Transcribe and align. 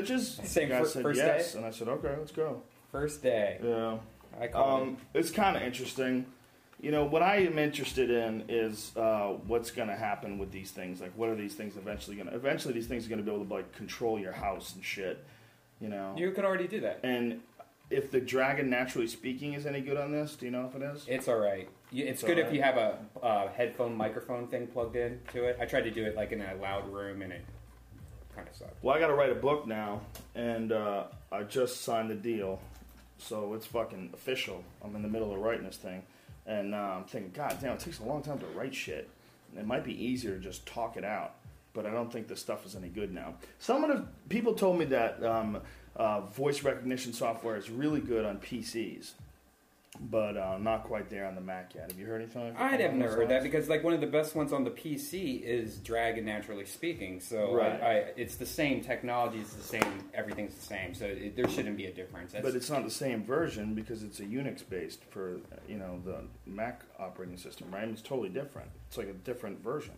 bitches? 0.00 0.44
Same 0.46 0.68
guy 0.68 0.80
fir- 0.80 0.86
said 0.86 1.02
first 1.02 1.18
yes, 1.18 1.52
day? 1.52 1.58
and 1.58 1.66
I 1.66 1.70
said 1.70 1.88
okay, 1.88 2.14
let's 2.18 2.32
go. 2.32 2.62
First 2.92 3.22
day. 3.22 3.58
Yeah. 3.62 3.98
I 4.40 4.46
call 4.46 4.82
Um, 4.82 4.96
it's 5.14 5.30
kind 5.30 5.56
of 5.56 5.62
interesting. 5.62 6.26
You 6.80 6.90
know, 6.92 7.04
what 7.04 7.22
I 7.22 7.38
am 7.38 7.58
interested 7.58 8.10
in 8.10 8.44
is 8.48 8.96
uh, 8.96 9.34
what's 9.46 9.70
going 9.70 9.88
to 9.88 9.96
happen 9.96 10.38
with 10.38 10.50
these 10.50 10.70
things. 10.70 11.00
Like, 11.00 11.12
what 11.14 11.28
are 11.28 11.34
these 11.34 11.54
things 11.54 11.76
eventually 11.76 12.16
going 12.16 12.28
to? 12.28 12.34
Eventually, 12.34 12.72
these 12.72 12.86
things 12.86 13.04
are 13.04 13.08
going 13.10 13.18
to 13.18 13.24
be 13.24 13.30
able 13.30 13.44
to 13.44 13.52
like 13.52 13.72
control 13.72 14.18
your 14.18 14.32
house 14.32 14.74
and 14.74 14.84
shit. 14.84 15.24
You 15.80 15.88
know. 15.88 16.14
You 16.16 16.30
can 16.30 16.44
already 16.44 16.68
do 16.68 16.80
that. 16.80 17.00
and 17.02 17.40
if 17.90 18.12
the 18.12 18.20
dragon, 18.20 18.70
naturally 18.70 19.08
speaking, 19.08 19.54
is 19.54 19.66
any 19.66 19.80
good 19.80 19.96
on 19.96 20.12
this, 20.12 20.36
do 20.36 20.46
you 20.46 20.52
know 20.52 20.70
if 20.72 20.80
it 20.80 20.82
is? 20.82 21.04
It's 21.08 21.26
all 21.26 21.38
right. 21.40 21.68
It's 21.90 22.10
It's 22.10 22.22
good 22.22 22.38
all 22.38 22.46
if 22.46 22.54
you 22.54 22.62
have 22.62 22.76
a, 22.76 22.98
a 23.20 23.48
headphone 23.48 23.96
microphone 23.96 24.46
thing 24.46 24.68
plugged 24.68 24.94
in 24.94 25.20
to 25.32 25.46
it. 25.46 25.58
I 25.60 25.64
tried 25.64 25.82
to 25.82 25.90
do 25.90 26.04
it 26.04 26.14
like 26.14 26.30
in 26.30 26.40
a 26.40 26.54
loud 26.54 26.88
room, 26.88 27.20
and 27.22 27.32
it 27.32 27.44
kind 28.34 28.48
of 28.48 28.54
sucked. 28.54 28.82
Well, 28.82 28.94
I 28.94 28.98
got 28.98 29.08
to 29.08 29.14
write 29.14 29.30
a 29.30 29.36
book 29.36 29.66
now, 29.66 30.00
and 30.34 30.72
uh, 30.72 31.04
I 31.32 31.42
just 31.44 31.82
signed 31.82 32.10
the 32.10 32.14
deal, 32.14 32.60
so 33.18 33.54
it's 33.54 33.66
fucking 33.66 34.10
official. 34.14 34.64
I'm 34.84 34.94
in 34.96 35.02
the 35.02 35.08
middle 35.08 35.32
of 35.32 35.40
writing 35.40 35.64
this 35.64 35.76
thing, 35.76 36.02
and 36.46 36.74
uh, 36.74 36.78
I'm 36.78 37.04
thinking, 37.04 37.32
God 37.32 37.56
damn, 37.60 37.74
it 37.74 37.80
takes 37.80 37.98
a 37.98 38.04
long 38.04 38.22
time 38.22 38.38
to 38.38 38.46
write 38.46 38.74
shit. 38.74 39.08
It 39.56 39.66
might 39.66 39.84
be 39.84 40.04
easier 40.04 40.34
to 40.34 40.40
just 40.40 40.64
talk 40.66 40.96
it 40.96 41.04
out, 41.04 41.34
but 41.72 41.86
I 41.86 41.90
don't 41.90 42.12
think 42.12 42.28
the 42.28 42.36
stuff 42.36 42.64
is 42.64 42.76
any 42.76 42.88
good 42.88 43.12
now. 43.12 43.34
Some 43.58 43.84
of 43.84 43.96
the 43.96 44.06
people 44.28 44.54
told 44.54 44.78
me 44.78 44.84
that 44.86 45.22
um, 45.24 45.60
uh, 45.96 46.20
voice 46.22 46.62
recognition 46.62 47.12
software 47.12 47.56
is 47.56 47.70
really 47.70 48.00
good 48.00 48.24
on 48.24 48.38
PCs, 48.38 49.12
but 50.02 50.36
uh, 50.36 50.56
not 50.58 50.84
quite 50.84 51.10
there 51.10 51.26
on 51.26 51.34
the 51.34 51.40
Mac 51.40 51.74
yet. 51.74 51.90
Have 51.90 51.98
you 51.98 52.06
heard 52.06 52.22
anything? 52.22 52.54
I'd 52.56 52.80
have 52.80 52.94
never 52.94 53.16
heard 53.16 53.28
that 53.28 53.42
because 53.42 53.68
like 53.68 53.84
one 53.84 53.92
of 53.92 54.00
the 54.00 54.06
best 54.06 54.34
ones 54.34 54.52
on 54.52 54.64
the 54.64 54.70
PC 54.70 55.42
is 55.42 55.76
Dragon 55.76 56.24
Naturally 56.24 56.64
Speaking. 56.64 57.20
So 57.20 57.54
Right. 57.54 57.82
I, 57.82 57.86
I, 57.86 57.94
it's 58.16 58.36
the 58.36 58.46
same 58.46 58.80
technology, 58.82 59.38
it's 59.38 59.52
the 59.52 59.62
same, 59.62 60.04
everything's 60.14 60.54
the 60.54 60.64
same. 60.64 60.94
So 60.94 61.04
it, 61.04 61.36
there 61.36 61.48
shouldn't 61.48 61.76
be 61.76 61.86
a 61.86 61.92
difference. 61.92 62.32
That's, 62.32 62.44
But 62.44 62.54
it's 62.54 62.70
not 62.70 62.84
the 62.84 62.90
same 62.90 63.22
version 63.24 63.74
because 63.74 64.02
it's 64.02 64.20
a 64.20 64.24
Unix 64.24 64.66
based 64.66 65.04
for 65.10 65.40
you 65.68 65.76
know 65.76 66.00
the 66.04 66.24
Mac 66.46 66.82
operating 66.98 67.36
system, 67.36 67.70
right? 67.70 67.86
It's 67.86 68.02
totally 68.02 68.30
different. 68.30 68.70
It's 68.88 68.96
like 68.96 69.08
a 69.08 69.12
different 69.12 69.62
version. 69.62 69.94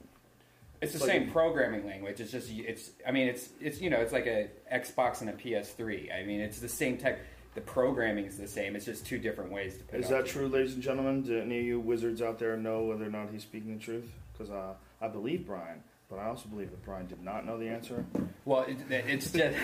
It's 0.81 0.95
the 0.95 0.98
like 0.98 1.11
same 1.11 1.31
programming 1.31 1.87
language. 1.87 2.19
It's 2.19 2.33
just 2.33 2.51
it's. 2.51 2.91
I 3.07 3.13
mean, 3.13 3.29
it's 3.29 3.51
it's 3.61 3.81
you 3.81 3.89
know 3.89 4.01
it's 4.01 4.13
like 4.13 4.27
a 4.27 4.48
Xbox 4.73 5.21
and 5.21 5.31
a 5.31 5.33
PS3. 5.33 6.13
I 6.13 6.25
mean, 6.25 6.41
it's 6.41 6.59
the 6.59 6.69
same 6.69 6.98
tech. 6.98 7.21
The 7.55 7.61
programming 7.61 8.25
is 8.25 8.39
the 8.39 8.48
same. 8.48 8.77
It's 8.77 8.86
just 8.86 9.05
two 9.06 9.19
different 9.19 9.53
ways 9.53 9.77
to 9.77 9.84
put. 9.84 10.00
Is 10.00 10.08
that 10.08 10.27
true, 10.27 10.48
ladies 10.48 10.72
and 10.75 10.83
gentlemen? 10.83 11.22
Do 11.22 11.39
any 11.39 11.58
of 11.61 11.64
you 11.67 11.81
wizards 11.81 12.22
out 12.22 12.39
there 12.39 12.56
know 12.56 12.84
whether 12.84 13.05
or 13.05 13.11
not 13.11 13.28
he's 13.31 13.42
speaking 13.42 13.77
the 13.77 13.84
truth? 13.84 14.11
Because 14.33 14.50
uh, 14.50 14.72
I 15.03 15.08
believe 15.08 15.47
Brian, 15.47 15.83
but 16.08 16.19
I 16.19 16.28
also 16.28 16.48
believe 16.48 16.70
that 16.70 16.83
Brian 16.83 17.06
did 17.06 17.23
not 17.23 17.45
know 17.45 17.58
the 17.58 17.69
answer. 17.69 18.06
Well, 18.47 18.62
it, 18.62 18.78
it's 18.91 19.30
just 19.33 19.55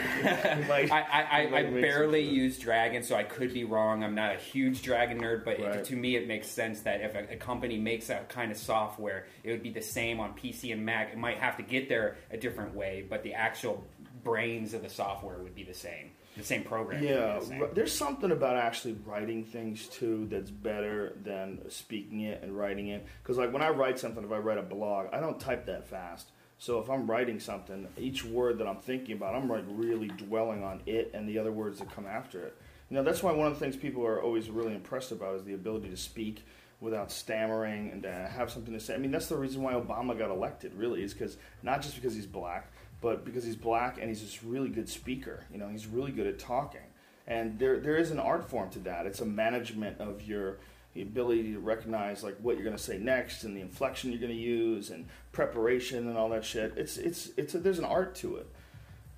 might- 0.69 0.92
I, 0.92 1.00
I, 1.00 1.22
I, 1.47 1.59
I 1.61 1.62
barely 1.70 2.20
use 2.28 2.59
Dragon, 2.59 3.03
so 3.03 3.16
I 3.16 3.22
could 3.22 3.55
be 3.55 3.64
wrong. 3.64 4.05
I'm 4.05 4.14
not 4.14 4.34
a 4.34 4.39
huge 4.39 4.83
Dragon 4.83 5.19
nerd, 5.22 5.47
but 5.47 5.59
Right. 5.59 5.77
it, 5.77 5.86
to 5.86 5.97
me, 5.97 6.14
it 6.16 6.28
makes 6.28 6.47
sense 6.47 6.81
that 6.83 7.00
if 7.00 7.14
a, 7.14 7.33
a 7.33 7.36
company 7.36 7.78
makes 7.78 8.09
that 8.09 8.28
kind 8.28 8.53
of 8.53 8.59
software, 8.59 9.27
it 9.44 9.50
would 9.50 9.62
be 9.62 9.70
the 9.70 9.81
same 9.81 10.20
on 10.20 10.34
PC 10.34 10.72
and 10.75 10.84
Mac. 10.84 11.12
It 11.12 11.19
might 11.19 11.39
have 11.39 11.56
to 11.56 11.62
get 11.62 11.89
there 11.89 12.16
a 12.31 12.36
different 12.36 12.75
way, 12.75 13.06
but 13.09 13.22
the 13.22 13.33
actual 13.33 13.83
brains 14.22 14.75
of 14.75 14.83
the 14.83 14.91
software 14.91 15.39
would 15.39 15.55
be 15.55 15.64
the 15.64 15.72
same. 15.72 16.11
The 16.39 16.44
same 16.44 16.62
program. 16.62 17.03
Yeah, 17.03 17.41
the 17.41 17.69
there's 17.75 17.92
something 17.92 18.31
about 18.31 18.56
actually 18.56 18.97
writing 19.05 19.44
things 19.44 19.86
too 19.89 20.28
that's 20.31 20.50
better 20.50 21.17
than 21.25 21.69
speaking 21.69 22.20
it 22.20 22.42
and 22.42 22.56
writing 22.56 22.89
it. 22.89 23.05
Because 23.22 23.36
like 23.36 23.53
when 23.53 23.61
I 23.61 23.70
write 23.70 23.98
something, 23.98 24.22
if 24.22 24.31
I 24.31 24.39
write 24.39 24.56
a 24.56 24.62
blog, 24.62 25.09
I 25.12 25.19
don't 25.19 25.41
type 25.41 25.66
that 25.66 25.89
fast. 25.89 26.31
So 26.59 26.78
if 26.78 26.89
I'm 26.89 27.11
writing 27.11 27.41
something, 27.41 27.89
each 27.97 28.25
word 28.25 28.59
that 28.59 28.69
I'm 28.69 28.78
thinking 28.78 29.16
about, 29.16 29.34
I'm 29.34 29.48
like 29.48 29.64
really 29.66 30.09
dwelling 30.09 30.62
on 30.62 30.81
it 30.86 31.11
and 31.12 31.28
the 31.28 31.39
other 31.39 31.53
words 31.53 31.81
that 31.81 31.94
come 31.94 32.06
after 32.06 32.41
it. 32.41 32.56
You 32.89 32.97
know, 32.97 33.03
that's 33.03 33.22
why 33.22 33.33
one 33.33 33.48
of 33.48 33.55
the 33.55 33.61
things 33.61 33.77
people 33.77 34.06
are 34.06 34.22
always 34.22 34.48
really 34.48 34.75
impressed 34.75 35.12
about 35.12 35.34
is 35.36 35.44
the 35.44 35.55
ability 35.55 35.91
to 35.91 35.97
speak 35.97 36.44
without 36.81 37.11
stammering 37.11 37.91
and 37.91 38.03
to 38.05 38.12
have 38.12 38.50
something 38.50 38.72
to 38.72 38.81
say. 38.81 38.94
I 38.94 38.98
mean, 38.98 39.10
that's 39.10 39.27
the 39.27 39.37
reason 39.37 39.62
why 39.62 39.75
Obama 39.75 40.16
got 40.16 40.31
elected, 40.31 40.75
really, 40.75 41.03
is 41.03 41.12
because 41.12 41.37
not 41.62 41.82
just 41.82 41.97
because 41.97 42.15
he's 42.15 42.27
black, 42.27 42.72
but 43.00 43.25
because 43.25 43.44
he's 43.44 43.56
black 43.56 43.98
and 43.98 44.09
he's 44.09 44.20
this 44.20 44.42
really 44.42 44.69
good 44.69 44.88
speaker. 44.88 45.44
You 45.53 45.59
know, 45.59 45.69
he's 45.69 45.86
really 45.86 46.12
good 46.12 46.26
at 46.26 46.38
talking. 46.38 46.81
And 47.26 47.59
there, 47.59 47.78
there 47.78 47.97
is 47.97 48.10
an 48.10 48.19
art 48.19 48.48
form 48.48 48.70
to 48.70 48.78
that. 48.81 49.06
It's 49.06 49.20
a 49.20 49.26
management 49.26 50.00
of 50.00 50.22
your 50.22 50.59
the 50.94 51.03
ability 51.03 51.53
to 51.53 51.60
recognize 51.60 52.25
like 52.25 52.36
what 52.41 52.56
you're 52.56 52.64
going 52.64 52.76
to 52.76 52.82
say 52.82 52.98
next 52.98 53.44
and 53.44 53.56
the 53.56 53.60
inflection 53.60 54.10
you're 54.10 54.20
going 54.20 54.32
to 54.32 54.38
use 54.38 54.91
and 54.91 55.06
preparation 55.32 56.09
and 56.09 56.16
all 56.16 56.31
that 56.31 56.44
shit. 56.44 56.72
It's 56.76 56.97
it's 56.97 57.31
it's 57.36 57.54
a, 57.54 57.59
there's 57.59 57.78
an 57.78 57.84
art 57.84 58.14
to 58.16 58.36
it. 58.36 58.48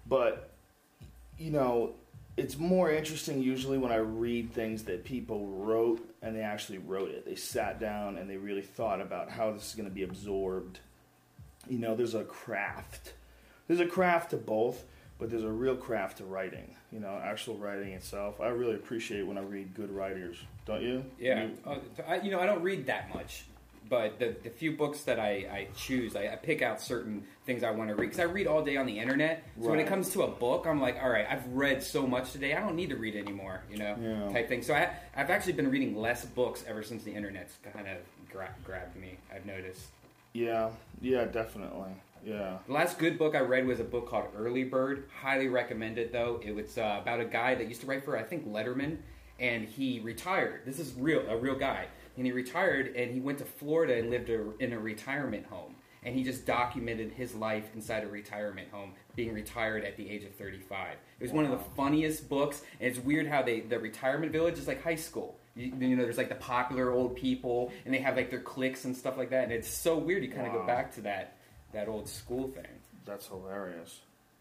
But 0.06 0.50
you 1.38 1.50
know, 1.50 1.94
it's 2.36 2.58
more 2.58 2.90
interesting 2.90 3.40
usually 3.40 3.78
when 3.78 3.92
I 3.92 3.96
read 3.96 4.52
things 4.52 4.84
that 4.84 5.04
people 5.04 5.46
wrote 5.46 6.06
and 6.22 6.34
they 6.34 6.42
actually 6.42 6.78
wrote 6.78 7.10
it. 7.10 7.24
They 7.24 7.36
sat 7.36 7.80
down 7.80 8.18
and 8.18 8.28
they 8.28 8.36
really 8.36 8.62
thought 8.62 9.00
about 9.00 9.30
how 9.30 9.52
this 9.52 9.68
is 9.68 9.74
going 9.74 9.88
to 9.88 9.94
be 9.94 10.02
absorbed. 10.02 10.80
You 11.68 11.78
know, 11.78 11.94
there's 11.94 12.14
a 12.14 12.24
craft. 12.24 13.14
There's 13.70 13.78
a 13.78 13.86
craft 13.86 14.30
to 14.30 14.36
both, 14.36 14.82
but 15.20 15.30
there's 15.30 15.44
a 15.44 15.48
real 15.48 15.76
craft 15.76 16.18
to 16.18 16.24
writing. 16.24 16.74
You 16.90 16.98
know, 16.98 17.20
actual 17.22 17.54
writing 17.56 17.92
itself. 17.92 18.40
I 18.40 18.48
really 18.48 18.74
appreciate 18.74 19.24
when 19.24 19.38
I 19.38 19.42
read 19.42 19.74
good 19.74 19.92
writers. 19.92 20.38
Don't 20.66 20.82
you? 20.82 21.04
Yeah, 21.20 21.44
You- 21.44 21.56
uh, 21.64 21.78
I, 22.08 22.16
you 22.16 22.32
know, 22.32 22.40
I 22.40 22.46
don't 22.46 22.62
read 22.64 22.86
that 22.86 23.14
much, 23.14 23.44
but 23.88 24.18
the, 24.18 24.34
the 24.42 24.50
few 24.50 24.72
books 24.72 25.02
that 25.02 25.20
I, 25.20 25.30
I 25.52 25.68
choose, 25.76 26.16
I, 26.16 26.30
I 26.32 26.34
pick 26.34 26.62
out 26.62 26.80
certain 26.80 27.22
things 27.46 27.62
I 27.62 27.70
want 27.70 27.90
to 27.90 27.94
read 27.94 28.06
because 28.06 28.18
I 28.18 28.24
read 28.24 28.48
all 28.48 28.60
day 28.64 28.76
on 28.76 28.86
the 28.86 28.98
internet. 28.98 29.44
So 29.62 29.70
when 29.70 29.78
it 29.78 29.86
comes 29.86 30.10
to 30.14 30.22
a 30.22 30.28
book, 30.28 30.66
I'm 30.66 30.80
like, 30.80 30.96
all 31.00 31.08
right, 31.08 31.26
I've 31.30 31.46
read 31.52 31.80
so 31.80 32.04
much 32.08 32.32
today, 32.32 32.54
I 32.56 32.60
don't 32.60 32.74
need 32.74 32.88
to 32.90 32.96
read 32.96 33.14
anymore, 33.14 33.62
you 33.70 33.76
know, 33.76 33.94
Yeah. 34.02 34.32
type 34.32 34.48
thing. 34.48 34.62
So 34.62 34.74
I, 34.74 34.90
I've 35.14 35.30
actually 35.30 35.52
been 35.52 35.70
reading 35.70 35.94
less 35.96 36.24
books 36.24 36.64
ever 36.66 36.82
since 36.82 37.04
the 37.04 37.12
internet's 37.12 37.56
kind 37.72 37.86
of 37.86 37.98
gra- 38.32 38.52
grabbed 38.64 38.96
me. 38.96 39.16
I've 39.32 39.46
noticed. 39.46 39.86
Yeah, 40.32 40.70
yeah, 41.00 41.24
definitely. 41.26 41.90
Yeah. 42.24 42.58
The 42.66 42.72
last 42.72 42.98
good 42.98 43.18
book 43.18 43.34
I 43.34 43.40
read 43.40 43.66
was 43.66 43.80
a 43.80 43.84
book 43.84 44.08
called 44.08 44.26
Early 44.36 44.64
Bird. 44.64 45.04
Highly 45.22 45.48
recommend 45.48 45.98
it 45.98 46.12
though. 46.12 46.40
It 46.44 46.54
was 46.54 46.76
uh, 46.78 46.98
about 47.02 47.20
a 47.20 47.24
guy 47.24 47.54
that 47.54 47.68
used 47.68 47.80
to 47.82 47.86
write 47.86 48.04
for 48.04 48.16
I 48.16 48.22
think 48.22 48.46
Letterman, 48.48 48.98
and 49.38 49.64
he 49.64 50.00
retired. 50.00 50.62
This 50.66 50.78
is 50.78 50.92
real, 50.94 51.24
a 51.28 51.36
real 51.36 51.54
guy, 51.56 51.86
and 52.16 52.26
he 52.26 52.32
retired 52.32 52.94
and 52.96 53.10
he 53.12 53.20
went 53.20 53.38
to 53.38 53.44
Florida 53.44 53.96
and 53.98 54.10
lived 54.10 54.28
a, 54.30 54.50
in 54.58 54.72
a 54.72 54.78
retirement 54.78 55.46
home. 55.46 55.76
And 56.02 56.14
he 56.14 56.24
just 56.24 56.46
documented 56.46 57.12
his 57.12 57.34
life 57.34 57.68
inside 57.74 58.04
a 58.04 58.06
retirement 58.06 58.68
home, 58.70 58.92
being 59.16 59.34
retired 59.34 59.84
at 59.84 59.98
the 59.98 60.08
age 60.08 60.24
of 60.24 60.34
35. 60.34 60.92
It 61.18 61.22
was 61.22 61.30
one 61.30 61.44
of 61.44 61.50
the 61.50 61.62
funniest 61.76 62.26
books, 62.26 62.62
and 62.80 62.88
it's 62.90 62.98
weird 62.98 63.26
how 63.26 63.42
they 63.42 63.60
the 63.60 63.78
retirement 63.78 64.32
village 64.32 64.58
is 64.58 64.66
like 64.66 64.82
high 64.82 64.94
school. 64.94 65.38
You, 65.54 65.74
you 65.78 65.96
know, 65.96 66.02
there's 66.04 66.16
like 66.16 66.30
the 66.30 66.36
popular 66.36 66.90
old 66.90 67.16
people, 67.16 67.70
and 67.84 67.92
they 67.92 67.98
have 67.98 68.16
like 68.16 68.30
their 68.30 68.40
cliques 68.40 68.86
and 68.86 68.96
stuff 68.96 69.18
like 69.18 69.28
that, 69.28 69.44
and 69.44 69.52
it's 69.52 69.68
so 69.68 69.98
weird. 69.98 70.22
You 70.22 70.30
kind 70.30 70.46
of 70.46 70.54
Wow. 70.54 70.60
go 70.60 70.66
back 70.66 70.94
to 70.94 71.02
that 71.02 71.36
that 71.72 71.88
old 71.88 72.08
school 72.08 72.48
thing. 72.48 72.66
That's 73.04 73.26
hilarious. 73.26 74.00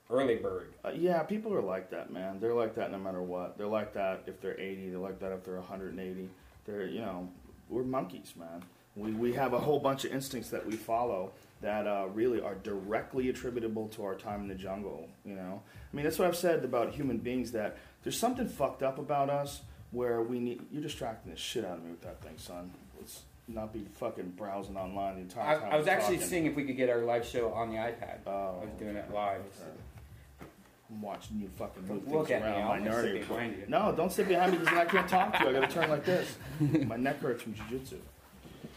Early 0.09 0.35
bird. 0.35 0.73
Uh, 0.83 0.91
yeah, 0.95 1.21
people 1.23 1.53
are 1.53 1.61
like 1.61 1.91
that, 1.91 2.11
man. 2.11 2.39
They're 2.39 2.53
like 2.53 2.75
that 2.75 2.91
no 2.91 2.97
matter 2.97 3.21
what. 3.21 3.57
They're 3.57 3.67
like 3.67 3.93
that 3.93 4.23
if 4.25 4.41
they're 4.41 4.59
80. 4.59 4.89
They're 4.89 4.99
like 4.99 5.19
that 5.19 5.31
if 5.31 5.43
they're 5.43 5.55
180. 5.55 6.29
They're, 6.65 6.87
you 6.87 7.01
know, 7.01 7.29
we're 7.69 7.83
monkeys, 7.83 8.33
man. 8.37 8.63
We, 8.95 9.11
we 9.11 9.33
have 9.33 9.53
a 9.53 9.59
whole 9.59 9.79
bunch 9.79 10.05
of 10.05 10.11
instincts 10.11 10.49
that 10.49 10.65
we 10.65 10.75
follow 10.75 11.31
that 11.61 11.85
uh, 11.87 12.07
really 12.13 12.41
are 12.41 12.55
directly 12.55 13.29
attributable 13.29 13.87
to 13.89 14.03
our 14.03 14.15
time 14.15 14.41
in 14.41 14.47
the 14.47 14.55
jungle, 14.55 15.09
you 15.23 15.35
know? 15.35 15.61
I 15.91 15.95
mean, 15.95 16.03
that's 16.03 16.17
what 16.17 16.27
I've 16.27 16.35
said 16.35 16.63
about 16.63 16.91
human 16.91 17.17
beings 17.17 17.51
that 17.51 17.77
there's 18.03 18.17
something 18.17 18.47
fucked 18.47 18.81
up 18.81 18.97
about 18.97 19.29
us 19.29 19.61
where 19.91 20.21
we 20.21 20.39
need. 20.39 20.61
You're 20.71 20.81
distracting 20.81 21.31
the 21.31 21.37
shit 21.37 21.65
out 21.65 21.77
of 21.77 21.83
me 21.83 21.91
with 21.91 22.01
that 22.01 22.21
thing, 22.21 22.37
son. 22.37 22.71
Let's 22.97 23.23
not 23.53 23.73
be 23.73 23.85
fucking 23.95 24.33
browsing 24.37 24.77
online 24.77 25.15
the 25.15 25.21
entire 25.21 25.59
time. 25.59 25.69
I 25.71 25.77
was 25.77 25.87
actually 25.87 26.15
talking. 26.17 26.29
seeing 26.29 26.45
if 26.45 26.55
we 26.55 26.63
could 26.63 26.77
get 26.77 26.89
our 26.89 26.99
live 26.99 27.25
show 27.25 27.51
on 27.53 27.69
the 27.69 27.75
iPad. 27.77 28.19
Oh, 28.27 28.59
I 28.61 28.65
was 28.65 28.73
doing 28.77 28.95
it 28.95 29.11
live. 29.13 29.41
Okay. 29.41 30.47
I'm 30.91 31.01
watching 31.01 31.39
you 31.39 31.49
fucking 31.55 31.87
move 31.87 32.07
look 32.11 32.27
things 32.27 32.41
around. 32.43 32.83
Minority 32.83 33.19
sit 33.19 33.27
behind 33.29 33.57
you. 33.57 33.63
No, 33.67 33.93
don't 33.95 34.11
sit 34.11 34.27
behind 34.27 34.53
me 34.53 34.57
because 34.57 34.77
I 34.77 34.85
can't 34.85 35.07
talk 35.07 35.37
to 35.37 35.43
you. 35.43 35.49
I 35.49 35.53
gotta 35.53 35.67
turn 35.67 35.89
like 35.89 36.05
this. 36.05 36.35
My 36.87 36.95
neck 36.95 37.19
hurts 37.21 37.43
from 37.43 37.53
jujitsu. 37.53 37.97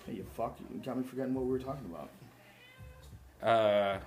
Hey, 0.07 0.15
you 0.15 0.27
fuck! 0.37 0.59
You 0.73 0.81
got 0.81 0.99
me 0.99 1.05
forgetting 1.05 1.33
what 1.33 1.45
we 1.45 1.53
were 1.53 1.59
talking 1.59 1.87
about. 1.91 2.11
Uh, 3.49 3.99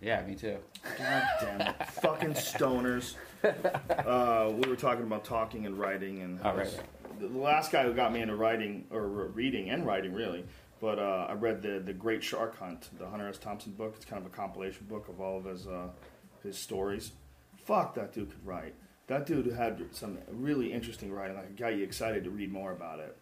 yeah, 0.00 0.22
me 0.22 0.34
too. 0.34 0.58
God 0.98 1.22
damn 1.40 1.60
it, 1.62 1.74
fucking 2.02 2.34
stoners. 2.34 3.14
Uh, 3.42 4.52
we 4.52 4.68
were 4.68 4.76
talking 4.76 5.04
about 5.04 5.24
talking 5.24 5.66
and 5.66 5.76
writing, 5.78 6.22
and 6.22 6.38
Oh, 6.44 6.54
right, 6.54 6.80
the 7.18 7.28
last 7.28 7.72
guy 7.72 7.84
who 7.84 7.92
got 7.92 8.12
me 8.12 8.20
into 8.20 8.36
writing 8.36 8.86
or 8.90 9.06
reading 9.06 9.70
and 9.70 9.86
writing 9.86 10.12
really. 10.12 10.44
But 10.80 10.98
uh, 10.98 11.26
I 11.30 11.32
read 11.32 11.62
the 11.62 11.80
the 11.84 11.92
Great 11.92 12.22
Shark 12.22 12.58
Hunt, 12.58 12.90
the 12.98 13.08
Hunter 13.08 13.28
S. 13.28 13.38
Thompson 13.38 13.72
book. 13.72 13.94
It's 13.96 14.04
kind 14.04 14.24
of 14.24 14.30
a 14.30 14.34
compilation 14.34 14.86
book 14.86 15.08
of 15.08 15.20
all 15.20 15.38
of 15.38 15.44
his 15.44 15.66
uh, 15.66 15.88
his 16.42 16.58
stories. 16.58 17.12
Fuck, 17.56 17.94
that 17.94 18.12
dude 18.12 18.30
could 18.30 18.46
write. 18.46 18.74
That 19.06 19.26
dude 19.26 19.46
had 19.46 19.82
some 19.92 20.18
really 20.28 20.72
interesting 20.72 21.12
writing. 21.12 21.36
Like, 21.36 21.56
got 21.56 21.76
you 21.76 21.84
excited 21.84 22.24
to 22.24 22.30
read 22.30 22.52
more 22.52 22.72
about 22.72 22.98
it. 22.98 23.16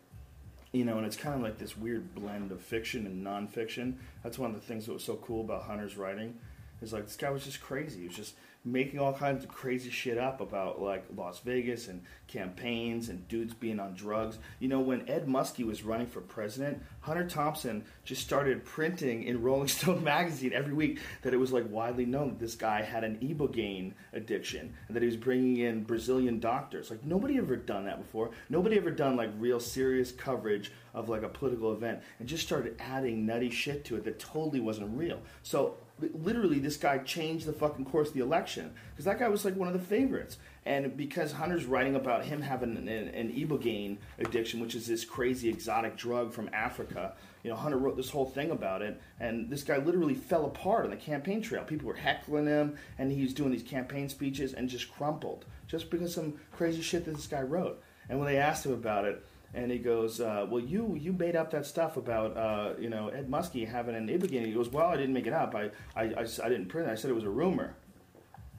You 0.73 0.85
know, 0.85 0.97
and 0.97 1.07
it's 1.07 1.17
kind 1.17 1.37
of 1.37 1.43
like 1.43 1.59
this 1.59 1.77
weird 1.77 2.15
blend 2.15 2.51
of 2.51 2.61
fiction 2.61 3.07
and 3.07 3.25
nonfiction. 3.25 3.95
That's 4.23 4.39
one 4.39 4.51
of 4.51 4.57
the 4.57 4.67
things 4.67 4.87
that 4.87 4.93
was 4.93 5.05
so 5.05 5.17
cool 5.17 5.43
about 5.43 5.63
Hunter's 5.63 5.97
writing. 5.97 6.35
Is 6.83 6.93
like 6.93 7.05
this 7.05 7.17
guy 7.17 7.31
was 7.31 7.45
just 7.45 7.61
crazy. 7.61 8.01
He 8.01 8.07
was 8.09 8.17
just 8.17 8.35
making 8.65 8.99
all 8.99 9.13
kinds 9.13 9.45
of 9.45 9.51
crazy 9.51 9.91
shit 9.91 10.17
up 10.17 10.41
about 10.41 10.81
like 10.81 11.05
Las 11.15 11.41
Vegas 11.41 11.89
and 11.89 12.03
campaigns 12.27 13.11
and 13.11 13.29
dudes 13.29 13.53
being 13.53 13.79
on 13.79 13.95
drugs. 13.95 14.39
You 14.59 14.69
know, 14.69 14.81
when 14.81 15.09
Ed 15.09 15.27
Muskie 15.27 15.67
was 15.67 15.83
running 15.83 16.07
for 16.07 16.23
president, 16.23 16.83
Hunter 17.01 17.29
Thompson 17.29 17.85
just 18.05 18.23
started 18.23 18.65
printing 18.65 19.25
in 19.25 19.43
Rolling 19.43 19.69
Stone 19.75 20.03
magazine 20.03 20.53
every 20.55 20.73
week 20.73 21.01
that 21.23 21.35
it 21.35 21.37
was 21.37 21.53
like 21.53 21.71
widely 21.71 22.07
known 22.07 22.31
that 22.31 22.39
this 22.39 22.55
guy 22.55 22.81
had 22.81 23.05
an 23.05 23.19
ibogaine 23.19 23.93
addiction 24.15 24.73
and 24.89 24.97
that 24.97 25.03
he 25.03 25.07
was 25.07 25.17
bringing 25.17 25.59
in 25.59 25.85
Brazilian 25.85 26.41
doctors. 26.41 26.91
Like 26.91 27.05
nobody 27.05 27.37
ever 27.37 27.57
done 27.57 27.85
that 27.85 27.99
before. 27.99 28.31
Nobody 28.49 28.79
ever 28.79 28.91
done 28.91 29.17
like 29.17 29.31
real 29.39 29.61
serious 29.61 30.11
coverage 30.11 30.73
of 30.95 31.11
like 31.11 31.23
a 31.23 31.29
political 31.29 31.73
event 31.73 32.01
and 32.19 32.27
just 32.27 32.47
started 32.47 32.77
adding 32.79 33.27
nutty 33.27 33.51
shit 33.51 33.85
to 33.85 33.97
it 33.97 34.05
that 34.05 34.19
totally 34.19 34.61
wasn't 34.61 34.97
real. 34.97 35.21
So 35.43 35.77
literally 36.01 36.59
this 36.59 36.77
guy 36.77 36.99
changed 36.99 37.47
the 37.47 37.53
fucking 37.53 37.85
course 37.85 38.09
of 38.09 38.15
the 38.15 38.21
election. 38.21 38.73
Because 38.91 39.05
that 39.05 39.19
guy 39.19 39.29
was 39.29 39.45
like 39.45 39.57
one 39.57 39.69
of 39.69 39.75
the 39.75 39.81
favorites. 39.81 40.39
And 40.67 40.97
because 40.97 41.33
hunter's 41.33 41.67
writing 41.67 41.95
about 41.95 42.25
him 42.25 42.41
having 42.41 42.77
an, 42.77 42.89
an, 42.89 43.09
an 43.09 43.33
ibogaine 43.33 43.99
addiction 44.19 44.61
which 44.61 44.75
is 44.75 44.87
this 44.87 45.05
crazy 45.05 45.51
exotic 45.51 45.95
drug 45.97 46.33
from 46.33 46.49
africa 46.55 47.15
you 47.43 47.51
know 47.51 47.57
hunter 47.57 47.77
wrote 47.77 47.97
this 47.97 48.09
whole 48.09 48.25
thing 48.25 48.51
about 48.51 48.83
it. 48.83 49.01
And 49.21 49.51
this 49.51 49.63
guy 49.63 49.77
literally 49.77 50.15
fell 50.15 50.47
apart 50.47 50.85
on 50.85 50.91
the 50.91 50.97
campaign 50.97 51.43
trail. 51.43 51.63
People 51.63 51.89
were 51.89 51.95
heckling 51.95 52.47
him 52.47 52.77
and 52.99 53.13
he 53.13 53.23
was 53.23 53.35
doing 53.35 53.53
these 53.53 53.63
campaign 53.63 54.09
speeches 54.09 54.55
and 54.55 54.69
just 54.69 54.93
crumpled 54.93 55.45
just 55.67 55.91
because 55.91 56.15
some 56.15 56.35
crazy 56.53 56.83
shit 56.83 57.05
that 57.05 57.15
this 57.15 57.27
guy 57.27 57.43
wrote. 57.43 57.83
And 58.09 58.19
when 58.19 58.29
they 58.29 58.39
asked 58.39 58.67
him 58.67 58.73
about 58.73 59.05
it 59.05 59.25
and 59.55 59.71
he 59.71 59.79
goes, 59.79 60.21
uh, 60.21 60.47
"Well, 60.49 60.63
you 60.63 60.97
you 61.01 61.13
made 61.13 61.37
up 61.37 61.51
that 61.53 61.67
stuff 61.67 61.97
about 61.97 62.37
uh, 62.37 62.75
you 62.79 62.91
know 62.91 63.09
Ed 63.09 63.31
Muskie 63.31 63.67
having 63.67 63.95
an 63.95 64.09
ibogaine." 64.09 64.47
He 64.47 64.53
goes, 64.53 64.69
"Well, 64.69 64.89
I 64.89 64.97
didn't 64.97 65.15
make 65.15 65.27
it 65.27 65.33
up. 65.33 65.55
I 65.55 65.71
I, 65.95 66.05
I, 66.05 66.27
I 66.45 66.49
didn't 66.49 66.67
print 66.67 66.89
it. 66.89 66.93
I 66.93 66.95
said 66.95 67.11
it 67.11 67.15
was 67.15 67.25
a 67.25 67.31
rumor." 67.31 67.77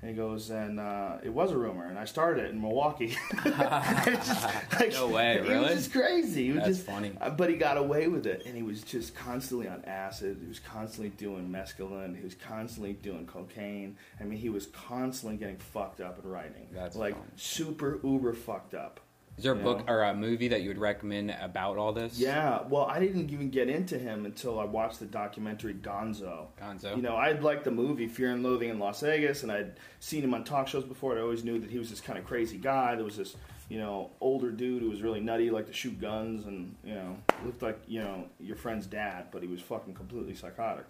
And 0.02 0.10
he 0.14 0.16
goes, 0.22 0.52
and 0.52 0.80
uh, 0.80 1.18
it 1.24 1.30
was 1.30 1.52
a 1.52 1.58
rumor, 1.58 1.88
and 1.88 1.98
I 1.98 2.06
started 2.06 2.46
it 2.46 2.52
in 2.52 2.62
Milwaukee. 2.62 3.18
just, 3.44 4.46
like, 4.80 4.92
no 4.92 5.08
way, 5.08 5.40
really? 5.40 5.54
He 5.56 5.60
was 5.62 5.74
just 5.74 5.92
crazy. 5.94 6.44
He 6.44 6.52
was 6.52 6.64
That's 6.64 6.78
just 6.78 6.86
funny. 6.86 7.14
uh, 7.20 7.32
but 7.32 7.50
he 7.50 7.56
got 7.56 7.78
away 7.78 8.08
with 8.08 8.28
it, 8.28 8.44
and 8.46 8.56
he 8.56 8.62
was 8.62 8.84
just 8.84 9.16
constantly 9.16 9.68
on 9.68 9.84
acid. 9.86 10.38
He 10.42 10.48
was 10.48 10.60
constantly 10.60 11.10
doing 11.10 11.50
mescaline. 11.50 12.16
He 12.16 12.24
was 12.24 12.36
constantly 12.36 12.94
doing 12.94 13.26
cocaine. 13.26 13.98
I 14.20 14.26
mean, 14.26 14.38
he 14.38 14.50
was 14.50 14.68
constantly 14.68 15.38
getting 15.38 15.58
fucked 15.58 16.02
up 16.02 16.22
and 16.22 16.32
writing. 16.32 16.68
That's 16.72 16.96
like 16.96 17.16
fun. 17.16 17.32
super 17.36 18.00
uber 18.04 18.34
fucked 18.34 18.76
up. 18.76 19.00
Is 19.38 19.44
there 19.44 19.54
a 19.54 19.58
You 19.58 19.64
book 19.64 19.84
or 19.90 20.02
a 20.04 20.14
movie 20.14 20.48
that 20.48 20.62
you 20.62 20.70
would 20.70 20.78
recommend 20.78 21.36
about 21.42 21.78
all 21.78 21.92
this? 21.92 22.18
Yeah, 22.18 22.62
well, 22.70 22.86
I 22.86 23.00
didn't 23.00 23.30
even 23.32 23.50
get 23.50 23.68
into 23.68 23.98
him 23.98 24.26
until 24.26 24.60
I 24.60 24.64
watched 24.64 25.00
the 25.00 25.06
documentary 25.06 25.74
Gonzo. 25.74 26.48
Gonzo. 26.62 26.96
You 26.96 27.02
know, 27.02 27.18
I'd 27.18 27.44
liked 27.44 27.66
the 27.66 27.72
movie 27.72 28.08
Fear 28.08 28.32
and 28.32 28.44
Loathing 28.44 28.70
in 28.70 28.80
Las 28.80 29.02
Vegas, 29.02 29.44
and 29.44 29.52
I'd 29.52 29.74
seen 30.00 30.24
him 30.24 30.34
on 30.34 30.46
talk 30.46 30.70
shows 30.70 30.86
before. 30.86 31.18
I 31.18 31.22
always 31.22 31.44
knew 31.44 31.60
that 31.60 31.70
he 31.70 31.78
was 31.78 31.90
this 31.90 32.00
kind 32.00 32.18
of 32.18 32.26
crazy 32.26 32.58
guy. 32.58 32.96
There 32.96 33.04
was 33.04 33.18
this, 33.18 33.36
you 33.68 33.78
know, 33.78 34.10
older 34.22 34.52
dude 34.52 34.82
who 34.82 34.90
was 34.90 35.02
really 35.02 35.20
nutty, 35.20 35.50
liked 35.50 35.68
to 35.68 35.74
shoot 35.74 36.00
guns, 36.00 36.46
and 36.46 36.74
you 36.86 36.96
know, 36.96 37.18
looked 37.44 37.62
like 37.62 37.80
you 37.88 38.00
know 38.00 38.26
your 38.40 38.56
friend's 38.56 38.88
dad, 38.88 39.26
but 39.32 39.42
he 39.42 39.50
was 39.50 39.60
fucking 39.60 39.96
completely 39.96 40.34
psychotic. 40.34 40.86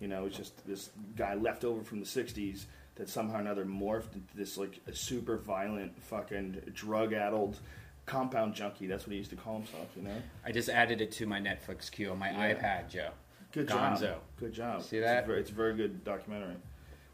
You 0.00 0.08
know, 0.08 0.20
it 0.20 0.24
was 0.24 0.36
just 0.36 0.66
this 0.66 0.90
guy 1.16 1.32
left 1.34 1.64
over 1.64 1.82
from 1.82 2.00
the 2.00 2.06
'60s 2.06 2.66
that 2.96 3.08
somehow 3.08 3.38
or 3.38 3.40
another 3.40 3.64
morphed 3.64 4.14
into 4.14 4.36
this 4.36 4.58
like 4.58 4.80
a 4.86 4.94
super 4.94 5.38
violent, 5.38 6.02
fucking 6.02 6.60
drug-addled 6.74 7.58
compound 8.06 8.54
junkie. 8.54 8.86
That's 8.86 9.04
what 9.06 9.12
he 9.12 9.18
used 9.18 9.30
to 9.30 9.36
call 9.36 9.58
himself. 9.58 9.88
You 9.96 10.02
know. 10.02 10.16
I 10.44 10.52
just 10.52 10.68
added 10.68 11.00
it 11.00 11.10
to 11.12 11.26
my 11.26 11.40
Netflix 11.40 11.90
queue 11.90 12.10
on 12.10 12.18
my 12.18 12.30
Yeah. 12.30 12.54
iPad, 12.54 12.88
Joe. 12.88 13.10
Good 13.52 13.68
Gonzo. 13.68 14.00
job. 14.00 14.20
Good 14.38 14.52
job. 14.52 14.82
See 14.82 14.98
It's 14.98 15.06
that? 15.06 15.24
a 15.24 15.26
very, 15.26 15.40
it's 15.40 15.50
a 15.50 15.54
very 15.54 15.74
good 15.74 16.04
documentary, 16.04 16.56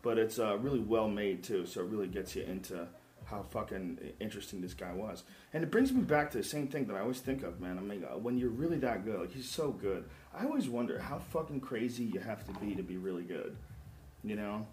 but 0.02 0.18
it's 0.18 0.38
uh, 0.38 0.56
really 0.58 0.80
well 0.80 1.08
made 1.08 1.42
too. 1.42 1.66
So 1.66 1.80
it 1.80 1.86
really 1.86 2.08
gets 2.08 2.34
you 2.36 2.42
into 2.42 2.86
how 3.24 3.42
fucking 3.44 3.98
interesting 4.20 4.60
this 4.60 4.74
guy 4.74 4.92
was, 4.92 5.22
and 5.54 5.62
it 5.62 5.70
brings 5.70 5.92
me 5.92 6.02
back 6.02 6.30
to 6.32 6.38
the 6.38 6.44
same 6.44 6.66
thing 6.66 6.86
that 6.86 6.96
I 6.96 7.00
always 7.00 7.20
think 7.20 7.42
of, 7.44 7.60
man. 7.60 7.78
I 7.78 7.80
mean, 7.80 8.04
uh, 8.04 8.18
when 8.18 8.36
you're 8.36 8.50
really 8.50 8.76
that 8.78 9.04
good, 9.04 9.20
like 9.20 9.30
he's 9.32 9.48
so 9.48 9.70
good. 9.70 10.04
I 10.34 10.44
always 10.44 10.68
wonder 10.68 10.98
how 10.98 11.18
fucking 11.18 11.60
crazy 11.60 12.04
you 12.04 12.20
have 12.20 12.44
to 12.46 12.52
be 12.60 12.74
to 12.74 12.82
be 12.82 12.96
really 12.96 13.22
good. 13.22 13.56
You 14.24 14.36
know, 14.36 14.66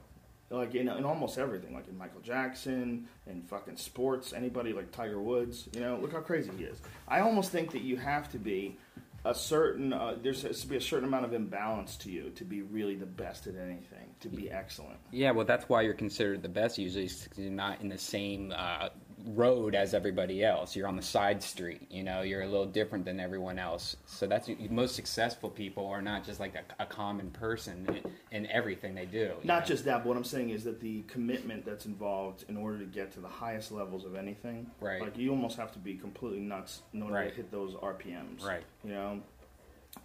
like 0.49 0.75
in, 0.75 0.87
in 0.89 1.05
almost 1.05 1.37
everything, 1.37 1.73
like 1.73 1.87
in 1.87 1.97
Michael 1.97 2.21
Jackson 2.21 3.07
and 3.27 3.47
fucking 3.47 3.77
sports, 3.77 4.33
anybody 4.33 4.73
like 4.73 4.91
Tiger 4.91 5.21
Woods. 5.21 5.67
You 5.73 5.81
know, 5.81 5.97
look 6.01 6.13
how 6.13 6.21
crazy 6.21 6.51
he 6.57 6.63
is. 6.63 6.79
I 7.07 7.19
almost 7.19 7.51
think 7.51 7.71
that 7.71 7.81
you 7.81 7.97
have 7.97 8.31
to 8.31 8.37
be 8.39 8.77
a 9.25 9.35
certain 9.35 9.91
uh, 9.91 10.15
there's 10.23 10.43
has 10.43 10.61
to 10.61 10.67
be 10.67 10.77
a 10.77 10.81
certain 10.81 11.05
amount 11.07 11.25
of 11.25 11.33
imbalance 11.33 11.97
to 11.97 12.09
you 12.09 12.29
to 12.31 12.45
be 12.45 12.61
really 12.61 12.95
the 12.95 13.05
best 13.05 13.47
at 13.47 13.55
anything, 13.55 14.07
to 14.21 14.29
be 14.29 14.49
excellent. 14.49 14.97
Yeah, 15.11 15.31
well, 15.31 15.45
that's 15.45 15.67
why 15.67 15.81
you're 15.81 15.93
considered 15.93 16.41
the 16.41 16.47
best 16.49 16.77
usually, 16.77 17.07
'cause 17.07 17.27
you're 17.37 17.51
not 17.51 17.81
in 17.81 17.89
the 17.89 17.97
same 17.97 18.53
uh, 18.55 18.89
road 19.25 19.75
as 19.75 19.93
everybody 19.93 20.43
else. 20.43 20.75
You're 20.75 20.87
on 20.87 20.95
the 20.95 21.01
side 21.01 21.41
street, 21.43 21.81
you 21.89 22.03
know, 22.03 22.21
you're 22.21 22.41
a 22.41 22.47
little 22.47 22.65
different 22.65 23.05
than 23.05 23.19
everyone 23.19 23.59
else. 23.59 23.95
So 24.05 24.27
that's 24.27 24.49
most 24.69 24.95
successful 24.95 25.49
people 25.49 25.87
are 25.87 26.01
not 26.01 26.23
just 26.23 26.39
like 26.39 26.55
a, 26.55 26.83
a 26.83 26.85
common 26.85 27.29
person 27.31 27.87
in, 28.31 28.43
in 28.45 28.51
everything 28.51 28.95
they 28.95 29.05
do. 29.05 29.33
Not 29.43 29.61
know? 29.61 29.67
just 29.67 29.85
that, 29.85 29.99
but 29.99 30.07
what 30.07 30.17
I'm 30.17 30.23
saying 30.23 30.49
is 30.49 30.63
that 30.63 30.79
the 30.81 31.01
commitment 31.03 31.65
that's 31.65 31.85
involved 31.85 32.45
in 32.49 32.57
order 32.57 32.77
to 32.79 32.85
get 32.85 33.11
to 33.13 33.19
the 33.19 33.27
highest 33.27 33.71
levels 33.71 34.05
of 34.05 34.15
anything, 34.15 34.69
Right. 34.79 35.01
Like 35.01 35.17
you 35.17 35.31
almost 35.31 35.57
have 35.57 35.71
to 35.73 35.79
be 35.79 35.95
completely 35.95 36.39
nuts 36.39 36.81
in 36.93 37.01
order 37.01 37.15
Right. 37.15 37.29
to 37.29 37.35
hit 37.35 37.51
those 37.51 37.73
RPMs, 37.75 38.45
Right. 38.45 38.63
You 38.83 38.91
know, 38.91 39.21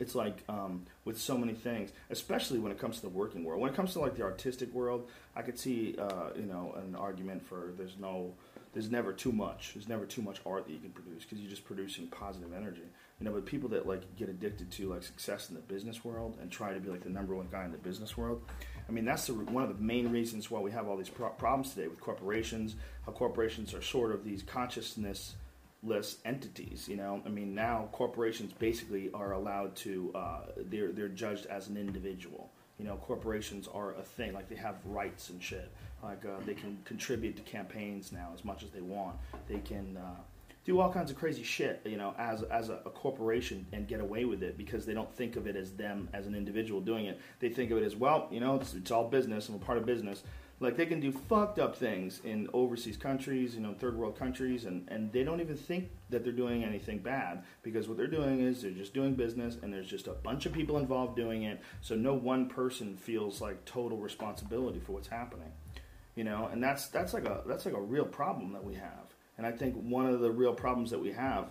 it's 0.01 0.15
like 0.15 0.43
um, 0.49 0.85
with 1.05 1.21
so 1.21 1.37
many 1.37 1.53
things, 1.55 1.91
especially 2.11 2.59
when 2.59 2.73
it 2.73 2.79
comes 2.79 2.97
to 2.97 3.03
the 3.03 3.09
working 3.09 3.45
world. 3.45 3.61
When 3.61 3.71
it 3.71 3.77
comes 3.77 3.93
to 3.93 4.01
like 4.01 4.17
the 4.17 4.23
artistic 4.23 4.73
world, 4.73 5.09
I 5.37 5.43
could 5.43 5.59
see 5.59 5.97
uh, 5.99 6.31
you 6.37 6.47
know 6.47 6.75
an 6.77 6.97
argument 6.97 7.47
for 7.47 7.73
there's 7.77 7.97
no, 8.01 8.33
there's 8.75 8.91
never 8.91 9.13
too 9.13 9.33
much. 9.33 9.73
There's 9.73 9.89
never 9.89 10.05
too 10.05 10.21
much 10.21 10.41
art 10.45 10.67
that 10.67 10.73
you 10.73 10.81
can 10.81 10.91
produce 10.91 11.23
because 11.23 11.39
you're 11.39 11.49
just 11.49 11.65
producing 11.65 12.09
positive 12.09 12.53
energy. 12.53 12.83
You 13.21 13.25
know, 13.25 13.33
but 13.33 13.47
people 13.47 13.69
that 13.71 13.87
like 13.87 14.17
get 14.17 14.29
addicted 14.29 14.71
to 14.73 14.93
like 14.93 15.05
success 15.05 15.49
in 15.49 15.55
the 15.55 15.63
business 15.63 16.05
world 16.05 16.37
and 16.43 16.51
try 16.51 16.75
to 16.75 16.81
be 16.81 16.91
like 16.91 17.05
the 17.05 17.09
number 17.09 17.35
one 17.37 17.47
guy 17.51 17.65
in 17.65 17.71
the 17.71 17.79
business 17.79 18.17
world. 18.17 18.43
I 18.89 18.93
mean, 18.93 19.05
that's 19.05 19.29
the, 19.29 19.35
one 19.35 19.63
of 19.63 19.75
the 19.75 19.83
main 19.83 20.11
reasons 20.11 20.51
why 20.51 20.61
we 20.61 20.73
have 20.73 20.89
all 20.89 20.97
these 20.97 21.09
pro- 21.09 21.31
problems 21.31 21.73
today 21.73 21.87
with 21.87 22.01
corporations. 22.01 22.75
How 23.07 23.13
corporations 23.13 23.73
are 23.73 23.81
sort 23.81 24.13
of 24.13 24.25
these 24.25 24.43
consciousness 24.43 25.37
less 25.85 26.17
entities. 26.25 26.89
You 26.89 26.97
know, 26.97 27.23
I 27.25 27.29
mean, 27.29 27.55
now 27.55 27.89
corporations 27.93 28.53
basically 28.53 29.11
are 29.15 29.33
allowed 29.33 29.77
to 29.77 30.11
uh, 30.15 30.41
they're 30.57 30.93
they're 30.93 31.09
judged 31.09 31.47
as 31.47 31.69
an 31.69 31.77
individual. 31.77 32.51
You 32.79 32.85
know, 32.85 32.97
corporations 32.97 33.69
are 33.73 33.95
a 33.95 34.03
thing. 34.03 34.33
Like 34.33 34.49
they 34.49 34.57
have 34.57 34.77
rights 34.85 35.31
and 35.31 35.43
shit. 35.43 35.71
Like 36.03 36.25
uh, 36.25 36.41
they 36.45 36.55
can 36.55 36.79
contribute 36.85 37.37
to 37.37 37.43
campaigns 37.43 38.13
now 38.13 38.31
as 38.35 38.45
much 38.45 38.63
as 38.63 38.71
they 38.71 38.81
want. 38.81 39.17
They 39.49 39.59
can. 39.59 39.97
Uh, 39.97 40.21
do 40.65 40.81
all 40.81 40.91
kinds 40.91 41.11
of 41.11 41.17
crazy 41.19 41.43
shit, 41.43 41.83
you 41.85 41.97
know, 41.97 42.15
as 42.19 42.43
as 42.45 42.71
a, 42.71 42.81
a 42.87 42.91
corporation 42.91 43.67
and 43.73 43.87
get 43.87 44.01
away 44.01 44.25
with 44.25 44.43
it 44.43 44.57
because 44.57 44.87
they 44.87 44.95
don't 44.95 45.15
think 45.15 45.37
of 45.37 45.47
it 45.47 45.57
as 45.57 45.73
them 45.73 46.09
as 46.15 46.27
an 46.27 46.35
individual 46.35 46.81
doing 46.81 47.05
it. 47.07 47.21
They 47.39 47.51
think 47.51 47.71
of 47.71 47.79
it 47.79 47.85
as 47.85 47.95
well, 47.95 48.29
you 48.31 48.41
know, 48.41 48.57
it's, 48.57 48.73
it's 48.75 48.91
all 48.91 49.09
business. 49.09 49.49
I'm 49.49 49.57
a 49.57 49.59
part 49.59 49.77
of 49.77 49.85
business. 49.85 50.23
Like 50.61 50.77
they 50.77 50.87
can 50.87 51.01
do 51.01 51.11
fucked 51.11 51.59
up 51.59 51.77
things 51.77 52.21
in 52.25 52.49
overseas 52.53 52.97
countries, 52.97 53.55
you 53.55 53.61
know, 53.61 53.75
third 53.75 53.97
world 53.97 54.19
countries, 54.19 54.65
and, 54.65 54.89
and 54.89 55.13
they 55.13 55.25
don't 55.25 55.41
even 55.41 55.57
think 55.57 55.91
that 56.11 56.23
they're 56.23 56.33
doing 56.33 56.63
anything 56.63 56.99
bad 56.99 57.43
because 57.63 57.89
what 57.89 57.97
they're 57.97 58.07
doing 58.07 58.41
is 58.41 58.63
they're 58.63 58.71
just 58.71 58.95
doing 58.95 59.15
business 59.15 59.59
and 59.63 59.73
there's 59.73 59.89
just 59.89 60.07
a 60.07 60.13
bunch 60.13 60.47
of 60.47 60.53
people 60.53 60.79
involved 60.79 61.17
doing 61.17 61.43
it. 61.43 61.61
So 61.81 61.97
no 61.97 62.15
one 62.15 62.49
person 62.49 62.97
feels 62.97 63.41
like 63.41 63.65
total 63.65 63.99
responsibility 63.99 64.79
for 64.79 64.93
what's 64.93 65.09
happening, 65.09 65.53
you 66.15 66.25
know, 66.25 66.49
and 66.53 66.63
that's 66.63 66.87
that's 66.89 67.13
like 67.13 67.27
a 67.27 67.43
that's 67.47 67.67
like 67.67 67.75
a 67.75 67.81
real 67.81 68.07
problem 68.07 68.53
that 68.53 68.65
we 68.65 68.75
have. 68.75 69.15
And 69.37 69.47
I 69.47 69.51
think 69.51 69.75
one 69.75 70.07
of 70.07 70.21
the 70.21 70.31
real 70.31 70.55
problems 70.55 70.91
that 70.91 71.01
we 71.01 71.13
have 71.13 71.49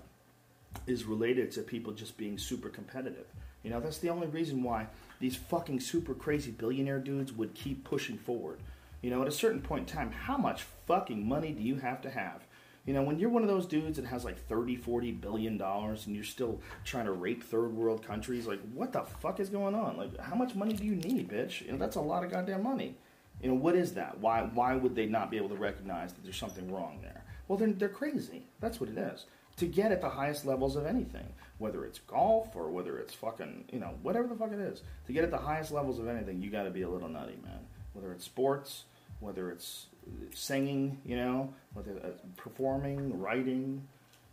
is 0.88 1.04
related 1.06 1.52
to 1.52 1.62
people 1.62 1.94
just 1.94 2.18
being 2.18 2.38
super 2.38 2.70
competitive. 2.70 3.26
You 3.64 3.70
know, 3.70 3.80
that's 3.80 4.00
the 4.00 4.10
only 4.10 4.28
reason 4.28 4.64
why 4.64 4.88
these 5.20 5.36
fucking 5.36 5.80
super 5.80 6.14
crazy 6.14 6.52
billionaire 6.52 7.00
dudes 7.00 7.32
would 7.32 7.54
keep 7.54 7.84
pushing 7.84 8.18
forward. 8.18 8.60
You 9.04 9.10
know, 9.10 9.22
at 9.22 9.28
a 9.28 9.32
certain 9.32 9.62
point 9.62 9.90
in 9.90 9.96
time, 9.96 10.12
how 10.12 10.38
much 10.38 10.64
fucking 10.88 11.28
money 11.28 11.52
do 11.52 11.62
you 11.62 11.76
have 11.76 12.02
to 12.02 12.10
have? 12.10 12.48
You 12.86 12.94
know, 12.94 13.04
when 13.04 13.20
you're 13.20 13.30
one 13.30 13.44
of 13.44 13.50
those 13.50 13.66
dudes 13.66 13.98
that 13.98 14.06
has 14.06 14.26
like 14.26 14.38
30, 14.48 14.78
40 14.78 15.12
billion 15.12 15.58
dollars 15.58 16.08
and 16.08 16.16
you're 16.16 16.26
still 16.26 16.62
trying 16.86 17.06
to 17.06 17.12
rape 17.12 17.44
third 17.44 17.76
world 17.76 18.06
countries, 18.06 18.48
like 18.48 18.62
what 18.74 18.94
the 18.94 19.02
fuck 19.02 19.40
is 19.42 19.50
going 19.50 19.76
on? 19.76 19.98
Like 19.98 20.18
how 20.20 20.36
much 20.36 20.56
money 20.56 20.74
do 20.74 20.86
you 20.86 20.96
need, 20.96 21.30
bitch? 21.30 21.66
You 21.66 21.74
know, 21.74 21.78
that's 21.78 21.98
a 21.98 22.02
lot 22.02 22.24
of 22.24 22.32
goddamn 22.32 22.64
money. 22.64 22.96
You 23.42 23.50
know, 23.50 23.56
what 23.56 23.76
is 23.76 23.94
that? 23.96 24.20
Why 24.20 24.42
why 24.54 24.76
would 24.76 24.96
they 24.96 25.06
not 25.06 25.30
be 25.30 25.38
able 25.38 25.50
to 25.50 25.56
recognize 25.56 26.14
that 26.14 26.24
there's 26.24 26.38
something 26.38 26.72
wrong 26.72 27.00
there? 27.02 27.24
Well, 27.48 27.58
they're, 27.58 27.74
they're 27.74 27.90
crazy. 27.90 28.44
That's 28.62 28.80
what 28.80 28.90
it 28.90 28.98
is. 28.98 29.26
To 29.58 29.66
get 29.66 29.92
at 29.92 30.02
the 30.02 30.10
highest 30.10 30.46
levels 30.46 30.76
of 30.76 30.86
anything, 30.86 31.34
whether 31.58 31.86
it's 31.86 32.00
golf 32.00 32.56
or 32.56 32.70
whether 32.70 32.98
it's 32.98 33.14
fucking, 33.14 33.66
you 33.72 33.80
know, 33.80 33.96
whatever 34.02 34.28
the 34.28 34.36
fuck 34.36 34.52
it 34.52 34.60
is, 34.60 34.82
to 35.08 35.14
get 35.14 35.24
at 35.24 35.32
the 35.32 35.38
highest 35.38 35.72
levels 35.72 36.00
of 36.00 36.08
anything, 36.08 36.42
you 36.42 36.50
got 36.50 36.64
to 36.64 36.72
be 36.72 36.82
a 36.82 36.90
little 36.90 37.10
nutty, 37.10 37.38
man. 37.44 37.60
Whether 37.94 38.12
it's 38.12 38.26
sports, 38.26 38.86
whether 39.24 39.50
it's 39.52 39.88
singing, 40.34 41.00
you 41.06 41.16
know, 41.16 41.54
whether 41.74 41.92
it's 41.92 42.22
performing, 42.38 43.20
writing, 43.20 43.88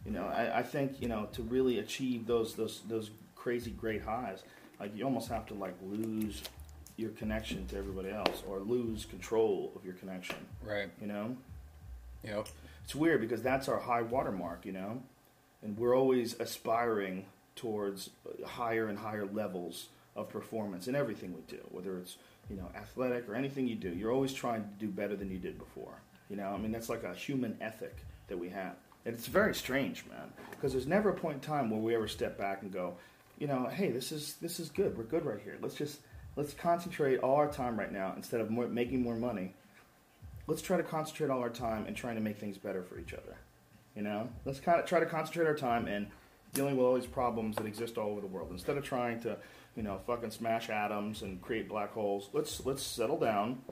you 0.04 0.10
know, 0.12 0.24
I, 0.24 0.58
I 0.58 0.62
think 0.62 1.00
you 1.00 1.08
know 1.08 1.28
to 1.32 1.42
really 1.42 1.78
achieve 1.78 2.26
those 2.26 2.54
those 2.54 2.82
those 2.88 3.10
crazy 3.36 3.70
great 3.70 4.02
highs, 4.02 4.42
like 4.78 4.96
you 4.96 5.04
almost 5.04 5.28
have 5.28 5.46
to 5.46 5.54
like 5.54 5.74
lose 5.82 6.42
your 6.96 7.10
connection 7.10 7.66
to 7.68 7.76
everybody 7.78 8.10
else 8.10 8.42
or 8.46 8.58
lose 8.60 9.04
control 9.06 9.72
of 9.76 9.84
your 9.84 9.94
connection. 9.94 10.36
Right. 10.62 10.90
You 11.00 11.06
know, 11.06 11.36
Yep. 12.24 12.48
it's 12.84 12.94
weird 12.94 13.20
because 13.22 13.42
that's 13.42 13.68
our 13.68 13.78
high 13.78 14.02
watermark. 14.02 14.66
You 14.66 14.72
know, 14.72 15.02
and 15.62 15.78
we're 15.78 15.96
always 15.96 16.38
aspiring 16.40 17.26
towards 17.56 18.10
uh, 18.26 18.46
higher 18.46 18.88
and 18.88 18.98
higher 18.98 19.26
levels 19.26 19.88
of 20.16 20.28
performance 20.28 20.88
in 20.88 20.94
everything 20.94 21.34
we 21.34 21.42
do, 21.42 21.60
whether 21.70 21.96
it's 21.98 22.16
you 22.50 22.56
know 22.56 22.68
athletic 22.74 23.28
or 23.28 23.34
anything 23.34 23.66
you 23.66 23.76
do. 23.76 23.90
You're 23.90 24.12
always 24.12 24.32
trying 24.32 24.62
to 24.62 24.68
do 24.78 24.88
better 24.88 25.16
than 25.16 25.30
you 25.30 25.38
did 25.38 25.58
before. 25.58 26.02
You 26.28 26.36
know, 26.36 26.48
I 26.48 26.58
mean 26.58 26.72
that's 26.72 26.88
like 26.88 27.04
a 27.04 27.14
human 27.14 27.56
ethic 27.60 27.96
that 28.28 28.38
we 28.38 28.48
have. 28.50 28.74
And 29.06 29.14
it's 29.14 29.26
very 29.26 29.54
strange, 29.54 30.04
man, 30.06 30.30
because 30.50 30.72
there's 30.72 30.86
never 30.86 31.10
a 31.10 31.14
point 31.14 31.36
in 31.36 31.40
time 31.40 31.70
where 31.70 31.80
we 31.80 31.94
ever 31.94 32.06
step 32.06 32.36
back 32.36 32.60
and 32.62 32.70
go, 32.70 32.96
you 33.38 33.46
know, 33.46 33.66
hey, 33.66 33.90
this 33.90 34.12
is 34.12 34.34
this 34.42 34.60
is 34.60 34.68
good. 34.68 34.96
We're 34.98 35.04
good 35.04 35.24
right 35.24 35.40
here. 35.42 35.56
Let's 35.62 35.74
just 35.74 36.00
let's 36.36 36.52
concentrate 36.52 37.18
all 37.20 37.36
our 37.36 37.50
time 37.50 37.78
right 37.78 37.92
now 37.92 38.12
instead 38.16 38.40
of 38.40 38.50
more, 38.50 38.68
making 38.68 39.02
more 39.02 39.16
money. 39.16 39.54
Let's 40.46 40.62
try 40.62 40.76
to 40.76 40.82
concentrate 40.82 41.30
all 41.30 41.40
our 41.40 41.50
time 41.50 41.86
and 41.86 41.96
trying 41.96 42.16
to 42.16 42.20
make 42.20 42.38
things 42.38 42.58
better 42.58 42.82
for 42.82 42.98
each 42.98 43.14
other. 43.14 43.36
You 43.94 44.02
know, 44.02 44.28
let's 44.44 44.60
kind 44.60 44.78
of 44.78 44.86
try 44.86 45.00
to 45.00 45.06
concentrate 45.06 45.46
our 45.46 45.56
time 45.56 45.88
in 45.88 46.08
dealing 46.52 46.76
with 46.76 46.84
all 46.84 46.94
these 46.94 47.06
problems 47.06 47.56
that 47.56 47.66
exist 47.66 47.98
all 47.98 48.10
over 48.10 48.20
the 48.20 48.26
world 48.26 48.48
instead 48.50 48.76
of 48.76 48.84
trying 48.84 49.20
to, 49.20 49.36
you 49.76 49.82
know, 49.82 49.98
fucking 50.06 50.30
smash 50.30 50.68
atoms 50.70 51.22
and 51.22 51.40
create 51.40 51.68
black 51.68 51.92
holes. 51.92 52.28
Let's 52.32 52.64
let's 52.64 52.82
settle 52.82 53.18
down, 53.18 53.62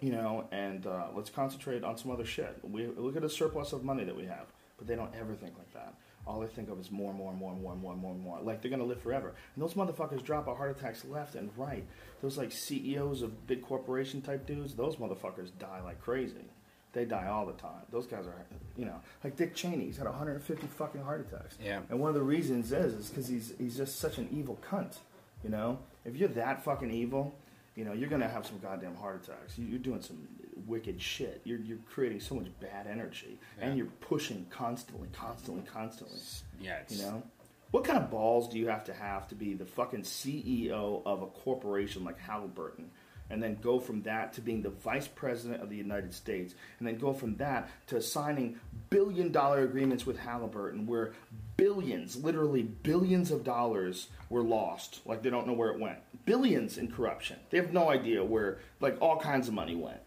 you 0.00 0.12
know, 0.12 0.46
and 0.50 0.86
uh, 0.86 1.08
let's 1.14 1.30
concentrate 1.30 1.84
on 1.84 1.96
some 1.96 2.10
other 2.10 2.24
shit. 2.24 2.58
We 2.62 2.86
look 2.86 3.16
at 3.16 3.22
the 3.22 3.30
surplus 3.30 3.72
of 3.72 3.84
money 3.84 4.04
that 4.04 4.16
we 4.16 4.24
have, 4.26 4.46
but 4.78 4.86
they 4.86 4.96
don't 4.96 5.14
ever 5.14 5.34
think 5.34 5.56
like 5.58 5.72
that. 5.74 5.94
All 6.26 6.40
they 6.40 6.46
think 6.46 6.68
of 6.68 6.78
is 6.78 6.90
more, 6.90 7.10
and 7.10 7.18
more, 7.18 7.30
and 7.30 7.40
more, 7.40 7.52
and 7.52 7.62
more, 7.62 7.72
and 7.72 7.80
more, 7.80 7.94
more, 7.96 8.14
more. 8.14 8.40
Like 8.40 8.62
they're 8.62 8.70
gonna 8.70 8.84
live 8.84 9.00
forever. 9.02 9.34
And 9.54 9.62
those 9.62 9.74
motherfuckers 9.74 10.22
drop 10.22 10.48
out 10.48 10.56
heart 10.56 10.76
attacks 10.76 11.04
left 11.04 11.34
and 11.34 11.50
right. 11.56 11.84
Those 12.22 12.36
like 12.36 12.52
CEOs 12.52 13.22
of 13.22 13.46
big 13.46 13.62
corporation 13.62 14.20
type 14.22 14.46
dudes, 14.46 14.74
those 14.74 14.96
motherfuckers 14.96 15.50
die 15.58 15.80
like 15.82 16.00
crazy. 16.00 16.44
They 16.92 17.04
die 17.04 17.28
all 17.28 17.46
the 17.46 17.52
time. 17.52 17.82
Those 17.92 18.06
guys 18.06 18.26
are, 18.26 18.46
you 18.76 18.84
know, 18.84 18.96
like 19.22 19.36
Dick 19.36 19.54
Cheney. 19.54 19.84
He's 19.84 19.96
had 19.96 20.06
150 20.06 20.66
fucking 20.66 21.02
heart 21.02 21.20
attacks. 21.20 21.56
Yeah. 21.64 21.80
And 21.88 22.00
one 22.00 22.08
of 22.08 22.16
the 22.16 22.22
reasons 22.22 22.72
is 22.72 22.94
is 22.94 23.08
because 23.08 23.28
he's 23.28 23.52
he's 23.58 23.76
just 23.76 23.98
such 24.00 24.18
an 24.18 24.28
evil 24.32 24.58
cunt. 24.68 24.96
You 25.44 25.50
know, 25.50 25.78
if 26.04 26.16
you're 26.16 26.28
that 26.30 26.62
fucking 26.64 26.90
evil, 26.90 27.34
you 27.76 27.84
know, 27.84 27.92
you're 27.92 28.08
gonna 28.10 28.28
have 28.28 28.46
some 28.46 28.58
goddamn 28.58 28.94
heart 28.96 29.24
attacks. 29.24 29.58
You- 29.58 29.66
You're 29.66 29.78
doing 29.78 30.02
some 30.02 30.26
wicked 30.66 31.00
shit. 31.00 31.40
You're 31.44 31.58
you're 31.60 31.78
creating 31.90 32.20
so 32.20 32.34
much 32.34 32.48
bad 32.60 32.86
energy, 32.86 33.38
and 33.60 33.76
you're 33.78 33.86
pushing 34.00 34.46
constantly, 34.50 35.08
constantly, 35.12 35.62
constantly. 35.64 36.18
Yeah. 36.60 36.80
You 36.88 36.98
know, 37.02 37.22
what 37.70 37.84
kind 37.84 37.98
of 37.98 38.10
balls 38.10 38.48
do 38.48 38.58
you 38.58 38.68
have 38.68 38.84
to 38.84 38.92
have 38.92 39.28
to 39.28 39.34
be 39.34 39.54
the 39.54 39.64
fucking 39.64 40.02
CEO 40.02 41.02
of 41.06 41.22
a 41.22 41.26
corporation 41.26 42.04
like 42.04 42.18
Halliburton? 42.18 42.90
And 43.32 43.40
then 43.40 43.58
go 43.62 43.78
from 43.78 44.02
that 44.02 44.32
to 44.34 44.40
being 44.40 44.60
the 44.60 44.70
vice 44.70 45.06
president 45.06 45.62
of 45.62 45.70
the 45.70 45.76
United 45.76 46.12
States, 46.12 46.56
and 46.80 46.86
then 46.88 46.98
go 46.98 47.12
from 47.12 47.36
that 47.36 47.70
to 47.86 48.02
signing 48.02 48.58
billion 48.90 49.30
dollar 49.30 49.62
agreements 49.62 50.04
with 50.04 50.18
Halliburton, 50.18 50.84
where 50.84 51.12
billions, 51.60 52.16
literally 52.16 52.62
billions 52.62 53.30
of 53.30 53.44
dollars 53.44 54.08
were 54.30 54.42
lost. 54.42 55.00
Like 55.04 55.22
they 55.22 55.30
don't 55.30 55.46
know 55.46 55.52
where 55.52 55.70
it 55.70 55.78
went. 55.78 55.98
Billions 56.24 56.78
in 56.78 56.90
corruption. 56.90 57.38
They 57.50 57.58
have 57.58 57.72
no 57.72 57.90
idea 57.90 58.24
where, 58.24 58.58
like, 58.80 58.96
all 59.00 59.18
kinds 59.18 59.46
of 59.48 59.54
money 59.54 59.74
went. 59.74 60.00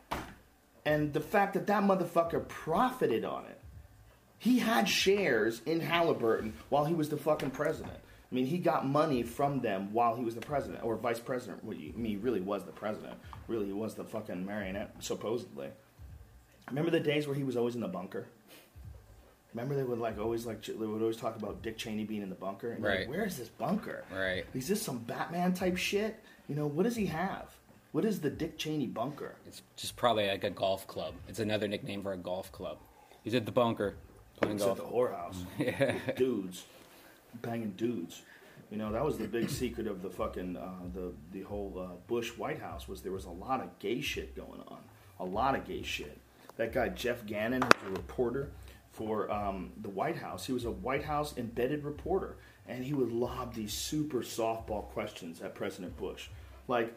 And 0.85 1.13
the 1.13 1.19
fact 1.21 1.53
that 1.53 1.67
that 1.67 1.83
motherfucker 1.83 2.47
profited 2.47 3.23
on 3.23 3.45
it. 3.45 3.59
He 4.39 4.59
had 4.59 4.89
shares 4.89 5.61
in 5.65 5.79
Halliburton 5.79 6.53
while 6.69 6.83
he 6.85 6.93
was 6.93 7.07
the 7.09 7.15
fucking 7.17 7.51
president. 7.51 7.95
I 7.95 8.35
mean, 8.35 8.45
he 8.47 8.57
got 8.57 8.85
money 8.85 9.23
from 9.23 9.61
them 9.61 9.93
while 9.93 10.15
he 10.15 10.25
was 10.25 10.35
the 10.35 10.41
president 10.41 10.83
or 10.83 10.97
vice 10.97 11.19
president. 11.19 11.63
Well, 11.63 11.77
you- 11.77 11.93
I 11.95 11.97
mean, 11.99 12.11
he 12.13 12.17
really 12.17 12.41
was 12.41 12.63
the 12.65 12.71
president. 12.71 13.15
Really, 13.47 13.67
he 13.67 13.73
was 13.73 13.93
the 13.95 14.03
fucking 14.03 14.45
marionette, 14.45 14.95
supposedly. 14.99 15.69
Remember 16.67 16.89
the 16.91 16.99
days 16.99 17.27
where 17.27 17.35
he 17.35 17.43
was 17.43 17.55
always 17.55 17.75
in 17.75 17.81
the 17.81 17.87
bunker? 17.87 18.25
Remember 19.53 19.75
they 19.75 19.83
would 19.83 19.99
like 19.99 20.17
always 20.19 20.45
like 20.45 20.63
they 20.65 20.73
would 20.73 21.01
always 21.01 21.17
talk 21.17 21.35
about 21.35 21.61
Dick 21.61 21.77
Cheney 21.77 22.03
being 22.03 22.21
in 22.21 22.29
the 22.29 22.35
bunker. 22.35 22.71
And 22.71 22.81
you're 22.81 22.89
like, 22.89 22.99
Right. 22.99 23.09
Where 23.09 23.25
is 23.25 23.37
this 23.37 23.49
bunker? 23.49 24.03
Right. 24.11 24.45
Is 24.53 24.67
this 24.67 24.81
some 24.81 24.99
Batman 24.99 25.53
type 25.53 25.77
shit? 25.77 26.19
You 26.47 26.55
know, 26.55 26.67
what 26.67 26.83
does 26.83 26.95
he 26.95 27.05
have? 27.07 27.49
What 27.91 28.05
is 28.05 28.19
the 28.21 28.29
Dick 28.31 28.57
Cheney 28.57 28.87
bunker? 28.87 29.35
It's 29.45 29.61
just 29.75 29.95
probably 29.95 30.27
like 30.27 30.43
a 30.43 30.49
golf 30.49 30.87
club. 30.87 31.13
It's 31.27 31.39
another 31.39 31.67
nickname 31.67 32.01
for 32.01 32.13
a 32.13 32.17
golf 32.17 32.51
club. 32.51 32.79
He's 33.23 33.35
at 33.35 33.45
the 33.45 33.51
bunker 33.51 33.95
playing 34.41 34.55
It's 34.57 34.65
at 34.65 34.77
the 34.77 34.83
whorehouse. 34.83 35.35
With 35.59 36.15
dudes, 36.15 36.65
banging 37.41 37.71
dudes. 37.71 38.23
You 38.71 38.79
know 38.79 38.91
that 38.91 39.05
was 39.05 39.19
the 39.19 39.27
big 39.27 39.51
secret 39.51 39.85
of 39.85 40.01
the 40.01 40.09
fucking 40.09 40.57
uh, 40.57 40.69
the 40.95 41.13
the 41.31 41.41
whole 41.43 41.73
uh, 41.77 41.95
Bush 42.07 42.29
White 42.35 42.59
House 42.59 42.87
was 42.87 43.03
there 43.03 43.11
was 43.11 43.25
a 43.25 43.29
lot 43.29 43.61
of 43.61 43.77
gay 43.77 44.01
shit 44.01 44.35
going 44.35 44.61
on, 44.67 44.79
a 45.19 45.25
lot 45.25 45.55
of 45.55 45.67
gay 45.67 45.83
shit. 45.83 46.17
That 46.57 46.73
guy 46.73 46.89
Jeff 46.89 47.23
Gannon 47.27 47.61
was 47.61 47.71
a 47.87 47.91
reporter 47.91 48.49
for 48.93 49.29
um, 49.31 49.71
the 49.81 49.89
White 49.89 50.17
House. 50.17 50.45
He 50.45 50.53
was 50.53 50.65
a 50.65 50.71
White 50.71 51.03
House 51.03 51.37
embedded 51.37 51.83
reporter, 51.83 52.37
and 52.67 52.85
he 52.85 52.93
would 52.93 53.11
lob 53.11 53.53
these 53.53 53.73
super 53.73 54.19
softball 54.19 54.85
questions 54.85 55.41
at 55.41 55.55
President 55.55 55.97
Bush, 55.97 56.29
like. 56.67 56.93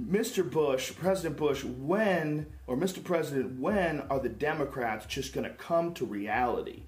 Mr. 0.00 0.48
Bush, 0.48 0.94
President 0.94 1.36
Bush, 1.36 1.64
when, 1.64 2.46
or 2.68 2.76
Mr. 2.76 3.02
President, 3.02 3.58
when 3.58 4.00
are 4.02 4.20
the 4.20 4.28
Democrats 4.28 5.06
just 5.06 5.32
going 5.32 5.42
to 5.42 5.52
come 5.56 5.92
to 5.94 6.06
reality? 6.06 6.84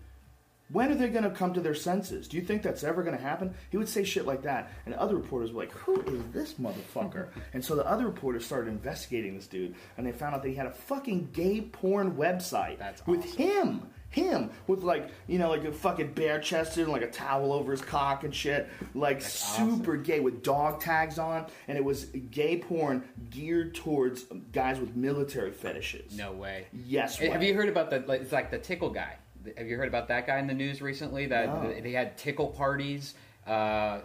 When 0.73 0.93
are 0.93 0.95
they 0.95 1.09
going 1.09 1.25
to 1.25 1.31
come 1.31 1.53
to 1.55 1.61
their 1.61 1.75
senses? 1.75 2.29
Do 2.29 2.37
you 2.37 2.45
think 2.45 2.63
that's 2.63 2.85
ever 2.85 3.03
going 3.03 3.17
to 3.17 3.23
happen? 3.23 3.55
He 3.71 3.77
would 3.77 3.89
say 3.89 4.05
shit 4.05 4.27
like 4.27 4.43
that, 4.43 4.71
and 4.87 4.95
other 4.95 5.17
reporters 5.17 5.53
were 5.53 5.63
like, 5.63 5.73
"Who 5.73 6.01
is 6.03 6.23
this 6.33 6.55
motherfucker?" 6.55 7.31
and 7.53 7.65
so 7.65 7.75
the 7.75 7.87
other 7.87 8.07
reporters 8.07 8.47
started 8.47 8.71
investigating 8.71 9.35
this 9.35 9.49
dude, 9.49 9.75
and 9.97 10.07
they 10.07 10.13
found 10.13 10.37
out 10.37 10.43
that 10.43 10.49
he 10.49 10.55
had 10.55 10.67
a 10.67 10.73
fucking 10.73 11.31
gay 11.33 11.63
porn 11.63 12.13
website 12.13 12.79
That's 12.79 13.05
with 13.05 13.25
awesome. 13.25 13.37
him, 13.37 13.91
him 14.11 14.51
with 14.67 14.83
like 14.83 15.09
you 15.29 15.39
know 15.39 15.49
like 15.49 15.65
a 15.65 15.73
fucking 15.73 16.13
bare 16.13 16.41
chested 16.41 16.85
and 16.85 16.93
like 16.93 17.03
a 17.03 17.11
towel 17.11 17.53
over 17.53 17.71
his 17.71 17.81
cock 17.81 18.25
and 18.25 18.35
shit, 18.35 18.69
like 18.95 19.23
super 19.23 19.97
gay 19.97 20.21
with 20.21 20.43
dog 20.43 20.81
tags 20.81 21.19
on, 21.19 21.47
and 21.69 21.79
it 21.79 21.85
was 21.85 22.07
gay 22.31 22.59
porn 22.59 23.05
geared 23.31 23.75
towards 23.75 24.25
guys 24.53 24.79
with 24.81 24.95
military 24.97 25.53
fetishes. 25.53 26.17
No 26.17 26.33
way. 26.33 26.67
Yes. 26.73 27.17
Hey, 27.17 27.29
Have 27.31 27.43
you 27.43 27.55
heard 27.55 27.69
about 27.69 27.91
the? 27.91 28.01
like, 28.01 28.21
It's 28.23 28.33
like 28.33 28.51
the 28.51 28.59
tickle 28.59 28.91
guy. 28.91 29.17
Have 29.57 29.67
you 29.69 29.77
heard 29.77 29.89
about 29.89 30.09
that 30.09 30.27
guy 30.27 30.39
in 30.39 30.47
the 30.47 30.55
news 30.55 30.83
recently? 30.83 31.27
That 31.27 31.47
No. 31.47 31.81
they 31.81 31.93
had 31.93 32.19
tickle 32.19 32.49
parties. 32.49 33.15
Uh, 33.47 34.01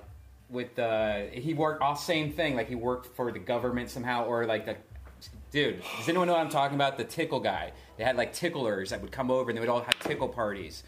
with 0.50 0.78
uh, 0.78 1.24
he 1.32 1.54
worked 1.56 1.82
off 1.82 2.02
same 2.04 2.32
thing. 2.32 2.56
Like 2.56 2.70
he 2.70 2.76
worked 2.76 3.16
for 3.16 3.32
the 3.32 3.40
government 3.40 3.90
somehow, 3.90 4.26
or 4.26 4.46
like 4.46 4.66
the 4.66 4.76
dude. 5.52 5.82
Does 5.98 6.08
anyone 6.08 6.28
know 6.28 6.34
what 6.34 6.42
I'm 6.42 6.50
talking 6.50 6.76
about? 6.76 6.98
The 6.98 7.04
tickle 7.04 7.40
guy. 7.40 7.72
They 7.98 8.04
had 8.04 8.18
like 8.18 8.34
ticklers 8.34 8.90
that 8.90 9.02
would 9.02 9.12
come 9.12 9.32
over 9.32 9.50
and 9.50 9.58
they 9.58 9.62
would 9.62 9.70
all 9.70 9.82
have 9.82 10.00
tickle 10.00 10.28
parties. 10.30 10.84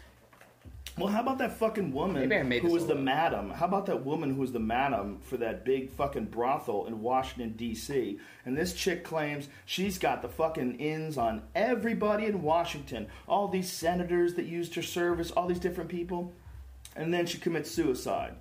Well, 0.96 1.08
how 1.08 1.20
about 1.20 1.38
that 1.38 1.56
fucking 1.58 1.92
woman 1.92 2.28
Maybe 2.28 2.40
I 2.40 2.42
made 2.42 2.62
who 2.62 2.68
this 2.68 2.74
was 2.74 2.82
a 2.84 2.86
the 2.88 2.94
little- 2.94 3.04
madam? 3.04 3.50
How 3.50 3.66
about 3.66 3.86
that 3.86 4.04
woman 4.04 4.34
who 4.34 4.40
was 4.40 4.50
the 4.50 4.58
madam 4.58 5.20
for 5.22 5.36
that 5.36 5.64
big 5.64 5.90
fucking 5.92 6.24
brothel 6.26 6.86
in 6.86 7.00
Washington 7.02 7.52
D.C. 7.56 8.18
And 8.44 8.56
this 8.56 8.72
chick 8.72 9.04
claims 9.04 9.48
she's 9.64 9.96
got 9.96 10.22
the 10.22 10.28
fucking 10.28 10.80
ins 10.80 11.16
on 11.16 11.42
everybody 11.54 12.26
in 12.26 12.42
Washington, 12.42 13.06
all 13.28 13.46
these 13.46 13.70
senators 13.70 14.34
that 14.34 14.46
used 14.46 14.74
her 14.74 14.82
service, 14.82 15.30
all 15.30 15.46
these 15.46 15.60
different 15.60 15.88
people, 15.88 16.32
and 16.96 17.14
then 17.14 17.26
she 17.26 17.38
commits 17.38 17.70
suicide. 17.70 18.34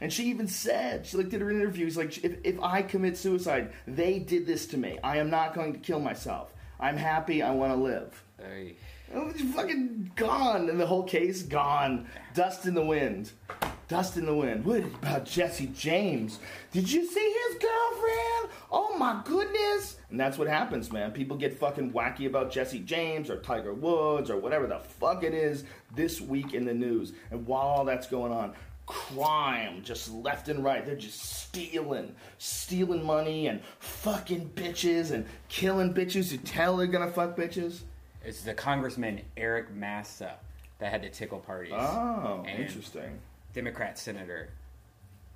And 0.00 0.10
she 0.12 0.24
even 0.30 0.48
said, 0.48 1.06
she 1.06 1.16
like 1.18 1.28
did 1.28 1.42
her 1.42 1.50
interviews, 1.50 1.96
like 1.98 2.24
if, 2.24 2.38
if 2.44 2.58
I 2.60 2.80
commit 2.82 3.16
suicide, 3.18 3.72
they 3.86 4.18
did 4.18 4.46
this 4.46 4.66
to 4.68 4.78
me. 4.78 4.98
I 5.04 5.18
am 5.18 5.28
not 5.28 5.54
going 5.54 5.74
to 5.74 5.78
kill 5.78 6.00
myself. 6.00 6.51
I'm 6.82 6.96
happy. 6.96 7.42
I 7.42 7.52
want 7.52 7.72
to 7.72 7.78
live. 7.78 8.24
Hey. 8.38 8.74
Oh, 9.14 9.28
it's 9.28 9.42
fucking 9.54 10.10
gone, 10.16 10.68
and 10.68 10.80
the 10.80 10.86
whole 10.86 11.04
case 11.04 11.42
gone. 11.42 12.08
Dust 12.34 12.66
in 12.66 12.74
the 12.74 12.84
wind. 12.84 13.30
Dust 13.86 14.16
in 14.16 14.26
the 14.26 14.34
wind. 14.34 14.64
What 14.64 14.78
about 14.78 15.24
Jesse 15.24 15.70
James? 15.74 16.40
Did 16.72 16.90
you 16.90 17.06
see 17.06 17.36
his 17.48 17.58
girlfriend? 17.58 18.58
Oh 18.72 18.96
my 18.98 19.22
goodness! 19.24 19.98
And 20.10 20.18
that's 20.18 20.38
what 20.38 20.48
happens, 20.48 20.90
man. 20.90 21.12
People 21.12 21.36
get 21.36 21.56
fucking 21.56 21.92
wacky 21.92 22.26
about 22.26 22.50
Jesse 22.50 22.80
James 22.80 23.30
or 23.30 23.36
Tiger 23.36 23.74
Woods 23.74 24.28
or 24.28 24.38
whatever 24.38 24.66
the 24.66 24.78
fuck 24.78 25.22
it 25.22 25.34
is 25.34 25.64
this 25.94 26.20
week 26.20 26.52
in 26.52 26.64
the 26.64 26.74
news. 26.74 27.12
And 27.30 27.46
while 27.46 27.62
all 27.62 27.84
that's 27.84 28.08
going 28.08 28.32
on, 28.32 28.54
crime 28.92 29.82
just 29.82 30.12
left 30.12 30.48
and 30.48 30.62
right. 30.62 30.84
They're 30.84 30.94
just 30.96 31.20
stealing, 31.22 32.14
stealing 32.38 33.04
money 33.04 33.46
and 33.46 33.60
fucking 33.78 34.50
bitches 34.54 35.12
and 35.12 35.24
killing 35.48 35.94
bitches 35.94 36.30
who 36.30 36.36
tell 36.36 36.76
they're 36.76 36.86
gonna 36.86 37.10
fuck 37.10 37.34
bitches. 37.36 37.80
It's 38.24 38.42
the 38.42 38.52
Congressman 38.54 39.22
Eric 39.36 39.72
Massa 39.74 40.34
that 40.78 40.90
had 40.92 41.02
the 41.02 41.08
tickle 41.08 41.38
parties. 41.38 41.72
Oh, 41.74 42.44
And 42.46 42.60
interesting. 42.62 43.18
Democrat 43.54 43.98
senator. 43.98 44.50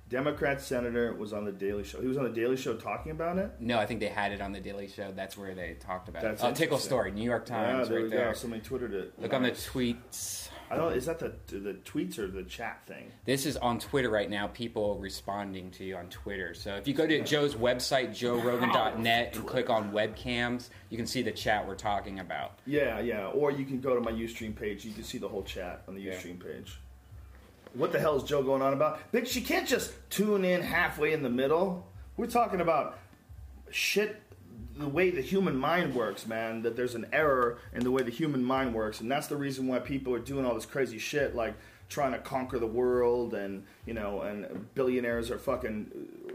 Democrat 0.09 0.61
senator 0.61 1.13
was 1.15 1.33
on 1.33 1.43
the 1.43 1.51
Daily 1.51 1.83
Show. 1.83 1.99
He 1.99 2.07
was 2.07 2.15
on 2.17 2.23
the 2.23 2.29
Daily 2.29 2.55
Show 2.55 2.75
talking 2.75 3.11
about 3.11 3.37
it. 3.37 3.51
No, 3.59 3.77
I 3.77 3.85
think 3.85 3.99
they 3.99 4.07
had 4.07 4.31
it 4.31 4.39
on 4.39 4.53
the 4.53 4.59
Daily 4.61 4.87
Show. 4.87 5.11
That's 5.13 5.37
where 5.37 5.53
they 5.53 5.75
talked 5.81 6.07
about 6.07 6.21
That's 6.21 6.41
it. 6.41 6.45
Oh, 6.45 6.53
tickle 6.53 6.77
story, 6.77 7.11
New 7.11 7.23
York 7.23 7.45
Yeah, 7.49 7.55
Times, 7.73 7.89
there 7.89 7.97
we 7.97 8.03
right 8.03 8.11
go. 8.11 8.17
there. 8.17 8.33
Somebody 8.35 8.61
tweeted 8.61 8.93
it. 8.93 9.13
Look 9.19 9.33
on 9.33 9.43
the 9.43 9.51
tweets. 9.51 10.46
I 10.69 10.75
don't. 10.75 10.93
Is 10.93 11.05
that 11.05 11.19
the 11.19 11.33
the 11.47 11.73
tweets 11.85 12.19
or 12.19 12.27
the 12.27 12.43
chat 12.43 12.81
thing? 12.85 13.11
This 13.25 13.45
is 13.45 13.55
on 13.57 13.79
Twitter 13.79 14.09
right 14.09 14.29
now. 14.29 14.47
People 14.47 14.97
responding 14.97 15.71
to 15.71 15.83
you 15.85 15.95
on 15.95 16.07
Twitter. 16.09 16.53
So 16.53 16.75
if 16.75 16.87
you 16.87 16.93
go 16.93 17.07
to 17.07 17.21
Joe's 17.23 17.55
website, 17.55 18.09
joerogan.net, 18.09 19.35
and 19.35 19.45
click 19.47 19.69
on 19.69 19.91
webcams, 19.91 20.69
you 20.89 20.97
can 20.97 21.07
see 21.07 21.21
the 21.21 21.31
chat 21.31 21.67
we're 21.67 21.75
talking 21.75 22.19
about. 22.19 22.59
Yeah, 22.65 22.99
yeah. 22.99 23.27
Or 23.27 23.51
you 23.51 23.65
can 23.65 23.79
go 23.79 23.95
to 23.95 24.01
my 24.01 24.11
UStream 24.11 24.55
page. 24.55 24.83
You 24.83 24.93
can 24.93 25.03
see 25.03 25.17
the 25.17 25.27
whole 25.29 25.43
chat 25.43 25.83
on 25.87 25.95
the 25.95 26.01
Yeah. 26.01 26.13
UStream 26.13 26.39
page. 26.43 26.79
What 27.73 27.91
the 27.91 27.99
hell 27.99 28.17
is 28.17 28.23
Joe 28.23 28.43
going 28.43 28.61
on 28.61 28.73
about? 28.73 29.11
Bitch, 29.11 29.35
you 29.35 29.41
can't 29.41 29.67
just 29.67 29.93
tune 30.09 30.43
in 30.43 30.61
halfway 30.61 31.13
in 31.13 31.21
the 31.23 31.29
middle. 31.29 31.87
We're 32.17 32.27
talking 32.27 32.59
about 32.61 32.97
shit, 33.69 34.21
the 34.77 34.87
way 34.87 35.09
the 35.09 35.21
human 35.21 35.57
mind 35.57 35.95
works, 35.95 36.25
man. 36.27 36.61
That 36.61 36.75
there's 36.75 36.95
an 36.95 37.07
error 37.11 37.57
in 37.73 37.83
the 37.83 37.91
way 37.91 38.03
the 38.03 38.11
human 38.11 38.43
mind 38.43 38.73
works, 38.73 39.01
and 39.01 39.11
that's 39.11 39.27
the 39.27 39.35
reason 39.35 39.67
why 39.67 39.79
people 39.79 40.13
are 40.13 40.19
doing 40.19 40.45
all 40.45 40.53
this 40.53 40.65
crazy 40.65 40.97
shit, 40.97 41.35
like 41.35 41.55
trying 41.89 42.11
to 42.11 42.19
conquer 42.19 42.59
the 42.59 42.67
world, 42.67 43.33
and 43.33 43.63
you 43.85 43.93
know, 43.93 44.21
and 44.21 44.73
billionaires 44.75 45.31
are 45.31 45.37
fucking 45.37 45.91
uh, 46.29 46.33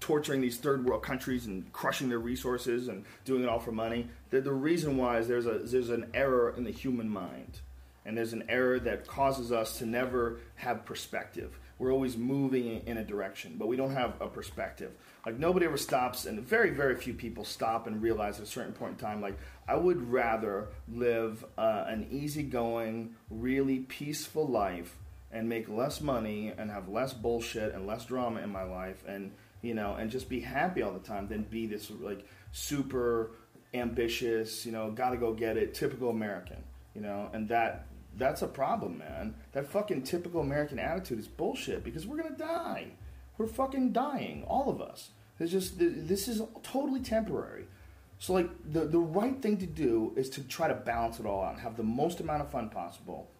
torturing 0.00 0.40
these 0.40 0.58
third 0.58 0.84
world 0.84 1.02
countries 1.02 1.46
and 1.46 1.72
crushing 1.72 2.08
their 2.08 2.18
resources 2.18 2.88
and 2.88 3.04
doing 3.24 3.42
it 3.42 3.48
all 3.48 3.60
for 3.60 3.72
money. 3.72 4.08
The, 4.30 4.40
the 4.40 4.52
reason 4.52 4.96
why 4.96 5.18
is 5.18 5.28
there's 5.28 5.46
a 5.46 5.58
there's 5.58 5.90
an 5.90 6.10
error 6.14 6.54
in 6.56 6.64
the 6.64 6.70
human 6.70 7.08
mind, 7.08 7.60
and 8.04 8.16
there's 8.16 8.32
an 8.32 8.44
error 8.48 8.78
that 8.80 9.06
causes 9.06 9.52
us 9.52 9.78
to 9.78 9.86
never 9.86 10.38
have 10.56 10.84
perspective. 10.84 11.58
We're 11.78 11.92
always 11.92 12.16
moving 12.16 12.66
in, 12.66 12.80
in 12.82 12.96
a 12.98 13.04
direction, 13.04 13.54
but 13.58 13.68
we 13.68 13.76
don't 13.76 13.94
have 13.94 14.14
a 14.20 14.26
perspective. 14.26 14.92
Like 15.26 15.38
nobody 15.38 15.66
ever 15.66 15.76
stops, 15.76 16.26
and 16.26 16.40
very 16.40 16.70
very 16.70 16.96
few 16.96 17.14
people 17.14 17.44
stop 17.44 17.86
and 17.86 18.02
realize 18.02 18.38
at 18.38 18.44
a 18.44 18.48
certain 18.48 18.72
point 18.72 18.92
in 18.92 18.98
time, 18.98 19.20
like 19.20 19.36
I 19.66 19.76
would 19.76 20.10
rather 20.10 20.68
live 20.88 21.44
uh, 21.56 21.84
an 21.86 22.08
easygoing, 22.10 23.14
really 23.30 23.80
peaceful 23.80 24.46
life 24.46 24.96
and 25.30 25.48
make 25.48 25.68
less 25.68 26.00
money 26.00 26.52
and 26.56 26.70
have 26.70 26.88
less 26.88 27.12
bullshit 27.12 27.74
and 27.74 27.86
less 27.86 28.06
drama 28.06 28.40
in 28.40 28.50
my 28.50 28.62
life 28.62 29.04
and 29.06 29.30
you 29.60 29.74
know 29.74 29.94
and 29.94 30.10
just 30.10 30.28
be 30.28 30.40
happy 30.40 30.80
all 30.80 30.92
the 30.92 30.98
time 31.00 31.28
than 31.28 31.42
be 31.42 31.66
this 31.66 31.90
like 32.00 32.26
super 32.50 33.32
ambitious 33.74 34.64
you 34.64 34.72
know 34.72 34.90
gotta 34.90 35.18
go 35.18 35.34
get 35.34 35.58
it 35.58 35.74
typical 35.74 36.08
american 36.08 36.64
you 36.98 37.04
know? 37.04 37.30
And 37.32 37.48
that 37.48 37.86
that's 38.16 38.42
a 38.42 38.48
problem 38.48 38.98
man. 38.98 39.34
That 39.52 39.68
fucking 39.68 40.02
typical 40.02 40.40
american 40.40 40.78
attitude 40.78 41.20
is 41.20 41.28
bullshit 41.28 41.84
because 41.84 42.06
we're 42.06 42.20
gonna 42.20 42.36
die 42.36 42.88
we're 43.38 43.46
fucking 43.46 43.92
dying 43.92 44.44
all 44.46 44.68
of 44.68 44.80
us 44.80 45.10
it's 45.40 45.52
just 45.52 45.78
this 45.78 46.28
is 46.28 46.42
totally 46.62 47.00
temporary 47.00 47.64
so 48.18 48.32
like 48.32 48.50
the 48.70 48.80
the 48.80 48.98
right 48.98 49.40
thing 49.40 49.56
to 49.56 49.66
do 49.66 50.12
is 50.16 50.28
to 50.30 50.42
try 50.42 50.68
to 50.68 50.74
balance 50.74 51.20
it 51.20 51.26
all 51.26 51.42
out 51.42 51.54
and 51.54 51.62
have 51.62 51.76
the 51.76 51.82
most 51.82 52.20
amount 52.20 52.42
of 52.42 52.50
fun 52.50 52.68
possible 52.68 53.30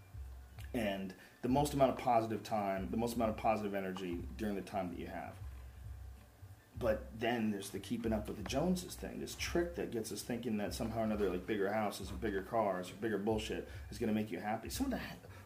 and 0.72 1.12
the 1.42 1.48
most 1.48 1.74
amount 1.74 1.90
of 1.92 1.98
positive 1.98 2.42
time, 2.42 2.88
the 2.90 2.96
most 2.96 3.16
amount 3.16 3.30
of 3.30 3.36
positive 3.36 3.74
energy 3.74 4.18
during 4.36 4.54
the 4.54 4.62
time 4.62 4.90
that 4.90 4.98
you 4.98 5.06
have. 5.06 5.34
But 6.78 7.10
then 7.18 7.50
there's 7.50 7.70
the 7.70 7.80
keeping 7.80 8.12
up 8.12 8.28
with 8.28 8.36
the 8.36 8.48
Joneses 8.48 8.94
thing, 8.94 9.18
this 9.18 9.34
trick 9.34 9.74
that 9.76 9.90
gets 9.90 10.12
us 10.12 10.22
thinking 10.22 10.58
that 10.58 10.74
somehow 10.74 11.00
or 11.00 11.04
another, 11.04 11.28
like 11.28 11.46
bigger 11.46 11.72
houses 11.72 12.10
or 12.10 12.14
bigger 12.14 12.42
cars 12.42 12.90
or 12.90 12.94
bigger 12.94 13.18
bullshit 13.18 13.68
is 13.90 13.98
going 13.98 14.08
to 14.08 14.14
make 14.14 14.30
you 14.30 14.38
happy. 14.38 14.68
Some 14.68 14.86
of 14.86 14.92
the 14.92 15.00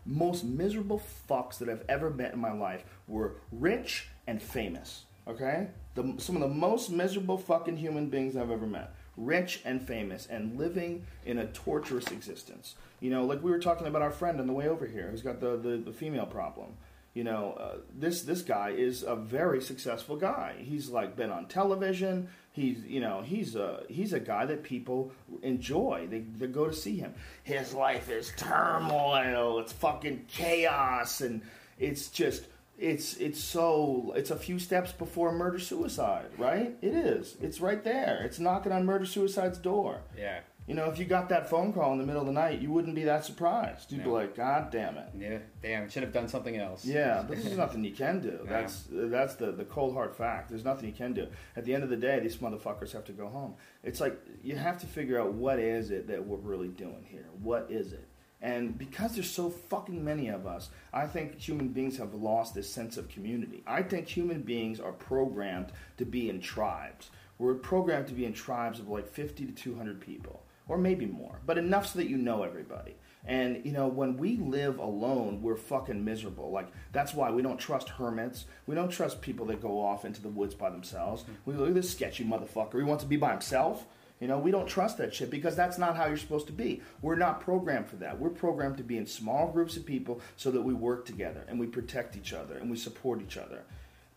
most 0.05 0.45
miserable 0.45 1.03
fucks 1.29 1.59
that 1.59 1.71
I've 1.71 1.85
ever 1.89 2.11
met 2.11 2.35
in 2.35 2.39
my 2.39 2.53
life 2.53 2.85
were 3.09 3.37
rich 3.51 4.09
and 4.26 4.43
famous. 4.43 5.05
Okay, 5.29 5.69
the, 5.95 6.14
some 6.19 6.35
of 6.35 6.43
the 6.43 6.49
most 6.49 6.91
miserable 6.91 7.38
fucking 7.38 7.76
human 7.76 8.09
beings 8.09 8.37
I've 8.37 8.50
ever 8.50 8.67
met 8.67 8.93
rich 9.17 9.61
and 9.64 9.87
famous 9.87 10.26
and 10.26 10.59
living 10.59 11.07
in 11.25 11.38
a 11.38 11.47
torturous 11.47 12.07
existence. 12.11 12.75
You 13.00 13.11
know, 13.11 13.25
like 13.25 13.43
we 13.43 13.50
were 13.50 13.59
talking 13.59 13.87
about 13.87 14.02
our 14.02 14.11
friend 14.11 14.41
on 14.41 14.47
the 14.47 14.52
way 14.52 14.69
over 14.69 14.87
here 14.87 15.09
who's 15.11 15.23
got 15.23 15.41
the, 15.41 15.57
the, 15.57 15.76
the 15.76 15.93
female 15.93 16.26
problem. 16.26 16.75
You 17.14 17.25
know, 17.25 17.52
uh, 17.61 17.76
this 17.95 18.23
this 18.23 18.41
guy 18.41 18.71
is 18.71 19.02
a 19.02 19.14
very 19.14 19.61
successful 19.61 20.17
guy. 20.17 20.55
He's 20.59 20.88
like 20.88 21.14
been 21.14 21.31
on 21.31 21.45
television. 21.45 22.29
He's 22.52 22.83
you 22.87 23.00
know 23.00 23.21
he's 23.21 23.55
a 23.55 23.83
he's 23.91 24.14
a 24.14 24.21
guy 24.21 24.47
that 24.47 24.62
people 24.62 25.12
enjoy. 25.43 26.07
They 26.09 26.21
they 26.21 26.47
go 26.47 26.67
to 26.69 26.73
see 26.73 26.97
him. 26.97 27.12
His 27.43 27.75
life 27.75 28.09
is 28.09 28.33
turmoil. 28.38 29.59
It's 29.59 29.75
fucking 29.75 30.25
chaos, 30.26 31.21
and 31.21 31.42
it's 31.79 32.09
just 32.09 32.47
it's 32.79 33.17
it's 33.17 33.43
so 33.43 34.13
it's 34.17 34.31
a 34.31 34.37
few 34.37 34.59
steps 34.59 34.93
before 34.93 35.33
murder 35.33 35.59
suicide, 35.59 36.27
right? 36.39 36.77
It 36.83 36.95
is. 36.95 37.37
It's 37.41 37.61
right 37.61 37.83
there. 37.85 38.23
It's 38.25 38.39
knocking 38.39 38.73
on 38.73 38.85
murder 38.85 39.07
suicide's 39.07 39.59
door. 39.59 40.03
Yeah. 40.17 40.41
You 40.67 40.75
know, 40.75 40.89
if 40.89 40.99
you 40.99 41.05
got 41.05 41.29
that 41.31 41.51
phone 41.51 41.73
call 41.73 41.93
in 41.93 41.99
the 41.99 42.07
middle 42.07 42.21
of 42.21 42.27
the 42.27 42.33
night, 42.33 42.61
you 42.61 42.71
wouldn't 42.71 42.95
be 42.95 43.03
that 43.05 43.25
surprised. 43.25 43.91
You'd 43.91 44.05
be 44.05 44.11
like, 44.11 44.37
God 44.37 44.71
damn 44.71 44.97
it. 44.97 45.09
Yeah. 45.19 45.39
Damn. 45.61 45.91
Should 45.91 46.05
have 46.05 46.13
done 46.13 46.29
something 46.29 46.57
else. 46.57 46.85
Yeah, 46.85 47.25
but 47.29 47.43
there's 47.43 47.57
nothing 47.57 47.83
you 47.83 47.93
can 47.93 48.21
do. 48.21 48.39
Yeah. 48.45 48.49
That's 48.49 48.85
that's 48.91 49.35
the, 49.35 49.51
the 49.51 49.65
cold 49.65 49.95
hard 49.95 50.15
fact. 50.15 50.51
There's 50.51 50.65
nothing 50.65 50.89
you 50.89 50.95
can 50.95 51.15
do. 51.15 51.27
At 51.57 51.65
the 51.65 51.75
end 51.75 51.83
of 51.83 51.91
the 51.91 51.97
day, 51.97 52.21
these 52.21 52.37
motherfuckers 52.37 52.93
have 52.93 53.05
to 53.07 53.13
go 53.13 53.29
home. 53.29 53.55
It's 53.83 54.01
like 54.01 54.17
you 54.43 54.55
have 54.57 54.79
to 54.81 54.87
figure 54.87 55.21
out 55.21 55.33
what 55.33 55.59
is 55.59 55.91
it 55.91 56.07
that 56.09 56.25
we're 56.25 56.37
really 56.37 56.69
doing 56.69 57.05
here. 57.09 57.27
What 57.41 57.67
is 57.69 57.93
it? 57.93 58.09
And 58.42 58.76
because 58.76 59.14
there's 59.14 59.31
so 59.31 59.48
fucking 59.48 60.05
many 60.05 60.26
of 60.26 60.46
us, 60.48 60.68
I 60.92 61.07
think 61.07 61.38
human 61.38 61.68
beings 61.68 61.96
have 61.98 62.12
lost 62.12 62.55
this 62.55 62.68
sense 62.68 62.96
of 62.96 63.09
community. 63.09 63.62
I 63.68 63.83
think 63.83 64.09
human 64.09 64.42
beings 64.42 64.81
are 64.81 64.92
programmed 64.92 65.70
to 65.98 66.05
be 66.05 66.28
in 66.28 66.40
tribes. 66.40 67.11
We're 67.38 67.55
programmed 67.55 68.09
to 68.09 68.14
be 68.14 68.24
in 68.24 68.33
tribes 68.33 68.81
of 68.81 68.88
like 68.88 69.07
50 69.07 69.46
to 69.46 69.52
200 69.52 70.00
people, 70.00 70.42
or 70.66 70.76
maybe 70.76 71.07
more, 71.07 71.38
but 71.46 71.57
enough 71.57 71.87
so 71.87 72.00
that 72.00 72.09
you 72.09 72.18
know 72.18 72.42
everybody. 72.42 72.96
And 73.24 73.64
you 73.64 73.70
know, 73.70 73.87
when 73.87 74.16
we 74.16 74.37
live 74.37 74.78
alone, 74.78 75.40
we're 75.40 75.57
fucking 75.57 76.05
miserable. 76.05 76.50
Like 76.50 76.66
that's 76.90 77.14
why 77.14 77.31
we 77.31 77.42
don't 77.42 77.59
trust 77.59 77.90
hermits. 77.90 78.46
We 78.66 78.74
don't 78.74 78.90
trust 78.90 79.20
people 79.20 79.46
that 79.46 79.62
go 79.62 79.81
off 79.81 80.05
into 80.05 80.20
the 80.20 80.28
woods 80.28 80.57
by 80.57 80.70
themselves. 80.70 81.24
We 81.44 81.55
look 81.55 81.68
at 81.68 81.74
this 81.74 81.90
sketchy 81.90 82.24
motherfucker. 82.24 82.74
He 82.78 82.83
wants 82.83 83.05
to 83.05 83.09
be 83.09 83.16
by 83.16 83.31
himself. 83.31 83.87
You 84.23 84.29
know, 84.29 84.39
we 84.39 84.53
don't 84.53 84.69
trust 84.69 84.99
that 84.99 85.13
shit 85.13 85.31
because 85.31 85.57
that's 85.57 85.79
not 85.79 85.97
how 85.97 86.07
you're 86.07 86.17
supposed 86.17 86.47
to 86.47 86.53
be. 86.53 86.81
We're 87.01 87.17
not 87.17 87.41
programmed 87.41 87.89
for 87.89 87.97
that. 87.97 88.21
We're 88.21 88.31
programmed 88.31 88.77
to 88.77 88.85
be 88.85 88.97
in 88.97 89.05
small 89.05 89.49
groups 89.49 89.77
of 89.77 89.85
people 89.85 90.21
so 90.37 90.53
that 90.53 90.63
we 90.63 90.73
work 90.73 91.05
together 91.05 91.43
and 91.49 91.59
we 91.59 91.67
protect 91.67 92.17
each 92.17 92.33
other 92.33 92.57
and 92.57 92.71
we 92.71 92.77
support 92.77 93.21
each 93.21 93.37
other. 93.37 93.65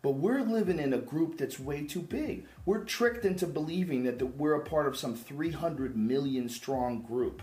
But 0.04 0.12
we're 0.12 0.44
living 0.44 0.78
in 0.78 0.94
a 0.94 1.00
group 1.00 1.40
that's 1.40 1.60
way 1.60 1.88
too 1.88 2.02
big. 2.02 2.46
We're 2.68 2.84
tricked 2.84 3.26
into 3.26 3.48
believing 3.48 4.04
that, 4.04 4.20
that 4.20 4.38
we're 4.38 4.54
a 4.54 4.64
part 4.64 4.86
of 4.86 4.96
some 4.96 5.16
300 5.16 5.98
million 5.98 6.50
strong 6.50 7.02
group. 7.02 7.42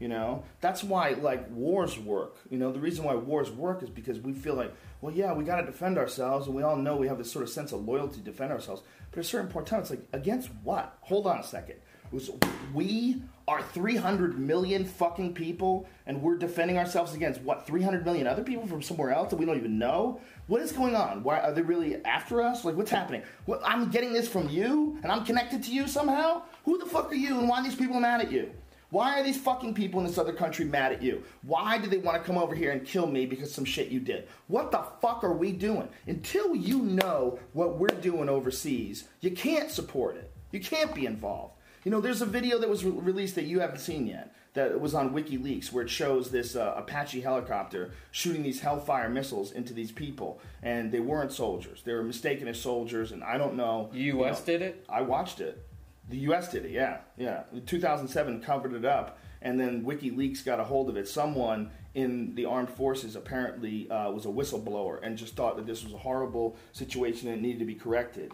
You 0.00 0.08
know, 0.08 0.44
that's 0.62 0.82
why 0.82 1.10
like 1.10 1.50
wars 1.50 1.98
work. 1.98 2.36
You 2.48 2.56
know, 2.56 2.72
the 2.72 2.80
reason 2.80 3.04
why 3.04 3.16
wars 3.16 3.50
work 3.50 3.82
is 3.82 3.90
because 3.90 4.18
we 4.18 4.32
feel 4.32 4.54
like, 4.54 4.72
well, 5.02 5.12
yeah, 5.12 5.34
we 5.34 5.44
got 5.44 5.60
to 5.60 5.66
defend 5.66 5.98
ourselves, 5.98 6.46
and 6.46 6.56
we 6.56 6.62
all 6.62 6.76
know 6.76 6.96
we 6.96 7.08
have 7.08 7.18
this 7.18 7.30
sort 7.30 7.42
of 7.42 7.50
sense 7.50 7.72
of 7.72 7.84
loyalty 7.84 8.16
to 8.16 8.24
defend 8.24 8.50
ourselves. 8.50 8.80
But 9.10 9.18
at 9.18 9.24
a 9.26 9.28
certain 9.28 9.48
point 9.48 9.66
in 9.66 9.70
time, 9.70 9.80
it's 9.80 9.90
like 9.90 10.06
against 10.12 10.48
what? 10.62 10.96
Hold 11.02 11.26
on 11.26 11.40
a 11.40 11.44
second. 11.44 11.76
Was 12.10 12.30
we 12.74 13.22
are 13.46 13.62
300 13.62 14.38
million 14.38 14.84
fucking 14.84 15.34
people, 15.34 15.86
and 16.06 16.22
we're 16.22 16.36
defending 16.36 16.78
ourselves 16.78 17.14
against 17.14 17.40
what 17.40 17.66
300 17.66 18.04
million 18.04 18.26
other 18.26 18.42
people 18.42 18.66
from 18.66 18.82
somewhere 18.82 19.10
else 19.10 19.30
that 19.30 19.36
we 19.36 19.44
don't 19.44 19.56
even 19.56 19.78
know. 19.78 20.20
What 20.46 20.60
is 20.62 20.72
going 20.72 20.94
on? 20.94 21.22
Why 21.22 21.40
are 21.40 21.52
they 21.52 21.62
really 21.62 22.02
after 22.04 22.42
us? 22.42 22.64
Like, 22.64 22.76
what's 22.76 22.90
happening? 22.90 23.22
What, 23.46 23.60
I'm 23.64 23.90
getting 23.90 24.12
this 24.12 24.28
from 24.28 24.48
you, 24.48 24.98
and 25.02 25.10
I'm 25.10 25.24
connected 25.24 25.62
to 25.64 25.70
you 25.70 25.88
somehow. 25.88 26.42
Who 26.64 26.78
the 26.78 26.86
fuck 26.86 27.10
are 27.10 27.16
you, 27.16 27.38
and 27.38 27.48
why 27.48 27.60
are 27.60 27.64
these 27.64 27.74
people 27.74 28.00
mad 28.00 28.20
at 28.20 28.30
you? 28.30 28.50
Why 28.90 29.20
are 29.20 29.22
these 29.22 29.38
fucking 29.38 29.74
people 29.74 30.00
in 30.00 30.06
this 30.06 30.16
other 30.16 30.32
country 30.32 30.64
mad 30.64 30.92
at 30.92 31.02
you? 31.02 31.22
Why 31.42 31.76
do 31.76 31.88
they 31.88 31.98
want 31.98 32.16
to 32.16 32.26
come 32.26 32.38
over 32.38 32.54
here 32.54 32.72
and 32.72 32.86
kill 32.86 33.06
me 33.06 33.26
because 33.26 33.52
some 33.52 33.66
shit 33.66 33.88
you 33.88 34.00
did? 34.00 34.28
What 34.46 34.70
the 34.70 34.82
fuck 35.02 35.24
are 35.24 35.34
we 35.34 35.52
doing? 35.52 35.88
Until 36.06 36.54
you 36.54 36.78
know 36.78 37.38
what 37.52 37.78
we're 37.78 37.88
doing 37.88 38.30
overseas, 38.30 39.04
you 39.20 39.32
can't 39.32 39.70
support 39.70 40.16
it. 40.16 40.32
You 40.52 40.60
can't 40.60 40.94
be 40.94 41.04
involved. 41.04 41.52
You 41.84 41.90
know, 41.90 42.00
there's 42.00 42.22
a 42.22 42.26
video 42.26 42.58
that 42.58 42.68
was 42.68 42.84
re- 42.84 42.90
released 42.90 43.34
that 43.36 43.44
you 43.44 43.60
haven't 43.60 43.78
seen 43.78 44.06
yet 44.06 44.34
that 44.54 44.80
was 44.80 44.94
on 44.94 45.14
WikiLeaks 45.14 45.72
where 45.72 45.84
it 45.84 45.90
shows 45.90 46.30
this 46.30 46.56
uh, 46.56 46.74
Apache 46.76 47.20
helicopter 47.20 47.92
shooting 48.10 48.42
these 48.42 48.60
Hellfire 48.60 49.08
missiles 49.08 49.52
into 49.52 49.72
these 49.72 49.92
people, 49.92 50.40
and 50.62 50.90
they 50.90 51.00
weren't 51.00 51.32
soldiers. 51.32 51.82
They 51.82 51.92
were 51.92 52.02
mistaken 52.02 52.48
as 52.48 52.60
soldiers, 52.60 53.12
and 53.12 53.22
I 53.22 53.38
don't 53.38 53.54
know. 53.54 53.90
U.S. 53.92 54.44
you 54.46 54.52
know, 54.54 54.58
did 54.58 54.62
it. 54.62 54.84
I 54.88 55.02
watched 55.02 55.40
it. 55.40 55.64
The 56.08 56.16
U.S. 56.18 56.50
did 56.50 56.64
it, 56.64 56.70
yeah, 56.70 56.98
yeah. 57.16 57.42
In 57.52 57.66
2007 57.66 58.40
covered 58.40 58.72
it 58.72 58.84
up, 58.84 59.18
and 59.42 59.60
then 59.60 59.84
WikiLeaks 59.84 60.44
got 60.44 60.58
a 60.58 60.64
hold 60.64 60.88
of 60.88 60.96
it. 60.96 61.06
Someone 61.06 61.70
in 61.94 62.34
the 62.34 62.46
armed 62.46 62.70
forces 62.70 63.14
apparently 63.14 63.90
uh, 63.90 64.10
was 64.10 64.24
a 64.24 64.28
whistleblower 64.28 65.00
and 65.02 65.18
just 65.18 65.36
thought 65.36 65.56
that 65.56 65.66
this 65.66 65.84
was 65.84 65.92
a 65.92 65.98
horrible 65.98 66.56
situation 66.72 67.28
and 67.28 67.42
needed 67.42 67.58
to 67.58 67.64
be 67.64 67.74
corrected. 67.74 68.32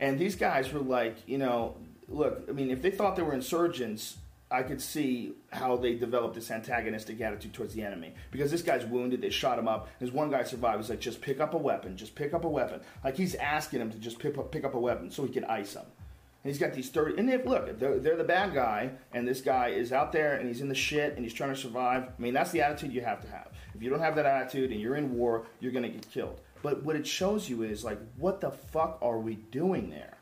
And 0.00 0.18
these 0.18 0.36
guys 0.36 0.72
were 0.72 0.80
like, 0.80 1.16
you 1.26 1.38
know, 1.38 1.76
look, 2.08 2.44
I 2.48 2.52
mean, 2.52 2.70
if 2.70 2.82
they 2.82 2.90
thought 2.90 3.16
they 3.16 3.22
were 3.22 3.34
insurgents, 3.34 4.18
I 4.50 4.62
could 4.62 4.80
see 4.80 5.32
how 5.50 5.76
they 5.76 5.94
developed 5.94 6.34
this 6.34 6.50
antagonistic 6.50 7.20
attitude 7.20 7.54
towards 7.54 7.74
the 7.74 7.82
enemy 7.82 8.14
because 8.30 8.50
this 8.50 8.62
guy's 8.62 8.84
wounded. 8.84 9.20
They 9.20 9.30
shot 9.30 9.58
him 9.58 9.66
up. 9.66 9.88
There's 9.98 10.12
one 10.12 10.30
guy 10.30 10.44
survived. 10.44 10.80
He's 10.80 10.90
like, 10.90 11.00
just 11.00 11.20
pick 11.20 11.40
up 11.40 11.54
a 11.54 11.58
weapon. 11.58 11.96
Just 11.96 12.14
pick 12.14 12.34
up 12.34 12.44
a 12.44 12.48
weapon. 12.48 12.80
Like 13.02 13.16
he's 13.16 13.34
asking 13.34 13.80
him 13.80 13.90
to 13.90 13.98
just 13.98 14.18
pick 14.18 14.38
up, 14.38 14.52
pick 14.52 14.64
up 14.64 14.74
a 14.74 14.78
weapon 14.78 15.10
so 15.10 15.24
he 15.24 15.32
can 15.32 15.44
ice 15.46 15.74
him. 15.74 15.82
And 16.44 16.52
he's 16.52 16.58
got 16.58 16.74
these 16.74 16.90
30. 16.90 17.18
And 17.18 17.30
if, 17.30 17.46
look, 17.46 17.78
they're, 17.78 17.98
they're 17.98 18.16
the 18.16 18.22
bad 18.22 18.54
guy 18.54 18.90
and 19.12 19.26
this 19.26 19.40
guy 19.40 19.68
is 19.68 19.92
out 19.92 20.12
there 20.12 20.36
and 20.36 20.46
he's 20.46 20.60
in 20.60 20.68
the 20.68 20.74
shit 20.74 21.14
and 21.16 21.24
he's 21.24 21.34
trying 21.34 21.54
to 21.54 21.56
survive, 21.56 22.04
I 22.04 22.22
mean, 22.22 22.34
that's 22.34 22.50
the 22.52 22.60
attitude 22.60 22.92
you 22.92 23.00
have 23.00 23.22
to 23.22 23.28
have. 23.28 23.48
If 23.74 23.82
you 23.82 23.90
don't 23.90 24.00
have 24.00 24.14
that 24.16 24.26
attitude 24.26 24.70
and 24.70 24.80
you're 24.80 24.96
in 24.96 25.16
war, 25.16 25.46
you're 25.58 25.72
going 25.72 25.84
to 25.84 25.88
get 25.88 26.08
killed. 26.10 26.40
But 26.62 26.84
what 26.84 26.96
it 26.96 27.06
shows 27.06 27.48
you 27.48 27.62
is, 27.62 27.82
like, 27.82 27.98
what 28.16 28.40
the 28.40 28.50
fuck 28.50 28.98
are 29.02 29.18
we 29.18 29.34
doing 29.34 29.90
there? 29.90 30.13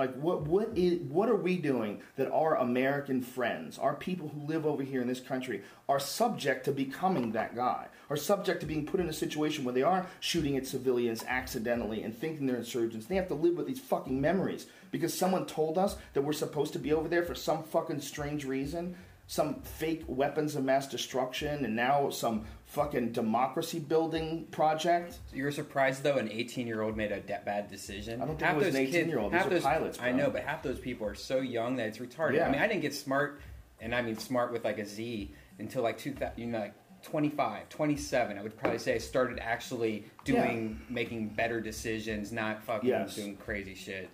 Like 0.00 0.14
what 0.14 0.46
what 0.46 0.70
is 0.78 0.98
what 1.10 1.28
are 1.28 1.36
we 1.36 1.58
doing 1.58 2.00
that 2.16 2.32
our 2.32 2.56
American 2.56 3.20
friends, 3.20 3.78
our 3.78 3.94
people 3.94 4.28
who 4.28 4.46
live 4.46 4.64
over 4.64 4.82
here 4.82 5.02
in 5.02 5.06
this 5.06 5.20
country, 5.20 5.62
are 5.90 6.00
subject 6.00 6.64
to 6.64 6.72
becoming 6.72 7.32
that 7.32 7.54
guy, 7.54 7.86
are 8.08 8.16
subject 8.16 8.60
to 8.60 8.66
being 8.66 8.86
put 8.86 9.00
in 9.00 9.10
a 9.10 9.12
situation 9.12 9.62
where 9.62 9.74
they 9.74 9.82
are 9.82 10.06
shooting 10.20 10.56
at 10.56 10.66
civilians 10.66 11.22
accidentally 11.28 12.02
and 12.02 12.16
thinking 12.16 12.46
they're 12.46 12.56
insurgents. 12.56 13.04
They 13.04 13.16
have 13.16 13.28
to 13.28 13.34
live 13.34 13.58
with 13.58 13.66
these 13.66 13.78
fucking 13.78 14.18
memories 14.18 14.68
because 14.90 15.12
someone 15.12 15.44
told 15.44 15.76
us 15.76 15.98
that 16.14 16.22
we're 16.22 16.32
supposed 16.32 16.72
to 16.72 16.78
be 16.78 16.94
over 16.94 17.06
there 17.06 17.22
for 17.22 17.34
some 17.34 17.62
fucking 17.62 18.00
strange 18.00 18.46
reason 18.46 18.96
some 19.26 19.54
fake 19.62 20.02
weapons 20.08 20.56
of 20.56 20.64
mass 20.64 20.88
destruction 20.88 21.64
and 21.64 21.76
now 21.76 22.10
some 22.10 22.44
fucking 22.70 23.10
democracy 23.10 23.80
building 23.80 24.46
project. 24.52 25.14
So 25.14 25.36
you 25.36 25.44
were 25.44 25.50
surprised 25.50 26.04
though 26.04 26.16
an 26.16 26.30
18 26.30 26.66
year 26.66 26.82
old 26.82 26.96
made 26.96 27.10
a 27.10 27.20
de- 27.20 27.42
bad 27.44 27.68
decision. 27.68 28.22
I 28.22 28.26
don't 28.26 28.38
think 28.38 28.42
half 28.42 28.54
it 28.54 28.66
was 28.66 28.74
an 28.74 28.76
18 28.76 29.08
year 29.08 29.18
old. 29.18 29.32
These 29.32 29.44
those, 29.46 29.62
pilots. 29.62 29.98
Bro. 29.98 30.06
I 30.06 30.12
know, 30.12 30.30
but 30.30 30.42
half 30.42 30.62
those 30.62 30.78
people 30.78 31.06
are 31.06 31.14
so 31.14 31.40
young 31.40 31.76
that 31.76 31.88
it's 31.88 31.98
retarded. 31.98 32.36
Yeah. 32.36 32.46
I 32.46 32.50
mean, 32.50 32.60
I 32.60 32.68
didn't 32.68 32.82
get 32.82 32.94
smart, 32.94 33.40
and 33.80 33.94
I 33.94 34.02
mean 34.02 34.16
smart 34.16 34.52
with 34.52 34.64
like 34.64 34.78
a 34.78 34.86
Z 34.86 35.34
until 35.58 35.82
like 35.82 35.98
2000, 35.98 36.38
you 36.38 36.46
know, 36.46 36.60
like 36.60 36.74
25, 37.02 37.68
27. 37.68 38.38
I 38.38 38.42
would 38.42 38.56
probably 38.56 38.78
say 38.78 38.94
I 38.94 38.98
started 38.98 39.40
actually 39.40 40.04
doing, 40.24 40.78
yeah. 40.80 40.94
making 40.94 41.30
better 41.30 41.60
decisions, 41.60 42.30
not 42.30 42.62
fucking 42.62 42.88
yes. 42.88 43.16
doing 43.16 43.36
crazy 43.36 43.74
shit. 43.74 44.10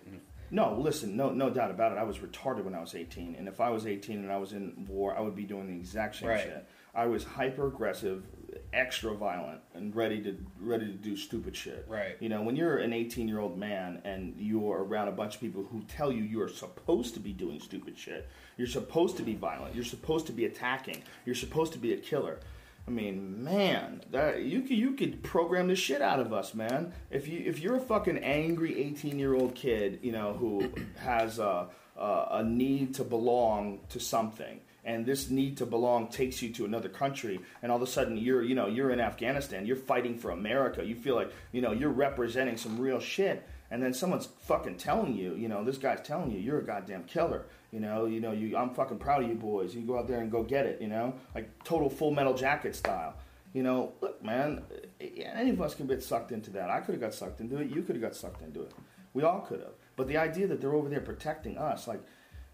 No, 0.49 0.73
listen, 0.79 1.15
no, 1.17 1.29
no 1.29 1.49
doubt 1.49 1.71
about 1.71 1.91
it. 1.91 1.97
I 1.97 2.03
was 2.03 2.19
retarded 2.19 2.63
when 2.63 2.73
I 2.73 2.79
was 2.79 2.95
18, 2.95 3.35
and 3.37 3.47
if 3.47 3.59
I 3.59 3.69
was 3.69 3.85
18 3.85 4.19
and 4.19 4.31
I 4.31 4.37
was 4.37 4.53
in 4.53 4.87
war, 4.89 5.15
I 5.15 5.19
would 5.19 5.35
be 5.35 5.43
doing 5.43 5.67
the 5.67 5.73
exact 5.73 6.15
same 6.15 6.29
right. 6.29 6.41
shit. 6.41 6.67
I 6.95 7.05
was 7.05 7.23
hyper 7.23 7.67
aggressive, 7.67 8.25
extra 8.73 9.13
violent, 9.13 9.61
and 9.73 9.95
ready 9.95 10.21
to 10.23 10.37
ready 10.59 10.85
to 10.85 10.93
do 10.93 11.15
stupid 11.15 11.55
shit. 11.55 11.85
Right. 11.87 12.17
You 12.19 12.29
know, 12.29 12.41
when 12.41 12.55
you're 12.55 12.77
an 12.77 12.93
18 12.93 13.27
year 13.27 13.39
old 13.39 13.57
man 13.57 14.01
and 14.03 14.35
you're 14.37 14.83
around 14.83 15.07
a 15.07 15.11
bunch 15.11 15.35
of 15.35 15.41
people 15.41 15.63
who 15.63 15.81
tell 15.83 16.11
you 16.11 16.23
you 16.23 16.41
are 16.41 16.49
supposed 16.49 17.13
to 17.15 17.19
be 17.19 17.33
doing 17.33 17.59
stupid 17.59 17.97
shit, 17.97 18.27
you're 18.57 18.67
supposed 18.67 19.17
to 19.17 19.23
be 19.23 19.35
violent, 19.35 19.75
you're 19.75 19.83
supposed 19.83 20.27
to 20.27 20.33
be 20.33 20.45
attacking, 20.45 21.01
you're 21.25 21.35
supposed 21.35 21.73
to 21.73 21.79
be 21.79 21.93
a 21.93 21.97
killer 21.97 22.39
I 22.87 22.91
mean, 22.91 23.43
man, 23.43 24.01
that 24.11 24.43
you 24.43 24.61
could 24.61 24.77
you 24.77 24.93
could 24.93 25.21
program 25.21 25.67
the 25.67 25.75
shit 25.75 26.01
out 26.01 26.21
of 26.21 26.31
us, 26.31 26.53
man. 26.53 26.93
If 27.11 27.27
you 27.27 27.43
if 27.45 27.59
you're 27.59 27.75
a 27.75 27.81
fucking 27.81 28.19
angry 28.19 28.81
18 28.81 29.19
year 29.19 29.35
old 29.35 29.55
kid, 29.55 29.99
you 30.01 30.13
know, 30.13 30.33
who 30.33 30.71
has 30.99 31.37
a, 31.39 31.67
a 31.97 32.27
a 32.31 32.43
need 32.43 32.95
to 32.95 33.03
belong 33.03 33.81
to 33.89 33.99
something, 33.99 34.61
and 34.87 35.05
this 35.05 35.29
need 35.29 35.57
to 35.57 35.67
belong 35.67 36.07
takes 36.07 36.41
you 36.41 36.49
to 36.53 36.65
another 36.65 36.89
country, 36.89 37.39
and 37.61 37.71
all 37.71 37.77
of 37.77 37.83
a 37.83 37.87
sudden 37.87 38.17
you're 38.17 38.41
you 38.41 38.55
know 38.55 38.65
you're 38.65 38.89
in 38.89 38.99
Afghanistan, 38.99 39.67
you're 39.67 39.75
fighting 39.75 40.17
for 40.17 40.31
America, 40.31 40.83
you 40.83 40.95
feel 40.95 41.13
like 41.13 41.31
you 41.51 41.61
know 41.61 41.73
you're 41.73 41.91
representing 41.91 42.57
some 42.57 42.79
real 42.79 42.99
shit, 42.99 43.47
and 43.69 43.83
then 43.83 43.93
someone's 43.93 44.29
fucking 44.39 44.77
telling 44.77 45.15
you, 45.15 45.35
you 45.35 45.47
know, 45.47 45.63
this 45.63 45.77
guy's 45.77 46.01
telling 46.01 46.31
you 46.31 46.39
you're 46.39 46.59
a 46.59 46.65
goddamn 46.65 47.03
killer 47.03 47.45
you 47.71 47.79
know, 47.81 48.05
you 48.05 48.21
know, 48.21 48.31
you, 48.31 48.55
I'm 48.55 48.69
fucking 48.73 48.97
proud 48.97 49.23
of 49.23 49.29
you 49.29 49.35
boys. 49.35 49.75
You 49.75 49.81
go 49.81 49.99
out 49.99 50.07
there 50.07 50.19
and 50.19 50.31
go 50.31 50.43
get 50.43 50.65
it. 50.65 50.81
You 50.81 50.87
know, 50.87 51.13
like 51.35 51.63
total 51.63 51.89
Full 51.89 52.11
Metal 52.11 52.33
Jacket 52.33 52.75
style. 52.75 53.15
You 53.53 53.63
know, 53.63 53.93
look, 54.01 54.23
man, 54.23 54.63
eh, 55.01 55.23
any 55.23 55.49
of 55.49 55.61
us 55.61 55.75
can 55.75 55.87
get 55.87 56.03
sucked 56.03 56.31
into 56.31 56.51
that. 56.51 56.69
I 56.69 56.79
could 56.79 56.93
have 56.93 57.01
got 57.01 57.13
sucked 57.13 57.41
into 57.41 57.57
it. 57.57 57.69
You 57.69 57.81
could 57.81 57.95
have 57.95 58.01
got 58.01 58.15
sucked 58.15 58.41
into 58.41 58.61
it. 58.61 58.71
We 59.13 59.23
all 59.23 59.41
could 59.41 59.59
have. 59.59 59.73
But 59.95 60.07
the 60.07 60.17
idea 60.17 60.47
that 60.47 60.61
they're 60.61 60.75
over 60.75 60.89
there 60.89 61.01
protecting 61.01 61.57
us, 61.57 61.87
like, 61.87 62.01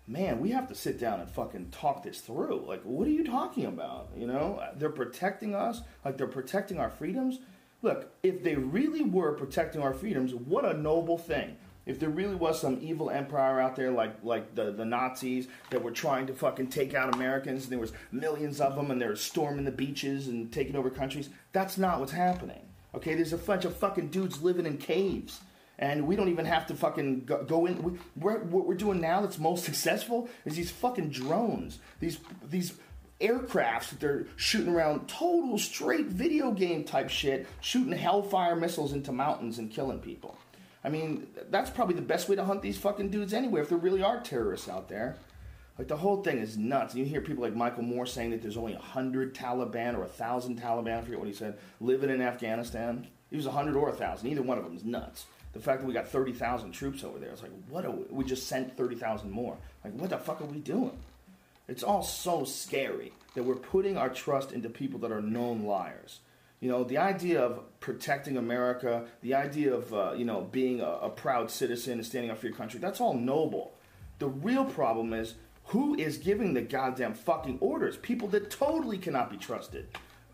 man, 0.07 0.39
we 0.39 0.51
have 0.51 0.67
to 0.67 0.75
sit 0.75 0.99
down 0.99 1.19
and 1.19 1.29
fucking 1.29 1.69
talk 1.71 2.03
this 2.03 2.19
through. 2.19 2.65
Like, 2.67 2.81
what 2.83 3.07
are 3.07 3.11
you 3.11 3.23
talking 3.23 3.65
about? 3.65 4.09
You 4.17 4.27
know, 4.27 4.61
they're 4.75 4.89
protecting 4.89 5.55
us, 5.55 5.81
like 6.03 6.17
they're 6.17 6.27
protecting 6.27 6.79
our 6.79 6.89
freedoms. 6.89 7.39
Look, 7.81 8.11
if 8.23 8.43
they 8.43 8.55
really 8.55 9.03
were 9.03 9.33
protecting 9.33 9.81
our 9.81 9.93
freedoms, 9.93 10.33
what 10.33 10.65
a 10.65 10.73
noble 10.73 11.17
thing 11.17 11.57
if 11.85 11.99
there 11.99 12.09
really 12.09 12.35
was 12.35 12.59
some 12.59 12.79
evil 12.81 13.09
empire 13.09 13.59
out 13.59 13.75
there 13.75 13.91
like 13.91 14.15
like 14.23 14.55
the, 14.55 14.71
the 14.71 14.85
Nazis 14.85 15.47
that 15.69 15.83
were 15.83 15.91
trying 15.91 16.27
to 16.27 16.33
fucking 16.33 16.67
take 16.67 16.93
out 16.93 17.13
Americans, 17.13 17.63
and 17.63 17.71
there 17.71 17.79
was 17.79 17.93
millions 18.11 18.61
of 18.61 18.75
them, 18.75 18.91
and 18.91 19.01
they 19.01 19.07
were 19.07 19.15
storming 19.15 19.65
the 19.65 19.71
beaches 19.71 20.27
and 20.27 20.51
taking 20.51 20.75
over 20.75 20.89
countries, 20.89 21.29
that's 21.51 21.77
not 21.77 21.99
what's 21.99 22.11
happening. 22.11 22.61
Okay, 22.95 23.15
there's 23.15 23.33
a 23.33 23.37
bunch 23.37 23.65
of 23.65 23.75
fucking 23.75 24.09
dudes 24.09 24.41
living 24.41 24.65
in 24.65 24.77
caves, 24.77 25.41
and 25.83 26.07
we 26.07 26.15
don't 26.15 26.29
even 26.29 26.45
have 26.45 26.65
to 26.67 26.75
fucking 26.75 27.25
go, 27.25 27.43
go 27.43 27.65
in. 27.65 27.83
We, 27.83 27.99
we're, 28.15 28.39
what 28.39 28.65
we're 28.65 28.73
doing 28.73 29.01
now 29.01 29.19
that's 29.19 29.37
most 29.37 29.65
successful 29.69 30.29
is 30.45 30.55
these 30.55 30.71
fucking 30.71 31.09
drones, 31.09 31.79
these 31.99 32.19
these 32.49 32.73
aircrafts 33.19 33.89
that 33.89 33.99
they're 33.99 34.25
shooting 34.37 34.73
around, 34.73 35.07
total 35.07 35.57
straight 35.57 36.07
video 36.07 36.51
game 36.51 36.85
type 36.85 37.09
shit, 37.09 37.47
shooting 37.59 37.91
hellfire 37.91 38.55
missiles 38.55 38.93
into 38.93 39.11
mountains 39.11 39.59
and 39.59 39.71
killing 39.71 39.99
people. 39.99 40.37
I 40.85 40.89
mean, 40.89 41.27
that's 41.49 41.69
probably 41.69 41.95
the 41.95 42.01
best 42.01 42.27
way 42.29 42.35
to 42.37 42.45
hunt 42.45 42.61
these 42.61 42.77
fucking 42.77 43.09
dudes 43.09 43.33
anyway, 43.33 43.61
if 43.61 43.69
there 43.69 43.77
really 43.77 44.03
are 44.03 44.21
terrorists 44.21 44.67
out 44.67 44.87
there. 44.89 45.17
Like, 45.77 45.87
the 45.87 45.97
whole 45.97 46.21
thing 46.21 46.39
is 46.39 46.57
nuts. 46.57 46.95
You 46.95 47.05
hear 47.05 47.21
people 47.21 47.43
like 47.43 47.55
Michael 47.55 47.83
Moore 47.83 48.05
saying 48.05 48.31
that 48.31 48.41
there's 48.41 48.57
only 48.57 48.73
100 48.73 49.33
Taliban 49.33 49.95
or 49.95 50.01
1,000 50.01 50.61
Taliban, 50.61 50.97
I 50.97 51.01
forget 51.01 51.19
what 51.19 51.27
he 51.27 51.33
said, 51.33 51.57
living 51.79 52.09
in 52.09 52.21
Afghanistan. 52.21 53.07
He 53.29 53.37
was 53.37 53.45
100 53.45 53.75
or 53.75 53.89
1,000. 53.89 54.29
Either 54.29 54.41
one 54.41 54.57
of 54.57 54.65
them 54.65 54.75
is 54.75 54.83
nuts. 54.83 55.25
The 55.53 55.59
fact 55.59 55.81
that 55.81 55.87
we 55.87 55.93
got 55.93 56.07
30,000 56.07 56.71
troops 56.71 57.03
over 57.03 57.19
there, 57.19 57.29
it's 57.29 57.43
like, 57.43 57.51
what 57.69 57.85
we, 57.95 58.03
we 58.09 58.23
just 58.25 58.47
sent 58.47 58.75
30,000 58.75 59.29
more. 59.29 59.57
Like, 59.83 59.93
what 59.93 60.09
the 60.09 60.17
fuck 60.17 60.41
are 60.41 60.45
we 60.45 60.59
doing? 60.59 60.97
It's 61.67 61.83
all 61.83 62.03
so 62.03 62.43
scary 62.43 63.13
that 63.35 63.43
we're 63.43 63.55
putting 63.55 63.97
our 63.97 64.09
trust 64.09 64.51
into 64.51 64.69
people 64.69 64.99
that 64.99 65.11
are 65.11 65.21
known 65.21 65.63
liars. 65.63 66.19
You 66.59 66.69
know, 66.69 66.83
the 66.83 66.97
idea 66.97 67.41
of 67.41 67.79
protecting 67.79 68.37
America, 68.37 69.05
the 69.21 69.35
idea 69.35 69.73
of, 69.73 69.93
uh, 69.93 70.13
you 70.13 70.25
know, 70.25 70.41
being 70.41 70.81
a, 70.81 70.87
a 70.87 71.09
proud 71.09 71.51
citizen 71.51 71.93
and 71.93 72.05
standing 72.05 72.31
up 72.31 72.39
for 72.39 72.47
your 72.47 72.55
country, 72.55 72.79
that's 72.79 73.01
all 73.01 73.13
noble. 73.13 73.73
The 74.19 74.27
real 74.27 74.65
problem 74.65 75.13
is 75.13 75.35
who 75.65 75.95
is 75.95 76.17
giving 76.17 76.53
the 76.53 76.61
goddamn 76.61 77.13
fucking 77.13 77.57
orders? 77.59 77.97
People 77.97 78.27
that 78.29 78.49
totally 78.49 78.97
cannot 78.97 79.29
be 79.29 79.37
trusted. 79.37 79.87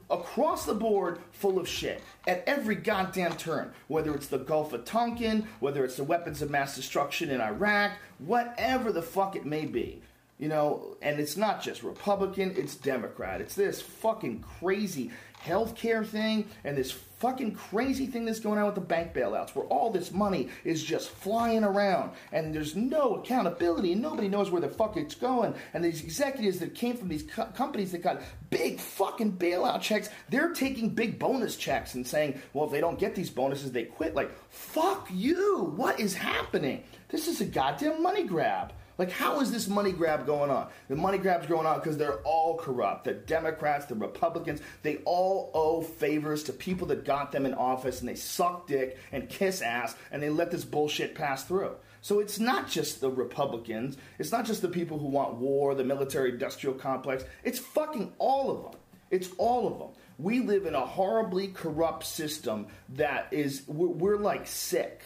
Across 0.09 0.65
the 0.65 0.73
board, 0.73 1.19
full 1.31 1.59
of 1.59 1.67
shit. 1.67 2.01
At 2.27 2.43
every 2.47 2.75
goddamn 2.75 3.37
turn. 3.37 3.71
Whether 3.87 4.15
it's 4.15 4.27
the 4.27 4.39
Gulf 4.39 4.73
of 4.73 4.85
Tonkin, 4.85 5.47
whether 5.59 5.85
it's 5.85 5.97
the 5.97 6.03
weapons 6.03 6.41
of 6.41 6.49
mass 6.49 6.75
destruction 6.75 7.29
in 7.29 7.41
Iraq, 7.41 7.93
whatever 8.17 8.91
the 8.91 9.03
fuck 9.03 9.35
it 9.35 9.45
may 9.45 9.65
be. 9.65 10.01
You 10.39 10.47
know, 10.47 10.95
and 11.01 11.19
it's 11.19 11.35
not 11.35 11.61
just 11.61 11.83
Republican, 11.83 12.53
it's 12.55 12.75
Democrat. 12.75 13.41
It's 13.41 13.55
this 13.55 13.81
fucking 13.81 14.45
crazy 14.59 15.11
healthcare 15.43 16.05
thing 16.05 16.47
and 16.63 16.77
this 16.77 16.91
fucking 17.19 17.53
crazy 17.53 18.05
thing 18.05 18.23
that's 18.23 18.39
going 18.39 18.57
on 18.57 18.65
with 18.65 18.75
the 18.75 18.81
bank 18.81 19.13
bailouts 19.13 19.53
where 19.53 19.65
all 19.65 19.91
this 19.91 20.11
money 20.11 20.47
is 20.63 20.81
just 20.81 21.09
flying 21.09 21.65
around 21.65 22.11
and 22.31 22.55
there's 22.55 22.75
no 22.75 23.15
accountability 23.15 23.91
and 23.91 24.01
nobody 24.01 24.29
knows 24.29 24.49
where 24.49 24.61
the 24.61 24.69
fuck 24.69 24.95
it's 24.95 25.15
going. 25.15 25.53
And 25.73 25.83
these 25.83 26.01
executives 26.01 26.59
that 26.59 26.75
came 26.75 26.95
from 26.95 27.09
these 27.09 27.23
co- 27.23 27.45
companies 27.47 27.91
that 27.91 28.03
got 28.03 28.21
big 28.49 28.79
fucking 28.79 29.33
bailout 29.33 29.79
checks 29.81 30.09
they're 30.29 30.53
taking 30.53 30.89
big 30.89 31.19
bonus 31.19 31.55
checks 31.55 31.93
and 31.93 32.07
saying 32.07 32.41
well 32.53 32.65
if 32.65 32.71
they 32.71 32.79
don't 32.79 32.97
get 32.97 33.15
these 33.15 33.29
bonuses 33.29 33.71
they 33.71 33.83
quit. 33.83 34.15
Like 34.15 34.31
fuck 34.49 35.07
you. 35.11 35.73
What 35.75 35.99
is 35.99 36.13
happening? 36.13 36.83
This 37.09 37.27
is 37.27 37.41
a 37.41 37.45
goddamn 37.45 38.01
money 38.01 38.23
grab 38.23 38.73
like, 38.99 39.11
how 39.11 39.39
is 39.39 39.49
this 39.49 39.69
money 39.69 39.93
grab 39.93 40.25
going 40.25 40.51
on? 40.51 40.67
The 40.89 40.95
money 40.97 41.17
grab's 41.17 41.47
going 41.47 41.65
on 41.65 41.79
because 41.79 41.97
they're 41.97 42.19
all 42.23 42.57
corrupt. 42.57 43.05
The 43.05 43.13
Democrats, 43.13 43.85
the 43.85 43.95
Republicans, 43.95 44.61
they 44.83 44.97
all 45.05 45.51
owe 45.53 45.81
favors 45.81 46.43
to 46.43 46.53
people 46.53 46.85
that 46.87 47.05
got 47.05 47.31
them 47.31 47.45
in 47.45 47.53
office 47.53 48.01
and 48.01 48.09
they 48.09 48.15
suck 48.15 48.67
dick 48.67 48.97
and 49.13 49.29
kiss 49.29 49.61
ass 49.61 49.95
and 50.11 50.21
they 50.21 50.29
let 50.29 50.51
this 50.51 50.65
bullshit 50.65 51.15
pass 51.15 51.45
through. 51.45 51.77
So 52.01 52.19
it's 52.19 52.39
not 52.39 52.67
just 52.67 52.99
the 52.99 53.09
Republicans, 53.09 53.95
it's 54.19 54.33
not 54.33 54.45
just 54.45 54.61
the 54.61 54.67
people 54.67 54.99
who 54.99 55.07
want 55.07 55.35
war, 55.35 55.75
the 55.75 55.83
military 55.85 56.31
industrial 56.31 56.75
complex, 56.75 57.23
it's 57.45 57.59
fucking 57.59 58.11
all 58.17 58.51
of 58.51 58.63
them. 58.63 58.81
It's 59.11 59.29
all 59.37 59.65
of 59.65 59.79
them. 59.79 59.89
We 60.17 60.41
live 60.41 60.65
in 60.65 60.75
a 60.75 60.85
horribly 60.85 61.47
corrupt 61.47 62.05
system 62.05 62.67
that 62.89 63.27
is, 63.31 63.63
we're, 63.65 63.87
we're 63.87 64.17
like 64.17 64.45
sick 64.45 65.03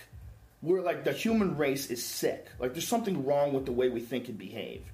we're 0.64 0.82
like 0.82 1.04
the 1.04 1.12
human 1.12 1.58
race 1.58 1.92
is 1.92 2.04
sick. 2.04 2.48
Like 2.58 2.74
there's 2.74 2.88
something 2.88 3.26
wrong 3.26 3.54
with 3.54 3.66
the 3.66 3.72
way 3.74 3.90
we 3.90 4.00
think 4.00 4.30
and 4.30 4.38
behave. 4.38 4.92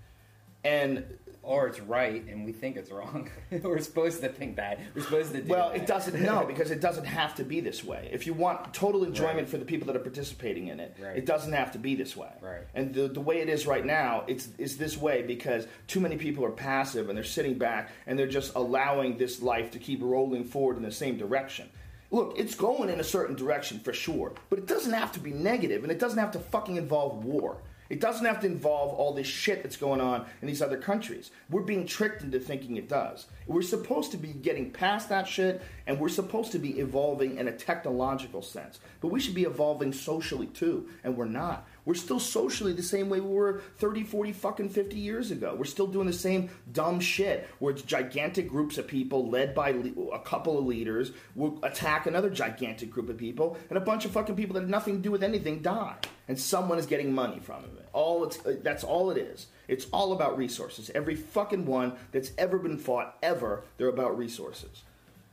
And 0.66 1.06
or 1.42 1.68
it's 1.68 1.80
right 1.80 2.26
and 2.28 2.44
we 2.44 2.52
think 2.52 2.76
it's 2.76 2.92
wrong. 2.92 3.30
We're 3.64 3.80
supposed 3.80 4.20
to 4.22 4.28
think 4.28 4.58
that. 4.58 4.78
We're 4.94 5.04
supposed 5.04 5.32
to 5.32 5.42
do 5.42 5.48
Well, 5.50 5.70
that. 5.70 5.78
it 5.84 5.88
doesn't. 5.88 6.22
No, 6.22 6.46
because 6.48 6.70
it 6.70 6.82
doesn't 6.82 7.06
have 7.06 7.36
to 7.36 7.46
be 7.46 7.62
this 7.62 7.82
way. 7.82 8.10
If 8.12 8.28
you 8.28 8.34
want 8.34 8.74
total 8.74 9.06
enjoyment 9.06 9.38
Right. 9.38 9.48
for 9.50 9.58
the 9.58 9.64
people 9.64 9.88
that 9.88 9.96
are 9.96 10.00
participating 10.02 10.68
in 10.68 10.82
it, 10.82 10.98
Right. 11.02 11.16
it 11.18 11.26
doesn't 11.26 11.54
have 11.54 11.72
to 11.72 11.80
be 11.80 11.96
this 11.96 12.16
way. 12.18 12.30
Right. 12.42 12.64
And 12.76 12.94
the 12.94 13.08
the 13.08 13.22
way 13.22 13.40
it 13.40 13.48
is 13.48 13.66
right 13.66 13.86
now, 13.86 14.26
it's 14.28 14.50
is 14.58 14.78
this 14.78 14.98
way 14.98 15.22
because 15.22 15.66
too 15.88 16.02
many 16.02 16.18
people 16.18 16.44
are 16.44 16.52
passive 16.52 17.08
and 17.08 17.16
they're 17.18 17.24
sitting 17.24 17.58
back 17.58 17.90
and 18.06 18.20
they're 18.20 18.28
just 18.28 18.54
allowing 18.56 19.18
this 19.18 19.42
life 19.42 19.72
to 19.72 19.80
keep 19.80 20.02
rolling 20.04 20.44
forward 20.44 20.76
in 20.76 20.84
the 20.84 20.92
same 20.92 21.18
direction. 21.18 21.70
Look, 22.12 22.34
it's 22.38 22.56
going 22.56 22.90
in 22.90 23.00
a 23.00 23.04
certain 23.04 23.36
direction 23.36 23.80
for 23.80 23.94
sure, 23.94 24.34
but 24.50 24.58
it 24.58 24.66
doesn't 24.66 24.94
have 24.94 25.12
to 25.12 25.20
be 25.20 25.32
negative, 25.32 25.84
and 25.84 25.92
it 25.92 26.00
doesn't 26.00 26.18
have 26.18 26.32
to 26.32 26.40
fucking 26.40 26.78
involve 26.78 27.24
war. 27.24 27.58
It 27.90 28.00
doesn't 28.00 28.26
have 28.26 28.40
to 28.42 28.48
involve 28.48 28.94
all 28.94 29.14
this 29.14 29.26
shit 29.26 29.64
that's 29.64 29.76
going 29.76 30.00
on 30.00 30.28
in 30.42 30.48
these 30.48 30.62
other 30.62 30.78
countries. 30.78 31.32
We're 31.50 31.62
being 31.62 31.88
tricked 31.88 32.22
into 32.22 32.40
thinking 32.40 32.78
it 32.78 32.88
does. 32.88 33.26
We're 33.48 33.64
supposed 33.64 34.12
to 34.12 34.18
be 34.18 34.28
getting 34.28 34.72
past 34.72 35.10
that 35.10 35.28
shit, 35.28 35.62
and 35.88 36.00
we're 36.00 36.10
supposed 36.10 36.52
to 36.52 36.60
be 36.60 36.80
evolving 36.80 37.38
in 37.38 37.48
a 37.48 37.52
technological 37.52 38.44
sense. 38.44 38.80
But 39.02 39.08
we 39.08 39.20
should 39.20 39.34
be 39.34 39.44
evolving 39.44 39.92
socially 39.92 40.48
too, 40.48 40.88
and 41.04 41.18
we're 41.18 41.26
not. 41.26 41.68
We're 41.90 41.96
still 41.96 42.20
socially 42.20 42.72
the 42.72 42.84
same 42.84 43.10
way 43.10 43.20
we 43.20 43.32
were 43.32 43.64
30, 43.80 44.04
40, 44.04 44.32
fucking 44.34 44.70
50 44.70 44.96
years 44.96 45.32
ago. 45.32 45.56
We're 45.58 45.66
still 45.66 45.88
doing 45.88 46.06
the 46.06 46.14
same 46.14 46.52
dumb 46.72 47.00
shit 47.00 47.50
where 47.58 47.74
it's 47.74 47.82
gigantic 47.82 48.48
groups 48.48 48.78
of 48.78 48.86
people 48.86 49.28
led 49.28 49.56
by 49.56 49.70
a 49.72 50.20
couple 50.20 50.60
of 50.60 50.68
leaders 50.68 51.14
will 51.34 51.58
attack 51.64 52.06
another 52.06 52.30
gigantic 52.30 52.92
group 52.92 53.10
of 53.10 53.18
people, 53.18 53.58
and 53.70 53.78
a 53.80 53.82
bunch 53.82 54.06
of 54.06 54.12
fucking 54.12 54.36
people 54.36 54.54
that 54.54 54.60
have 54.60 54.70
nothing 54.70 54.98
to 54.98 55.02
do 55.02 55.10
with 55.10 55.24
anything 55.24 55.64
die. 55.64 55.96
And 56.28 56.38
someone 56.38 56.78
is 56.78 56.86
getting 56.86 57.12
money 57.12 57.40
from 57.40 57.64
it. 57.64 57.90
All 57.92 58.24
it's, 58.24 58.46
uh, 58.46 58.58
that's 58.62 58.84
all 58.84 59.10
it 59.10 59.18
is. 59.18 59.48
It's 59.68 59.88
all 59.92 60.14
about 60.14 60.38
resources. 60.38 60.92
Every 60.94 61.16
fucking 61.16 61.66
one 61.66 61.94
that's 62.12 62.34
ever 62.38 62.60
been 62.60 62.78
fought, 62.78 63.18
ever, 63.24 63.64
they're 63.78 63.88
about 63.88 64.16
resources. 64.16 64.84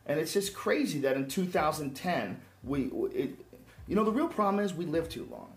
And 0.06 0.18
it's 0.18 0.32
just 0.32 0.54
crazy 0.54 1.00
that 1.00 1.16
in 1.16 1.28
2010, 1.28 2.40
we, 2.64 2.84
it, 3.14 3.38
you 3.86 3.94
know, 3.94 4.04
the 4.04 4.10
real 4.10 4.28
problem 4.28 4.64
is 4.64 4.72
we 4.72 4.86
live 4.86 5.10
too 5.10 5.28
long. 5.30 5.52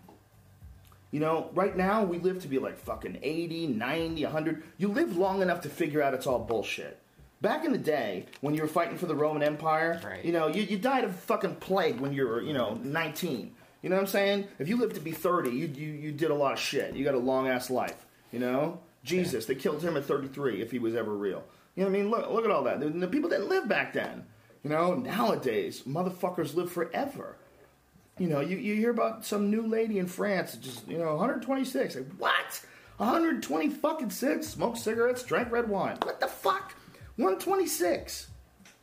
You 1.11 1.19
know, 1.19 1.49
right 1.53 1.75
now 1.75 2.03
we 2.03 2.19
live 2.19 2.41
to 2.41 2.47
be 2.47 2.59
like 2.59 2.77
fucking 2.77 3.19
80, 3.23 3.67
90, 3.67 4.23
100. 4.23 4.63
You 4.77 4.89
live 4.89 5.17
long 5.17 5.41
enough 5.41 5.61
to 5.61 5.69
figure 5.69 6.01
out 6.03 6.13
it's 6.13 6.27
all 6.27 6.39
bullshit. 6.39 6.99
Back 7.41 7.63
in 7.65 7.71
the 7.71 7.77
day, 7.77 8.25
when 8.41 8.53
you 8.53 8.61
were 8.61 8.67
fighting 8.67 8.97
for 8.97 9.05
the 9.05 9.15
Roman 9.15 9.41
Empire, 9.41 9.99
Right. 10.03 10.23
you 10.23 10.31
know, 10.33 10.47
you, 10.47 10.63
you 10.63 10.77
died 10.77 11.05
of 11.05 11.15
fucking 11.15 11.55
plague 11.55 11.99
when 11.99 12.13
you 12.13 12.27
were, 12.27 12.41
you 12.41 12.53
know, 12.53 12.75
19. 12.83 13.55
You 13.81 13.89
know 13.89 13.95
what 13.95 14.01
I'm 14.01 14.07
saying? 14.07 14.47
If 14.59 14.67
you 14.67 14.75
lived 14.77 14.95
to 14.95 15.01
be 15.01 15.11
30, 15.11 15.49
you, 15.51 15.67
you, 15.67 15.87
you 15.93 16.11
did 16.11 16.31
a 16.31 16.35
lot 16.35 16.53
of 16.53 16.59
shit. 16.59 16.95
You 16.95 17.05
got 17.05 17.15
a 17.15 17.19
long 17.19 17.47
ass 17.47 17.69
life. 17.69 18.05
You 18.31 18.39
know? 18.39 18.79
Jesus, 19.03 19.45
they 19.45 19.55
killed 19.55 19.81
him 19.81 19.95
at 19.95 20.03
33 20.05 20.61
if 20.61 20.69
he 20.69 20.79
was 20.79 20.93
ever 20.95 21.15
real. 21.15 21.43
You 21.75 21.83
know 21.85 21.89
what 21.89 21.97
I 21.97 22.01
mean? 22.01 22.11
Look, 22.11 22.29
look 22.29 22.45
at 22.45 22.51
all 22.51 22.63
that. 22.65 22.81
The, 22.81 22.89
the 22.89 23.07
people 23.07 23.29
didn't 23.29 23.47
live 23.47 23.69
back 23.69 23.93
then. 23.93 24.25
You 24.63 24.69
know, 24.71 24.93
nowadays, 24.95 25.83
motherfuckers 25.87 26.53
live 26.55 26.69
forever. 26.69 27.37
You 28.19 28.27
know, 28.27 28.41
you, 28.41 28.57
you 28.57 28.75
hear 28.75 28.89
about 28.89 29.25
some 29.25 29.49
new 29.49 29.65
lady 29.65 29.97
in 29.97 30.05
France, 30.05 30.55
just, 30.55 30.85
you 30.87 30.97
know, 30.97 31.15
126. 31.15 31.95
Like, 31.95 32.05
what? 32.17 32.61
120 32.97 33.69
fucking 33.69 34.09
six? 34.09 34.49
Smoked 34.49 34.77
cigarettes, 34.77 35.23
drank 35.23 35.49
red 35.51 35.69
wine. 35.69 35.97
What 36.03 36.19
the 36.19 36.27
fuck? 36.27 36.73
126. 37.15 38.27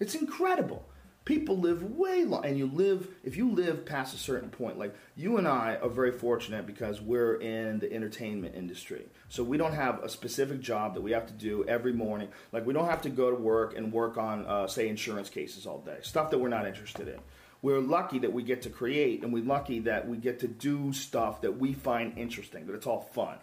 It's 0.01 0.15
incredible. 0.15 0.89
People 1.27 1.59
live 1.59 1.83
way 1.83 2.25
long, 2.25 2.47
and 2.47 2.57
you 2.57 2.67
live, 2.67 3.09
if 3.25 3.37
you 3.37 3.51
live 3.51 3.85
past 3.85 4.15
a 4.15 4.17
certain 4.17 4.49
point, 4.49 4.79
like 4.79 4.95
you 5.17 5.39
and 5.39 5.49
I 5.49 5.77
are 5.83 5.89
very 5.89 6.13
fortunate 6.13 6.67
because 6.67 7.01
we're 7.01 7.35
in 7.41 7.81
the 7.81 7.93
entertainment 7.93 8.55
industry. 8.55 9.07
So 9.29 9.43
we 9.43 9.59
don't 9.59 9.75
have 9.75 10.03
a 10.05 10.09
specific 10.09 10.61
job 10.61 10.95
that 10.95 11.01
we 11.01 11.11
have 11.11 11.27
to 11.27 11.33
do 11.33 11.65
every 11.67 11.93
morning. 11.93 12.29
Like, 12.53 12.65
we 12.65 12.73
don't 12.73 12.89
have 12.89 13.03
to 13.03 13.11
go 13.11 13.31
to 13.31 13.37
work 13.37 13.77
and 13.77 13.93
work 13.93 14.17
on, 14.17 14.47
uh, 14.47 14.67
say, 14.67 14.89
insurance 14.89 15.29
cases 15.29 15.67
all 15.67 15.81
day, 15.81 15.99
stuff 16.01 16.31
that 16.31 16.39
we're 16.39 16.49
not 16.49 16.67
interested 16.67 17.09
in 17.09 17.19
we're 17.67 17.81
lucky 17.81 18.21
that 18.21 18.33
we 18.33 18.45
get 18.45 18.63
to 18.63 18.71
create 18.71 19.25
and 19.25 19.33
we're 19.33 19.43
lucky 19.43 19.81
that 19.81 20.09
we 20.09 20.17
get 20.17 20.39
to 20.39 20.47
do 20.47 20.93
stuff 20.93 21.41
that 21.41 21.59
we 21.59 21.73
find 21.73 22.17
interesting 22.17 22.65
that 22.65 22.77
it's 22.77 22.87
all 22.87 23.01
fun. 23.01 23.37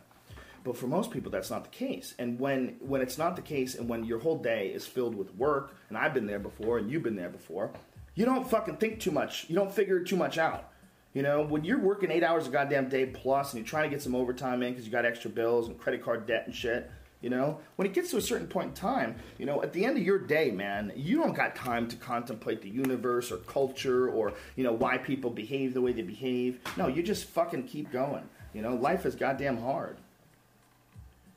But 0.64 0.78
for 0.78 0.88
most 0.88 1.12
people 1.12 1.30
that's 1.30 1.52
not 1.52 1.66
the 1.66 1.70
case. 1.70 2.16
And 2.18 2.40
when 2.40 2.78
when 2.80 3.02
it's 3.02 3.18
not 3.18 3.36
the 3.36 3.42
case 3.42 3.76
and 3.76 3.90
when 3.90 4.06
your 4.06 4.20
whole 4.20 4.38
day 4.38 4.70
is 4.70 4.88
filled 4.88 5.14
with 5.14 5.36
work 5.36 5.76
and 5.90 5.98
i've 5.98 6.14
been 6.14 6.26
there 6.26 6.40
before 6.40 6.78
and 6.78 6.90
you've 6.90 7.04
been 7.04 7.18
there 7.18 7.28
before 7.30 7.74
you 8.16 8.24
don't 8.24 8.50
fucking 8.50 8.78
think 8.78 9.02
too 9.02 9.12
much. 9.12 9.50
You 9.50 9.56
don't 9.56 9.74
figure 9.74 10.00
too 10.02 10.16
much 10.16 10.38
out. 10.38 10.70
You 11.14 11.22
know 11.22 11.42
when 11.42 11.66
you're 11.66 11.82
working 11.82 12.10
eight 12.10 12.24
hours 12.24 12.48
a 12.48 12.50
goddamn 12.50 12.88
day 12.88 13.06
plus 13.08 13.52
and 13.52 13.60
you're 13.60 13.68
trying 13.68 13.90
to 13.90 13.94
get 13.94 14.02
some 14.02 14.16
overtime 14.16 14.64
in 14.64 14.72
because 14.72 14.86
you 14.86 14.92
got 14.94 15.06
extra 15.06 15.32
bills 15.32 15.68
and 15.68 15.78
credit 15.78 16.02
card 16.02 16.26
debt 16.28 16.44
and 16.46 16.56
shit 16.56 16.90
you 17.24 17.30
know, 17.30 17.58
when 17.78 17.88
it 17.88 17.94
gets 17.94 18.12
to 18.12 18.18
a 18.18 18.22
certain 18.22 18.48
point 18.48 18.68
in 18.68 18.74
time, 18.74 19.16
you 19.40 19.46
know, 19.46 19.64
at 19.64 19.72
the 19.72 19.86
end 19.86 19.98
of 19.98 20.04
your 20.04 20.20
day, 20.20 20.52
man, 20.52 20.92
you 20.94 21.18
don't 21.18 21.34
got 21.34 21.56
time 21.56 21.88
to 21.88 21.96
contemplate 21.96 22.62
the 22.62 22.70
universe 22.70 23.32
or 23.32 23.38
culture 23.38 24.10
or, 24.10 24.34
you 24.58 24.64
know, 24.66 24.74
why 24.74 24.98
people 24.98 25.30
behave 25.30 25.74
the 25.74 25.80
way 25.82 25.94
they 25.94 26.02
behave. 26.02 26.60
No, 26.76 26.88
you 26.88 27.02
just 27.02 27.24
fucking 27.24 27.64
keep 27.64 27.90
going. 27.94 28.28
You 28.54 28.62
know, 28.62 28.76
life 28.76 29.06
is 29.06 29.16
goddamn 29.16 29.62
hard. 29.62 29.96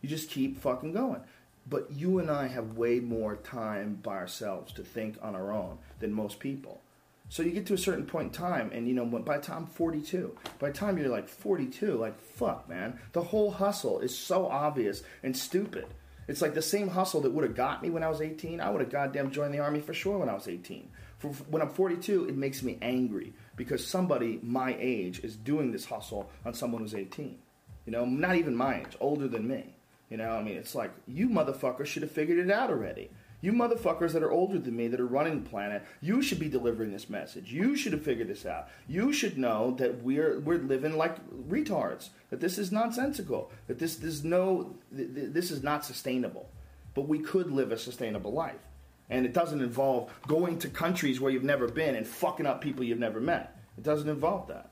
You 0.03 0.09
just 0.09 0.29
keep 0.29 0.61
fucking 0.61 0.93
going. 0.93 1.21
But 1.69 1.93
you 1.93 2.19
and 2.19 2.33
I 2.33 2.49
have 2.49 2.77
way 2.77 2.99
more 2.99 3.37
time 3.37 4.01
by 4.03 4.17
ourselves 4.17 4.73
to 4.73 4.83
think 4.83 5.17
on 5.23 5.37
our 5.37 5.53
own 5.53 5.79
than 6.01 6.13
most 6.13 6.41
people. 6.41 6.81
So 7.29 7.43
you 7.43 7.51
get 7.51 7.67
to 7.67 7.75
a 7.75 7.79
certain 7.79 8.07
point 8.07 8.29
in 8.29 8.33
time, 8.33 8.71
and 8.73 8.87
you 8.87 8.95
know, 8.95 9.05
by 9.05 9.39
the 9.39 9.43
time 9.43 9.65
I'm 9.65 9.67
42, 9.67 10.37
by 10.59 10.69
the 10.71 10.77
time 10.77 10.97
you're 10.97 11.09
like 11.09 11.29
42, 11.29 11.97
like 11.97 12.19
fuck, 12.21 12.69
man, 12.69 13.01
the 13.13 13.23
whole 13.23 13.51
hustle 13.51 14.01
is 14.01 14.17
so 14.17 14.47
obvious 14.47 15.03
and 15.23 15.37
stupid. 15.37 15.87
It's 16.29 16.43
like 16.43 16.55
the 16.55 16.63
same 16.63 16.89
hustle 16.89 17.21
that 17.23 17.33
would 17.33 17.45
have 17.45 17.57
got 17.57 17.83
me 17.83 17.91
when 17.91 18.03
I 18.03 18.09
was 18.09 18.21
18. 18.21 18.61
I 18.61 18.71
would 18.71 18.81
have 18.81 18.91
goddamn 18.91 19.31
joined 19.31 19.55
the 19.55 19.61
army 19.61 19.81
for 19.81 19.95
sure 19.95 20.19
when 20.19 20.29
I 20.29 20.35
was 20.35 20.49
18. 20.49 20.89
For, 21.19 21.29
when 21.29 21.63
I'm 21.63 21.71
42, 21.71 22.29
it 22.29 22.37
makes 22.37 22.63
me 22.63 22.79
angry 22.83 23.33
because 23.57 23.87
somebody 23.87 24.41
my 24.43 24.77
age 24.79 25.21
is 25.21 25.37
doing 25.37 25.73
this 25.73 25.85
hustle 25.85 26.31
on 26.45 26.55
someone 26.55 26.83
who's 26.83 26.95
18. 26.95 27.39
You 27.87 27.93
know, 27.93 28.05
not 28.05 28.37
even 28.37 28.57
my 28.57 28.81
age, 28.81 28.97
older 29.01 29.29
than 29.29 29.47
me. 29.47 29.77
You 30.11 30.17
know, 30.17 30.31
I 30.31 30.43
mean, 30.43 30.57
it's 30.57 30.75
like 30.75 30.93
you 31.07 31.29
motherfuckers 31.29 31.87
should 31.87 32.03
have 32.03 32.13
figured 32.13 32.39
it 32.39 32.51
out 32.51 32.71
already. 32.71 33.11
You 33.41 33.53
motherfuckers 33.53 34.13
that 34.13 34.23
are 34.23 34.31
older 34.31 34.59
than 34.59 34.77
me 34.77 34.89
that 34.89 35.01
are 35.01 35.07
running 35.07 35.43
the 35.43 35.49
planet, 35.49 35.85
you 36.01 36.23
should 36.23 36.39
be 36.39 36.49
delivering 36.49 36.93
this 36.93 37.11
message. 37.11 37.53
You 37.53 37.77
should 37.77 37.93
have 37.93 38.03
figured 38.03 38.29
this 38.29 38.47
out. 38.47 38.69
You 38.89 39.13
should 39.13 39.37
know 39.37 39.73
that 39.79 40.03
we're 40.03 40.41
we're 40.41 40.59
living 40.59 40.97
like 40.97 41.17
retards. 41.49 42.09
That 42.31 42.41
this 42.41 42.59
is 42.59 42.73
nonsensical. 42.73 43.51
That 43.67 43.79
this 43.79 43.97
there's 43.97 44.25
no 44.25 44.77
th- 44.97 45.15
th- 45.15 45.33
this 45.33 45.51
is 45.51 45.63
not 45.63 45.85
sustainable. 45.85 46.49
But 46.95 47.09
we 47.09 47.19
could 47.19 47.51
live 47.51 47.73
a 47.73 47.79
sustainable 47.79 48.33
life. 48.33 48.67
And 49.11 49.27
it 49.27 49.35
doesn't 49.35 49.61
involve 49.61 50.11
going 50.27 50.59
to 50.61 50.69
countries 50.69 51.21
where 51.21 51.31
you've 51.31 51.45
never 51.45 51.69
been 51.69 51.95
and 51.95 52.07
fucking 52.07 52.47
up 52.47 52.61
people 52.61 52.85
you've 52.85 52.99
never 52.99 53.21
met. 53.21 53.57
It 53.77 53.85
doesn't 53.85 54.09
involve 54.09 54.49
that. 54.49 54.71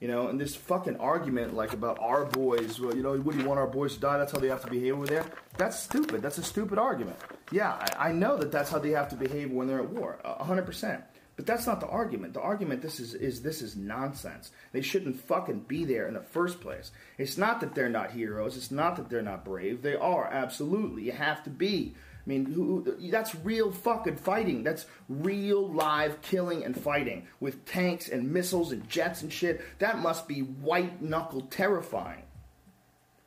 You 0.00 0.06
know, 0.06 0.28
and 0.28 0.40
this 0.40 0.54
fucking 0.54 0.98
argument 0.98 1.54
like 1.54 1.72
about 1.72 1.98
our 1.98 2.24
boys, 2.24 2.78
well, 2.78 2.94
you 2.94 3.02
know, 3.02 3.16
what 3.16 3.34
do 3.34 3.42
you 3.42 3.48
want 3.48 3.58
our 3.58 3.66
boys 3.66 3.94
to 3.94 4.00
die? 4.00 4.16
That's 4.16 4.30
how 4.30 4.38
they 4.38 4.48
have 4.48 4.62
to 4.62 4.70
behave 4.70 4.94
over 4.94 5.06
there. 5.06 5.24
That's 5.56 5.78
stupid. 5.78 6.22
That's 6.22 6.38
a 6.38 6.42
stupid 6.42 6.78
argument. 6.78 7.16
Yeah, 7.50 7.72
I, 7.72 8.10
I 8.10 8.12
know 8.12 8.36
that 8.36 8.52
that's 8.52 8.70
how 8.70 8.78
they 8.78 8.90
have 8.90 9.08
to 9.08 9.16
behave 9.16 9.50
when 9.50 9.66
they're 9.66 9.80
at 9.80 9.90
war, 9.90 10.20
hundred 10.24 10.66
percent. 10.66 11.02
But 11.38 11.46
that's 11.46 11.68
not 11.68 11.78
the 11.78 11.86
argument. 11.86 12.34
The 12.34 12.40
argument 12.40 12.82
this 12.82 12.98
is 12.98 13.14
is 13.14 13.42
this 13.42 13.62
is 13.62 13.76
nonsense. 13.76 14.50
They 14.72 14.82
shouldn't 14.82 15.20
fucking 15.20 15.60
be 15.68 15.84
there 15.84 16.08
in 16.08 16.14
the 16.14 16.20
first 16.20 16.60
place. 16.60 16.90
It's 17.16 17.38
not 17.38 17.60
that 17.60 17.76
they're 17.76 17.88
not 17.88 18.10
heroes. 18.10 18.56
It's 18.56 18.72
not 18.72 18.96
that 18.96 19.08
they're 19.08 19.22
not 19.22 19.44
brave. 19.44 19.82
They 19.82 19.94
are 19.94 20.26
absolutely. 20.26 21.04
You 21.04 21.12
have 21.12 21.44
to 21.44 21.50
be. 21.50 21.94
I 22.28 22.30
mean, 22.30 22.44
who, 22.44 22.84
that's 23.10 23.34
real 23.36 23.72
fucking 23.72 24.16
fighting. 24.16 24.62
That's 24.62 24.84
real 25.08 25.66
live 25.72 26.20
killing 26.20 26.62
and 26.62 26.78
fighting 26.78 27.26
with 27.40 27.64
tanks 27.64 28.10
and 28.10 28.30
missiles 28.30 28.70
and 28.70 28.86
jets 28.86 29.22
and 29.22 29.32
shit. 29.32 29.62
That 29.78 30.00
must 30.00 30.28
be 30.28 30.40
white 30.40 31.00
knuckle 31.00 31.40
terrifying. 31.50 32.22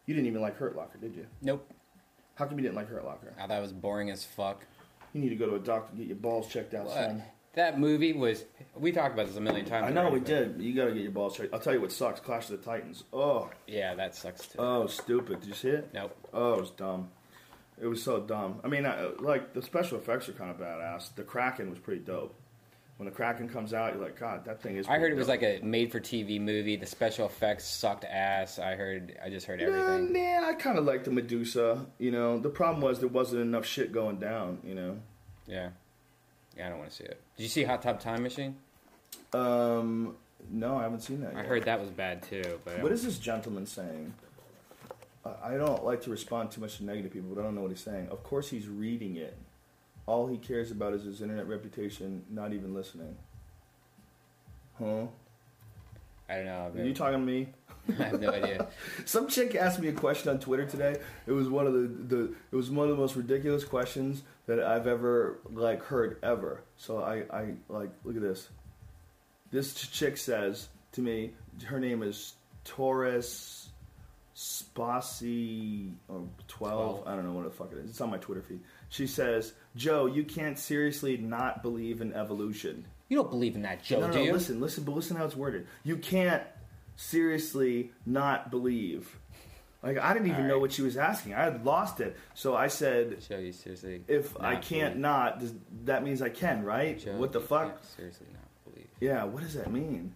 You 0.05 0.13
didn't 0.13 0.27
even 0.27 0.41
like 0.41 0.55
Hurt 0.57 0.75
Locker, 0.75 0.99
did 0.99 1.15
you? 1.15 1.25
Nope. 1.41 1.67
How 2.35 2.45
come 2.45 2.59
you 2.59 2.61
didn't 2.63 2.75
like 2.75 2.89
Hurt 2.89 3.03
Locker? 3.03 3.33
I 3.41 3.47
thought 3.47 3.57
it 3.57 3.61
was 3.61 3.73
boring 3.73 4.11
as 4.11 4.23
fuck. 4.23 4.63
You 5.13 5.21
need 5.21 5.29
to 5.29 5.35
go 5.35 5.47
to 5.47 5.55
a 5.55 5.59
doctor 5.59 5.89
and 5.89 5.97
get 5.97 6.07
your 6.07 6.17
balls 6.17 6.47
checked 6.47 6.75
out, 6.75 6.85
What? 6.85 6.93
son. 6.93 7.23
That 7.55 7.79
movie 7.79 8.13
was. 8.13 8.45
We 8.75 8.91
talked 8.91 9.15
about 9.15 9.25
this 9.27 9.35
a 9.35 9.41
million 9.41 9.65
times. 9.65 9.87
I 9.87 9.89
know 9.89 10.01
already, 10.01 10.13
we 10.13 10.19
but- 10.19 10.27
did. 10.57 10.61
You 10.61 10.75
got 10.75 10.85
to 10.85 10.93
get 10.93 11.01
your 11.01 11.11
balls 11.11 11.35
checked. 11.37 11.53
I'll 11.55 11.59
tell 11.59 11.73
you 11.73 11.81
what 11.81 11.91
sucks. 11.91 12.19
Clash 12.19 12.49
of 12.51 12.59
the 12.59 12.63
Titans. 12.63 13.03
Oh, 13.11 13.49
Yeah, 13.65 13.95
that 13.95 14.13
sucks 14.15 14.47
too. 14.47 14.59
oh, 14.59 14.85
stupid. 14.85 15.39
Did 15.41 15.49
you 15.49 15.55
see 15.55 15.69
it? 15.69 15.89
nope. 15.91 16.15
Oh, 16.33 16.53
it 16.53 16.61
was 16.61 16.69
dumb. 16.69 17.09
It 17.81 17.87
was 17.87 18.03
so 18.03 18.19
dumb. 18.19 18.59
I 18.63 18.67
mean, 18.67 18.85
I, 18.85 19.07
like 19.19 19.53
the 19.53 19.61
special 19.61 19.97
effects 19.97 20.29
are 20.29 20.33
kind 20.33 20.51
of 20.51 20.57
badass. 20.59 21.15
The 21.15 21.23
Kraken 21.23 21.69
was 21.69 21.79
pretty 21.79 22.01
dope. 22.01 22.35
When 22.97 23.09
the 23.09 23.15
Kraken 23.15 23.49
comes 23.49 23.73
out, 23.73 23.95
you're 23.95 24.03
like, 24.03 24.19
God, 24.19 24.45
that 24.45 24.61
thing 24.61 24.77
is. 24.77 24.87
I 24.87 24.99
heard 24.99 25.11
it 25.11 25.15
was 25.15 25.27
like 25.27 25.41
a 25.41 25.59
made-for-TV 25.63 26.39
movie. 26.39 26.75
The 26.75 26.85
special 26.85 27.25
effects 27.25 27.65
sucked 27.65 28.05
ass. 28.05 28.59
I 28.59 28.75
heard. 28.75 29.17
I 29.25 29.29
just 29.31 29.47
heard 29.47 29.59
everything. 29.59 30.15
Yeah, 30.15 30.45
I 30.47 30.53
kind 30.53 30.77
of 30.77 30.85
liked 30.85 31.05
the 31.05 31.11
Medusa. 31.11 31.83
You 31.97 32.11
know, 32.11 32.37
the 32.37 32.49
problem 32.49 32.81
was 32.83 32.99
there 32.99 33.09
wasn't 33.09 33.41
enough 33.41 33.65
shit 33.65 33.91
going 33.91 34.19
down. 34.19 34.59
You 34.63 34.75
know. 34.75 34.97
Yeah. 35.47 35.69
Yeah, 36.55 36.67
I 36.67 36.69
don't 36.69 36.77
want 36.77 36.91
to 36.91 36.95
see 36.95 37.05
it. 37.05 37.19
Did 37.37 37.43
you 37.43 37.49
see 37.49 37.63
Hot 37.63 37.81
Tub 37.81 37.99
Time 37.99 38.21
Machine? 38.21 38.55
Um, 39.33 40.15
no, 40.51 40.77
I 40.77 40.83
haven't 40.83 41.01
seen 41.01 41.21
that. 41.21 41.33
I 41.33 41.37
yet. 41.37 41.45
heard 41.47 41.63
that 41.65 41.79
was 41.79 41.89
bad 41.89 42.21
too. 42.21 42.59
But 42.63 42.83
What 42.83 42.91
is 42.91 43.03
this 43.03 43.17
gentleman 43.17 43.65
saying? 43.65 44.13
I- 45.25 45.57
don't 45.57 45.83
like 45.83 46.01
to 46.01 46.09
respond 46.09 46.51
too 46.51 46.61
much 46.61 46.77
to 46.77 46.83
negative 46.83 47.11
people, 47.11 47.29
but 47.33 47.41
I 47.41 47.43
don't 47.43 47.55
know 47.55 47.61
what 47.61 47.71
he's 47.71 47.81
saying. 47.81 48.09
Of 48.09 48.23
course, 48.23 48.49
he's 48.49 48.67
reading 48.67 49.17
it. 49.17 49.37
All 50.07 50.27
he 50.27 50.37
cares 50.37 50.71
about 50.71 50.93
is 50.93 51.03
his 51.03 51.21
internet 51.21 51.47
reputation, 51.47 52.23
not 52.29 52.53
even 52.53 52.73
listening. 52.73 53.15
Huh? 54.79 55.05
I 56.27 56.35
don't 56.35 56.45
know. 56.45 56.71
Are 56.75 56.85
you 56.85 56.93
talking 56.93 57.19
to 57.19 57.25
me? 57.25 57.47
I 57.99 58.03
have 58.03 58.21
no 58.21 58.31
idea. 58.31 58.67
Some 59.05 59.27
chick 59.27 59.55
asked 59.55 59.79
me 59.79 59.89
a 59.89 59.93
question 59.93 60.29
on 60.29 60.39
Twitter 60.39 60.65
today. 60.65 60.97
It 61.27 61.31
was 61.31 61.49
one 61.49 61.67
of 61.67 61.73
the, 61.73 61.87
the 62.15 62.35
it 62.51 62.55
was 62.55 62.69
one 62.69 62.89
of 62.89 62.95
the 62.95 63.01
most 63.01 63.15
ridiculous 63.15 63.63
questions 63.63 64.23
that 64.45 64.59
I've 64.59 64.87
ever 64.87 65.39
like 65.51 65.83
heard 65.83 66.17
ever. 66.23 66.61
So 66.77 67.03
I, 67.03 67.23
I 67.35 67.53
like 67.69 67.91
look 68.03 68.15
at 68.15 68.21
this. 68.21 68.49
This 69.51 69.73
chick 69.73 70.17
says 70.17 70.69
to 70.93 71.01
me, 71.01 71.33
her 71.65 71.79
name 71.79 72.03
is 72.03 72.33
Torres 72.63 73.70
Spasi 74.35 75.93
or 76.07 76.19
12, 76.19 76.29
Twelve. 76.47 77.03
I 77.07 77.15
don't 77.15 77.25
know 77.25 77.33
what 77.33 77.45
the 77.45 77.51
fuck 77.51 77.71
it 77.71 77.77
is. 77.79 77.89
It's 77.89 78.01
on 78.01 78.09
my 78.11 78.17
Twitter 78.17 78.41
feed. 78.41 78.61
She 78.89 79.07
says, 79.07 79.53
"Joe, 79.75 80.05
you 80.05 80.23
can't 80.23 80.57
seriously 80.57 81.17
not 81.17 81.61
believe 81.61 82.01
in 82.01 82.13
evolution." 82.13 82.85
You 83.09 83.17
don't 83.17 83.29
believe 83.29 83.55
in 83.55 83.63
that, 83.63 83.83
Joe, 83.83 83.99
no, 83.99 84.07
no, 84.07 84.13
do 84.13 84.19
no, 84.19 84.25
you? 84.25 84.33
listen, 84.33 84.61
listen, 84.61 84.83
but 84.85 84.95
listen 84.95 85.17
how 85.17 85.25
it's 85.25 85.35
worded. 85.35 85.67
You 85.83 85.97
can't 85.97 86.43
seriously 86.95 87.91
not 88.05 88.49
believe. 88.51 89.17
Like 89.83 89.97
I 89.97 90.13
didn't 90.13 90.27
even 90.29 90.43
All 90.43 90.47
know 90.47 90.59
what 90.59 90.71
she 90.71 90.81
was 90.83 90.95
asking. 90.95 91.33
I 91.33 91.43
had 91.43 91.65
lost 91.65 91.99
it. 91.99 92.15
So 92.35 92.55
I 92.55 92.67
said, 92.67 93.19
Joe, 93.27 93.39
you 93.39 93.51
seriously. 93.51 94.03
if 94.07 94.39
I 94.39 94.55
can't 94.55 94.93
believe- 94.93 94.97
not, 94.97 95.39
does, 95.39 95.53
that 95.85 96.03
means 96.03 96.21
I 96.21 96.29
can, 96.29 96.63
right? 96.63 96.97
Joe, 96.99 97.17
what 97.17 97.31
the 97.31 97.41
fuck? 97.41 97.83
Seriously, 97.97 98.27
not 98.31 98.43
believe. 98.73 98.87
Yeah, 98.99 99.23
what 99.23 99.41
does 99.43 99.55
that 99.55 99.71
mean? 99.71 100.13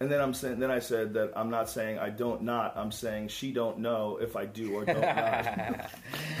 And 0.00 0.10
then 0.10 0.20
I'm 0.20 0.34
saying, 0.34 0.58
then 0.58 0.70
I 0.70 0.80
said 0.80 1.14
that 1.14 1.32
I'm 1.36 1.50
not 1.50 1.68
saying 1.70 1.98
I 1.98 2.10
don't 2.10 2.42
not. 2.42 2.76
I'm 2.76 2.90
saying 2.92 3.28
she 3.28 3.52
don't 3.52 3.78
know 3.78 4.18
if 4.20 4.34
I 4.36 4.44
do 4.44 4.74
or 4.74 4.84
don't 4.84 5.00
not. 5.00 5.90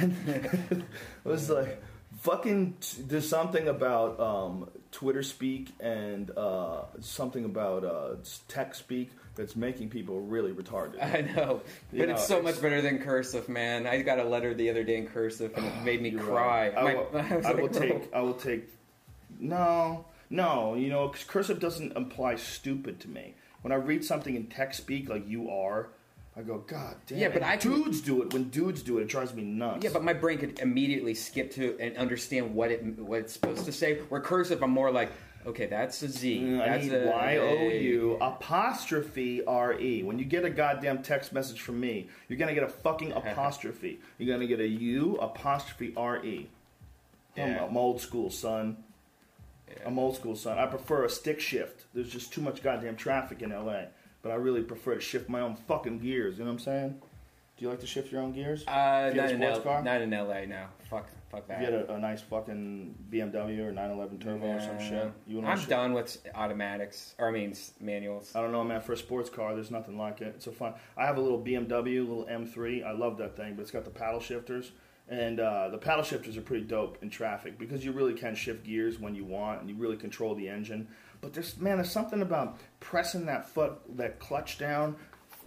it 0.00 0.82
was 1.24 1.48
like 1.48 1.82
fucking. 2.20 2.76
There's 3.06 3.28
something 3.28 3.68
about 3.68 4.18
um, 4.20 4.68
Twitter 4.90 5.22
speak 5.22 5.70
and 5.80 6.30
uh, 6.36 6.82
something 7.00 7.44
about 7.44 7.84
uh, 7.84 8.16
tech 8.48 8.74
speak 8.74 9.10
that's 9.36 9.56
making 9.56 9.88
people 9.88 10.20
really 10.20 10.52
retarded. 10.52 11.02
I 11.02 11.20
know, 11.34 11.60
but 11.90 11.98
You 12.00 12.06
know, 12.06 12.14
it's 12.14 12.26
so 12.26 12.38
it's- 12.38 12.54
much 12.54 12.62
better 12.62 12.82
than 12.82 12.98
cursive, 12.98 13.48
man. 13.48 13.86
I 13.86 14.02
got 14.02 14.18
a 14.18 14.24
letter 14.24 14.52
the 14.54 14.68
other 14.70 14.82
day 14.84 14.96
in 14.96 15.06
cursive, 15.06 15.56
and 15.56 15.64
it 15.64 15.82
made 15.84 16.02
me 16.02 16.10
cry. 16.10 16.70
right. 16.70 16.76
I 16.76 16.82
My- 16.82 16.94
will, 16.94 17.08
I 17.14 17.50
I 17.50 17.54
will 17.54 17.62
like, 17.64 17.72
take. 17.72 18.14
I 18.14 18.20
will 18.20 18.34
take. 18.34 18.68
No, 19.38 20.04
no. 20.30 20.74
You 20.74 20.88
know, 20.88 21.12
cursive 21.28 21.60
doesn't 21.60 21.96
imply 21.96 22.34
stupid 22.36 22.98
to 23.00 23.08
me. 23.08 23.34
When 23.64 23.72
I 23.72 23.76
read 23.76 24.04
something 24.04 24.36
in 24.36 24.48
text 24.48 24.78
speak 24.82 25.08
like 25.08 25.26
you 25.26 25.48
are, 25.48 25.88
I 26.36 26.42
go, 26.42 26.58
God 26.58 26.96
damn. 27.06 27.18
Yeah, 27.18 27.28
but 27.28 27.36
And 27.36 27.44
I 27.46 27.56
can- 27.56 27.72
dudes 27.72 28.02
do 28.02 28.20
it. 28.22 28.34
When 28.34 28.50
dudes 28.50 28.82
do 28.82 28.98
it, 28.98 29.02
it 29.04 29.08
drives 29.08 29.32
me 29.32 29.42
nuts. 29.42 29.82
Yeah, 29.82 29.88
but 29.90 30.04
my 30.04 30.12
brain 30.12 30.36
could 30.36 30.58
immediately 30.58 31.14
skip 31.14 31.50
to 31.52 31.74
and 31.80 31.96
understand 31.96 32.54
what 32.54 32.70
it 32.70 32.84
what 32.98 33.20
it's 33.20 33.32
supposed 33.32 33.64
to 33.64 33.72
say. 33.72 34.00
Where 34.10 34.20
cursive, 34.20 34.62
I'm 34.62 34.70
more 34.70 34.90
like, 34.90 35.12
okay, 35.46 35.64
that's 35.64 36.02
a 36.02 36.10
Z. 36.10 36.40
Mm, 36.42 36.60
I 36.60 36.66
That's 36.68 36.84
need 36.84 36.92
a 36.92 37.06
Y 37.06 37.36
O 37.38 37.68
U 37.70 38.18
apostrophe 38.20 39.42
R 39.46 39.80
E. 39.80 40.02
When 40.02 40.18
you 40.18 40.26
get 40.26 40.44
a 40.44 40.50
goddamn 40.50 41.02
text 41.02 41.32
message 41.32 41.62
from 41.62 41.80
me, 41.80 42.08
you're 42.28 42.38
gonna 42.38 42.52
get 42.52 42.64
a 42.64 42.68
fucking 42.68 43.12
apostrophe. 43.20 43.98
You're 44.18 44.28
gonna 44.36 44.46
get 44.46 44.60
a 44.60 44.68
U 44.68 45.16
apostrophe 45.22 45.94
R 45.96 46.22
E. 46.22 46.50
I'm, 47.38 47.48
Yeah. 47.48 47.64
I'm 47.64 47.76
old 47.78 48.02
school, 48.02 48.28
son. 48.28 48.76
Yeah. 49.76 49.82
I'm 49.86 49.98
old 49.98 50.16
school, 50.16 50.36
son. 50.36 50.58
I 50.58 50.66
prefer 50.66 51.04
a 51.04 51.08
stick 51.10 51.40
shift. 51.40 51.84
There's 51.94 52.10
just 52.10 52.32
too 52.32 52.40
much 52.40 52.62
goddamn 52.62 52.96
traffic 52.96 53.42
in 53.42 53.50
LA. 53.50 53.84
But 54.22 54.32
I 54.32 54.36
really 54.36 54.62
prefer 54.62 54.94
to 54.94 55.00
shift 55.00 55.28
my 55.28 55.40
own 55.40 55.54
fucking 55.56 55.98
gears. 55.98 56.38
You 56.38 56.44
know 56.44 56.50
what 56.50 56.54
I'm 56.54 56.64
saying? 56.64 57.02
Do 57.56 57.64
you 57.64 57.70
like 57.70 57.80
to 57.80 57.86
shift 57.86 58.10
your 58.10 58.20
own 58.22 58.32
gears? 58.32 58.66
Uh, 58.66 59.10
you 59.14 59.20
not 59.20 59.30
in, 59.30 59.42
L- 59.42 59.60
car? 59.60 59.82
not 59.82 60.02
in 60.02 60.10
LA. 60.10 60.44
No, 60.46 60.64
fuck, 60.90 61.06
fuck 61.30 61.40
If 61.42 61.46
that. 61.48 61.60
you 61.60 61.64
had 61.66 61.74
a, 61.74 61.94
a 61.94 61.98
nice 62.00 62.20
fucking 62.20 62.96
BMW 63.12 63.60
or 63.60 63.70
911 63.70 64.18
Turbo 64.18 64.46
or 64.46 64.60
some 64.60 64.80
shit, 64.80 65.12
you 65.28 65.40
I'm 65.44 65.60
shit. 65.60 65.68
done 65.68 65.92
with 65.92 66.18
automatics, 66.34 67.14
or 67.18 67.28
I 67.28 67.30
mean 67.30 67.54
manuals. 67.80 68.32
I 68.34 68.40
don't 68.40 68.50
know, 68.50 68.64
man. 68.64 68.80
For 68.80 68.94
a 68.94 68.96
sports 68.96 69.30
car, 69.30 69.54
there's 69.54 69.70
nothing 69.70 69.96
like 69.96 70.20
it. 70.20 70.32
It's 70.36 70.48
a 70.48 70.52
fun. 70.52 70.74
I 70.96 71.06
have 71.06 71.16
a 71.16 71.20
little 71.20 71.38
BMW, 71.40 72.00
little 72.00 72.26
M3. 72.28 72.84
I 72.84 72.90
love 72.90 73.18
that 73.18 73.36
thing, 73.36 73.54
but 73.54 73.62
it's 73.62 73.70
got 73.70 73.84
the 73.84 73.90
paddle 73.90 74.20
shifters, 74.20 74.72
and 75.08 75.38
uh, 75.38 75.68
the 75.68 75.78
paddle 75.78 76.04
shifters 76.04 76.36
are 76.36 76.42
pretty 76.42 76.64
dope 76.64 76.98
in 77.02 77.10
traffic 77.10 77.58
because 77.58 77.84
you 77.84 77.92
really 77.92 78.14
can 78.14 78.34
shift 78.34 78.64
gears 78.64 78.98
when 78.98 79.14
you 79.14 79.24
want, 79.24 79.60
and 79.60 79.68
you 79.68 79.76
really 79.76 79.96
control 79.96 80.34
the 80.34 80.48
engine. 80.48 80.88
But 81.20 81.32
there's 81.32 81.58
man, 81.58 81.76
there's 81.76 81.90
something 81.90 82.22
about 82.22 82.58
pressing 82.80 83.26
that 83.26 83.48
foot, 83.48 83.78
that 83.96 84.18
clutch 84.18 84.58
down, 84.58 84.96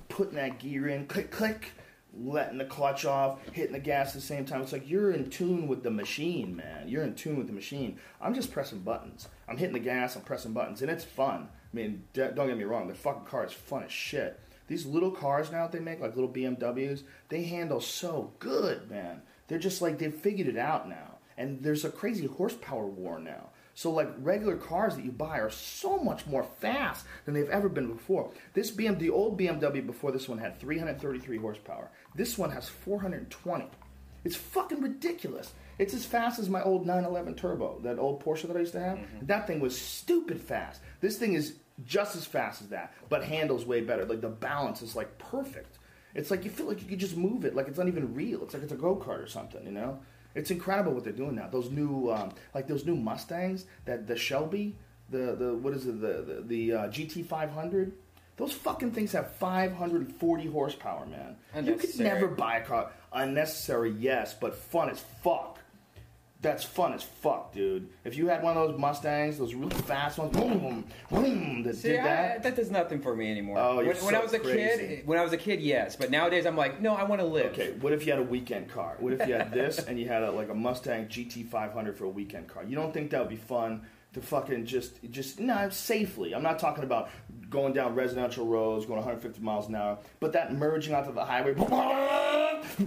putting 0.10 0.36
that 0.36 0.60
gear 0.60 0.88
in, 0.88 1.08
click, 1.08 1.32
click, 1.32 1.72
letting 2.20 2.58
the 2.58 2.66
clutch 2.66 3.06
off, 3.06 3.40
hitting 3.52 3.74
the 3.74 3.80
gas 3.80 4.10
at 4.10 4.14
the 4.16 4.22
same 4.22 4.46
time. 4.46 4.62
It's 4.62 4.72
like 4.72 4.90
you're 4.90 5.12
in 5.12 5.30
tune 5.30 5.68
with 5.68 5.84
the 5.84 5.92
machine, 5.92 6.56
man. 6.56 6.88
You're 6.88 7.04
in 7.04 7.16
tune 7.16 7.38
with 7.38 7.48
the 7.48 7.54
machine. 7.54 8.00
I'm 8.22 8.34
just 8.34 8.52
pressing 8.52 8.80
buttons. 8.80 9.28
I'm 9.48 9.58
hitting 9.58 9.74
the 9.74 9.80
gas, 9.80 10.16
I'm 10.16 10.24
pressing 10.24 10.54
buttons, 10.54 10.82
and 10.82 10.92
it's 10.92 11.04
fun. 11.04 11.50
I 11.52 11.76
mean, 11.76 12.04
don't 12.14 12.36
get 12.36 12.58
me 12.58 12.64
wrong, 12.64 12.88
the 12.88 12.96
fucking 12.96 13.26
car 13.26 13.46
is 13.46 13.54
fun 13.54 13.84
as 13.84 13.92
shit. 13.92 14.40
These 14.68 14.86
little 14.86 15.12
cars 15.12 15.52
now 15.52 15.64
that 15.64 15.72
they 15.72 15.80
make, 15.80 16.02
like 16.02 16.16
little 16.16 16.32
BMWs, 16.32 17.04
they 17.30 17.44
handle 17.44 17.80
so 17.80 18.34
good, 18.40 18.90
man. 18.90 19.22
They're 19.48 19.60
just 19.60 19.82
like 19.82 19.98
they've 19.98 20.14
figured 20.14 20.48
it 20.48 20.58
out 20.58 20.90
now. 20.90 21.18
And 21.38 21.62
there's 21.62 21.86
a 21.86 21.90
crazy 21.90 22.26
horsepower 22.26 22.86
war 22.86 23.20
now. 23.20 23.50
So 23.76 23.92
like 23.92 24.10
regular 24.20 24.58
cars 24.58 24.96
that 24.96 25.06
you 25.06 25.12
buy 25.12 25.38
are 25.38 25.52
so 25.52 26.00
much 26.00 26.26
more 26.26 26.44
fast 26.60 27.06
than 27.26 27.36
they've 27.36 27.50
ever 27.50 27.70
been 27.70 27.88
before. 27.88 28.32
This 28.54 28.72
BM, 28.72 28.98
the 28.98 29.12
old 29.12 29.40
BMW 29.40 29.86
before 29.86 30.12
this 30.12 30.28
one 30.28 30.40
had 30.40 30.60
333 30.60 31.38
horsepower. 31.38 31.92
This 32.16 32.40
one 32.40 32.50
has 32.50 32.68
420. 32.68 33.68
It's 34.24 34.36
fucking 34.36 34.82
ridiculous. 34.82 35.54
It's 35.78 35.94
as 35.94 36.06
fast 36.06 36.40
as 36.40 36.50
my 36.50 36.64
old 36.64 36.88
911 36.88 37.36
Turbo, 37.36 37.80
that 37.84 38.00
old 38.00 38.24
Porsche 38.24 38.48
that 38.48 38.58
I 38.58 38.62
used 38.62 38.74
to 38.74 38.80
have. 38.80 38.98
Mm-hmm. 38.98 39.28
That 39.28 39.46
thing 39.46 39.60
was 39.60 39.80
stupid 39.80 40.42
fast. 40.42 40.82
This 41.00 41.18
thing 41.18 41.34
is 41.34 41.54
just 41.86 42.16
as 42.16 42.26
fast 42.26 42.62
as 42.62 42.70
that, 42.70 42.94
but 43.10 43.24
handles 43.24 43.66
way 43.66 43.82
better. 43.82 44.06
Like 44.06 44.22
the 44.22 44.30
balance 44.30 44.82
is 44.82 44.96
like 44.96 45.18
perfect. 45.20 45.78
It's 46.18 46.32
like 46.32 46.44
you 46.44 46.50
feel 46.50 46.66
like 46.66 46.82
you 46.82 46.88
could 46.88 47.00
just 47.00 47.16
move 47.16 47.46
it, 47.46 47.56
like 47.56 47.68
it's 47.68 47.78
not 47.78 47.88
even 47.88 48.14
real. 48.16 48.42
It's 48.44 48.54
like 48.54 48.64
it's 48.64 48.72
a 48.72 48.76
go 48.76 48.96
kart 48.96 49.24
or 49.24 49.28
something, 49.28 49.64
you 49.64 49.72
know. 49.72 50.00
It's 50.34 50.50
incredible 50.52 50.94
what 50.94 51.04
they're 51.04 51.14
doing 51.14 51.36
now. 51.36 51.48
Those 51.48 51.70
new, 51.70 52.12
um, 52.12 52.32
like 52.56 52.68
those 52.68 52.86
new 52.86 52.96
Mustangs, 52.96 53.66
that 53.86 54.08
the 54.08 54.16
Shelby, 54.18 54.76
the 55.10 55.36
the 55.36 55.54
what 55.56 55.74
is 55.74 55.86
it, 55.86 56.02
the 56.02 56.24
the, 56.24 56.42
the 56.42 56.74
uh, 56.74 56.88
GT 56.90 57.24
500. 57.26 57.94
Those 58.36 58.52
fucking 58.52 58.92
things 58.92 59.14
have 59.14 59.32
540 59.34 60.46
horsepower, 60.48 61.06
man. 61.08 61.38
You 61.66 61.74
could 61.76 61.90
never 62.04 62.28
buy 62.28 62.58
a 62.58 62.66
car. 62.66 62.92
Unnecessary, 63.12 63.92
yes, 63.92 64.36
but 64.40 64.56
fun 64.56 64.90
as 64.90 65.00
fuck. 65.24 65.60
That's 66.40 66.64
fun 66.64 66.94
as 66.94 67.02
fuck, 67.02 67.52
dude. 67.52 67.90
If 68.04 68.16
you 68.16 68.28
had 68.28 68.44
one 68.44 68.56
of 68.56 68.70
those 68.70 68.80
Mustangs, 68.80 69.40
those 69.40 69.56
really 69.56 69.76
fast 69.76 70.20
ones, 70.20 70.38
boom, 70.38 70.60
boom, 70.60 70.86
boom, 71.10 71.64
that 71.64 71.76
See, 71.76 71.90
did 71.90 72.02
I, 72.02 72.04
that. 72.04 72.44
that 72.44 72.56
does 72.56 72.70
nothing 72.70 73.02
for 73.02 73.16
me 73.16 73.32
anymore. 73.32 73.58
Oh, 73.58 73.80
you're 73.80 73.96
when, 73.96 74.06
when 74.06 74.16
I 74.16 74.20
was 74.20 74.34
a 74.34 74.40
crazy. 74.40 74.88
kid, 74.88 75.08
when 75.08 75.18
I 75.18 75.24
was 75.24 75.34
a 75.34 75.38
kid, 75.38 75.62
yes, 75.62 75.96
but 75.96 76.12
nowadays 76.12 76.46
I'm 76.46 76.56
like, 76.56 76.80
no, 76.80 76.94
I 76.94 77.06
want 77.06 77.22
to 77.22 77.28
live. 77.28 77.54
Okay, 77.54 77.72
what 77.82 77.92
if 77.92 78.06
you 78.06 78.12
had 78.12 78.20
a 78.20 78.24
weekend 78.24 78.70
car? 78.70 78.98
What 79.00 79.14
if 79.14 79.28
you 79.28 79.34
had 79.34 79.52
this 79.52 79.80
and 79.88 80.00
you 80.00 80.08
had 80.08 80.22
a, 80.22 80.32
like 80.32 80.50
a 80.50 80.54
Mustang 80.54 81.08
GT 81.08 81.48
500 81.48 81.98
for 81.98 82.06
a 82.06 82.10
weekend 82.10 82.48
car? 82.48 82.64
You 82.64 82.76
don't 82.76 82.94
think 82.94 83.10
that 83.12 83.20
would 83.20 83.30
be 83.30 83.36
fun 83.36 83.82
to 84.14 84.22
fucking 84.22 84.68
just 84.68 85.00
just 85.10 85.40
no 85.40 85.70
safely? 85.70 86.36
I'm 86.36 86.44
not 86.44 86.60
talking 86.60 86.84
about 86.84 87.10
going 87.50 87.74
down 87.74 87.96
residential 87.96 88.46
roads, 88.46 88.86
going 88.86 89.00
150 89.00 89.42
miles 89.42 89.70
an 89.70 89.76
hour, 89.76 89.98
but 90.20 90.34
that 90.34 90.54
merging 90.54 90.94
onto 90.94 91.14
the 91.14 91.26
highway. 91.26 91.56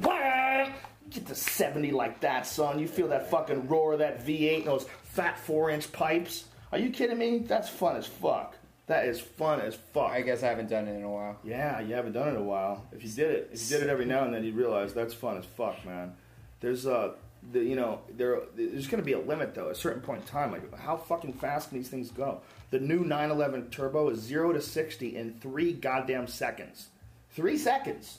Get 1.11 1.27
to 1.27 1.35
70 1.35 1.91
like 1.91 2.21
that, 2.21 2.47
son. 2.47 2.79
You 2.79 2.87
feel 2.87 3.09
that 3.09 3.31
fucking 3.31 3.69
roar 3.69 3.95
of 3.95 3.99
that 3.99 4.25
V8 4.25 4.59
and 4.59 4.67
those 4.67 4.87
fat 5.03 5.39
four 5.39 5.71
inch 5.71 5.91
pipes. 5.93 6.45
Are 6.73 6.79
you 6.79 6.91
kidding 6.91 7.19
me? 7.19 7.39
That's 7.39 7.69
fun 7.69 7.97
as 7.97 8.07
fuck. 8.07 8.57
That 8.87 9.07
is 9.07 9.21
fun 9.21 9.61
as 9.61 9.77
fuck. 9.93 10.11
I 10.11 10.21
guess 10.23 10.43
I 10.43 10.49
haven't 10.49 10.69
done 10.69 10.89
it 10.89 10.97
in 10.97 11.03
a 11.03 11.11
while. 11.11 11.39
Yeah, 11.45 11.81
you 11.81 11.95
haven't 11.95 12.13
done 12.13 12.29
it 12.29 12.33
in 12.33 12.37
a 12.37 12.43
while. 12.43 12.85
If 12.93 13.03
you 13.03 13.09
did 13.09 13.31
it, 13.31 13.51
if 13.53 13.61
you 13.63 13.77
did 13.77 13.85
it 13.85 13.91
every 13.91 14.05
now 14.05 14.25
and 14.25 14.35
then, 14.35 14.45
you'd 14.45 14.57
realize 14.57 14.93
that's 14.93 15.15
fun 15.15 15.37
as 15.37 15.45
fuck, 15.45 15.85
man. 15.85 16.15
There's 16.61 16.87
uh, 16.87 17.13
the, 17.53 17.61
you 17.61 17.77
know, 17.77 18.01
there 18.17 18.41
there's 18.55 18.87
going 18.87 19.03
to 19.03 19.07
be 19.07 19.13
a 19.13 19.21
limit 19.21 19.55
though. 19.55 19.67
At 19.67 19.77
a 19.77 19.79
certain 19.79 20.03
point 20.03 20.23
in 20.23 20.27
time, 20.27 20.53
like 20.53 20.77
how 20.79 20.97
fucking 20.97 21.35
fast 21.35 21.69
can 21.69 21.79
these 21.79 21.89
things 21.89 22.11
go? 22.11 22.41
The 22.71 22.81
new 22.81 23.01
911 23.01 23.71
Turbo 23.71 24.11
is 24.11 24.21
zero 24.21 24.53
to 24.53 24.61
sixty 24.61 25.17
in 25.17 25.35
three 25.35 25.73
goddamn 25.73 26.27
seconds. 26.27 26.89
Three 27.31 27.59
seconds. 27.59 28.19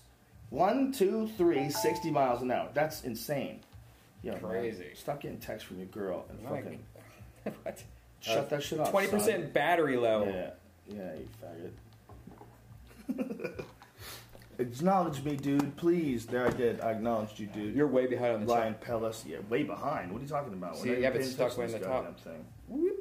One, 0.52 0.92
two, 0.92 1.30
three, 1.38 1.70
60 1.72 2.12
miles 2.12 2.42
an 2.44 2.52
hour. 2.52 2.70
That's 2.74 3.04
insane. 3.04 3.62
Yo, 4.22 4.34
man, 4.34 4.42
Crazy. 4.42 4.90
stop 4.94 5.20
getting 5.22 5.40
texts 5.40 5.68
from 5.68 5.78
your 5.78 5.88
girl 5.88 6.26
and 6.30 6.44
Like, 6.44 6.64
fucking 6.64 6.84
what? 7.64 7.84
shut 8.20 8.50
that 8.52 8.62
shit 8.62 8.80
off. 8.80 8.92
Twenty 8.92 9.08
son. 9.08 9.18
percent 9.20 9.54
battery 9.54 9.98
low. 9.98 10.26
Yeah, 10.26 10.52
yeah, 10.96 11.14
you 11.16 11.28
faggot. 13.18 13.64
Acknowledge 14.60 15.24
me, 15.24 15.36
dude, 15.38 15.76
please. 15.76 16.28
There 16.28 16.46
I 16.46 16.52
did. 16.52 16.82
I 16.82 16.92
acknowledged 16.92 17.40
you, 17.40 17.48
dude. 17.48 17.74
You're 17.76 17.88
way 17.88 18.06
behind 18.06 18.34
on 18.36 18.46
the 18.46 18.54
Ryan 18.54 18.76
Pellis. 18.76 19.26
Yeah, 19.26 19.38
way 19.50 19.64
behind. 19.64 20.12
What 20.12 20.20
are 20.20 20.22
you 20.24 20.30
talking 20.30 20.54
about? 20.54 20.78
See, 20.78 20.90
We're 20.90 20.96
not 20.96 21.02
yeah, 21.02 21.08
even 21.08 21.12
but 21.14 21.20
paying 21.22 21.32
stuck 21.34 21.52
attention 21.54 21.56
to 21.56 21.60
way 21.60 21.66
in 21.66 21.72
this 21.72 21.82
the 21.82 21.88
top. 21.88 22.24
goddamn 22.26 22.86
thing. 22.86 22.92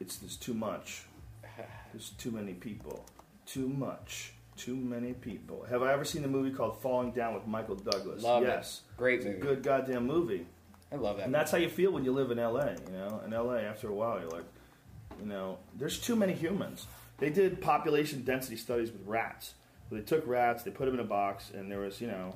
It's 0.00 0.16
there's 0.16 0.36
too 0.36 0.54
much. 0.54 1.02
There's 1.92 2.10
too 2.10 2.30
many 2.30 2.54
people. 2.54 3.04
Too 3.44 3.68
much. 3.68 4.31
Too 4.56 4.76
many 4.76 5.12
people. 5.14 5.64
Have 5.70 5.82
I 5.82 5.92
ever 5.92 6.04
seen 6.04 6.22
the 6.22 6.28
movie 6.28 6.50
called 6.50 6.80
Falling 6.82 7.12
Down 7.12 7.34
with 7.34 7.46
Michael 7.46 7.74
Douglas? 7.74 8.22
Love 8.22 8.42
it. 8.42 8.46
yes. 8.46 8.82
Great 8.96 9.16
It's 9.20 9.24
a 9.26 9.28
movie. 9.28 9.40
good 9.40 9.62
goddamn 9.62 10.06
movie. 10.06 10.46
I 10.92 10.96
love 10.96 11.16
that. 11.16 11.24
And 11.26 11.34
that's 11.34 11.50
how 11.50 11.56
you 11.58 11.70
feel 11.70 11.90
when 11.90 12.04
you 12.04 12.12
live 12.12 12.30
in 12.30 12.38
LA, 12.38 12.66
you 12.86 12.92
know? 12.92 13.22
In 13.24 13.30
LA, 13.32 13.56
after 13.60 13.88
a 13.88 13.94
while, 13.94 14.20
you're 14.20 14.28
like, 14.28 14.44
you 15.18 15.26
know, 15.26 15.58
there's 15.76 15.98
too 15.98 16.14
many 16.16 16.34
humans. 16.34 16.86
They 17.18 17.30
did 17.30 17.60
population 17.62 18.22
density 18.24 18.56
studies 18.56 18.92
with 18.92 19.06
rats. 19.06 19.54
They 19.90 20.00
took 20.00 20.26
rats, 20.26 20.62
they 20.62 20.70
put 20.70 20.86
them 20.86 20.94
in 20.94 21.00
a 21.00 21.04
box, 21.04 21.50
and 21.54 21.70
there 21.70 21.80
was, 21.80 22.00
you 22.00 22.06
know, 22.08 22.34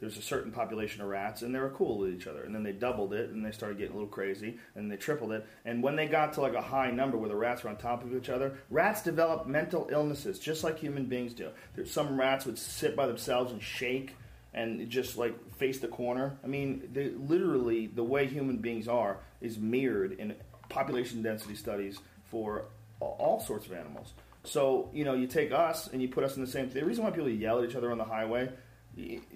there's 0.00 0.16
a 0.16 0.22
certain 0.22 0.52
population 0.52 1.02
of 1.02 1.08
rats, 1.08 1.42
and 1.42 1.54
they 1.54 1.58
were 1.58 1.70
cool 1.70 1.98
with 1.98 2.14
each 2.14 2.26
other. 2.26 2.42
And 2.44 2.54
then 2.54 2.62
they 2.62 2.72
doubled 2.72 3.12
it, 3.12 3.30
and 3.30 3.44
they 3.44 3.50
started 3.50 3.78
getting 3.78 3.92
a 3.92 3.96
little 3.96 4.08
crazy, 4.08 4.58
and 4.74 4.90
they 4.90 4.96
tripled 4.96 5.32
it. 5.32 5.46
And 5.64 5.82
when 5.82 5.96
they 5.96 6.06
got 6.06 6.34
to 6.34 6.40
like 6.40 6.54
a 6.54 6.62
high 6.62 6.90
number 6.90 7.16
where 7.16 7.28
the 7.28 7.36
rats 7.36 7.64
were 7.64 7.70
on 7.70 7.76
top 7.76 8.04
of 8.04 8.14
each 8.14 8.28
other, 8.28 8.58
rats 8.70 9.02
develop 9.02 9.46
mental 9.46 9.88
illnesses 9.90 10.38
just 10.38 10.62
like 10.62 10.78
human 10.78 11.06
beings 11.06 11.34
do. 11.34 11.50
There's 11.74 11.90
some 11.90 12.18
rats 12.18 12.46
would 12.46 12.58
sit 12.58 12.94
by 12.94 13.06
themselves 13.06 13.52
and 13.52 13.62
shake 13.62 14.14
and 14.54 14.88
just 14.88 15.16
like 15.16 15.34
face 15.56 15.78
the 15.78 15.88
corner. 15.88 16.38
I 16.42 16.46
mean, 16.46 16.88
they 16.92 17.10
literally 17.10 17.86
the 17.86 18.04
way 18.04 18.26
human 18.26 18.58
beings 18.58 18.88
are 18.88 19.18
is 19.40 19.58
mirrored 19.58 20.12
in 20.12 20.34
population 20.68 21.22
density 21.22 21.54
studies 21.54 21.98
for 22.30 22.64
all 23.00 23.40
sorts 23.40 23.66
of 23.66 23.72
animals. 23.72 24.14
So 24.44 24.90
you 24.92 25.04
know, 25.04 25.14
you 25.14 25.26
take 25.26 25.52
us 25.52 25.88
and 25.88 26.00
you 26.00 26.08
put 26.08 26.24
us 26.24 26.36
in 26.36 26.44
the 26.44 26.50
same. 26.50 26.68
Thing. 26.68 26.80
The 26.80 26.86
reason 26.86 27.04
why 27.04 27.10
people 27.10 27.28
yell 27.28 27.62
at 27.62 27.68
each 27.68 27.76
other 27.76 27.92
on 27.92 27.98
the 27.98 28.04
highway, 28.04 28.50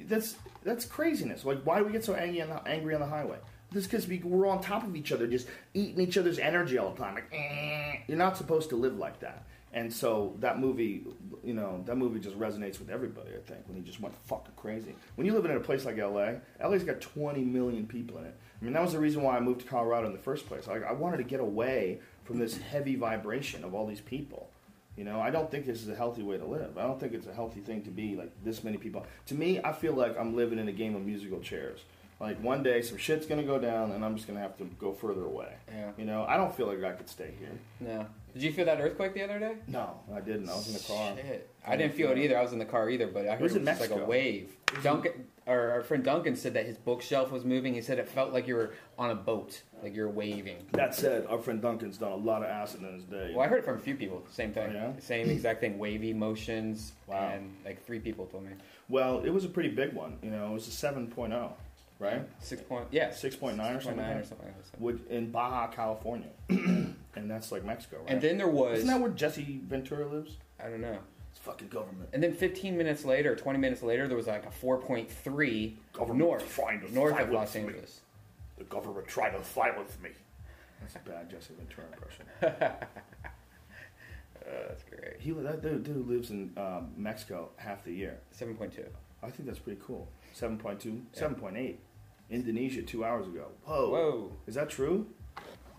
that's 0.06 0.36
that's 0.62 0.84
craziness. 0.84 1.44
Like, 1.44 1.62
why 1.62 1.78
do 1.78 1.84
we 1.84 1.92
get 1.92 2.04
so 2.04 2.14
angry 2.14 2.42
on 2.42 2.48
the, 2.48 2.68
angry 2.68 2.94
on 2.94 3.00
the 3.00 3.06
highway? 3.06 3.38
This 3.70 3.84
because 3.84 4.06
we, 4.06 4.18
we're 4.18 4.46
on 4.46 4.60
top 4.60 4.84
of 4.84 4.94
each 4.94 5.12
other, 5.12 5.26
just 5.26 5.48
eating 5.72 6.00
each 6.00 6.18
other's 6.18 6.38
energy 6.38 6.78
all 6.78 6.90
the 6.90 6.98
time. 6.98 7.14
Like, 7.14 7.32
eh. 7.32 7.98
you're 8.06 8.18
not 8.18 8.36
supposed 8.36 8.68
to 8.70 8.76
live 8.76 8.98
like 8.98 9.20
that. 9.20 9.44
And 9.74 9.90
so 9.90 10.36
that 10.40 10.58
movie, 10.58 11.06
you 11.42 11.54
know, 11.54 11.82
that 11.86 11.96
movie 11.96 12.20
just 12.20 12.38
resonates 12.38 12.78
with 12.78 12.90
everybody. 12.90 13.30
I 13.30 13.40
think 13.40 13.66
when 13.66 13.76
he 13.78 13.82
just 13.82 14.00
went 14.00 14.14
fucking 14.26 14.52
crazy. 14.54 14.94
When 15.14 15.26
you 15.26 15.32
live 15.32 15.46
in 15.46 15.52
a 15.52 15.60
place 15.60 15.86
like 15.86 15.96
LA, 15.96 16.34
LA's 16.62 16.84
got 16.84 17.00
20 17.00 17.42
million 17.44 17.86
people 17.86 18.18
in 18.18 18.26
it. 18.26 18.36
I 18.60 18.64
mean, 18.64 18.74
that 18.74 18.82
was 18.82 18.92
the 18.92 18.98
reason 18.98 19.22
why 19.22 19.36
I 19.36 19.40
moved 19.40 19.62
to 19.62 19.66
Colorado 19.66 20.06
in 20.06 20.12
the 20.12 20.18
first 20.18 20.46
place. 20.46 20.68
I 20.68 20.92
wanted 20.92 21.16
to 21.16 21.22
get 21.24 21.40
away 21.40 22.00
from 22.24 22.38
this 22.38 22.58
heavy 22.58 22.96
vibration 22.96 23.64
of 23.64 23.74
all 23.74 23.86
these 23.86 24.00
people. 24.00 24.50
You 25.02 25.08
know, 25.10 25.20
I 25.20 25.30
don't 25.30 25.50
think 25.50 25.66
this 25.66 25.82
is 25.82 25.88
a 25.88 25.96
healthy 25.96 26.22
way 26.22 26.38
to 26.38 26.44
live. 26.44 26.78
I 26.78 26.82
don't 26.82 27.00
think 27.00 27.12
it's 27.12 27.26
a 27.26 27.34
healthy 27.34 27.58
thing 27.58 27.82
to 27.82 27.90
be 27.90 28.14
like 28.14 28.30
this 28.44 28.62
many 28.62 28.76
people. 28.76 29.04
To 29.26 29.34
me, 29.34 29.60
I 29.64 29.72
feel 29.72 29.94
like 29.94 30.16
I'm 30.16 30.36
living 30.36 30.60
in 30.60 30.68
a 30.68 30.72
game 30.72 30.94
of 30.94 31.04
musical 31.04 31.40
chairs. 31.40 31.80
Like 32.20 32.40
one 32.40 32.62
day 32.62 32.82
some 32.82 32.98
shit's 32.98 33.26
gonna 33.26 33.42
go 33.42 33.58
down 33.58 33.90
and 33.90 34.04
I'm 34.04 34.14
just 34.14 34.28
gonna 34.28 34.38
have 34.38 34.56
to 34.58 34.64
go 34.78 34.92
further 34.92 35.24
away. 35.24 35.54
Yeah. 35.68 35.90
You 35.98 36.04
know, 36.04 36.24
I 36.28 36.36
don't 36.36 36.56
feel 36.56 36.68
like 36.68 36.84
I 36.84 36.92
could 36.92 37.08
stay 37.08 37.34
here. 37.36 37.50
No. 37.80 38.06
Did 38.32 38.44
you 38.44 38.52
feel 38.52 38.64
that 38.66 38.80
earthquake 38.80 39.14
the 39.14 39.24
other 39.24 39.40
day? 39.40 39.56
No, 39.66 39.98
I 40.14 40.20
didn't. 40.20 40.48
I 40.48 40.54
was 40.54 40.68
in 40.68 40.74
the 40.74 40.78
car. 40.78 41.16
Shit. 41.16 41.50
I 41.66 41.76
didn't 41.76 41.94
feel 41.94 42.12
it 42.12 42.18
either. 42.18 42.38
I 42.38 42.42
was 42.42 42.52
in 42.52 42.60
the 42.60 42.64
car 42.64 42.88
either, 42.88 43.08
but 43.08 43.26
I 43.26 43.32
heard 43.32 43.40
was 43.40 43.56
it 43.56 43.62
was 43.62 43.76
just 43.76 43.80
like 43.80 44.00
a 44.00 44.04
wave. 44.04 44.52
Don't 44.84 45.04
or 45.04 45.12
our 45.46 45.82
friend 45.82 46.04
Duncan 46.04 46.36
said 46.36 46.54
that 46.54 46.66
his 46.66 46.76
bookshelf 46.76 47.30
was 47.30 47.44
moving. 47.44 47.74
He 47.74 47.82
said 47.82 47.98
it 47.98 48.08
felt 48.08 48.32
like 48.32 48.46
you 48.46 48.54
were 48.54 48.74
on 48.98 49.10
a 49.10 49.14
boat, 49.14 49.62
like 49.82 49.94
you're 49.94 50.08
waving. 50.08 50.58
That 50.72 50.94
said, 50.94 51.26
our 51.28 51.38
friend 51.38 51.60
Duncan's 51.60 51.98
done 51.98 52.12
a 52.12 52.16
lot 52.16 52.42
of 52.42 52.48
acid 52.48 52.82
in 52.82 52.94
his 52.94 53.04
day. 53.04 53.32
Well, 53.34 53.44
I 53.44 53.48
heard 53.48 53.58
it 53.60 53.64
from 53.64 53.76
a 53.76 53.80
few 53.80 53.94
people. 53.96 54.22
Same 54.30 54.52
thing. 54.52 54.72
Yeah? 54.72 54.92
Same 55.00 55.28
exact 55.28 55.60
thing. 55.60 55.78
Wavy 55.78 56.12
motions. 56.12 56.92
Wow. 57.06 57.32
And 57.34 57.54
like 57.64 57.84
three 57.84 57.98
people 57.98 58.26
told 58.26 58.44
me. 58.44 58.52
Well, 58.88 59.22
it 59.24 59.30
was 59.30 59.44
a 59.44 59.48
pretty 59.48 59.70
big 59.70 59.92
one. 59.94 60.18
You 60.22 60.30
know, 60.30 60.50
it 60.50 60.52
was 60.52 60.68
a 60.68 60.70
7.0, 60.70 61.50
right? 61.98 62.22
Six 62.40 62.62
point. 62.62 62.86
Yeah. 62.90 63.08
6.9 63.10 63.42
or 63.42 63.56
6.9 63.56 63.82
something. 63.82 64.00
or 64.00 64.24
something 64.24 64.46
like 64.46 64.70
that. 64.72 64.80
Would 64.80 65.00
in 65.10 65.30
Baja 65.30 65.68
California, 65.68 66.30
and 66.48 66.96
that's 67.16 67.50
like 67.50 67.64
Mexico, 67.64 67.98
right? 67.98 68.10
And 68.10 68.20
then 68.20 68.38
there 68.38 68.48
was. 68.48 68.78
isn't 68.78 68.88
that 68.88 69.00
where 69.00 69.10
Jesse 69.10 69.60
Ventura 69.64 70.06
lives? 70.06 70.36
I 70.60 70.68
don't 70.68 70.80
know. 70.80 70.98
It's 71.32 71.40
fucking 71.40 71.68
government. 71.68 72.10
And 72.12 72.22
then 72.22 72.32
15 72.34 72.76
minutes 72.76 73.04
later, 73.04 73.34
20 73.34 73.58
minutes 73.58 73.82
later, 73.82 74.06
there 74.06 74.16
was 74.16 74.26
like 74.28 74.44
a 74.46 74.50
4.3 74.50 75.74
Government 75.92 76.18
north, 76.18 76.54
trying 76.54 76.80
to 76.80 76.94
north 76.94 77.14
fight 77.14 77.22
of 77.22 77.28
with 77.30 77.36
Los 77.36 77.54
me. 77.54 77.62
Angeles. 77.62 78.00
The 78.58 78.64
government 78.64 79.08
tried 79.08 79.30
to 79.30 79.40
fight 79.40 79.76
with 79.78 80.00
me. 80.02 80.10
That's 80.80 80.94
a 80.96 80.98
bad 81.08 81.30
Jesse 81.30 81.54
Ventura 81.54 81.86
impression. 81.92 82.26
Uh, 82.42 82.86
that's 84.68 84.84
great. 84.84 85.20
He 85.20 85.32
that 85.32 85.62
dude, 85.62 85.84
dude 85.84 86.06
lives 86.06 86.30
in 86.30 86.52
um, 86.56 86.92
Mexico 86.96 87.50
half 87.56 87.84
the 87.84 87.92
year. 87.92 88.18
7.2. 88.38 88.84
I 89.22 89.30
think 89.30 89.46
that's 89.46 89.58
pretty 89.58 89.80
cool. 89.84 90.08
7.2, 90.38 91.00
Yeah. 91.14 91.28
7.8. 91.28 91.76
Indonesia 92.30 92.82
two 92.82 93.04
hours 93.04 93.26
ago. 93.26 93.48
Whoa. 93.64 93.90
Whoa. 93.90 94.32
Is 94.46 94.54
that 94.54 94.70
true? 94.70 95.06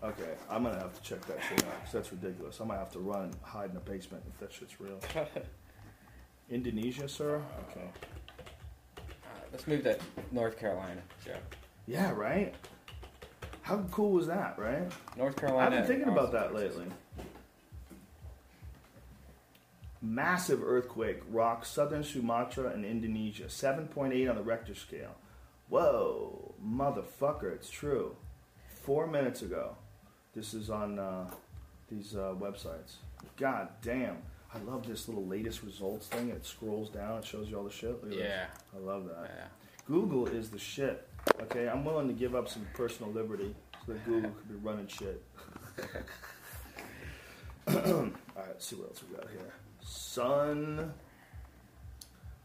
Okay, 0.04 0.34
I'm 0.50 0.62
gonna 0.62 0.78
have 0.78 0.94
to 0.94 1.02
check 1.02 1.24
that 1.26 1.38
shit 1.48 1.64
out 1.64 1.80
because 1.80 1.92
that's 1.92 2.12
ridiculous. 2.12 2.60
I 2.60 2.64
might 2.64 2.76
have 2.76 2.92
to 2.92 2.98
run 2.98 3.32
hide 3.42 3.70
in 3.70 3.74
the 3.74 3.80
basement 3.80 4.22
if 4.28 4.38
that 4.38 4.52
shit's 4.52 4.78
real. 4.78 5.00
Indonesia, 6.50 7.08
sir? 7.08 7.40
Okay. 7.70 7.88
Uh, 8.98 9.02
let's 9.50 9.66
move 9.66 9.82
to 9.84 9.98
North 10.30 10.58
Carolina, 10.58 11.00
Joe. 11.24 11.38
Yeah, 11.86 12.12
right? 12.12 12.54
How 13.62 13.78
cool 13.90 14.10
was 14.12 14.26
that, 14.26 14.58
right? 14.58 14.92
North 15.16 15.36
Carolina. 15.36 15.64
I've 15.64 15.72
been 15.72 15.86
thinking 15.86 16.12
about 16.12 16.32
that 16.32 16.52
Texas. 16.52 16.76
lately. 16.76 16.92
Massive 20.02 20.62
earthquake 20.62 21.22
rocks 21.30 21.70
southern 21.70 22.04
Sumatra 22.04 22.68
and 22.68 22.84
Indonesia. 22.84 23.44
7.8 23.44 24.28
on 24.28 24.36
the 24.36 24.42
Richter 24.42 24.74
scale. 24.74 25.14
Whoa, 25.70 26.54
motherfucker, 26.62 27.54
it's 27.54 27.70
true. 27.70 28.16
Four 28.82 29.06
minutes 29.06 29.40
ago. 29.40 29.76
This 30.34 30.52
is 30.52 30.68
on 30.68 30.98
uh, 30.98 31.30
these 31.88 32.16
uh, 32.16 32.34
websites. 32.38 32.96
God 33.36 33.68
damn. 33.82 34.16
I 34.52 34.58
love 34.58 34.86
this 34.86 35.08
little 35.08 35.26
latest 35.26 35.62
results 35.62 36.06
thing. 36.08 36.30
It 36.30 36.44
scrolls 36.44 36.88
down, 36.88 37.18
it 37.18 37.24
shows 37.24 37.48
you 37.48 37.56
all 37.56 37.64
the 37.64 37.70
shit. 37.70 37.90
Look 38.02 38.04
at 38.04 38.10
this. 38.10 38.18
Yeah. 38.18 38.46
I 38.74 38.78
love 38.78 39.06
that. 39.06 39.30
Yeah. 39.36 39.46
Google 39.86 40.26
is 40.26 40.50
the 40.50 40.58
shit. 40.58 41.06
Okay, 41.40 41.68
I'm 41.68 41.84
willing 41.84 42.08
to 42.08 42.14
give 42.14 42.34
up 42.34 42.48
some 42.48 42.66
personal 42.72 43.12
liberty 43.12 43.54
so 43.86 43.92
that 43.92 44.04
Google 44.04 44.30
could 44.30 44.48
be 44.48 44.54
running 44.56 44.86
shit. 44.86 45.22
All 47.66 47.74
right, 47.74 48.12
let's 48.48 48.66
see 48.66 48.76
what 48.76 48.88
else 48.88 49.02
we 49.08 49.16
got 49.16 49.28
here. 49.30 49.52
Sun. 49.80 50.92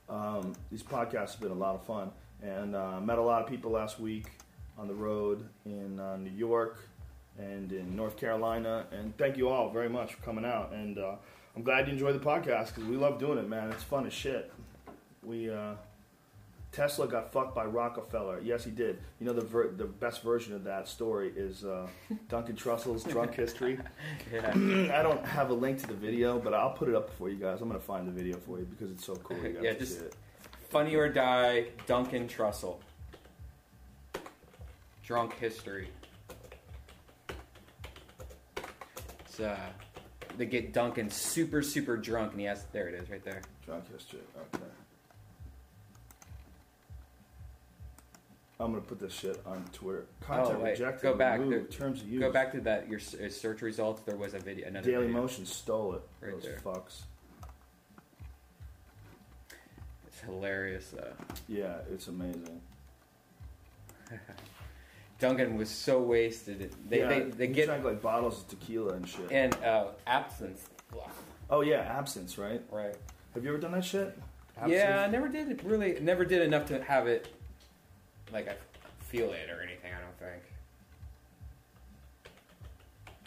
Um, 0.09 0.53
these 0.71 0.83
podcasts 0.83 1.33
have 1.33 1.41
been 1.41 1.51
a 1.51 1.55
lot 1.55 1.75
of 1.75 1.85
fun, 1.85 2.11
and 2.41 2.75
uh, 2.75 2.99
met 2.99 3.17
a 3.17 3.21
lot 3.21 3.43
of 3.43 3.47
people 3.47 3.71
last 3.71 3.99
week 3.99 4.27
on 4.77 4.87
the 4.87 4.93
road 4.93 5.47
in 5.65 5.99
uh, 5.99 6.17
New 6.17 6.31
York 6.31 6.79
and 7.37 7.71
in 7.71 7.95
North 7.95 8.17
Carolina. 8.17 8.85
And 8.91 9.15
thank 9.17 9.37
you 9.37 9.49
all 9.49 9.69
very 9.69 9.89
much 9.89 10.13
for 10.15 10.21
coming 10.23 10.45
out. 10.45 10.71
And 10.73 10.97
uh, 10.97 11.15
I'm 11.55 11.63
glad 11.63 11.87
you 11.87 11.93
enjoyed 11.93 12.15
the 12.15 12.25
podcast 12.25 12.67
because 12.67 12.85
we 12.85 12.95
love 12.97 13.19
doing 13.19 13.37
it, 13.37 13.47
man. 13.47 13.71
It's 13.71 13.83
fun 13.83 14.05
as 14.07 14.13
shit. 14.13 14.51
We 15.23 15.49
uh, 15.49 15.73
Tesla 16.71 17.07
got 17.07 17.31
fucked 17.33 17.55
by 17.55 17.65
Rockefeller. 17.65 18.39
Yes, 18.41 18.63
he 18.63 18.71
did. 18.71 18.99
You 19.19 19.25
know 19.25 19.33
the 19.33 19.45
ver- 19.45 19.71
the 19.71 19.85
best 19.85 20.21
version 20.23 20.53
of 20.53 20.63
that 20.65 20.87
story 20.87 21.31
is 21.35 21.65
uh, 21.65 21.87
Duncan 22.29 22.55
Trussell's 22.55 23.03
drunk 23.03 23.33
history. 23.35 23.79
Yeah. 24.31 24.49
I 24.97 25.01
don't 25.03 25.25
have 25.25 25.49
a 25.49 25.53
link 25.53 25.79
to 25.81 25.87
the 25.87 25.93
video, 25.95 26.37
but 26.39 26.53
I'll 26.53 26.71
put 26.73 26.87
it 26.87 26.95
up 26.95 27.09
for 27.17 27.29
you 27.29 27.35
guys. 27.37 27.61
I'm 27.61 27.67
gonna 27.67 27.79
find 27.79 28.07
the 28.07 28.11
video 28.11 28.37
for 28.37 28.59
you 28.59 28.65
because 28.65 28.91
it's 28.91 29.05
so 29.05 29.15
cool. 29.15 29.37
You 29.37 29.49
guys 29.53 29.63
Yeah, 29.63 29.73
just- 29.73 29.99
see 29.99 30.05
it. 30.05 30.15
Funny 30.69 30.93
or 30.95 31.09
Die, 31.09 31.65
Duncan 31.87 32.27
Trussell. 32.27 32.77
Drunk 35.03 35.33
history. 35.39 35.89
It's, 39.39 39.47
uh, 39.47 39.57
they 40.37 40.45
get 40.45 40.73
Duncan 40.73 41.09
super, 41.09 41.61
super 41.61 41.95
drunk, 41.97 42.31
and 42.31 42.41
he 42.41 42.45
has. 42.47 42.65
There 42.73 42.87
it 42.89 42.95
is, 42.95 43.09
right 43.09 43.23
there. 43.23 43.41
Drunk 43.65 43.85
history. 43.91 44.19
Okay. 44.53 44.63
I'm 48.61 48.71
gonna 48.71 48.81
put 48.81 48.99
this 48.99 49.13
shit 49.13 49.41
on 49.45 49.63
Twitter. 49.71 50.05
Content 50.19 50.57
Oh, 50.59 50.63
wait. 50.63 50.71
rejected. 50.71 51.01
Go 51.03 51.13
back. 51.15 51.39
There- 51.39 51.63
Terms 51.63 52.01
of 52.01 52.09
use. 52.09 52.19
Go 52.19 52.29
back 52.31 52.51
to 52.51 52.59
that 52.61 52.89
your 52.89 52.99
uh, 52.99 53.29
search 53.29 53.61
results. 53.61 54.01
There 54.01 54.17
was 54.17 54.33
a 54.33 54.39
video. 54.39 54.67
Another 54.67 54.91
Daily 54.91 55.05
video. 55.07 55.21
Motion 55.21 55.45
stole 55.45 55.95
it. 55.95 56.01
Right 56.19 56.33
Those 56.33 56.43
there. 56.43 56.59
fucks. 56.61 57.03
It's 60.07 60.19
hilarious 60.19 60.89
though. 60.89 61.13
Yeah, 61.47 61.77
it's 61.89 62.07
amazing. 62.07 62.59
Duncan 65.19 65.57
was 65.57 65.69
so 65.69 66.01
wasted. 66.01 66.73
They 66.89 66.99
yeah, 66.99 67.07
they, 67.09 67.19
they 67.21 67.47
he 67.47 67.53
get 67.53 67.65
drank 67.67 67.83
like 67.83 68.01
bottles 68.01 68.41
of 68.41 68.47
tequila 68.47 68.93
and 68.93 69.07
shit. 69.07 69.31
and 69.31 69.53
uh, 69.63 69.87
absinthe. 70.07 70.69
oh 71.49 71.61
yeah, 71.61 71.79
absence, 71.81 72.37
right? 72.37 72.61
Right. 72.71 72.95
Have 73.33 73.43
you 73.43 73.49
ever 73.49 73.59
done 73.59 73.73
that 73.73 73.85
shit? 73.85 74.17
Yeah, 74.67 75.05
I 75.07 75.11
never 75.11 75.27
did 75.29 75.63
really 75.63 75.99
never 76.01 76.25
did 76.25 76.41
enough 76.41 76.65
to 76.67 76.81
have 76.83 77.07
it 77.07 77.33
like 78.33 78.47
I 78.47 78.55
feel 79.05 79.31
it 79.31 79.49
or 79.49 79.61
anything. 79.61 79.91
I 79.93 79.99
don't 80.01 80.31
think. 80.31 80.43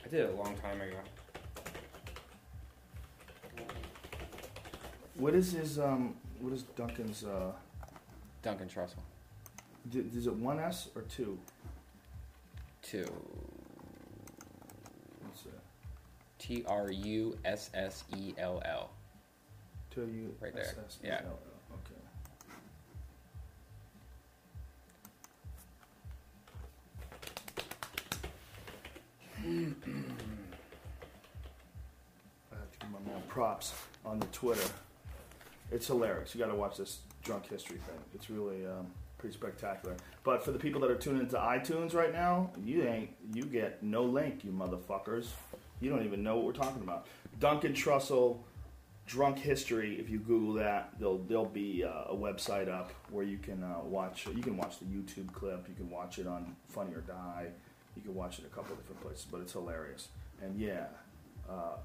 I 0.05 0.09
did 0.09 0.21
it 0.21 0.35
a 0.35 0.37
long 0.37 0.57
time 0.57 0.81
ago. 0.81 0.97
What 5.17 5.35
is 5.35 5.53
his 5.53 5.79
um? 5.79 6.15
What 6.41 6.53
is 6.53 6.63
Duncan's 6.63 7.25
uh? 7.25 7.53
Duncan 8.43 8.69
Trussell. 8.69 8.97
d- 9.89 10.05
Is 10.17 10.27
it 10.27 10.35
one 10.35 10.59
S 10.59 10.89
or 10.97 11.03
two? 11.03 11.39
What's 15.21 15.47
it? 15.47 15.61
T 16.39 16.65
R 16.67 16.91
U 16.91 17.39
S 17.45 17.71
S 17.75 18.05
E 18.17 18.35
L 18.39 18.63
L. 18.65 18.91
To 19.93 20.01
you. 20.03 20.35
Right 20.41 20.55
there. 20.55 20.65
SS, 20.65 20.99
Yeah. 21.03 21.21
Okay. 21.73 22.01
I 32.53 32.55
have 32.57 32.71
to 32.73 32.79
give 32.81 32.91
my 32.91 32.99
man 33.11 33.23
props 33.29 33.73
on 34.05 34.19
the 34.19 34.27
Twitter. 34.27 34.69
It's 35.71 35.87
hilarious. 35.87 36.35
You 36.35 36.41
got 36.41 36.51
to 36.51 36.55
watch 36.55 36.77
this 36.77 37.01
drunk 37.23 37.49
history 37.49 37.79
thing. 37.79 37.99
It's 38.15 38.29
really 38.29 38.67
um, 38.67 38.87
pretty 39.23 39.35
spectacular. 39.35 39.97
But 40.25 40.45
for 40.45 40.51
the 40.51 40.59
people 40.59 40.81
that 40.81 40.91
are 40.91 40.97
tuning 40.97 41.21
into 41.21 41.37
iTunes 41.37 41.95
right 41.95 42.13
now, 42.13 42.51
you 42.63 42.83
ain't 42.83 43.11
you 43.33 43.45
get 43.45 43.83
no 43.83 44.03
link, 44.03 44.45
you 44.45 44.51
motherfuckers. 44.51 45.29
You 45.81 45.91
don't 45.91 46.05
even 46.05 46.25
know 46.25 46.37
what 46.37 46.45
we're 46.45 46.53
talking 46.53 46.83
about. 46.83 47.07
Duncan 47.39 47.73
Trussell, 47.73 48.39
drunk 49.07 49.39
history. 49.39 49.99
If 50.01 50.11
you 50.11 50.19
Google 50.19 50.55
that, 50.55 50.91
there'll 50.99 51.19
there'll 51.19 51.45
be 51.45 51.85
uh, 51.85 52.13
a 52.13 52.17
website 52.17 52.69
up 52.69 52.91
where 53.11 53.25
you 53.25 53.39
can 53.39 53.63
uh, 53.63 53.79
watch. 53.85 54.27
You 54.27 54.43
can 54.43 54.57
watch 54.57 54.81
the 54.81 54.87
YouTube 54.87 55.33
clip. 55.33 55.67
You 55.69 55.75
can 55.77 55.89
watch 55.89 56.19
it 56.19 56.27
on 56.27 56.57
Funny 56.69 56.93
or 56.93 57.03
Die. 57.03 57.47
You 57.95 58.03
can 58.03 58.15
watch 58.17 58.41
it 58.41 58.45
a 58.45 58.49
couple 58.49 58.75
different 58.75 59.01
places, 59.03 59.27
but 59.31 59.41
it's 59.41 59.53
hilarious. 59.53 60.09
And 60.43 60.59
yeah, 60.59 60.87
uh, 61.49 61.77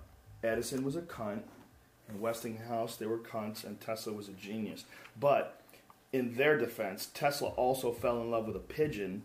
Edison 0.44 0.84
was 0.84 0.96
a 0.96 1.02
cunt, 1.02 1.44
and 2.10 2.20
Westinghouse 2.20 2.96
they 2.96 3.06
were 3.06 3.20
cunts, 3.20 3.64
and 3.64 3.80
Tesla 3.80 4.14
was 4.14 4.28
a 4.28 4.34
genius. 4.34 4.86
But 5.20 5.57
in 6.18 6.36
their 6.36 6.58
defense, 6.58 7.10
Tesla 7.14 7.50
also 7.50 7.92
fell 7.92 8.22
in 8.22 8.32
love 8.32 8.48
with 8.48 8.56
a 8.56 8.60
pigeon. 8.60 9.24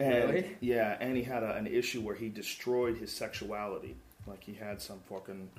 And 0.00 0.30
Really? 0.30 0.56
yeah, 0.60 0.96
and 1.00 1.16
he 1.16 1.24
had 1.24 1.42
a, 1.42 1.54
an 1.56 1.66
issue 1.66 2.00
where 2.00 2.14
he 2.14 2.28
destroyed 2.28 2.96
his 2.98 3.12
sexuality. 3.12 3.96
Like 4.26 4.44
he 4.44 4.54
had 4.54 4.80
some 4.80 5.00
fucking 5.08 5.50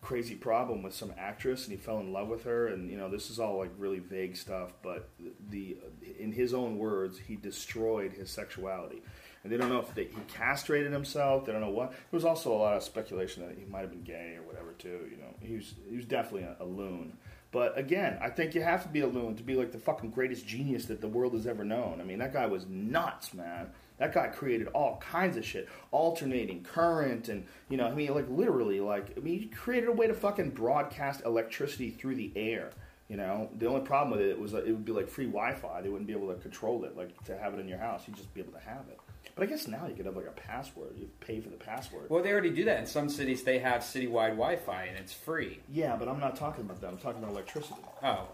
crazy 0.00 0.34
problem 0.34 0.82
with 0.82 0.94
some 0.94 1.12
actress, 1.16 1.64
and 1.64 1.72
he 1.72 1.78
fell 1.82 2.00
in 2.00 2.12
love 2.12 2.28
with 2.28 2.44
her. 2.44 2.68
And 2.68 2.90
you 2.90 2.96
know, 2.96 3.08
this 3.08 3.30
is 3.30 3.38
all 3.40 3.58
like 3.58 3.70
really 3.78 3.98
vague 3.98 4.36
stuff. 4.36 4.72
But 4.82 5.08
the 5.50 5.76
in 6.18 6.32
his 6.32 6.54
own 6.54 6.78
words, 6.78 7.18
he 7.18 7.36
destroyed 7.36 8.12
his 8.12 8.30
sexuality. 8.30 9.02
And 9.44 9.52
they 9.52 9.56
don't 9.56 9.70
know 9.70 9.80
if 9.80 9.92
they, 9.92 10.04
he 10.04 10.20
castrated 10.28 10.92
himself. 10.92 11.44
They 11.46 11.50
don't 11.50 11.60
know 11.62 11.70
what. 11.70 11.90
There 11.90 11.98
was 12.12 12.24
also 12.24 12.52
a 12.52 12.58
lot 12.58 12.76
of 12.76 12.84
speculation 12.84 13.44
that 13.44 13.56
he 13.58 13.64
might 13.64 13.80
have 13.80 13.90
been 13.90 14.04
gay 14.04 14.36
or 14.38 14.42
whatever 14.46 14.72
too. 14.78 15.08
You 15.10 15.16
know, 15.16 15.34
he 15.40 15.56
was 15.56 15.74
he 15.90 15.96
was 15.96 16.04
definitely 16.04 16.44
a, 16.44 16.56
a 16.60 16.64
loon. 16.64 17.16
But 17.52 17.78
again, 17.78 18.18
I 18.20 18.30
think 18.30 18.54
you 18.54 18.62
have 18.62 18.82
to 18.82 18.88
be 18.88 19.00
a 19.00 19.06
loon 19.06 19.36
to 19.36 19.42
be 19.42 19.54
like 19.54 19.72
the 19.72 19.78
fucking 19.78 20.10
greatest 20.10 20.46
genius 20.46 20.86
that 20.86 21.02
the 21.02 21.06
world 21.06 21.34
has 21.34 21.46
ever 21.46 21.64
known. 21.64 22.00
I 22.00 22.04
mean, 22.04 22.18
that 22.18 22.32
guy 22.32 22.46
was 22.46 22.66
nuts, 22.66 23.34
man. 23.34 23.68
That 23.98 24.14
guy 24.14 24.28
created 24.28 24.68
all 24.68 24.96
kinds 24.96 25.36
of 25.36 25.44
shit, 25.44 25.68
alternating 25.90 26.64
current, 26.64 27.28
and 27.28 27.44
you 27.68 27.76
know, 27.76 27.86
I 27.86 27.94
mean, 27.94 28.14
like 28.14 28.28
literally, 28.28 28.80
like 28.80 29.12
I 29.16 29.20
mean, 29.20 29.38
he 29.38 29.46
created 29.46 29.90
a 29.90 29.92
way 29.92 30.06
to 30.06 30.14
fucking 30.14 30.50
broadcast 30.50 31.22
electricity 31.26 31.90
through 31.90 32.16
the 32.16 32.32
air. 32.34 32.70
You 33.08 33.18
know, 33.18 33.50
the 33.58 33.66
only 33.66 33.82
problem 33.82 34.18
with 34.18 34.26
it 34.26 34.40
was 34.40 34.54
it 34.54 34.66
would 34.66 34.86
be 34.86 34.92
like 34.92 35.08
free 35.08 35.26
Wi-Fi. 35.26 35.82
They 35.82 35.90
wouldn't 35.90 36.06
be 36.06 36.14
able 36.14 36.34
to 36.34 36.40
control 36.40 36.84
it, 36.84 36.96
like 36.96 37.22
to 37.24 37.36
have 37.36 37.52
it 37.52 37.60
in 37.60 37.68
your 37.68 37.78
house. 37.78 38.04
You'd 38.06 38.16
just 38.16 38.32
be 38.32 38.40
able 38.40 38.54
to 38.54 38.60
have 38.60 38.88
it. 38.88 38.98
But 39.34 39.44
I 39.44 39.46
guess 39.46 39.66
now 39.66 39.86
you 39.86 39.94
could 39.94 40.06
have 40.06 40.16
like 40.16 40.26
a 40.26 40.32
password. 40.32 40.94
You 40.98 41.08
pay 41.20 41.40
for 41.40 41.48
the 41.48 41.56
password. 41.56 42.10
Well, 42.10 42.22
they 42.22 42.32
already 42.32 42.50
do 42.50 42.64
that 42.64 42.78
in 42.78 42.86
some 42.86 43.08
cities. 43.08 43.42
They 43.42 43.58
have 43.60 43.80
citywide 43.80 44.30
Wi-Fi 44.30 44.84
and 44.84 44.98
it's 44.98 45.12
free. 45.12 45.60
Yeah, 45.70 45.96
but 45.96 46.08
I'm 46.08 46.20
not 46.20 46.36
talking 46.36 46.64
about 46.64 46.80
that. 46.80 46.88
I'm 46.88 46.98
talking 46.98 47.22
about 47.22 47.32
electricity. 47.32 47.80
Oh, 48.02 48.28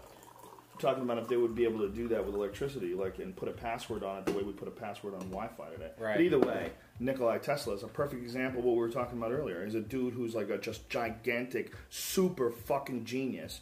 I'm 0.73 0.79
talking 0.79 1.03
about 1.03 1.17
if 1.17 1.29
they 1.29 1.37
would 1.37 1.55
be 1.55 1.63
able 1.63 1.79
to 1.79 1.89
do 1.89 2.09
that 2.09 2.25
with 2.25 2.35
electricity, 2.35 2.93
like 2.93 3.19
and 3.19 3.33
put 3.35 3.47
a 3.47 3.53
password 3.53 4.03
on 4.03 4.17
it 4.17 4.25
the 4.25 4.33
way 4.33 4.43
we 4.43 4.51
put 4.51 4.67
a 4.67 4.71
password 4.71 5.13
on 5.13 5.21
Wi-Fi 5.29 5.69
today. 5.69 5.91
Right. 5.97 6.15
But 6.15 6.21
either 6.21 6.39
way, 6.39 6.71
Nikolai 6.99 7.37
Tesla 7.37 7.75
is 7.75 7.83
a 7.83 7.87
perfect 7.87 8.21
example 8.21 8.59
of 8.59 8.65
what 8.65 8.73
we 8.73 8.79
were 8.79 8.89
talking 8.89 9.17
about 9.17 9.31
earlier. 9.31 9.63
He's 9.63 9.75
a 9.75 9.81
dude 9.81 10.13
who's 10.13 10.35
like 10.35 10.49
a 10.49 10.57
just 10.57 10.89
gigantic, 10.89 11.73
super 11.89 12.51
fucking 12.51 13.05
genius, 13.05 13.61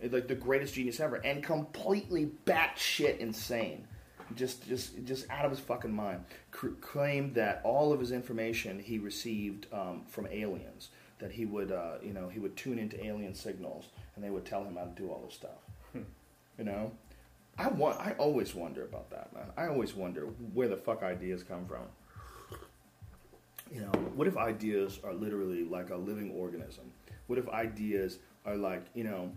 like 0.00 0.28
the 0.28 0.36
greatest 0.36 0.74
genius 0.74 1.00
ever, 1.00 1.16
and 1.16 1.42
completely 1.42 2.30
batshit 2.44 3.18
insane. 3.18 3.88
Just, 4.34 4.66
just, 4.68 5.04
just 5.04 5.30
out 5.30 5.44
of 5.44 5.50
his 5.50 5.60
fucking 5.60 5.94
mind. 5.94 6.24
C- 6.60 6.68
claimed 6.80 7.34
that 7.36 7.60
all 7.64 7.92
of 7.92 8.00
his 8.00 8.10
information 8.10 8.78
he 8.80 8.98
received 8.98 9.66
um, 9.72 10.02
from 10.08 10.26
aliens. 10.26 10.90
That 11.18 11.32
he 11.32 11.46
would, 11.46 11.72
uh, 11.72 11.94
you 12.02 12.12
know, 12.12 12.28
he 12.28 12.38
would 12.38 12.56
tune 12.56 12.78
into 12.78 13.02
alien 13.02 13.34
signals, 13.34 13.86
and 14.14 14.24
they 14.24 14.28
would 14.30 14.44
tell 14.44 14.64
him 14.64 14.76
how 14.76 14.84
to 14.84 14.90
do 14.90 15.08
all 15.08 15.22
this 15.24 15.34
stuff. 15.34 16.04
You 16.58 16.64
know, 16.64 16.92
I 17.58 17.68
want. 17.68 18.00
I 18.00 18.12
always 18.12 18.54
wonder 18.54 18.84
about 18.84 19.10
that, 19.10 19.32
man. 19.34 19.46
I 19.56 19.66
always 19.66 19.94
wonder 19.94 20.22
where 20.54 20.68
the 20.68 20.76
fuck 20.76 21.02
ideas 21.02 21.42
come 21.42 21.66
from. 21.66 21.84
You 23.72 23.82
know, 23.82 23.92
what 24.14 24.26
if 24.26 24.36
ideas 24.36 25.00
are 25.04 25.12
literally 25.12 25.64
like 25.64 25.90
a 25.90 25.96
living 25.96 26.30
organism? 26.30 26.84
What 27.26 27.38
if 27.38 27.48
ideas 27.48 28.18
are 28.44 28.56
like, 28.56 28.84
you 28.94 29.04
know, 29.04 29.32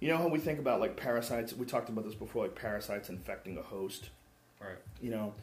you 0.00 0.08
know 0.08 0.16
how 0.16 0.28
we 0.28 0.38
think 0.38 0.58
about 0.58 0.80
like 0.80 0.96
parasites? 0.96 1.52
We 1.54 1.66
talked 1.66 1.88
about 1.88 2.04
this 2.04 2.14
before, 2.14 2.44
like 2.44 2.54
parasites 2.54 3.08
infecting 3.08 3.58
a 3.58 3.62
host. 3.62 4.10
You 5.04 5.10
know, 5.10 5.34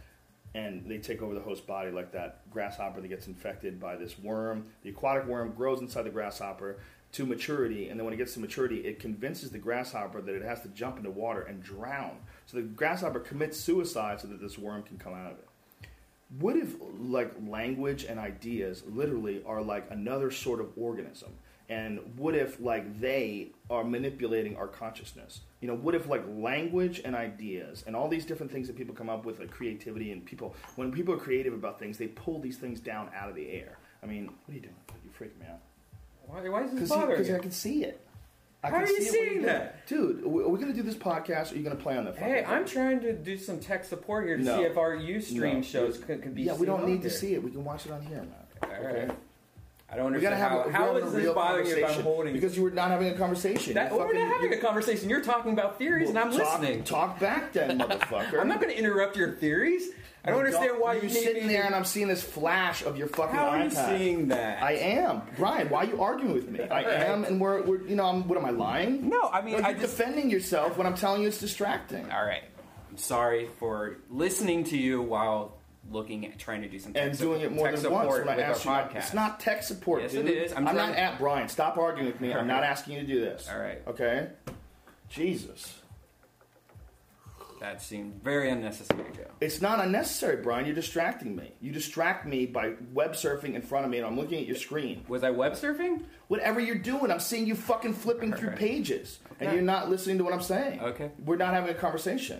and 0.55 0.89
they 0.89 0.97
take 0.97 1.21
over 1.21 1.35
the 1.35 1.39
host 1.39 1.67
body 1.67 1.91
like 1.91 2.11
that 2.13 2.49
grasshopper 2.49 2.99
that 2.99 3.07
gets 3.07 3.27
infected 3.27 3.79
by 3.79 3.95
this 3.95 4.17
worm. 4.17 4.65
The 4.81 4.89
aquatic 4.89 5.27
worm 5.27 5.53
grows 5.53 5.81
inside 5.81 6.01
the 6.01 6.09
grasshopper 6.09 6.79
to 7.11 7.25
maturity, 7.25 7.89
and 7.89 7.99
then 7.99 8.05
when 8.05 8.13
it 8.13 8.17
gets 8.17 8.33
to 8.33 8.39
maturity, 8.39 8.77
it 8.77 8.99
convinces 8.99 9.51
the 9.51 9.59
grasshopper 9.59 10.19
that 10.21 10.33
it 10.33 10.41
has 10.41 10.61
to 10.61 10.69
jump 10.69 10.97
into 10.97 11.11
water 11.11 11.41
and 11.41 11.61
drown. 11.61 12.17
So 12.47 12.57
the 12.57 12.63
grasshopper 12.63 13.19
commits 13.19 13.59
suicide 13.59 14.19
so 14.19 14.27
that 14.29 14.41
this 14.41 14.57
worm 14.57 14.81
can 14.81 14.97
come 14.97 15.13
out 15.13 15.31
of 15.31 15.37
it. 15.37 15.47
What 16.39 16.55
if 16.55 16.75
like 16.99 17.33
language 17.45 18.05
and 18.05 18.17
ideas 18.17 18.83
literally 18.87 19.43
are 19.45 19.61
like 19.61 19.91
another 19.91 20.31
sort 20.31 20.59
of 20.59 20.71
organism? 20.75 21.29
And 21.69 21.99
what 22.17 22.33
if 22.33 22.59
like 22.59 22.99
they 22.99 23.51
are 23.69 23.83
manipulating 23.83 24.55
our 24.55 24.67
consciousness? 24.67 25.41
You 25.61 25.67
know, 25.67 25.75
what 25.75 25.93
if 25.93 26.07
like 26.09 26.23
language 26.27 27.01
and 27.05 27.15
ideas 27.15 27.83
and 27.85 27.95
all 27.95 28.07
these 28.07 28.25
different 28.25 28.51
things 28.51 28.67
that 28.67 28.75
people 28.75 28.95
come 28.95 29.09
up 29.09 29.25
with, 29.25 29.39
like 29.39 29.51
creativity 29.51 30.11
and 30.11 30.25
people, 30.25 30.55
when 30.75 30.91
people 30.91 31.13
are 31.13 31.17
creative 31.19 31.53
about 31.53 31.79
things, 31.79 31.97
they 31.99 32.07
pull 32.07 32.39
these 32.39 32.57
things 32.57 32.79
down 32.79 33.09
out 33.15 33.29
of 33.29 33.35
the 33.35 33.47
air. 33.49 33.77
I 34.01 34.07
mean, 34.07 34.25
what 34.25 34.51
are 34.51 34.53
you 34.55 34.61
doing? 34.61 34.75
You 35.05 35.11
freak 35.11 35.39
me 35.39 35.45
out. 35.47 35.59
Why, 36.25 36.49
why 36.49 36.63
is 36.63 36.73
this 36.73 36.89
bothering 36.89 37.19
Because 37.19 37.29
I 37.31 37.39
can 37.39 37.51
see 37.51 37.83
it. 37.83 38.01
I 38.63 38.69
How 38.69 38.77
are 38.77 38.87
you 38.87 39.01
see 39.01 39.09
seeing 39.09 39.41
that? 39.43 39.87
dude? 39.87 40.23
Are 40.23 40.27
we, 40.27 40.59
going 40.59 40.67
to 40.67 40.73
do 40.73 40.83
this 40.83 40.95
podcast? 40.95 41.51
Or 41.51 41.55
are 41.55 41.57
you 41.57 41.63
going 41.63 41.77
to 41.77 41.81
play 41.81 41.97
on 41.97 42.05
the? 42.05 42.13
Phone? 42.13 42.23
Hey, 42.29 42.43
I'm 42.43 42.65
trying 42.65 42.99
to 43.01 43.13
do 43.13 43.37
some 43.37 43.59
tech 43.59 43.83
support 43.85 44.25
here 44.27 44.37
to 44.37 44.43
No. 44.43 44.57
see 44.57 44.63
if 44.63 44.77
our 44.77 44.95
Ustream 44.95 45.55
No. 45.55 45.61
shows 45.61 45.97
could, 45.97 46.21
could 46.21 46.35
be. 46.35 46.43
Yeah, 46.43 46.55
we 46.55 46.65
don't 46.67 46.81
on 46.81 46.89
need 46.89 47.01
to 47.03 47.09
see 47.09 47.33
it. 47.33 47.43
We 47.43 47.51
can 47.51 47.63
watch 47.63 47.85
it 47.87 47.91
on 47.91 48.01
here, 48.01 48.17
man. 48.17 48.35
All 48.63 48.83
right. 48.83 49.11
I 49.91 49.97
don't 49.97 50.13
We 50.13 50.21
gotta 50.21 50.35
understand 50.35 50.65
have. 50.65 50.73
how, 50.73 50.85
a, 50.85 50.91
how 51.01 51.07
is 51.07 51.13
this 51.13 51.33
bothering 51.33 51.67
you 51.67 51.75
if 51.77 51.97
I'm 51.97 52.03
holding. 52.03 52.33
because 52.33 52.55
you 52.55 52.63
were 52.63 52.71
not 52.71 52.91
having 52.91 53.09
a 53.09 53.13
conversation. 53.17 53.73
that, 53.73 53.91
You 53.91 53.97
well, 53.97 54.07
we're 54.07 54.13
not 54.13 54.33
having 54.41 54.53
a 54.53 54.57
conversation. 54.61 55.09
You're 55.09 55.21
talking 55.23 55.51
about 55.53 55.77
theories, 55.77 56.09
and 56.09 56.17
I'm 56.17 56.31
Talk- 56.31 56.61
listening. 56.61 56.83
Talk 56.85 57.19
back, 57.19 57.51
then, 57.53 57.79
motherfucker. 57.79 58.39
I'm 58.39 58.47
not 58.47 58.61
going 58.61 58.71
to 58.73 58.79
interrupt 58.79 59.17
your 59.17 59.31
theories. 59.33 59.89
I 60.23 60.29
don't 60.29 60.39
understand 60.45 60.73
why 60.79 60.93
you're 60.93 61.05
you 61.05 61.09
sitting 61.09 61.47
there 61.47 61.63
and 61.63 61.73
I'm 61.73 61.83
seeing 61.83 62.07
this 62.07 62.21
flash 62.21 62.83
of 62.83 62.95
your 62.95 63.07
fucking 63.07 63.35
How 63.35 63.47
are 63.47 63.63
you 63.63 63.69
iPad. 63.71 63.97
seeing 63.97 64.27
that? 64.27 64.61
I 64.61 64.73
am, 64.73 65.23
Brian. 65.35 65.67
Why 65.67 65.79
are 65.79 65.85
you 65.85 65.99
arguing 65.99 66.35
with 66.35 66.47
me? 66.47 66.61
I 66.61 66.83
am, 67.05 67.23
and 67.23 67.41
we're, 67.41 67.63
we're 67.63 67.81
you 67.87 67.95
know, 67.95 68.05
I'm, 68.05 68.27
what 68.27 68.37
am 68.37 68.45
I 68.45 68.51
lying? 68.51 69.09
No, 69.09 69.19
I 69.33 69.41
mean, 69.41 69.55
Like, 69.55 69.65
I 69.65 69.69
you're 69.71 69.79
just. 69.79 69.97
defending 69.97 70.29
yourself 70.29 70.77
when 70.77 70.85
I'm 70.85 70.93
telling 70.93 71.23
you 71.23 71.27
it's 71.27 71.39
distracting. 71.39 72.09
All 72.11 72.23
right. 72.23 72.43
I'm 72.91 72.97
sorry 72.97 73.49
for 73.57 73.97
listening 74.11 74.63
to 74.65 74.77
you 74.77 75.01
while 75.01 75.57
looking 75.91 76.25
at 76.25 76.37
trying 76.39 76.61
to 76.61 76.67
do 76.69 76.79
some 76.79 76.93
and 76.95 77.17
doing 77.17 77.41
it 77.41 77.51
more 77.51 77.71
than 77.71 77.91
once 77.91 78.09
when 78.09 78.29
I 78.29 78.35
with 78.35 78.45
our 78.45 78.51
ask 78.51 78.65
you. 78.65 78.71
podcast. 78.71 78.95
It's 78.97 79.13
not 79.13 79.39
tech 79.39 79.63
support, 79.63 80.01
Yes, 80.03 80.11
dude. 80.13 80.27
it 80.27 80.37
is. 80.37 80.53
I'm 80.53 80.67
I'm, 80.67 80.75
not 80.75 80.95
at 80.95 81.17
Brian. 81.19 81.47
Stop 81.49 81.77
arguing 81.77 82.07
with 82.11 82.21
me. 82.21 82.33
I'm 82.33 82.47
not 82.47 82.63
asking 82.73 82.95
you 82.95 83.01
to 83.01 83.07
do 83.07 83.19
this. 83.21 83.49
All 83.51 83.59
right. 83.59 83.81
Okay. 83.87 84.29
Jesus. 85.09 85.77
That 87.59 87.79
seemed 87.79 88.23
very 88.23 88.49
unnecessary, 88.49 89.03
Joe. 89.15 89.27
It's 89.39 89.61
not 89.61 89.79
unnecessary, 89.79 90.41
Brian. 90.41 90.65
You're 90.65 90.73
distracting 90.73 91.35
me. 91.35 91.51
You 91.61 91.71
distract 91.71 92.25
me 92.25 92.47
by 92.47 92.73
web 92.91 93.11
surfing 93.13 93.53
in 93.53 93.61
front 93.61 93.85
of 93.85 93.91
me, 93.91 93.99
and 93.99 94.07
I'm 94.07 94.17
looking 94.17 94.39
at 94.39 94.47
your 94.47 94.55
screen. 94.55 95.05
Was 95.07 95.23
I 95.23 95.29
web 95.29 95.53
surfing? 95.53 96.01
Whatever 96.27 96.59
you're 96.59 96.73
doing, 96.79 97.11
I'm 97.11 97.19
seeing 97.19 97.45
you 97.45 97.53
fucking 97.53 97.93
flipping 97.93 98.33
through 98.33 98.51
pages, 98.51 99.19
and 99.39 99.53
you're 99.53 99.61
not 99.61 99.91
listening 99.91 100.17
to 100.17 100.23
what 100.23 100.33
I'm 100.33 100.41
saying. 100.41 100.79
Okay. 100.81 101.11
We're 101.23 101.35
not 101.37 101.53
having 101.53 101.69
a 101.69 101.75
conversation. 101.77 102.39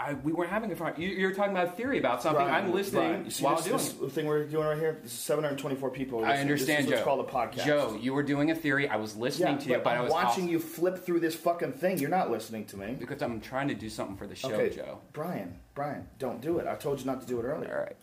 I, 0.00 0.14
we 0.14 0.32
weren't 0.32 0.48
having 0.50 0.72
a 0.72 0.76
fun. 0.76 0.94
You, 0.96 1.08
you're 1.08 1.34
talking 1.34 1.52
about 1.52 1.68
a 1.68 1.70
theory 1.72 1.98
about 1.98 2.22
something. 2.22 2.46
Brian, 2.46 2.64
I'm 2.64 2.72
listening 2.72 3.26
you 3.26 3.30
see 3.30 3.44
while 3.44 3.56
this, 3.56 3.64
doing 3.66 3.76
this 3.76 3.92
it. 3.92 4.12
thing 4.12 4.26
we're 4.26 4.44
doing 4.44 4.66
right 4.66 4.78
here? 4.78 4.98
This 5.02 5.12
is 5.12 5.18
724 5.18 5.90
people. 5.90 6.24
I 6.24 6.38
understand, 6.38 6.78
this 6.78 6.84
is 6.86 6.86
what's 6.86 7.00
Joe. 7.00 7.04
called 7.04 7.28
a 7.28 7.30
podcast. 7.30 7.66
Joe, 7.66 7.98
you 8.00 8.14
were 8.14 8.22
doing 8.22 8.50
a 8.50 8.54
theory. 8.54 8.88
I 8.88 8.96
was 8.96 9.14
listening 9.14 9.54
yeah, 9.56 9.60
to 9.60 9.68
you, 9.68 9.78
but, 9.84 9.88
I 9.88 9.96
I'm 9.96 10.04
was 10.04 10.12
watching 10.12 10.44
also- 10.44 10.52
you 10.52 10.58
flip 10.58 11.04
through 11.04 11.20
this 11.20 11.34
fucking 11.34 11.72
thing. 11.74 11.98
You're 11.98 12.08
not 12.08 12.30
listening 12.30 12.64
to 12.66 12.78
me. 12.78 12.96
because 12.98 13.20
I'm 13.20 13.42
trying 13.42 13.68
to 13.68 13.74
do 13.74 13.90
something 13.90 14.16
for 14.16 14.26
the 14.26 14.34
show, 14.34 14.50
okay, 14.50 14.74
Joe. 14.74 15.00
Brian, 15.12 15.58
Brian, 15.74 16.08
don't 16.18 16.40
do 16.40 16.58
it. 16.58 16.66
I 16.66 16.76
told 16.76 16.98
you 17.00 17.04
not 17.04 17.20
to 17.20 17.26
do 17.26 17.38
it 17.38 17.44
All 17.44 17.50
earlier. 17.52 17.94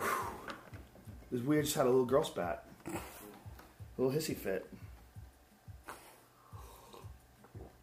right. 0.00 0.10
This 1.30 1.40
weird 1.40 1.64
just 1.64 1.76
had 1.76 1.86
a 1.86 1.88
little 1.88 2.04
girl 2.04 2.22
spat. 2.24 2.66
A 2.86 2.92
little 3.96 4.14
hissy 4.14 4.36
fit. 4.36 4.66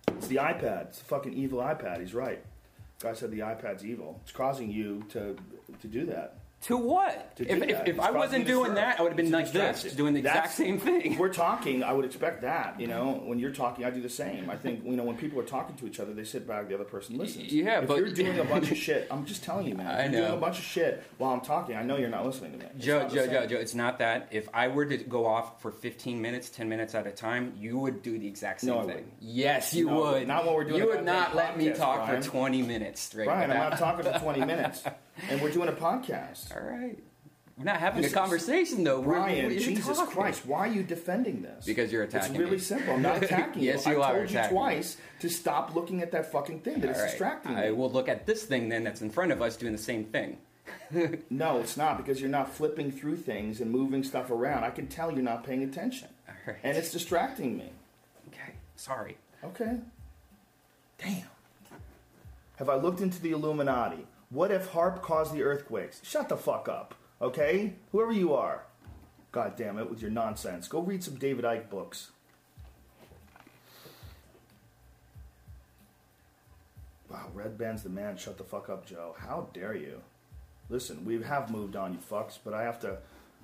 It's 0.10 0.19
the 0.30 0.38
iPad. 0.38 0.88
It's 0.88 1.00
the 1.00 1.06
fucking 1.06 1.34
evil 1.34 1.60
iPad. 1.60 2.00
He's 2.00 2.14
right. 2.14 2.44
Guy 3.02 3.14
said 3.14 3.32
the 3.32 3.40
iPad's 3.40 3.86
evil. 3.86 4.20
It's 4.24 4.32
causing 4.32 4.72
you 4.72 5.04
to 5.10 5.36
to 5.82 5.88
do 5.88 6.06
that. 6.08 6.39
To 6.64 6.76
what? 6.76 7.38
To 7.38 7.50
if, 7.50 7.64
if, 7.64 7.88
if 7.88 8.00
I 8.02 8.12
wasn't 8.12 8.46
doing 8.46 8.74
that, 8.74 9.00
I 9.00 9.04
would 9.04 9.10
have 9.14 9.18
been 9.18 9.32
like 9.32 9.50
this, 9.54 9.84
doing 9.94 10.14
the 10.14 10.20
exact 10.20 10.52
same 10.52 10.78
thing. 10.78 11.18
We're 11.18 11.34
talking. 11.34 11.84
I 11.86 11.94
would 11.94 12.04
expect 12.04 12.42
that. 12.42 12.78
You 12.78 12.88
know, 12.88 13.22
when 13.24 13.40
you're 13.40 13.54
talking, 13.54 13.86
I 13.86 13.90
do 13.92 14.02
the 14.02 14.10
same. 14.10 14.50
I 14.50 14.58
think 14.58 14.84
you 14.84 14.98
know 14.98 15.04
when 15.06 15.16
people 15.16 15.40
are 15.40 15.46
talking 15.46 15.78
to 15.78 15.88
each 15.88 16.02
other, 16.02 16.14
they 16.14 16.26
sit 16.26 16.46
back, 16.46 16.68
the 16.68 16.76
other 16.76 16.84
person 16.84 17.18
listens. 17.18 17.54
yeah, 17.54 17.80
if 17.80 17.88
but- 17.88 17.98
you're 18.00 18.10
doing 18.10 18.38
a 18.40 18.44
bunch 18.44 18.72
of 18.72 18.78
shit, 18.86 19.08
I'm 19.10 19.26
just 19.26 19.42
telling 19.44 19.68
you, 19.68 19.76
man. 19.76 19.88
I 19.88 20.04
you're 20.04 20.12
know. 20.12 20.20
doing 20.28 20.34
a 20.34 20.42
bunch 20.42 20.60
of 20.60 20.66
shit 20.66 21.02
while 21.18 21.32
I'm 21.32 21.40
talking. 21.42 21.78
I 21.78 21.84
know 21.84 21.96
you're 21.96 22.10
not 22.10 22.26
listening 22.26 22.52
to 22.52 22.58
me. 22.58 22.66
It's 22.76 22.86
Joe, 22.86 23.08
Joe. 23.08 23.26
Joe, 23.28 23.46
Joe, 23.48 23.58
it's 23.58 23.74
not 23.76 24.00
that. 24.00 24.28
If 24.32 24.50
I 24.54 24.68
were 24.68 24.86
to 24.86 24.98
go 24.98 25.26
off 25.26 25.62
for 25.62 25.72
15 25.72 26.22
minutes, 26.22 26.50
10 26.50 26.68
minutes 26.68 26.94
at 26.94 27.08
a 27.08 27.12
time, 27.12 27.54
you 27.58 27.80
would 27.80 28.02
do 28.04 28.20
the 28.20 28.28
exact 28.28 28.62
same 28.62 28.72
No, 28.76 28.84
thing. 28.84 29.10
Yes, 29.22 29.74
you 29.74 29.86
No, 29.88 29.96
would. 30.02 30.28
not 30.28 30.46
what 30.46 30.56
we're 30.56 30.66
doing 30.66 30.82
You 30.82 30.88
would 30.90 31.06
not 31.06 31.36
let 31.38 31.58
me 31.58 31.70
talk 31.72 32.06
Brian. 32.06 32.22
for 32.22 32.30
20 32.30 32.62
minutes 32.64 33.00
straight. 33.00 33.26
Brian, 33.28 33.50
I'm 33.50 33.58
not 33.70 33.78
talking 33.80 34.12
for 34.12 34.20
20 34.20 34.44
minutes, 34.44 34.84
and 35.30 35.42
we're 35.42 35.52
doing 35.52 35.70
a 35.70 35.74
podcast. 35.74 36.56
All 36.56 36.62
right. 36.68 36.98
We're 37.58 37.66
not 37.66 37.82
having 37.82 38.02
This 38.04 38.14
a 38.14 38.16
conversation, 38.16 38.86
though. 38.86 39.02
We're- 39.02 39.20
Brian, 39.20 39.48
we're 39.48 39.60
Jesus 39.60 39.98
talking. 39.98 40.14
Christ, 40.16 40.46
why 40.46 40.60
are 40.60 40.72
you 40.72 40.82
defending 40.82 41.42
this? 41.42 41.66
Because 41.66 41.92
you're 41.92 42.04
attacking. 42.04 42.32
It's 42.32 42.40
really 42.40 42.52
me. 42.54 42.58
simple. 42.60 42.94
I'm 42.94 43.02
not 43.02 43.22
attacking 43.24 43.62
you. 43.64 43.72
Yes, 43.72 43.86
I 43.86 43.92
you 43.92 44.02
are 44.02 44.14
told 44.16 44.30
you 44.32 44.38
attacking 44.38 44.56
me. 44.56 44.62
twice 44.62 44.98
to 45.20 45.30
stop 45.30 45.76
looking 45.76 46.02
at 46.02 46.12
that 46.14 46.32
fucking 46.32 46.62
thing 46.62 46.80
that 46.80 46.88
All 46.88 46.96
is 46.96 47.02
right. 47.02 47.10
distracting 47.10 47.56
I 47.58 47.68
you. 47.68 47.76
will 47.76 47.92
look 47.92 48.08
at 48.08 48.26
this 48.26 48.44
thing 48.46 48.70
then 48.70 48.86
that's 48.86 49.02
in 49.02 49.10
front 49.10 49.34
of 49.34 49.42
us 49.42 49.58
doing 49.58 49.74
the 49.74 49.78
same 49.78 50.06
thing. 50.06 50.38
No, 51.30 51.60
it's 51.60 51.76
not 51.78 51.98
because 51.98 52.22
you're 52.22 52.30
not 52.30 52.54
flipping 52.54 52.92
through 52.92 53.18
things 53.18 53.60
and 53.60 53.70
moving 53.72 54.04
stuff 54.04 54.30
around. 54.32 54.64
I 54.64 54.70
can 54.70 54.88
tell 54.88 55.12
you're 55.12 55.22
not 55.24 55.44
paying 55.44 55.64
attention. 55.64 56.08
All 56.28 56.34
right. 56.48 56.58
And 56.64 56.78
it's 56.78 56.92
distracting 56.92 57.58
me. 57.58 57.72
Okay. 58.30 58.54
Sorry. 58.76 59.18
Okay. 59.44 59.80
Damn. 61.04 61.24
Have 62.58 62.70
I 62.70 62.76
looked 62.76 63.02
into 63.02 63.22
the 63.22 63.32
Illuminati? 63.32 64.06
What 64.32 64.52
if 64.52 64.72
HAARP 64.72 65.02
caused 65.02 65.34
the 65.34 65.42
earthquakes? 65.42 66.02
Shut 66.04 66.30
the 66.30 66.38
fuck 66.38 66.70
up, 66.70 66.94
okay? 67.20 67.74
Whoever 67.92 68.12
you 68.12 68.34
are. 68.36 68.64
God 69.32 69.56
damn 69.56 69.80
it 69.80 69.90
with 69.90 70.02
your 70.02 70.12
nonsense. 70.12 70.68
Go 70.68 70.82
read 70.82 71.04
some 71.04 71.16
David 71.16 71.46
Icke 71.46 71.70
books. 71.70 72.12
Wow, 77.10 77.26
Redban's 77.36 77.82
the 77.82 77.90
man. 77.90 78.18
Shut 78.18 78.38
the 78.38 78.44
fuck 78.44 78.70
up, 78.70 78.86
Joe. 78.86 79.16
How 79.18 79.48
dare 79.52 79.76
you? 79.76 80.02
Listen, 80.70 81.04
we 81.06 81.20
have 81.24 81.50
moved 81.50 81.76
on, 81.76 81.94
you 81.94 82.00
fucks, 82.00 82.38
but 82.44 82.54
I 82.54 82.62
have 82.62 82.80
to, 82.82 82.98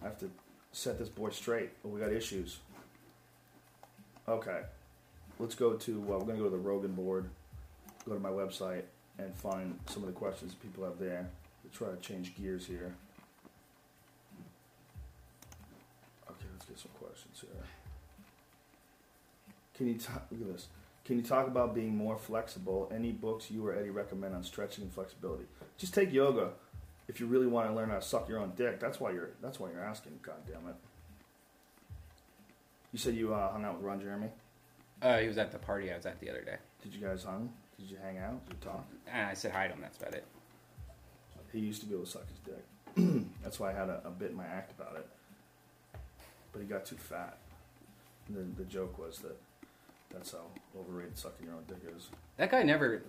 I 0.03 0.05
have 0.05 0.19
to 0.19 0.29
set 0.71 0.99
this 0.99 1.09
boy 1.09 1.31
straight. 1.31 1.71
we 1.83 1.99
got 1.99 2.11
issues. 2.11 2.59
Okay, 4.27 4.61
let's 5.39 5.55
go 5.55 5.73
to. 5.73 5.93
Uh, 5.93 6.19
we're 6.19 6.25
gonna 6.25 6.37
go 6.37 6.43
to 6.43 6.49
the 6.51 6.57
Rogan 6.57 6.93
board. 6.93 7.29
Go 8.07 8.13
to 8.13 8.19
my 8.19 8.29
website 8.29 8.83
and 9.17 9.35
find 9.35 9.79
some 9.87 10.03
of 10.03 10.07
the 10.07 10.13
questions 10.13 10.53
people 10.53 10.83
have 10.83 10.99
there. 10.99 11.29
We'll 11.63 11.73
try 11.73 11.95
to 11.95 12.01
change 12.01 12.35
gears 12.35 12.65
here. 12.65 12.93
Okay, 16.29 16.45
let's 16.53 16.65
get 16.65 16.79
some 16.79 16.91
questions 16.99 17.41
here. 17.41 17.63
Can 19.75 19.87
you 19.87 19.95
talk? 19.95 20.27
Look 20.31 20.41
at 20.41 20.53
this. 20.53 20.67
Can 21.05 21.17
you 21.17 21.23
talk 21.23 21.47
about 21.47 21.75
being 21.75 21.95
more 21.95 22.17
flexible? 22.17 22.91
Any 22.93 23.11
books 23.11 23.51
you 23.51 23.65
or 23.65 23.75
Eddie 23.75 23.91
recommend 23.91 24.33
on 24.33 24.43
stretching 24.43 24.83
and 24.83 24.93
flexibility? 24.93 25.45
Just 25.77 25.93
take 25.93 26.11
yoga 26.11 26.49
if 27.07 27.19
you 27.19 27.27
really 27.27 27.47
want 27.47 27.69
to 27.69 27.75
learn 27.75 27.89
how 27.89 27.95
to 27.95 28.01
suck 28.01 28.27
your 28.27 28.39
own 28.39 28.53
dick. 28.55 28.79
That's 28.79 28.99
why 28.99 29.11
you're. 29.11 29.31
That's 29.41 29.59
why 29.59 29.69
you're 29.71 29.83
asking. 29.83 30.19
God 30.21 30.37
damn 30.47 30.67
it. 30.69 30.75
You 32.91 32.99
said 32.99 33.15
you 33.15 33.33
uh, 33.33 33.51
hung 33.51 33.65
out 33.65 33.75
with 33.75 33.83
Ron 33.83 33.99
Jeremy. 33.99 34.29
Uh, 35.01 35.17
he 35.17 35.27
was 35.27 35.37
at 35.37 35.51
the 35.51 35.59
party 35.59 35.91
I 35.91 35.97
was 35.97 36.05
at 36.05 36.19
the 36.19 36.29
other 36.29 36.41
day. 36.41 36.55
Did 36.81 36.95
you 36.95 37.05
guys 37.05 37.23
hung? 37.23 37.51
Did 37.79 37.89
you 37.91 37.97
hang 38.03 38.17
out? 38.17 38.45
Did 38.47 38.57
you 38.61 38.69
talk? 38.71 38.85
And 39.11 39.27
I 39.27 39.33
said 39.33 39.51
hi 39.51 39.67
to 39.67 39.73
him. 39.73 39.81
That's 39.81 39.97
about 39.97 40.13
it. 40.13 40.25
He 41.51 41.59
used 41.59 41.81
to 41.81 41.87
be 41.87 41.93
able 41.95 42.05
to 42.05 42.11
suck 42.11 42.25
his 42.27 42.39
dick. 42.39 43.25
That's 43.43 43.59
why 43.59 43.71
I 43.71 43.73
had 43.73 43.87
a, 43.89 44.01
a 44.05 44.09
bit 44.09 44.31
in 44.31 44.35
my 44.37 44.45
act 44.45 44.71
about 44.79 44.97
it. 44.97 45.07
But 46.51 46.61
he 46.61 46.67
got 46.67 46.85
too 46.85 46.95
fat. 46.97 47.37
And 48.27 48.55
the, 48.57 48.63
the 48.63 48.69
joke 48.69 48.97
was 48.97 49.19
that 49.19 49.37
that's 50.11 50.31
how 50.31 50.45
overrated 50.79 51.17
sucking 51.17 51.45
your 51.45 51.55
own 51.55 51.63
dick 51.67 51.77
is. 51.95 52.07
That 52.37 52.49
guy 52.51 52.63
never 52.63 53.03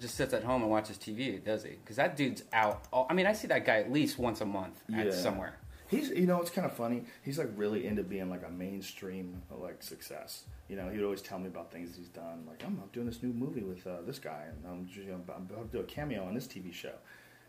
just 0.00 0.14
sits 0.14 0.32
at 0.34 0.44
home 0.44 0.62
and 0.62 0.70
watches 0.70 0.96
TV, 0.98 1.42
does 1.42 1.62
he? 1.62 1.70
Because 1.70 1.96
that 1.96 2.16
dude's 2.16 2.42
out. 2.52 2.82
All, 2.92 3.06
I 3.08 3.14
mean, 3.14 3.26
I 3.26 3.32
see 3.32 3.48
that 3.48 3.64
guy 3.64 3.78
at 3.78 3.90
least 3.90 4.18
once 4.18 4.40
a 4.42 4.46
month 4.46 4.78
at 4.94 5.06
Yeah. 5.06 5.12
somewhere. 5.12 5.56
He's, 5.90 6.10
you 6.10 6.26
know, 6.26 6.40
it's 6.40 6.50
kind 6.50 6.64
of 6.64 6.72
funny. 6.72 7.04
He's 7.24 7.36
like 7.36 7.50
really 7.56 7.84
into 7.84 8.04
being 8.04 8.30
like 8.30 8.46
a 8.46 8.50
mainstream 8.50 9.42
like 9.50 9.82
success. 9.82 10.44
You 10.68 10.76
know, 10.76 10.88
he 10.88 10.96
would 10.96 11.04
always 11.04 11.20
tell 11.20 11.40
me 11.40 11.48
about 11.48 11.72
things 11.72 11.96
he's 11.96 12.08
done. 12.08 12.44
Like, 12.46 12.62
I'm, 12.64 12.80
doing 12.92 13.06
this 13.06 13.24
new 13.24 13.32
movie 13.32 13.62
with 13.62 13.84
uh, 13.84 14.02
this 14.06 14.20
guy, 14.20 14.44
and 14.48 14.64
I'm, 14.70 14.86
just, 14.86 14.98
you 14.98 15.06
know, 15.06 15.20
I'm 15.34 15.48
about 15.50 15.72
to 15.72 15.78
do 15.78 15.80
a 15.82 15.86
cameo 15.86 16.24
on 16.24 16.34
this 16.34 16.46
TV 16.46 16.72
show. 16.72 16.94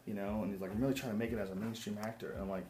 You 0.07 0.15
know, 0.15 0.41
and 0.41 0.51
he's 0.51 0.59
like, 0.59 0.71
I'm 0.71 0.81
really 0.81 0.95
trying 0.95 1.11
to 1.11 1.17
make 1.17 1.31
it 1.31 1.37
as 1.37 1.51
a 1.51 1.55
mainstream 1.55 1.99
actor. 2.01 2.31
And 2.31 2.41
I'm 2.41 2.49
like, 2.49 2.65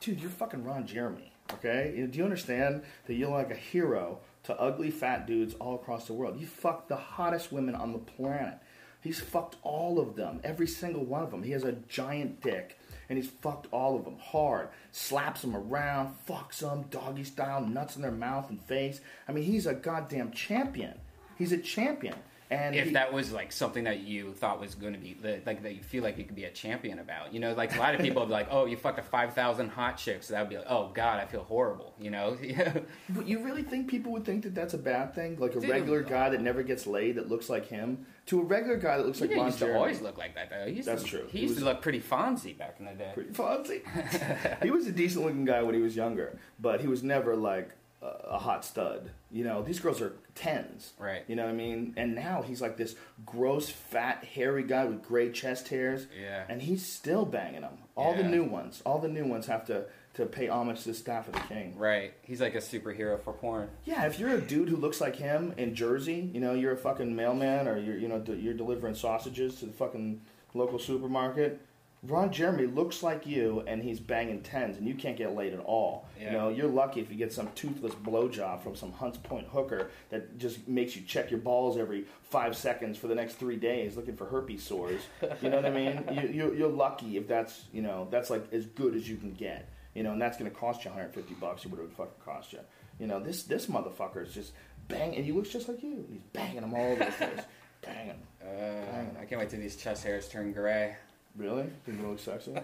dude, 0.00 0.20
you're 0.20 0.28
fucking 0.28 0.62
Ron 0.62 0.86
Jeremy. 0.86 1.32
Okay, 1.54 1.94
You 1.96 2.02
know, 2.02 2.08
do 2.08 2.18
you 2.18 2.24
understand 2.24 2.82
that 3.06 3.14
you're 3.14 3.30
like 3.30 3.50
a 3.50 3.56
hero 3.56 4.18
to 4.44 4.60
ugly 4.60 4.90
fat 4.90 5.26
dudes 5.26 5.54
all 5.54 5.76
across 5.76 6.06
the 6.06 6.12
world? 6.12 6.38
You 6.38 6.46
fucked 6.46 6.90
the 6.90 6.96
hottest 6.96 7.50
women 7.50 7.74
on 7.74 7.92
the 7.92 7.98
planet. 7.98 8.58
He's 9.02 9.20
fucked 9.20 9.56
all 9.62 9.98
of 9.98 10.16
them, 10.16 10.40
every 10.44 10.66
single 10.66 11.04
one 11.04 11.22
of 11.22 11.30
them. 11.30 11.42
He 11.42 11.52
has 11.52 11.64
a 11.64 11.72
giant 11.72 12.42
dick, 12.42 12.77
and 13.08 13.18
he's 13.18 13.30
fucked 13.30 13.66
all 13.72 13.96
of 13.96 14.04
them 14.04 14.18
hard. 14.18 14.68
Slaps 14.92 15.42
them 15.42 15.56
around, 15.56 16.14
fucks 16.28 16.58
them, 16.58 16.84
doggy 16.90 17.24
style, 17.24 17.64
nuts 17.64 17.96
in 17.96 18.02
their 18.02 18.10
mouth 18.10 18.50
and 18.50 18.60
face. 18.62 19.00
I 19.26 19.32
mean, 19.32 19.44
he's 19.44 19.66
a 19.66 19.74
goddamn 19.74 20.32
champion. 20.32 20.94
He's 21.36 21.52
a 21.52 21.58
champion. 21.58 22.16
And 22.50 22.74
If 22.74 22.86
he- 22.86 22.92
that 22.94 23.12
was 23.12 23.30
like 23.30 23.52
something 23.52 23.84
that 23.84 24.00
you 24.00 24.32
thought 24.32 24.58
was 24.58 24.74
going 24.74 24.94
to 24.94 24.98
be 24.98 25.18
like 25.44 25.62
that 25.62 25.74
you 25.74 25.82
feel 25.82 26.02
like 26.02 26.16
you 26.16 26.24
could 26.24 26.34
be 26.34 26.44
a 26.44 26.50
champion 26.50 26.98
about, 26.98 27.34
you 27.34 27.40
know, 27.40 27.52
like 27.52 27.76
a 27.76 27.78
lot 27.78 27.94
of 27.94 28.00
people 28.00 28.22
would 28.22 28.28
be 28.28 28.32
like, 28.32 28.48
"Oh, 28.50 28.64
you 28.64 28.76
fucked 28.78 28.98
a 28.98 29.02
five 29.02 29.34
thousand 29.34 29.68
hot 29.68 29.98
chick, 29.98 30.22
so 30.22 30.32
that 30.32 30.40
would 30.40 30.48
be 30.48 30.56
like, 30.56 30.66
"Oh 30.68 30.90
God, 30.94 31.20
I 31.20 31.26
feel 31.26 31.42
horrible," 31.44 31.94
you 32.00 32.10
know. 32.10 32.38
But 33.10 33.26
you 33.28 33.44
really 33.44 33.62
think 33.62 33.88
people 33.88 34.12
would 34.12 34.24
think 34.24 34.44
that 34.44 34.54
that's 34.54 34.72
a 34.72 34.78
bad 34.78 35.14
thing? 35.14 35.38
Like 35.38 35.56
a 35.56 35.60
Dude. 35.60 35.68
regular 35.68 36.02
guy 36.02 36.30
that 36.30 36.40
never 36.40 36.62
gets 36.62 36.86
laid 36.86 37.16
that 37.16 37.28
looks 37.28 37.50
like 37.50 37.66
him 37.68 38.06
to 38.26 38.40
a 38.40 38.44
regular 38.44 38.76
guy 38.78 38.96
that 38.96 39.04
looks 39.06 39.18
He 39.18 39.26
like 39.26 39.36
Ron 39.36 39.46
used 39.46 39.58
to 39.58 39.74
always 39.74 40.00
look 40.00 40.16
like 40.16 40.34
that 40.34 40.48
though. 40.48 40.66
He 40.66 40.72
used 40.76 40.88
That's 40.88 41.02
to, 41.02 41.08
true. 41.08 41.26
He 41.30 41.38
He 41.38 41.42
used 41.44 41.54
was- 41.56 41.64
to 41.64 41.64
look 41.66 41.82
pretty 41.82 42.00
Fonzie 42.00 42.56
back 42.56 42.76
in 42.78 42.86
the 42.86 42.92
day. 42.92 43.10
Pretty 43.14 43.32
fancy. 43.32 43.82
he 44.62 44.70
was 44.70 44.86
a 44.86 44.92
decent 44.92 45.24
looking 45.24 45.44
guy 45.44 45.62
when 45.62 45.74
he 45.74 45.80
was 45.82 45.94
younger, 45.96 46.38
but 46.58 46.80
he 46.80 46.86
was 46.86 47.02
never 47.02 47.36
like 47.36 47.70
a, 48.02 48.38
hot 48.38 48.64
stud. 48.64 49.10
You 49.30 49.44
know, 49.44 49.62
these 49.62 49.80
girls 49.80 50.00
are 50.00 50.14
tens. 50.34 50.92
Right. 50.98 51.24
You 51.26 51.36
know 51.36 51.44
what 51.44 51.50
I 51.50 51.54
mean? 51.54 51.94
And 51.96 52.14
now 52.14 52.42
he's 52.42 52.62
like 52.62 52.76
this 52.76 52.94
gross, 53.26 53.68
fat, 53.68 54.24
hairy 54.24 54.62
guy 54.62 54.84
with 54.84 55.02
gray 55.02 55.30
chest 55.30 55.68
hairs. 55.68 56.06
Yeah. 56.20 56.44
And 56.48 56.62
he's 56.62 56.84
still 56.86 57.24
banging 57.24 57.62
them. 57.62 57.78
All 57.96 58.14
the 58.14 58.22
new 58.22 58.44
ones. 58.44 58.80
All 58.86 59.00
the 59.00 59.08
new 59.08 59.26
ones 59.26 59.46
have 59.46 59.66
to, 59.66 59.86
to 60.14 60.26
pay 60.26 60.48
homage 60.48 60.82
to 60.82 60.88
the 60.90 60.94
staff 60.94 61.26
of 61.26 61.34
the 61.34 61.40
king. 61.40 61.76
Right. 61.76 62.12
He's 62.22 62.40
like 62.40 62.54
a 62.54 62.58
superhero 62.58 63.20
for 63.20 63.32
porn. 63.32 63.68
Yeah, 63.84 64.06
if 64.06 64.20
you're 64.20 64.34
a 64.34 64.40
dude 64.40 64.68
who 64.68 64.76
looks 64.76 65.00
like 65.00 65.16
him 65.16 65.52
in 65.56 65.74
Jersey, 65.74 66.30
you 66.32 66.40
know, 66.40 66.54
you're 66.54 66.72
a 66.72 66.76
fucking 66.76 67.14
mailman 67.14 67.66
or 67.66 67.76
you're, 67.78 67.98
you 67.98 68.06
know, 68.06 68.22
you're 68.28 68.54
delivering 68.54 68.94
sausages 68.94 69.56
to 69.56 69.66
the 69.66 69.72
fucking 69.72 70.20
local 70.54 70.78
supermarket. 70.78 71.60
Ron 72.04 72.30
Jeremy 72.32 72.66
looks 72.66 73.02
like 73.02 73.26
you, 73.26 73.64
and 73.66 73.82
he's 73.82 73.98
banging 73.98 74.42
tens, 74.42 74.76
and 74.76 74.86
you 74.86 74.94
can't 74.94 75.16
get 75.16 75.34
laid 75.34 75.52
at 75.52 75.58
all. 75.58 76.06
Yeah. 76.18 76.26
You 76.26 76.32
know, 76.38 76.48
you're 76.50 76.68
lucky 76.68 77.00
if 77.00 77.10
you 77.10 77.16
get 77.16 77.32
some 77.32 77.48
toothless 77.56 77.94
blowjob 77.94 78.62
from 78.62 78.76
some 78.76 78.92
Hunts 78.92 79.18
Point 79.18 79.48
hooker 79.48 79.90
that 80.10 80.38
just 80.38 80.68
makes 80.68 80.94
you 80.94 81.02
check 81.02 81.30
your 81.30 81.40
balls 81.40 81.76
every 81.76 82.04
five 82.22 82.56
seconds 82.56 82.96
for 82.98 83.08
the 83.08 83.16
next 83.16 83.34
three 83.34 83.56
days, 83.56 83.96
looking 83.96 84.16
for 84.16 84.26
herpes 84.26 84.62
sores. 84.62 85.00
You 85.42 85.50
know 85.50 85.56
what 85.56 85.66
I 85.66 85.70
mean? 85.70 86.04
You, 86.12 86.28
you, 86.28 86.54
you're 86.54 86.68
lucky 86.70 87.16
if 87.16 87.26
that's, 87.28 87.64
you 87.72 87.82
know, 87.82 88.08
that's 88.10 88.30
like 88.30 88.52
as 88.52 88.64
good 88.66 88.94
as 88.94 89.08
you 89.08 89.16
can 89.16 89.32
get. 89.32 89.68
You 89.94 90.02
know, 90.04 90.12
and 90.12 90.22
that's 90.22 90.38
going 90.38 90.50
to 90.50 90.56
cost 90.56 90.84
you 90.84 90.90
150 90.90 91.34
bucks 91.34 91.66
or 91.66 91.70
whatever 91.70 91.88
it 91.88 91.94
fucking 91.94 92.12
cost 92.24 92.52
you. 92.52 92.60
You 93.00 93.06
know, 93.08 93.20
this 93.20 93.42
this 93.42 93.66
motherfucker 93.66 94.22
is 94.24 94.32
just 94.32 94.52
bang, 94.86 95.14
and 95.16 95.24
he 95.24 95.32
looks 95.32 95.48
just 95.50 95.68
like 95.68 95.82
you. 95.82 96.06
He's 96.10 96.22
banging 96.32 96.60
them 96.60 96.74
all 96.74 96.92
over 96.92 97.04
the 97.04 97.10
place, 97.18 97.44
Banging. 97.82 98.22
Uh, 98.42 99.20
I 99.20 99.24
can't 99.24 99.40
wait 99.40 99.50
till 99.50 99.60
these 99.60 99.76
chest 99.76 100.04
hairs 100.04 100.28
turn 100.28 100.52
gray. 100.52 100.96
Really? 101.36 101.66
Think 101.84 102.00
it 102.00 102.06
looks 102.06 102.22
sexy? 102.22 102.52
Do 102.52 102.60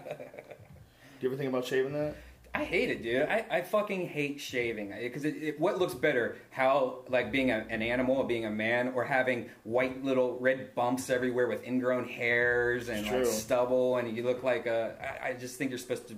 you 1.21 1.29
ever 1.29 1.37
think 1.37 1.49
about 1.49 1.65
shaving 1.65 1.93
that? 1.93 2.15
I 2.53 2.63
hate 2.63 2.89
it, 2.89 3.03
dude. 3.03 3.23
I, 3.23 3.45
I 3.51 3.61
fucking 3.61 4.07
hate 4.07 4.39
shaving 4.39 4.93
because 4.97 5.25
it, 5.25 5.35
it, 5.43 5.59
what 5.59 5.77
looks 5.77 5.93
better, 5.93 6.37
how 6.51 6.99
like 7.09 7.29
being 7.29 7.51
a, 7.51 7.65
an 7.69 7.81
animal, 7.81 8.15
or 8.15 8.25
being 8.25 8.45
a 8.45 8.49
man, 8.49 8.93
or 8.95 9.03
having 9.03 9.49
white 9.63 10.05
little 10.05 10.37
red 10.39 10.73
bumps 10.73 11.09
everywhere 11.09 11.47
with 11.49 11.65
ingrown 11.65 12.07
hairs 12.07 12.87
and 12.87 13.05
like 13.05 13.25
stubble, 13.25 13.97
and 13.97 14.15
you 14.15 14.23
look 14.23 14.41
like 14.43 14.67
a. 14.67 14.95
I, 15.21 15.29
I 15.29 15.33
just 15.33 15.57
think 15.57 15.69
you're 15.71 15.77
supposed 15.77 16.07
to 16.07 16.15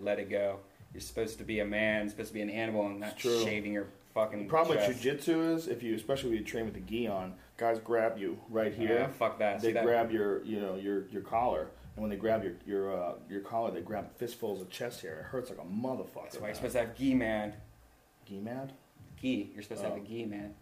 let 0.00 0.18
it 0.18 0.28
go. 0.28 0.58
You're 0.92 1.02
supposed 1.02 1.38
to 1.38 1.44
be 1.44 1.60
a 1.60 1.64
man, 1.64 2.08
supposed 2.08 2.28
to 2.30 2.34
be 2.34 2.42
an 2.42 2.50
animal, 2.50 2.86
and 2.86 2.98
not 2.98 3.12
It's 3.12 3.44
shaving 3.44 3.72
your 3.72 3.86
fucking. 4.12 4.40
The 4.44 4.48
problem 4.48 4.78
chest. 4.78 4.88
with 4.88 5.02
jujitsu 5.02 5.54
is 5.54 5.68
if 5.68 5.84
you, 5.84 5.94
especially 5.94 6.30
when 6.30 6.38
you 6.38 6.44
train 6.44 6.64
with 6.64 6.74
the 6.74 6.80
gi 6.80 7.06
on, 7.06 7.34
guys 7.58 7.78
grab 7.78 8.18
you 8.18 8.38
right 8.50 8.74
here. 8.74 8.98
Yeah, 9.00 9.06
fuck 9.08 9.38
that. 9.38 9.60
They 9.60 9.68
See 9.68 9.72
that- 9.74 9.84
grab 9.84 10.10
your, 10.10 10.42
you 10.44 10.58
know, 10.58 10.74
your 10.74 11.06
your 11.10 11.22
collar, 11.22 11.68
and 11.96 12.02
when 12.02 12.10
they 12.10 12.16
grab 12.16 12.44
your 12.44 12.52
your 12.66 12.96
uh, 12.96 13.14
your 13.28 13.40
collar, 13.40 13.70
they 13.70 13.80
grab 13.80 14.10
fistfuls 14.16 14.60
of 14.60 14.70
chest 14.70 15.00
hair. 15.02 15.20
It 15.20 15.24
hurts 15.24 15.50
like 15.50 15.58
a 15.58 15.62
motherfucker. 15.62 16.24
That's 16.24 16.36
why 16.36 16.40
you're 16.40 16.46
man. 16.48 16.54
supposed 16.56 16.72
to 16.74 16.78
have 16.80 16.94
gi, 16.96 17.14
man. 17.14 17.54
gi 18.26 18.38
mad. 18.40 18.72
Gi. 19.20 19.50
You're 19.54 19.62
supposed 19.62 19.80
to 19.82 19.88
have 19.88 19.98
Oh. 19.98 20.02
a 20.02 20.06
gi, 20.06 20.24
man. 20.26 20.54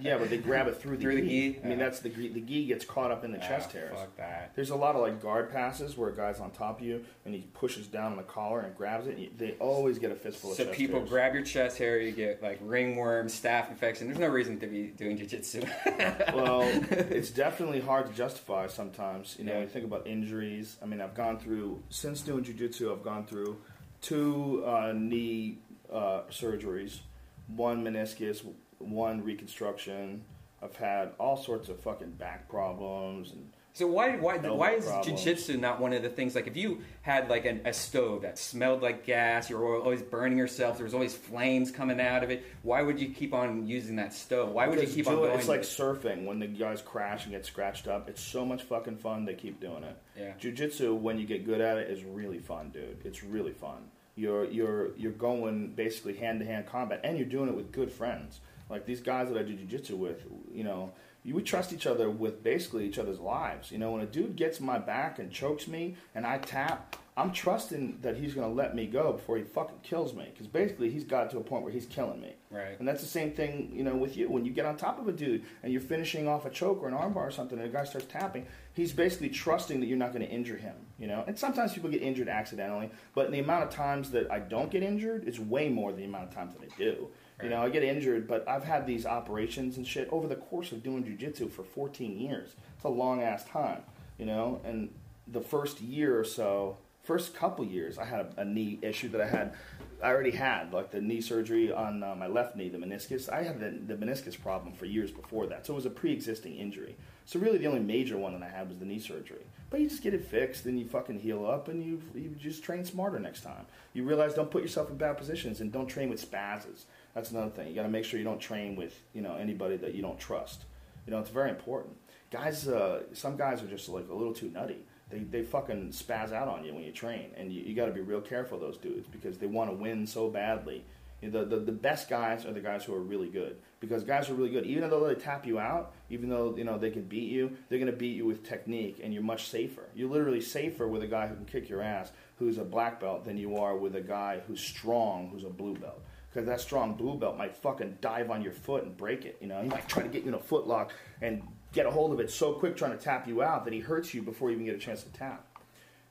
Yeah, 0.00 0.18
but 0.18 0.30
they 0.30 0.38
grab 0.38 0.66
it 0.66 0.76
through 0.80 0.96
the 0.96 1.02
Through 1.02 1.14
the 1.16 1.22
gi. 1.22 1.52
gi? 1.52 1.60
I 1.62 1.66
mean, 1.68 1.78
that's 1.78 2.00
the 2.00 2.08
gi. 2.08 2.28
The 2.28 2.40
gi 2.40 2.66
gets 2.66 2.84
caught 2.84 3.10
up 3.12 3.24
in 3.24 3.30
the 3.30 3.38
chest 3.38 3.68
Ah, 3.70 3.72
hairs. 3.74 3.92
Fuck 3.96 4.16
that. 4.16 4.52
There's 4.56 4.70
a 4.70 4.76
lot 4.76 4.96
of 4.96 5.00
like 5.02 5.22
guard 5.22 5.50
passes 5.52 5.96
where 5.96 6.08
a 6.10 6.16
guy's 6.16 6.40
on 6.40 6.50
top 6.50 6.80
of 6.80 6.86
you 6.86 7.04
and 7.24 7.32
he 7.34 7.42
pushes 7.54 7.86
down 7.86 8.10
on 8.10 8.16
the 8.16 8.24
collar 8.24 8.60
and 8.60 8.76
grabs 8.76 9.06
it. 9.06 9.16
And 9.16 9.38
they 9.38 9.52
always 9.60 9.98
get 10.00 10.10
a 10.10 10.16
fistful 10.16 10.50
of 10.50 10.56
So 10.56 10.64
chest 10.64 10.76
people 10.76 10.98
hairs. 10.98 11.08
grab 11.08 11.34
your 11.34 11.44
chest 11.44 11.78
hair, 11.78 12.00
you 12.00 12.10
get 12.12 12.42
like 12.42 12.58
ringworm, 12.62 13.28
staph 13.28 13.70
infection. 13.70 14.08
There's 14.08 14.18
no 14.18 14.28
reason 14.28 14.58
to 14.60 14.66
be 14.66 14.88
doing 14.88 15.16
jujitsu. 15.18 15.62
well, 16.34 16.62
it's 16.90 17.30
definitely 17.30 17.80
hard 17.80 18.06
to 18.08 18.12
justify 18.12 18.66
sometimes. 18.66 19.36
You 19.38 19.44
know, 19.44 19.52
Yeah. 19.52 19.60
you 19.60 19.66
think 19.68 19.84
about 19.84 20.06
injuries. 20.06 20.76
I 20.82 20.86
mean, 20.86 21.00
I've 21.00 21.14
gone 21.14 21.38
through 21.38 21.80
since 21.90 22.22
doing 22.22 22.42
jujitsu. 22.44 22.92
I've 22.92 23.04
gone 23.04 23.24
through 23.24 23.56
two 24.02 24.64
uh, 24.66 24.92
knee 24.94 25.58
uh, 25.92 26.22
surgeries, 26.30 26.98
one 27.46 27.84
meniscus, 27.84 28.44
one 28.78 29.22
reconstruction. 29.22 30.24
I've 30.62 30.76
had 30.76 31.10
all 31.18 31.36
sorts 31.36 31.68
of 31.68 31.78
fucking 31.80 32.12
back 32.12 32.48
problems 32.48 33.30
and 33.32 33.50
So 33.74 33.86
why 33.86 34.16
why 34.16 34.38
why 34.38 34.70
is 34.72 34.86
problems. 34.86 35.22
jujitsu 35.22 35.60
not 35.60 35.80
one 35.80 35.92
of 35.92 36.02
the 36.02 36.08
things? 36.08 36.34
Like 36.34 36.46
if 36.46 36.56
you 36.56 36.80
had 37.02 37.28
like 37.28 37.44
an, 37.44 37.60
a 37.66 37.72
stove 37.74 38.22
that 38.22 38.38
smelled 38.38 38.80
like 38.82 39.04
gas, 39.04 39.50
you 39.50 39.58
were 39.58 39.76
always 39.76 40.00
burning 40.02 40.38
yourself. 40.38 40.78
There 40.78 40.84
was 40.84 40.94
always 40.94 41.14
flames 41.14 41.70
coming 41.70 42.00
out 42.00 42.24
of 42.24 42.30
it. 42.30 42.42
Why 42.62 42.80
would 42.80 42.98
you 42.98 43.10
keep 43.10 43.34
on 43.34 43.66
using 43.66 43.96
that 43.96 44.14
stove? 44.14 44.48
Why 44.50 44.66
would 44.66 44.80
you 44.80 44.86
keep 44.88 45.06
on 45.06 45.12
it- 45.14 45.16
going? 45.16 45.38
It's 45.38 45.46
like 45.48 45.60
surfing 45.60 46.24
when 46.24 46.38
the 46.38 46.46
guys 46.46 46.80
crash 46.80 47.24
and 47.24 47.32
get 47.32 47.44
scratched 47.44 47.86
up. 47.86 48.08
It's 48.08 48.22
so 48.22 48.46
much 48.46 48.62
fucking 48.62 48.96
fun. 48.96 49.26
They 49.26 49.34
keep 49.34 49.60
doing 49.60 49.84
it. 49.84 49.96
yeah. 50.18 50.32
Jiu-jitsu, 50.38 50.94
when 50.94 51.18
you 51.18 51.26
get 51.26 51.44
good 51.44 51.60
at 51.60 51.76
it, 51.76 51.90
is 51.90 52.02
really 52.02 52.38
fun, 52.38 52.70
dude. 52.70 52.96
It's 53.04 53.22
really 53.22 53.52
fun. 53.52 53.90
You're 54.18 54.46
you're 54.46 54.96
you're 54.96 55.12
going 55.12 55.74
basically 55.74 56.14
hand 56.16 56.40
to 56.40 56.46
hand 56.46 56.64
combat, 56.66 57.00
and 57.04 57.18
you're 57.18 57.28
doing 57.28 57.50
it 57.50 57.54
with 57.54 57.70
good 57.70 57.92
friends. 57.92 58.40
Like 58.68 58.86
these 58.86 59.00
guys 59.00 59.28
that 59.28 59.38
I 59.38 59.42
do 59.42 59.54
jiu-jitsu 59.54 59.96
with, 59.96 60.24
you 60.52 60.64
know, 60.64 60.92
you 61.22 61.34
would 61.34 61.46
trust 61.46 61.72
each 61.72 61.86
other 61.86 62.08
with 62.08 62.44
basically 62.44 62.86
each 62.86 62.98
other's 62.98 63.18
lives. 63.18 63.72
You 63.72 63.78
know, 63.78 63.92
when 63.92 64.00
a 64.00 64.06
dude 64.06 64.36
gets 64.36 64.60
my 64.60 64.78
back 64.78 65.18
and 65.18 65.30
chokes 65.30 65.66
me, 65.66 65.96
and 66.14 66.24
I 66.24 66.38
tap, 66.38 66.96
I'm 67.16 67.32
trusting 67.32 67.98
that 68.02 68.16
he's 68.16 68.34
going 68.34 68.46
to 68.46 68.54
let 68.54 68.76
me 68.76 68.86
go 68.86 69.12
before 69.12 69.36
he 69.36 69.42
fucking 69.42 69.78
kills 69.82 70.14
me. 70.14 70.28
Because 70.30 70.46
basically, 70.46 70.88
he's 70.90 71.02
got 71.02 71.30
to 71.30 71.38
a 71.38 71.42
point 71.42 71.64
where 71.64 71.72
he's 71.72 71.86
killing 71.86 72.20
me. 72.20 72.34
Right. 72.50 72.78
And 72.78 72.86
that's 72.86 73.00
the 73.00 73.08
same 73.08 73.32
thing, 73.32 73.72
you 73.74 73.82
know, 73.82 73.96
with 73.96 74.16
you. 74.16 74.30
When 74.30 74.44
you 74.44 74.52
get 74.52 74.66
on 74.66 74.76
top 74.76 75.00
of 75.00 75.08
a 75.08 75.12
dude 75.12 75.42
and 75.64 75.72
you're 75.72 75.80
finishing 75.80 76.28
off 76.28 76.44
a 76.46 76.50
choke 76.50 76.80
or 76.80 76.88
an 76.88 76.94
armbar 76.94 77.16
or 77.16 77.30
something, 77.32 77.58
and 77.58 77.66
a 77.66 77.72
guy 77.72 77.84
starts 77.84 78.06
tapping, 78.06 78.46
he's 78.74 78.92
basically 78.92 79.30
trusting 79.30 79.80
that 79.80 79.86
you're 79.86 79.98
not 79.98 80.12
going 80.12 80.24
to 80.24 80.30
injure 80.30 80.56
him, 80.56 80.76
you 80.96 81.08
know. 81.08 81.24
And 81.26 81.36
sometimes 81.36 81.72
people 81.72 81.90
get 81.90 82.02
injured 82.02 82.28
accidentally, 82.28 82.90
but 83.14 83.32
the 83.32 83.40
amount 83.40 83.64
of 83.64 83.70
times 83.70 84.10
that 84.12 84.30
I 84.30 84.38
don't 84.38 84.70
get 84.70 84.84
injured 84.84 85.26
is 85.26 85.40
way 85.40 85.68
more 85.68 85.90
than 85.90 86.02
the 86.02 86.06
amount 86.06 86.28
of 86.28 86.34
times 86.34 86.54
that 86.54 86.62
I 86.62 86.76
do. 86.78 87.08
You 87.42 87.50
know, 87.50 87.62
I 87.62 87.68
get 87.68 87.82
injured, 87.82 88.26
but 88.26 88.48
I've 88.48 88.64
had 88.64 88.86
these 88.86 89.04
operations 89.04 89.76
and 89.76 89.86
shit 89.86 90.08
over 90.10 90.26
the 90.26 90.36
course 90.36 90.72
of 90.72 90.82
doing 90.82 91.04
jujitsu 91.04 91.50
for 91.50 91.62
14 91.62 92.18
years. 92.18 92.54
It's 92.74 92.84
a 92.84 92.88
long 92.88 93.22
ass 93.22 93.44
time, 93.44 93.82
you 94.18 94.24
know. 94.24 94.60
And 94.64 94.90
the 95.28 95.42
first 95.42 95.80
year 95.80 96.18
or 96.18 96.24
so, 96.24 96.78
first 97.02 97.34
couple 97.34 97.64
years, 97.64 97.98
I 97.98 98.04
had 98.04 98.20
a, 98.20 98.40
a 98.40 98.44
knee 98.44 98.78
issue 98.80 99.08
that 99.10 99.20
I 99.20 99.26
had. 99.26 99.54
I 100.02 100.08
already 100.08 100.30
had 100.30 100.72
like 100.72 100.90
the 100.90 101.00
knee 101.00 101.20
surgery 101.20 101.72
on 101.72 102.02
uh, 102.02 102.14
my 102.14 102.26
left 102.26 102.56
knee, 102.56 102.68
the 102.68 102.78
meniscus. 102.78 103.30
I 103.30 103.42
had 103.42 103.60
the, 103.60 103.94
the 103.94 104.02
meniscus 104.02 104.40
problem 104.40 104.74
for 104.74 104.84
years 104.86 105.10
before 105.10 105.46
that, 105.46 105.66
so 105.66 105.72
it 105.72 105.76
was 105.76 105.86
a 105.86 105.90
pre-existing 105.90 106.56
injury. 106.56 106.96
So 107.26 107.38
really, 107.38 107.58
the 107.58 107.66
only 107.66 107.80
major 107.80 108.16
one 108.16 108.32
that 108.32 108.42
I 108.42 108.48
had 108.48 108.68
was 108.68 108.78
the 108.78 108.84
knee 108.84 108.98
surgery. 108.98 109.44
But 109.68 109.80
you 109.80 109.88
just 109.88 110.02
get 110.02 110.14
it 110.14 110.24
fixed, 110.24 110.64
and 110.66 110.78
you 110.78 110.86
fucking 110.86 111.18
heal 111.18 111.46
up, 111.46 111.68
and 111.68 111.84
you 111.84 112.00
you 112.14 112.30
just 112.38 112.62
train 112.62 112.84
smarter 112.84 113.18
next 113.18 113.42
time. 113.42 113.66
You 113.92 114.04
realize 114.04 114.32
don't 114.32 114.50
put 114.50 114.62
yourself 114.62 114.90
in 114.90 114.96
bad 114.96 115.18
positions, 115.18 115.60
and 115.60 115.72
don't 115.72 115.86
train 115.86 116.08
with 116.08 116.30
spazzes. 116.30 116.84
That's 117.16 117.30
another 117.30 117.48
thing. 117.48 117.68
You 117.68 117.74
got 117.74 117.84
to 117.84 117.88
make 117.88 118.04
sure 118.04 118.18
you 118.18 118.26
don't 118.26 118.38
train 118.38 118.76
with 118.76 119.02
you 119.14 119.22
know 119.22 119.36
anybody 119.36 119.78
that 119.78 119.94
you 119.94 120.02
don't 120.02 120.20
trust. 120.20 120.64
You 121.06 121.12
know, 121.12 121.18
it's 121.18 121.30
very 121.30 121.48
important. 121.48 121.96
Guys, 122.30 122.68
uh, 122.68 123.04
some 123.14 123.38
guys 123.38 123.62
are 123.62 123.66
just 123.66 123.88
like 123.88 124.06
a 124.10 124.14
little 124.14 124.34
too 124.34 124.50
nutty. 124.50 124.84
They, 125.08 125.20
they 125.20 125.42
fucking 125.42 125.92
spaz 125.92 126.32
out 126.32 126.46
on 126.46 126.62
you 126.62 126.74
when 126.74 126.84
you 126.84 126.92
train, 126.92 127.30
and 127.34 127.50
you, 127.50 127.62
you 127.62 127.74
got 127.74 127.86
to 127.86 127.92
be 127.92 128.02
real 128.02 128.20
careful 128.20 128.58
those 128.58 128.76
dudes 128.76 129.08
because 129.08 129.38
they 129.38 129.46
want 129.46 129.70
to 129.70 129.76
win 129.76 130.06
so 130.06 130.28
badly. 130.28 130.84
You 131.22 131.30
know, 131.30 131.42
the, 131.46 131.56
the 131.56 131.64
the 131.64 131.72
best 131.72 132.10
guys 132.10 132.44
are 132.44 132.52
the 132.52 132.60
guys 132.60 132.84
who 132.84 132.94
are 132.94 133.00
really 133.00 133.28
good 133.28 133.56
because 133.80 134.04
guys 134.04 134.28
are 134.28 134.34
really 134.34 134.50
good. 134.50 134.66
Even 134.66 134.90
though 134.90 135.08
they 135.08 135.14
tap 135.14 135.46
you 135.46 135.58
out, 135.58 135.94
even 136.10 136.28
though 136.28 136.54
you 136.54 136.64
know 136.64 136.76
they 136.76 136.90
can 136.90 137.04
beat 137.04 137.30
you, 137.30 137.56
they're 137.70 137.78
going 137.78 137.90
to 137.90 137.96
beat 137.96 138.16
you 138.16 138.26
with 138.26 138.44
technique, 138.44 139.00
and 139.02 139.14
you're 139.14 139.22
much 139.22 139.48
safer. 139.48 139.88
You're 139.94 140.10
literally 140.10 140.42
safer 140.42 140.86
with 140.86 141.02
a 141.02 141.06
guy 141.06 141.28
who 141.28 141.34
can 141.34 141.46
kick 141.46 141.70
your 141.70 141.80
ass, 141.80 142.12
who's 142.38 142.58
a 142.58 142.64
black 142.64 143.00
belt, 143.00 143.24
than 143.24 143.38
you 143.38 143.56
are 143.56 143.74
with 143.74 143.96
a 143.96 144.02
guy 144.02 144.42
who's 144.46 144.60
strong, 144.60 145.30
who's 145.30 145.44
a 145.44 145.48
blue 145.48 145.76
belt 145.76 146.02
because 146.36 146.46
that 146.46 146.60
strong 146.60 146.92
blue 146.92 147.16
belt 147.16 147.38
might 147.38 147.56
fucking 147.56 147.96
dive 148.02 148.30
on 148.30 148.42
your 148.42 148.52
foot 148.52 148.84
and 148.84 148.94
break 148.94 149.24
it. 149.24 149.38
You 149.40 149.48
know, 149.48 149.62
he 149.62 149.70
might 149.70 149.88
try 149.88 150.02
to 150.02 150.08
get 150.08 150.22
you 150.22 150.28
in 150.28 150.34
a 150.34 150.38
foot 150.38 150.66
lock 150.66 150.92
and 151.22 151.42
get 151.72 151.86
a 151.86 151.90
hold 151.90 152.12
of 152.12 152.20
it 152.20 152.30
so 152.30 152.52
quick, 152.52 152.76
trying 152.76 152.90
to 152.90 153.02
tap 153.02 153.26
you 153.26 153.42
out 153.42 153.64
that 153.64 153.72
he 153.72 153.80
hurts 153.80 154.12
you 154.12 154.20
before 154.20 154.50
you 154.50 154.56
even 154.56 154.66
get 154.66 154.74
a 154.74 154.78
chance 154.78 155.02
to 155.02 155.08
tap. 155.14 155.46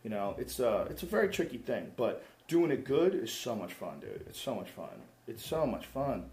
You 0.03 0.09
know, 0.09 0.33
it's 0.39 0.59
a 0.59 0.87
it's 0.89 1.03
a 1.03 1.05
very 1.05 1.29
tricky 1.29 1.59
thing, 1.59 1.91
but 1.95 2.23
doing 2.47 2.71
it 2.71 2.85
good 2.85 3.13
is 3.13 3.31
so 3.31 3.55
much 3.55 3.73
fun, 3.73 3.99
dude. 3.99 4.25
It's 4.27 4.39
so 4.39 4.55
much 4.55 4.69
fun. 4.71 4.89
It's 5.27 5.45
so 5.45 5.67
much 5.67 5.85
fun, 5.85 6.25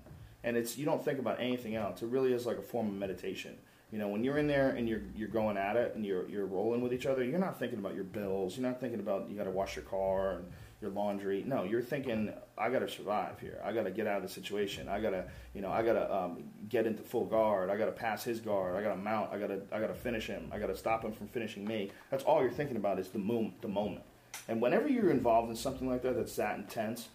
and 0.42 0.56
it's 0.56 0.78
you 0.78 0.86
don't 0.86 1.04
think 1.04 1.18
about 1.18 1.38
anything 1.38 1.76
else. 1.76 2.00
It 2.00 2.08
really 2.08 2.32
is 2.32 2.46
like 2.46 2.56
a 2.56 2.62
form 2.62 2.88
of 2.88 2.94
meditation. 2.94 3.56
You 3.90 3.98
know, 3.98 4.08
when 4.08 4.24
you're 4.24 4.38
in 4.38 4.46
there 4.46 4.70
and 4.70 4.88
you're 4.88 5.02
you're 5.14 5.28
going 5.28 5.58
at 5.58 5.76
it 5.76 5.94
and 5.94 6.06
you're 6.06 6.26
you're 6.30 6.46
rolling 6.46 6.80
with 6.80 6.94
each 6.94 7.04
other, 7.04 7.22
you're 7.22 7.38
not 7.38 7.58
thinking 7.58 7.78
about 7.78 7.94
your 7.94 8.04
bills. 8.04 8.56
You're 8.56 8.66
not 8.66 8.80
thinking 8.80 9.00
about 9.00 9.28
you 9.28 9.36
got 9.36 9.44
to 9.44 9.50
wash 9.50 9.76
your 9.76 9.84
car 9.84 10.36
and 10.36 10.46
your 10.82 10.90
laundry. 10.90 11.44
No, 11.46 11.62
you're 11.62 11.80
thinking, 11.80 12.32
I 12.62 12.70
got 12.70 12.78
to 12.78 12.88
survive 12.88 13.40
here. 13.40 13.60
I 13.64 13.72
got 13.72 13.82
to 13.82 13.90
get 13.90 14.06
out 14.06 14.18
of 14.18 14.22
the 14.22 14.28
situation. 14.28 14.88
I 14.88 15.00
got 15.00 15.10
to, 15.10 15.24
you 15.52 15.60
know, 15.60 15.72
I 15.72 15.82
got 15.82 15.94
to 15.94 16.14
um, 16.14 16.44
get 16.68 16.86
into 16.86 17.02
full 17.02 17.24
guard. 17.24 17.70
I 17.70 17.76
got 17.76 17.86
to 17.86 17.92
pass 17.92 18.22
his 18.22 18.38
guard. 18.38 18.76
I 18.76 18.82
got 18.82 18.90
to 18.90 18.96
mount. 18.96 19.32
I 19.32 19.38
got 19.38 19.48
to, 19.48 19.60
I 19.72 19.80
got 19.80 19.88
to 19.88 19.94
finish 19.94 20.28
him. 20.28 20.48
I 20.52 20.60
got 20.60 20.68
to 20.68 20.76
stop 20.76 21.04
him 21.04 21.12
from 21.12 21.26
finishing 21.26 21.64
me. 21.64 21.90
That's 22.12 22.22
all 22.22 22.40
you're 22.40 22.52
thinking 22.52 22.76
about 22.76 23.00
is 23.00 23.08
the 23.08 23.18
moment, 23.18 23.60
the 23.62 23.68
moment. 23.68 24.04
And 24.46 24.62
whenever 24.62 24.88
you're 24.88 25.10
involved 25.10 25.50
in 25.50 25.56
something 25.56 25.88
like 25.88 26.02
that, 26.02 26.14
that's 26.14 26.36
that 26.36 26.56
intense, 26.56 27.08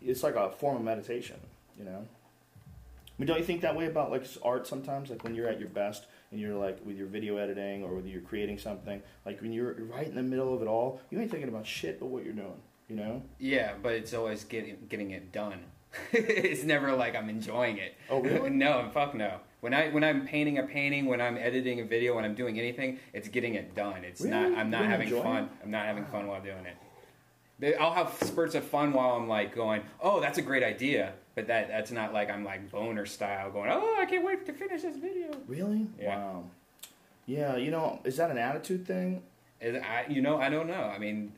it's 0.00 0.22
like 0.22 0.34
a 0.34 0.50
form 0.50 0.76
of 0.76 0.82
meditation. 0.82 1.36
You 1.78 1.84
know. 1.84 1.98
I 1.98 3.12
mean, 3.18 3.26
don't 3.26 3.38
you 3.38 3.44
think 3.44 3.60
that 3.60 3.76
way 3.76 3.86
about 3.86 4.10
like 4.10 4.24
art 4.42 4.66
sometimes? 4.66 5.10
Like 5.10 5.24
when 5.24 5.34
you're 5.34 5.48
at 5.48 5.60
your 5.60 5.68
best 5.68 6.06
and 6.30 6.40
you're 6.40 6.54
like 6.54 6.78
with 6.86 6.96
your 6.96 7.06
video 7.06 7.36
editing 7.36 7.84
or 7.84 7.94
whether 7.94 8.08
you're 8.08 8.22
creating 8.22 8.58
something, 8.58 9.02
like 9.26 9.42
when 9.42 9.52
you're 9.52 9.74
right 9.74 10.06
in 10.06 10.14
the 10.14 10.22
middle 10.22 10.54
of 10.54 10.62
it 10.62 10.68
all, 10.68 11.02
you 11.10 11.20
ain't 11.20 11.30
thinking 11.30 11.50
about 11.50 11.66
shit 11.66 12.00
but 12.00 12.06
what 12.06 12.24
you're 12.24 12.32
doing. 12.32 12.60
You 12.88 12.96
know? 12.96 13.22
Yeah, 13.38 13.72
but 13.82 13.94
it's 13.94 14.14
always 14.14 14.44
getting 14.44 14.86
getting 14.88 15.10
it 15.10 15.32
done. 15.32 15.60
it's 16.12 16.62
never 16.62 16.92
like 16.92 17.16
I'm 17.16 17.28
enjoying 17.28 17.78
it. 17.78 17.94
Oh, 18.10 18.20
really? 18.20 18.50
no, 18.64 18.90
fuck 18.92 19.14
no. 19.14 19.38
When 19.60 19.74
I 19.74 19.88
when 19.88 20.04
I'm 20.04 20.26
painting 20.26 20.58
a 20.58 20.62
painting, 20.62 21.06
when 21.06 21.20
I'm 21.20 21.36
editing 21.36 21.80
a 21.80 21.84
video, 21.84 22.14
when 22.14 22.24
I'm 22.24 22.34
doing 22.34 22.58
anything, 22.58 22.98
it's 23.12 23.28
getting 23.28 23.54
it 23.54 23.74
done. 23.74 24.04
It's 24.04 24.22
not. 24.22 24.52
I'm 24.56 24.70
not 24.70 24.82
don't 24.82 24.90
having 24.90 25.10
fun. 25.22 25.44
it? 25.44 25.50
I'm 25.64 25.70
not 25.70 25.86
having 25.86 26.04
fun 26.06 26.26
while 26.26 26.40
doing 26.40 26.64
it. 26.66 26.76
I'll 27.80 27.94
have 27.94 28.12
spurts 28.22 28.54
of 28.54 28.64
fun 28.64 28.92
while 28.92 29.16
I'm 29.16 29.28
like 29.28 29.54
going, 29.54 29.82
oh, 30.00 30.20
that's 30.20 30.36
a 30.36 30.42
great 30.42 30.62
idea, 30.62 31.14
but 31.34 31.46
that 31.46 31.68
that's 31.68 31.90
not 31.90 32.12
like 32.12 32.30
I'm 32.30 32.44
like 32.44 32.70
boner 32.70 33.06
style 33.06 33.50
going, 33.50 33.70
oh, 33.72 33.96
I 33.98 34.04
can't 34.04 34.24
wait 34.24 34.44
to 34.46 34.52
finish 34.52 34.82
this 34.82 34.96
video. 34.96 35.30
Really? 35.48 35.86
Yeah. 35.98 36.16
Wow. 36.16 36.44
Yeah, 37.24 37.56
you 37.56 37.70
know, 37.70 38.00
is 38.04 38.18
that 38.18 38.30
an 38.30 38.38
attitude 38.38 38.86
thing? 38.86 39.22
Is- 39.60 39.82
I, 39.82 40.04
you 40.08 40.20
know, 40.20 40.38
I 40.38 40.50
don't 40.50 40.68
know. 40.68 40.82
I 40.82 40.98
mean, 40.98 41.32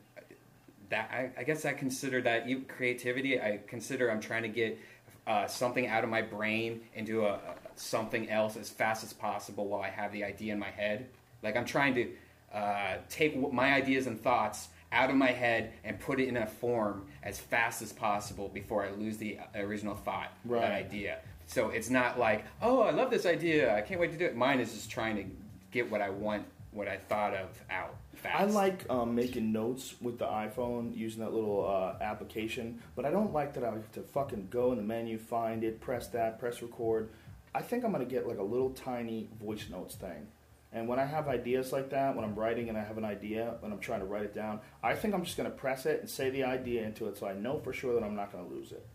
that 0.91 1.11
I, 1.13 1.31
I 1.41 1.45
guess 1.45 1.65
I 1.65 1.73
consider 1.73 2.21
that 2.23 2.47
creativity. 2.69 3.41
I 3.41 3.61
consider 3.67 4.11
I'm 4.11 4.21
trying 4.21 4.43
to 4.43 4.49
get 4.49 4.79
uh, 5.27 5.47
something 5.47 5.87
out 5.87 6.05
of 6.05 6.11
my 6.11 6.23
brain 6.23 6.81
into 6.95 7.27
a, 7.27 7.35
a 7.35 7.41
something 7.77 8.31
else 8.31 8.57
as 8.57 8.71
fast 8.71 9.05
as 9.05 9.13
possible 9.13 9.67
while 9.69 9.83
I 9.83 9.91
have 9.91 10.13
the 10.13 10.25
idea 10.25 10.53
in 10.53 10.59
my 10.59 10.71
head. 10.71 11.07
Like 11.43 11.57
I'm 11.57 11.67
trying 11.67 11.95
to 11.97 12.09
uh, 12.53 12.97
take 13.11 13.35
w- 13.35 13.53
my 13.55 13.75
ideas 13.75 14.07
and 14.07 14.21
thoughts 14.21 14.69
out 14.91 15.11
of 15.11 15.17
my 15.17 15.31
head 15.31 15.73
and 15.85 16.01
put 16.01 16.19
it 16.19 16.29
in 16.29 16.39
a 16.39 16.47
form 16.47 17.07
as 17.23 17.39
fast 17.39 17.83
as 17.83 17.93
possible 17.93 18.49
before 18.49 18.85
I 18.87 18.91
lose 18.91 19.19
the 19.19 19.39
uh, 19.39 19.59
original 19.61 19.95
thought, 19.95 20.33
Right. 20.47 20.63
that 20.63 20.73
idea. 20.73 21.19
So 21.47 21.69
it's 21.69 21.91
not 21.91 22.19
like, 22.19 22.45
oh, 22.63 22.81
I 22.81 22.91
love 22.91 23.11
this 23.11 23.27
idea. 23.27 23.75
I 23.77 23.83
can't 23.83 24.01
wait 24.01 24.13
to 24.13 24.19
do 24.19 24.25
it. 24.25 24.35
Mine 24.37 24.61
is 24.61 24.73
just 24.73 24.91
trying 24.91 25.17
to 25.17 25.25
get 25.71 25.91
what 25.91 26.01
I 26.01 26.09
want, 26.11 26.45
what 26.73 26.89
I 26.89 26.97
thought 26.97 27.35
of 27.35 27.49
out 27.71 27.95
fast. 28.19 28.41
I 28.41 28.45
like 28.45 28.85
um, 28.91 29.15
making 29.15 29.53
notes 29.53 29.95
with 30.01 30.19
the 30.19 30.27
iPhone 30.27 30.97
using 30.97 31.21
that 31.21 31.33
little 31.33 31.67
uh, 31.67 32.03
application, 32.03 32.81
but 32.97 33.05
I 33.05 33.11
don't 33.11 33.33
like 33.33 33.55
that 33.55 33.65
I 33.65 33.69
have 33.71 33.93
to 33.93 34.03
fucking 34.03 34.49
go 34.51 34.73
in 34.73 34.79
the 34.79 34.85
menu, 34.85 35.19
find 35.19 35.65
it, 35.65 35.81
press 35.81 36.09
that, 36.09 36.39
press 36.39 36.63
record. 36.63 37.11
I 37.55 37.63
think 37.63 37.85
I'm 37.85 37.93
gonna 37.93 38.05
get 38.05 38.27
like 38.27 38.39
a 38.39 38.43
little 38.43 38.71
tiny 38.71 39.29
voice 39.41 39.69
notes 39.71 39.95
thing. 39.95 40.29
And 40.73 40.87
when 40.87 40.99
I 40.99 41.07
have 41.07 41.29
ideas 41.29 41.73
like 41.73 41.89
that, 41.91 42.15
when 42.15 42.25
I'm 42.25 42.35
writing 42.35 42.69
and 42.69 42.77
I 42.77 42.85
have 42.85 42.99
an 42.99 43.05
idea 43.05 43.55
and 43.63 43.73
I'm 43.73 43.81
trying 43.81 44.01
to 44.01 44.07
write 44.07 44.25
it 44.25 44.35
down, 44.35 44.61
I 44.83 44.95
think 44.95 45.15
I'm 45.15 45.25
just 45.25 45.37
gonna 45.37 45.51
press 45.51 45.87
it 45.87 46.01
and 46.01 46.11
say 46.11 46.31
the 46.31 46.45
idea 46.45 46.85
into 46.85 47.07
it 47.09 47.17
so 47.17 47.27
I 47.27 47.33
know 47.33 47.59
for 47.59 47.73
sure 47.73 47.95
that 47.95 48.05
I'm 48.05 48.15
not 48.15 48.33
gonna 48.33 48.49
lose 48.49 48.73
it. 48.73 48.87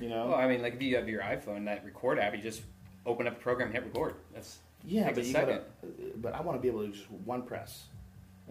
You 0.00 0.08
know? 0.08 0.28
Well, 0.28 0.36
I 0.36 0.46
mean, 0.46 0.62
like 0.62 0.74
if 0.74 0.82
you 0.82 0.96
have 0.96 1.08
your 1.08 1.22
iPhone, 1.22 1.64
that 1.66 1.84
record 1.84 2.18
app, 2.18 2.34
you 2.34 2.42
just 2.42 2.62
open 3.06 3.26
up 3.26 3.36
the 3.36 3.40
program 3.40 3.68
and 3.68 3.74
hit 3.74 3.84
record. 3.84 4.14
That's 4.34 4.58
yeah, 4.84 5.10
but 5.12 5.24
you 5.24 5.32
second. 5.32 5.62
gotta. 5.82 6.16
But 6.16 6.34
I 6.34 6.40
want 6.40 6.58
to 6.58 6.62
be 6.62 6.68
able 6.68 6.84
to 6.84 6.92
just 6.92 7.10
one 7.10 7.42
press 7.42 7.84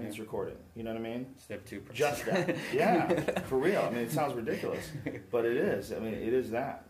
and 0.02 0.10
it's 0.10 0.20
recorded. 0.20 0.58
You 0.76 0.84
know 0.84 0.92
what 0.94 1.00
I 1.00 1.04
mean? 1.04 1.26
step 1.38 1.66
two. 1.66 1.84
Just 1.94 2.26
that. 2.26 2.56
Yeah, 2.74 3.40
for 3.42 3.58
real. 3.58 3.82
I 3.82 3.90
mean, 3.90 4.04
it 4.04 4.12
sounds 4.12 4.34
ridiculous, 4.34 4.90
but 5.32 5.46
it 5.46 5.58
is. 5.58 5.92
I 5.94 6.00
mean, 6.00 6.14
it 6.14 6.34
is 6.34 6.52
that. 6.52 6.86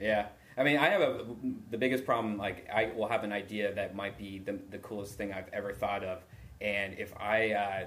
yeah. 0.00 0.26
I 0.56 0.62
mean, 0.62 0.76
I 0.78 0.88
have 0.90 1.00
a 1.00 1.24
the 1.70 1.78
biggest 1.78 2.04
problem. 2.04 2.38
Like, 2.38 2.68
I 2.72 2.92
will 2.96 3.08
have 3.08 3.24
an 3.24 3.32
idea 3.32 3.74
that 3.74 3.94
might 3.96 4.16
be 4.16 4.38
the, 4.38 4.58
the 4.70 4.78
coolest 4.78 5.14
thing 5.16 5.32
I've 5.32 5.48
ever 5.52 5.72
thought 5.72 6.04
of, 6.04 6.22
and 6.60 6.94
if 6.96 7.12
I 7.18 7.52
uh, 7.52 7.84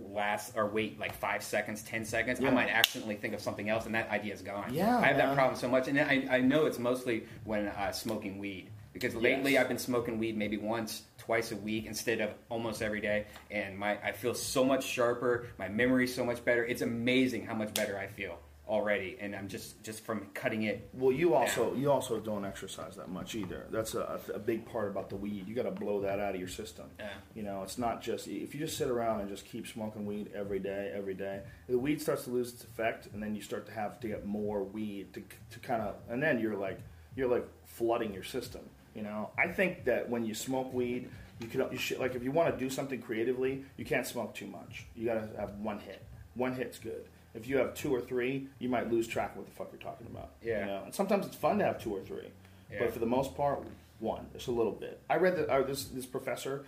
last 0.00 0.54
or 0.56 0.66
wait 0.66 0.98
like 0.98 1.14
five 1.14 1.44
seconds, 1.44 1.82
ten 1.84 2.04
seconds, 2.04 2.40
Yeah. 2.40 2.48
I 2.48 2.50
might 2.50 2.70
accidentally 2.70 3.14
think 3.14 3.34
of 3.34 3.40
something 3.40 3.68
else, 3.68 3.86
and 3.86 3.94
that 3.94 4.10
idea 4.10 4.34
is 4.34 4.42
gone. 4.42 4.74
Yeah, 4.74 4.98
I 4.98 5.06
have 5.06 5.16
man. 5.16 5.28
that 5.28 5.34
problem 5.36 5.56
so 5.56 5.68
much, 5.68 5.86
and 5.86 6.00
I, 6.00 6.26
I 6.28 6.40
know 6.40 6.66
it's 6.66 6.80
mostly 6.80 7.24
when 7.44 7.68
uh, 7.68 7.92
smoking 7.92 8.38
weed 8.38 8.70
because 8.92 9.14
lately 9.14 9.52
Yes. 9.52 9.62
I've 9.62 9.68
been 9.68 9.78
smoking 9.78 10.18
weed 10.18 10.36
maybe 10.36 10.56
once, 10.56 11.02
twice 11.28 11.52
a 11.52 11.56
week 11.56 11.84
instead 11.84 12.22
of 12.22 12.30
almost 12.48 12.80
every 12.80 13.02
day, 13.02 13.26
and 13.50 13.78
my 13.78 13.98
I 14.02 14.12
feel 14.12 14.32
so 14.32 14.64
much 14.64 14.82
sharper. 14.82 15.48
My 15.58 15.68
memory's 15.68 16.14
so 16.14 16.24
much 16.24 16.42
better. 16.42 16.64
It's 16.64 16.80
amazing 16.80 17.44
how 17.44 17.54
much 17.54 17.74
better 17.74 17.98
I 17.98 18.06
feel 18.06 18.38
already, 18.66 19.18
and 19.20 19.36
I'm 19.36 19.46
just 19.46 19.82
just 19.82 20.06
from 20.06 20.28
cutting 20.32 20.62
it. 20.62 20.88
Well, 20.94 21.12
you 21.12 21.34
also 21.34 21.74
you 21.74 21.92
also 21.92 22.18
don't 22.18 22.46
exercise 22.46 22.96
that 22.96 23.10
much 23.10 23.34
either. 23.34 23.66
That's 23.70 23.94
a, 23.94 24.18
a 24.32 24.38
big 24.38 24.64
part 24.64 24.88
about 24.88 25.10
the 25.10 25.16
weed. 25.16 25.46
You 25.46 25.54
got 25.54 25.64
to 25.64 25.70
blow 25.70 26.00
that 26.00 26.18
out 26.18 26.34
of 26.34 26.40
your 26.40 26.48
system. 26.48 26.86
Yeah. 26.98 27.10
You 27.34 27.42
know, 27.42 27.62
it's 27.62 27.76
not 27.76 28.00
just 28.00 28.26
if 28.26 28.54
you 28.54 28.60
just 28.60 28.78
sit 28.78 28.88
around 28.88 29.20
and 29.20 29.28
just 29.28 29.44
keep 29.44 29.66
smoking 29.66 30.06
weed 30.06 30.30
every 30.34 30.60
day, 30.60 30.90
every 30.96 31.14
day. 31.14 31.42
The 31.68 31.78
weed 31.78 32.00
starts 32.00 32.24
to 32.24 32.30
lose 32.30 32.54
its 32.54 32.64
effect, 32.64 33.08
and 33.12 33.22
then 33.22 33.34
you 33.34 33.42
start 33.42 33.66
to 33.66 33.72
have 33.72 34.00
to 34.00 34.08
get 34.08 34.24
more 34.24 34.64
weed 34.64 35.12
to 35.12 35.22
to 35.50 35.58
kind 35.60 35.82
of, 35.82 35.96
and 36.08 36.22
then 36.22 36.40
you're 36.40 36.56
like 36.56 36.80
you're 37.16 37.28
like 37.28 37.46
flooding 37.66 38.14
your 38.14 38.24
system. 38.24 38.62
You 38.98 39.04
know, 39.04 39.30
I 39.38 39.46
think 39.46 39.84
that 39.84 40.10
when 40.10 40.26
you 40.26 40.34
smoke 40.34 40.74
weed, 40.74 41.08
you 41.38 41.46
can 41.46 41.64
you 41.70 41.78
should 41.78 42.00
like 42.00 42.16
if 42.16 42.24
you 42.24 42.32
want 42.32 42.52
to 42.52 42.58
do 42.58 42.68
something 42.68 43.00
creatively, 43.00 43.64
you 43.76 43.84
can't 43.84 44.04
smoke 44.04 44.34
too 44.34 44.48
much. 44.48 44.86
You 44.96 45.06
got 45.06 45.14
to 45.14 45.40
have 45.40 45.50
one 45.60 45.78
hit. 45.78 46.02
One 46.34 46.52
hit's 46.52 46.80
good. 46.80 47.04
If 47.32 47.46
you 47.46 47.58
have 47.58 47.74
two 47.74 47.94
or 47.94 48.00
three, 48.00 48.48
you 48.58 48.68
might 48.68 48.90
lose 48.90 49.06
track 49.06 49.30
of 49.32 49.36
what 49.36 49.46
the 49.46 49.52
fuck 49.52 49.68
you're 49.70 49.80
talking 49.80 50.08
about. 50.08 50.30
Yeah. 50.42 50.58
You 50.60 50.66
know? 50.66 50.82
And 50.86 50.92
sometimes 50.92 51.26
it's 51.26 51.36
fun 51.36 51.60
to 51.60 51.64
have 51.64 51.80
two 51.80 51.94
or 51.94 52.00
three, 52.00 52.26
Yeah. 52.72 52.78
but 52.80 52.92
for 52.92 52.98
the 52.98 53.06
most 53.06 53.36
part, 53.36 53.60
one. 54.00 54.26
Just 54.32 54.48
a 54.48 54.50
little 54.50 54.72
bit. 54.72 55.00
I 55.08 55.16
read 55.16 55.36
that 55.36 55.48
uh, 55.48 55.62
this 55.62 55.84
this 55.84 56.06
professor, 56.06 56.64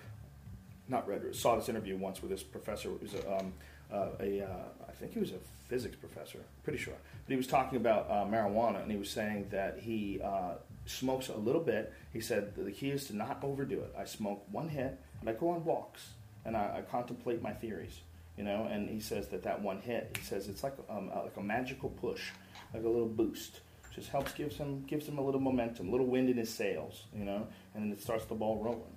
not 0.86 1.08
read, 1.08 1.34
saw 1.34 1.56
this 1.56 1.68
interview 1.68 1.96
once 1.96 2.22
with 2.22 2.30
this 2.30 2.44
professor. 2.44 2.90
It 2.92 3.02
was 3.02 3.14
a, 3.14 3.38
um, 3.38 3.52
uh, 3.92 4.06
a 4.20 4.42
uh, 4.42 4.88
I 4.88 4.92
think 4.92 5.14
he 5.14 5.18
was 5.18 5.32
a 5.32 5.40
physics 5.68 5.96
professor, 5.96 6.38
pretty 6.62 6.78
sure. 6.78 6.94
But 7.26 7.32
he 7.32 7.36
was 7.36 7.48
talking 7.48 7.76
about 7.76 8.08
uh, 8.08 8.24
marijuana, 8.24 8.82
and 8.82 8.90
he 8.92 8.98
was 8.98 9.10
saying 9.10 9.48
that 9.50 9.80
he 9.80 10.20
uh, 10.22 10.54
smokes 10.90 11.28
a 11.28 11.36
little 11.36 11.60
bit. 11.60 11.92
He 12.12 12.20
said 12.20 12.54
the 12.56 12.72
key 12.72 12.90
is 12.90 13.06
to 13.06 13.16
not 13.16 13.40
overdo 13.42 13.80
it. 13.80 13.94
I 13.98 14.04
smoke 14.04 14.44
one 14.50 14.68
hit, 14.68 14.98
and 15.20 15.28
I 15.28 15.32
go 15.32 15.50
on 15.50 15.64
walks, 15.64 16.10
and 16.44 16.56
I, 16.56 16.78
I 16.78 16.82
contemplate 16.82 17.42
my 17.42 17.52
theories. 17.52 18.00
You 18.36 18.44
know, 18.44 18.68
and 18.70 18.88
he 18.88 19.00
says 19.00 19.28
that 19.28 19.42
that 19.42 19.60
one 19.60 19.80
hit, 19.80 20.16
he 20.18 20.24
says 20.24 20.48
it's 20.48 20.62
like 20.62 20.74
um, 20.88 21.10
uh, 21.14 21.24
like 21.24 21.36
a 21.36 21.42
magical 21.42 21.90
push, 21.90 22.30
like 22.72 22.84
a 22.84 22.88
little 22.88 23.08
boost. 23.08 23.60
Just 23.94 24.08
helps 24.08 24.32
gives 24.32 24.56
him 24.56 24.84
gives 24.86 25.06
him 25.06 25.18
a 25.18 25.22
little 25.22 25.40
momentum, 25.40 25.88
a 25.88 25.90
little 25.90 26.06
wind 26.06 26.30
in 26.30 26.36
his 26.36 26.48
sails. 26.48 27.04
You 27.14 27.24
know, 27.24 27.46
and 27.74 27.84
then 27.84 27.92
it 27.92 28.00
starts 28.00 28.24
the 28.26 28.34
ball 28.34 28.62
rolling. 28.62 28.96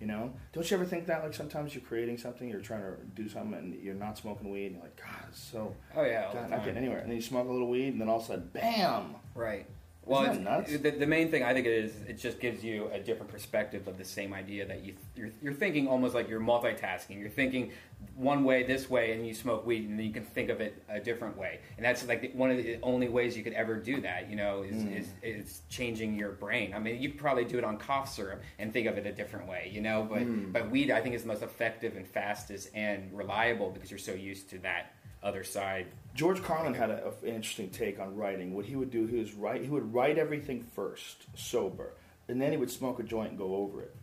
You 0.00 0.08
know, 0.08 0.32
don't 0.52 0.68
you 0.68 0.76
ever 0.76 0.84
think 0.84 1.06
that? 1.06 1.22
Like 1.22 1.32
sometimes 1.32 1.74
you're 1.74 1.84
creating 1.84 2.18
something, 2.18 2.48
you're 2.48 2.60
trying 2.60 2.82
to 2.82 2.96
do 3.14 3.28
something, 3.28 3.54
and 3.54 3.82
you're 3.82 3.94
not 3.94 4.18
smoking 4.18 4.50
weed, 4.50 4.66
and 4.66 4.74
you're 4.74 4.82
like, 4.82 4.96
God, 4.96 5.28
it's 5.28 5.40
so 5.40 5.74
Oh 5.96 6.02
yeah, 6.02 6.28
God, 6.32 6.50
not 6.50 6.64
getting 6.64 6.78
anywhere. 6.78 6.98
And 6.98 7.08
then 7.08 7.16
you 7.16 7.22
smoke 7.22 7.48
a 7.48 7.52
little 7.52 7.68
weed, 7.68 7.88
and 7.88 8.00
then 8.00 8.08
all 8.08 8.16
of 8.18 8.24
a 8.24 8.26
sudden, 8.26 8.50
bam! 8.52 9.14
Right. 9.36 9.64
Well, 10.04 10.34
nuts? 10.34 10.76
The, 10.76 10.90
the 10.90 11.06
main 11.06 11.30
thing 11.30 11.44
I 11.44 11.54
think 11.54 11.66
it 11.66 11.72
is, 11.72 11.92
it 12.08 12.18
just 12.18 12.40
gives 12.40 12.64
you 12.64 12.88
a 12.92 12.98
different 12.98 13.30
perspective 13.30 13.86
of 13.86 13.98
the 13.98 14.04
same 14.04 14.34
idea 14.34 14.66
that 14.66 14.82
you 14.84 14.94
you're, 15.14 15.30
you're 15.40 15.52
thinking 15.52 15.86
almost 15.86 16.12
like 16.14 16.28
you're 16.28 16.40
multitasking. 16.40 17.20
You're 17.20 17.28
thinking 17.30 17.70
one 18.16 18.42
way, 18.42 18.64
this 18.64 18.90
way, 18.90 19.12
and 19.12 19.24
you 19.24 19.32
smoke 19.32 19.64
weed, 19.64 19.88
and 19.88 19.96
then 19.96 20.04
you 20.04 20.12
can 20.12 20.24
think 20.24 20.50
of 20.50 20.60
it 20.60 20.82
a 20.88 20.98
different 20.98 21.36
way. 21.38 21.60
And 21.76 21.86
that's 21.86 22.04
like 22.08 22.20
the, 22.20 22.28
one 22.34 22.50
of 22.50 22.56
the 22.56 22.78
only 22.82 23.08
ways 23.08 23.36
you 23.36 23.44
could 23.44 23.52
ever 23.52 23.76
do 23.76 24.00
that. 24.00 24.28
You 24.28 24.34
know, 24.36 24.62
is, 24.62 24.82
Mm. 24.82 24.98
is 24.98 25.08
is 25.22 25.60
changing 25.68 26.16
your 26.16 26.32
brain. 26.32 26.74
I 26.74 26.80
mean, 26.80 27.00
you 27.00 27.10
could 27.10 27.18
probably 27.20 27.44
do 27.44 27.58
it 27.58 27.64
on 27.64 27.76
cough 27.78 28.12
syrup 28.12 28.42
and 28.58 28.72
think 28.72 28.88
of 28.88 28.98
it 28.98 29.06
a 29.06 29.12
different 29.12 29.46
way. 29.48 29.70
You 29.72 29.82
know, 29.82 30.02
but 30.10 30.22
Mm. 30.22 30.52
but 30.52 30.68
weed 30.68 30.90
I 30.90 31.00
think 31.00 31.14
is 31.14 31.22
the 31.22 31.28
most 31.28 31.42
effective 31.42 31.96
and 31.96 32.06
fastest 32.06 32.70
and 32.74 33.08
reliable 33.16 33.70
because 33.70 33.90
you're 33.90 33.98
so 33.98 34.14
used 34.14 34.50
to 34.50 34.58
that 34.58 34.94
other 35.22 35.44
side. 35.44 35.86
George 36.14 36.42
Carlin 36.42 36.74
had 36.74 36.90
a- 36.90 37.06
an 37.22 37.28
interesting 37.28 37.70
take 37.70 37.98
on 37.98 38.16
writing. 38.16 38.54
What 38.54 38.66
he 38.66 38.76
would 38.76 38.90
do, 38.90 39.06
he 39.06 39.16
was 39.18 39.32
write, 39.32 39.62
he 39.62 39.68
would 39.68 39.94
write 39.94 40.18
everything 40.18 40.62
first, 40.62 41.26
sober, 41.34 41.92
and 42.28 42.40
then 42.40 42.50
he 42.50 42.56
would 42.58 42.70
smoke 42.70 42.98
a 42.98 43.02
joint 43.02 43.30
and 43.30 43.38
go 43.38 43.54
over 43.56 43.80
it, 43.80 43.94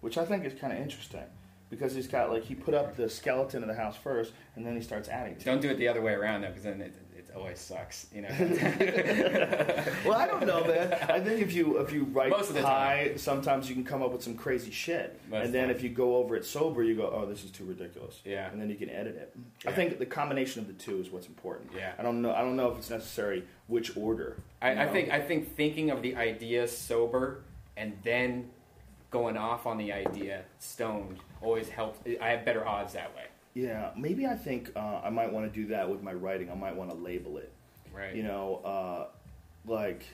which 0.00 0.16
I 0.18 0.24
think 0.24 0.44
is 0.44 0.54
kind 0.54 0.72
of 0.72 0.78
interesting 0.78 1.24
because 1.70 1.94
he's 1.94 2.06
got 2.08 2.30
like 2.30 2.44
he 2.44 2.54
put 2.54 2.74
up 2.74 2.96
the 2.96 3.08
skeleton 3.08 3.62
of 3.62 3.68
the 3.68 3.74
house 3.74 3.96
first, 3.96 4.32
and 4.54 4.64
then 4.66 4.76
he 4.76 4.82
starts 4.82 5.08
adding 5.08 5.34
to. 5.36 5.40
it. 5.40 5.44
Don't 5.44 5.60
do 5.60 5.70
it 5.70 5.78
the 5.78 5.88
other 5.88 6.02
way 6.02 6.12
around 6.12 6.42
though, 6.42 6.48
because 6.48 6.64
then 6.64 6.80
it, 6.80 6.92
it 7.30 7.36
always 7.36 7.58
sucks. 7.60 8.06
You 8.12 8.22
know. 8.22 8.28
Well, 10.04 10.18
I 10.18 10.26
don't 10.26 10.46
know, 10.46 10.64
man. 10.64 10.92
I 11.08 11.20
think 11.20 11.40
if 11.42 11.52
you 11.52 11.78
if 11.78 11.92
you 11.92 12.04
write 12.04 12.30
Most 12.30 12.48
of 12.48 12.54
the 12.54 12.62
high, 12.62 13.12
sometimes 13.16 13.68
you 13.68 13.74
can 13.74 13.84
come 13.84 14.02
up 14.02 14.12
with 14.12 14.22
some 14.22 14.34
crazy 14.34 14.70
shit, 14.70 15.20
Most 15.28 15.44
and 15.44 15.54
then 15.54 15.68
time. 15.68 15.76
if 15.76 15.82
you 15.82 15.90
go 15.90 16.16
over 16.16 16.36
it 16.36 16.44
sober, 16.44 16.82
you 16.82 16.94
go, 16.96 17.10
"Oh, 17.14 17.26
this 17.26 17.44
is 17.44 17.50
too 17.50 17.64
ridiculous." 17.64 18.20
Yeah. 18.24 18.50
and 18.50 18.60
then 18.60 18.70
you 18.70 18.76
can 18.76 18.88
edit 18.90 19.16
it. 19.16 19.36
I 19.68 19.72
think 19.72 19.98
the 19.98 20.06
combination 20.06 20.62
of 20.62 20.66
the 20.68 20.72
two 20.74 21.00
is 21.00 21.10
what's 21.10 21.26
important. 21.26 21.70
Yeah. 21.76 21.92
I 21.98 22.02
don't 22.02 22.22
know. 22.22 22.32
I 22.32 22.40
don't 22.40 22.56
know 22.56 22.70
if 22.70 22.78
it's 22.78 22.90
necessary 22.90 23.44
which 23.66 23.96
order. 23.96 24.36
I, 24.62 24.72
you 24.72 24.80
I 24.80 24.86
think 24.88 25.10
I 25.10 25.20
think 25.20 25.54
thinking 25.54 25.90
of 25.90 26.02
the 26.02 26.16
idea 26.16 26.66
sober 26.66 27.42
and 27.76 27.92
then 28.02 28.48
going 29.10 29.36
off 29.36 29.66
on 29.66 29.76
the 29.76 29.92
idea 29.92 30.42
stoned 30.58 31.18
always 31.42 31.68
helps. 31.68 31.98
I 32.20 32.28
have 32.30 32.44
better 32.44 32.66
odds 32.66 32.94
that 32.94 33.14
way. 33.14 33.24
Yeah, 33.54 33.90
maybe 33.96 34.26
I 34.26 34.34
think 34.34 34.70
uh, 34.76 35.00
I 35.02 35.10
might 35.10 35.32
want 35.32 35.52
to 35.52 35.60
do 35.60 35.68
that 35.68 35.90
with 35.90 36.02
my 36.02 36.12
writing. 36.12 36.50
I 36.50 36.54
might 36.54 36.76
want 36.76 36.90
to 36.90 36.96
label 36.96 37.38
it. 37.38 37.52
Right. 37.92 38.14
You 38.14 38.22
know, 38.22 38.60
uh, 38.64 39.06
like 39.66 40.04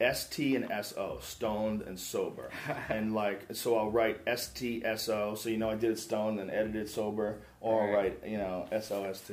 ST 0.00 0.56
and 0.56 0.84
SO, 0.84 1.18
stoned 1.20 1.82
and 1.82 1.98
sober. 1.98 2.50
and 2.88 3.14
like, 3.14 3.46
so 3.52 3.76
I'll 3.76 3.90
write 3.90 4.24
STSO, 4.26 5.36
so 5.36 5.48
you 5.48 5.56
know 5.56 5.70
I 5.70 5.74
did 5.74 5.92
it 5.92 5.98
stoned 5.98 6.38
and 6.40 6.50
edited 6.50 6.88
sober, 6.88 7.38
or 7.60 7.82
I'll 7.82 7.94
write, 7.94 8.20
you 8.26 8.38
know, 8.38 8.66
SOST. 8.70 9.32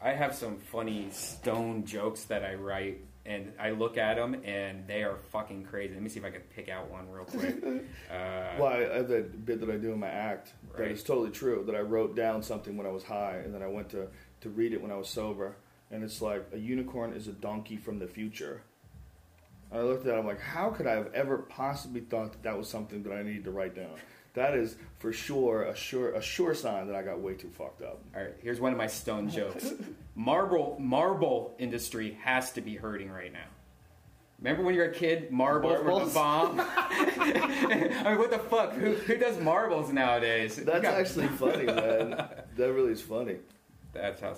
I 0.00 0.12
have 0.12 0.34
some 0.34 0.58
funny 0.58 1.08
stone 1.10 1.84
jokes 1.84 2.24
that 2.24 2.44
I 2.44 2.54
write, 2.54 3.00
and 3.26 3.52
I 3.58 3.70
look 3.70 3.98
at 3.98 4.16
them, 4.16 4.34
and 4.44 4.86
they 4.86 5.02
are 5.02 5.16
fucking 5.32 5.64
crazy. 5.64 5.94
Let 5.94 6.02
me 6.02 6.08
see 6.08 6.20
if 6.20 6.24
I 6.24 6.30
can 6.30 6.42
pick 6.54 6.68
out 6.68 6.90
one 6.90 7.10
real 7.10 7.24
quick. 7.24 7.56
Uh, 8.10 8.56
Well, 8.58 8.66
I 8.66 8.96
have 8.98 9.08
that 9.08 9.44
bit 9.44 9.60
that 9.60 9.68
I 9.70 9.76
do 9.76 9.92
in 9.92 9.98
my 10.00 10.08
act 10.08 10.52
that 10.76 10.82
Right. 10.82 10.90
is 10.92 11.02
totally 11.02 11.30
true. 11.30 11.64
That 11.66 11.74
I 11.74 11.80
wrote 11.80 12.14
down 12.16 12.42
something 12.42 12.76
when 12.76 12.86
I 12.86 12.90
was 12.90 13.04
high, 13.04 13.36
and 13.44 13.52
then 13.54 13.62
I 13.62 13.66
went 13.66 13.88
to 13.90 14.08
to 14.42 14.50
read 14.50 14.72
it 14.72 14.80
when 14.82 14.90
I 14.90 14.96
was 14.96 15.08
sober, 15.08 15.56
and 15.90 16.04
it's 16.04 16.20
like 16.22 16.46
a 16.52 16.58
unicorn 16.58 17.12
is 17.12 17.26
a 17.26 17.32
donkey 17.32 17.76
from 17.76 17.98
the 17.98 18.06
future. 18.06 18.62
And 19.70 19.80
I 19.80 19.82
looked 19.82 20.06
at 20.06 20.14
it, 20.14 20.18
I'm 20.18 20.26
like, 20.26 20.40
how 20.40 20.70
could 20.70 20.86
I 20.86 20.92
have 20.92 21.12
ever 21.14 21.38
possibly 21.38 22.00
thought 22.02 22.32
that 22.32 22.42
that 22.44 22.56
was 22.56 22.68
something 22.68 23.02
that 23.02 23.12
I 23.12 23.22
needed 23.22 23.44
to 23.44 23.50
write 23.50 23.74
down? 23.74 23.96
That 24.36 24.54
is 24.54 24.76
for 24.98 25.12
sure 25.12 25.62
a 25.64 25.74
sure 25.74 26.12
a 26.12 26.22
sure 26.22 26.54
sign 26.54 26.86
that 26.86 26.94
I 26.94 27.02
got 27.02 27.20
way 27.20 27.34
too 27.34 27.48
fucked 27.48 27.82
up. 27.82 28.00
All 28.14 28.22
right, 28.22 28.34
here's 28.42 28.60
one 28.60 28.70
of 28.70 28.78
my 28.78 28.86
stone 28.86 29.28
jokes. 29.38 29.72
Marble 30.14 30.76
marble 30.78 31.54
industry 31.58 32.16
has 32.22 32.52
to 32.52 32.60
be 32.60 32.76
hurting 32.76 33.10
right 33.10 33.32
now. 33.32 33.48
Remember 34.38 34.62
when 34.64 34.74
you 34.74 34.80
were 34.82 34.88
a 34.88 34.94
kid, 34.94 35.30
marbles, 35.32 35.78
were 35.78 35.84
Marbles? 35.84 36.12
the 36.12 36.14
bomb. 36.18 36.60
I 36.60 38.02
mean, 38.10 38.18
what 38.18 38.30
the 38.30 38.38
fuck? 38.38 38.74
Who, 38.74 38.92
who 38.92 39.16
does 39.16 39.38
marbles 39.40 39.90
nowadays? 39.90 40.58
You 40.58 40.64
That's 40.64 40.82
got- 40.82 40.94
actually 41.00 41.28
funny, 41.38 41.64
man. 41.64 42.10
That 42.56 42.72
really 42.72 42.92
is 42.92 43.00
funny. 43.00 43.36
That's 43.94 44.20
how. 44.20 44.32
Uh, 44.32 44.34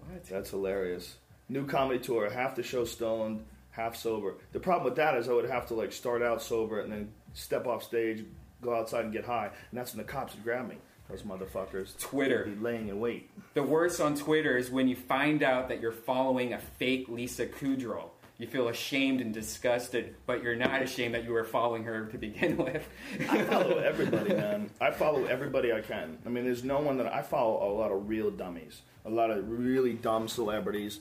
what? 0.00 0.24
That's 0.28 0.50
hilarious. 0.50 1.14
New 1.48 1.66
comedy 1.66 2.00
tour, 2.00 2.28
half 2.28 2.56
the 2.56 2.62
show 2.64 2.84
stoned, 2.84 3.44
half 3.70 3.94
sober. 3.94 4.34
The 4.52 4.60
problem 4.60 4.84
with 4.84 4.96
that 4.96 5.14
is 5.16 5.28
I 5.28 5.32
would 5.32 5.48
have 5.48 5.66
to 5.68 5.74
like 5.74 5.92
start 5.92 6.20
out 6.22 6.42
sober 6.42 6.80
and 6.80 6.92
then 6.92 7.12
step 7.34 7.66
off 7.66 7.82
stage, 7.82 8.24
go 8.62 8.74
outside 8.74 9.04
and 9.04 9.12
get 9.12 9.24
high, 9.24 9.46
and 9.46 9.78
that's 9.78 9.94
when 9.94 10.04
the 10.04 10.10
cops 10.10 10.34
would 10.34 10.44
grab 10.44 10.68
me. 10.68 10.76
Those 11.08 11.22
motherfuckers. 11.22 11.98
Twitter. 11.98 12.44
Be 12.44 12.60
laying 12.60 12.88
in 12.88 13.00
wait. 13.00 13.30
The 13.54 13.62
worst 13.62 14.00
on 14.00 14.14
Twitter 14.14 14.58
is 14.58 14.70
when 14.70 14.88
you 14.88 14.96
find 14.96 15.42
out 15.42 15.68
that 15.70 15.80
you're 15.80 15.90
following 15.90 16.52
a 16.52 16.58
fake 16.58 17.08
Lisa 17.08 17.46
Kudrow. 17.46 18.10
You 18.36 18.46
feel 18.46 18.68
ashamed 18.68 19.20
and 19.20 19.34
disgusted, 19.34 20.14
but 20.26 20.44
you're 20.44 20.54
not 20.54 20.80
ashamed 20.80 21.14
that 21.14 21.24
you 21.24 21.32
were 21.32 21.44
following 21.44 21.82
her 21.84 22.06
to 22.06 22.18
begin 22.18 22.56
with. 22.64 22.86
I 23.28 23.42
follow 23.42 23.78
everybody, 23.78 24.34
man. 24.34 24.70
I 24.80 24.92
follow 24.92 25.24
everybody 25.24 25.72
I 25.72 25.80
can. 25.80 26.18
I 26.24 26.28
mean, 26.28 26.44
there's 26.44 26.62
no 26.62 26.78
one 26.78 26.98
that 26.98 27.12
I 27.12 27.22
follow. 27.22 27.68
A 27.68 27.72
lot 27.72 27.90
of 27.90 28.08
real 28.08 28.30
dummies, 28.30 28.82
a 29.04 29.10
lot 29.10 29.30
of 29.30 29.48
really 29.48 29.94
dumb 29.94 30.28
celebrities. 30.28 31.00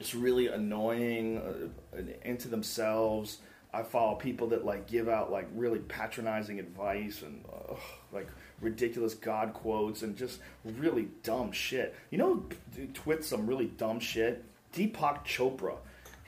It's 0.00 0.14
really 0.14 0.46
annoying, 0.46 1.70
uh, 1.92 1.98
into 2.22 2.48
themselves. 2.48 3.38
I 3.72 3.82
follow 3.82 4.14
people 4.14 4.46
that 4.48 4.64
like 4.64 4.86
give 4.86 5.08
out 5.08 5.30
like 5.30 5.46
really 5.54 5.80
patronizing 5.80 6.58
advice 6.58 7.22
and 7.22 7.44
uh, 7.52 7.74
like 8.12 8.28
ridiculous 8.60 9.14
God 9.14 9.52
quotes 9.52 10.02
and 10.02 10.16
just 10.16 10.40
really 10.64 11.08
dumb 11.22 11.52
shit. 11.52 11.94
You 12.10 12.18
know, 12.18 12.34
who 12.34 12.48
t- 12.86 12.90
twits 12.94 13.26
some 13.28 13.46
really 13.46 13.66
dumb 13.66 14.00
shit. 14.00 14.44
Deepak 14.74 15.24
Chopra. 15.24 15.76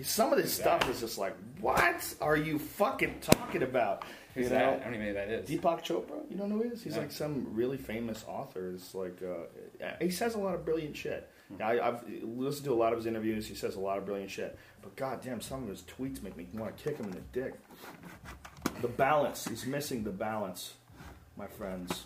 Some 0.02 0.32
of 0.32 0.38
this 0.38 0.52
stuff 0.52 0.88
is 0.88 1.00
just 1.00 1.18
like, 1.18 1.34
what 1.60 2.14
are 2.22 2.36
you 2.36 2.58
fucking 2.58 3.16
talking 3.20 3.62
about? 3.62 4.02
Who's 4.34 4.44
you 4.44 4.50
that? 4.50 4.80
I 4.80 4.84
don't 4.84 4.94
even 4.94 5.00
know 5.00 5.06
who 5.08 5.12
that 5.14 5.28
is. 5.28 5.50
Deepak 5.50 5.82
Chopra, 5.84 6.30
you 6.30 6.36
don't 6.38 6.48
know 6.48 6.56
who 6.56 6.62
he 6.62 6.68
is? 6.70 6.82
He's 6.82 6.94
No. 6.94 7.02
like 7.02 7.10
some 7.12 7.48
really 7.52 7.76
famous 7.76 8.24
author. 8.26 8.70
It's 8.74 8.94
like 8.94 9.18
uh, 9.22 9.86
he 10.00 10.10
says 10.10 10.34
a 10.36 10.38
lot 10.38 10.54
of 10.54 10.64
brilliant 10.64 10.96
shit. 10.96 11.28
I, 11.62 11.80
I've 11.80 12.04
listened 12.22 12.64
to 12.66 12.72
a 12.72 12.76
lot 12.76 12.92
of 12.92 12.98
his 13.00 13.06
interviews. 13.06 13.46
He 13.46 13.54
says 13.56 13.74
a 13.74 13.80
lot 13.80 13.98
of 13.98 14.06
brilliant 14.06 14.30
shit. 14.30 14.56
But 14.82 14.96
goddamn, 14.96 15.40
some 15.40 15.62
of 15.62 15.68
his 15.68 15.82
tweets 15.82 16.22
make 16.22 16.36
me 16.36 16.46
want 16.54 16.76
to 16.76 16.82
kick 16.82 16.98
him 16.98 17.06
in 17.06 17.12
the 17.12 17.20
dick. 17.32 17.54
The 18.80 18.88
balance. 18.88 19.46
He's 19.46 19.66
missing 19.66 20.04
the 20.04 20.10
balance, 20.10 20.74
my 21.36 21.46
friends. 21.46 22.04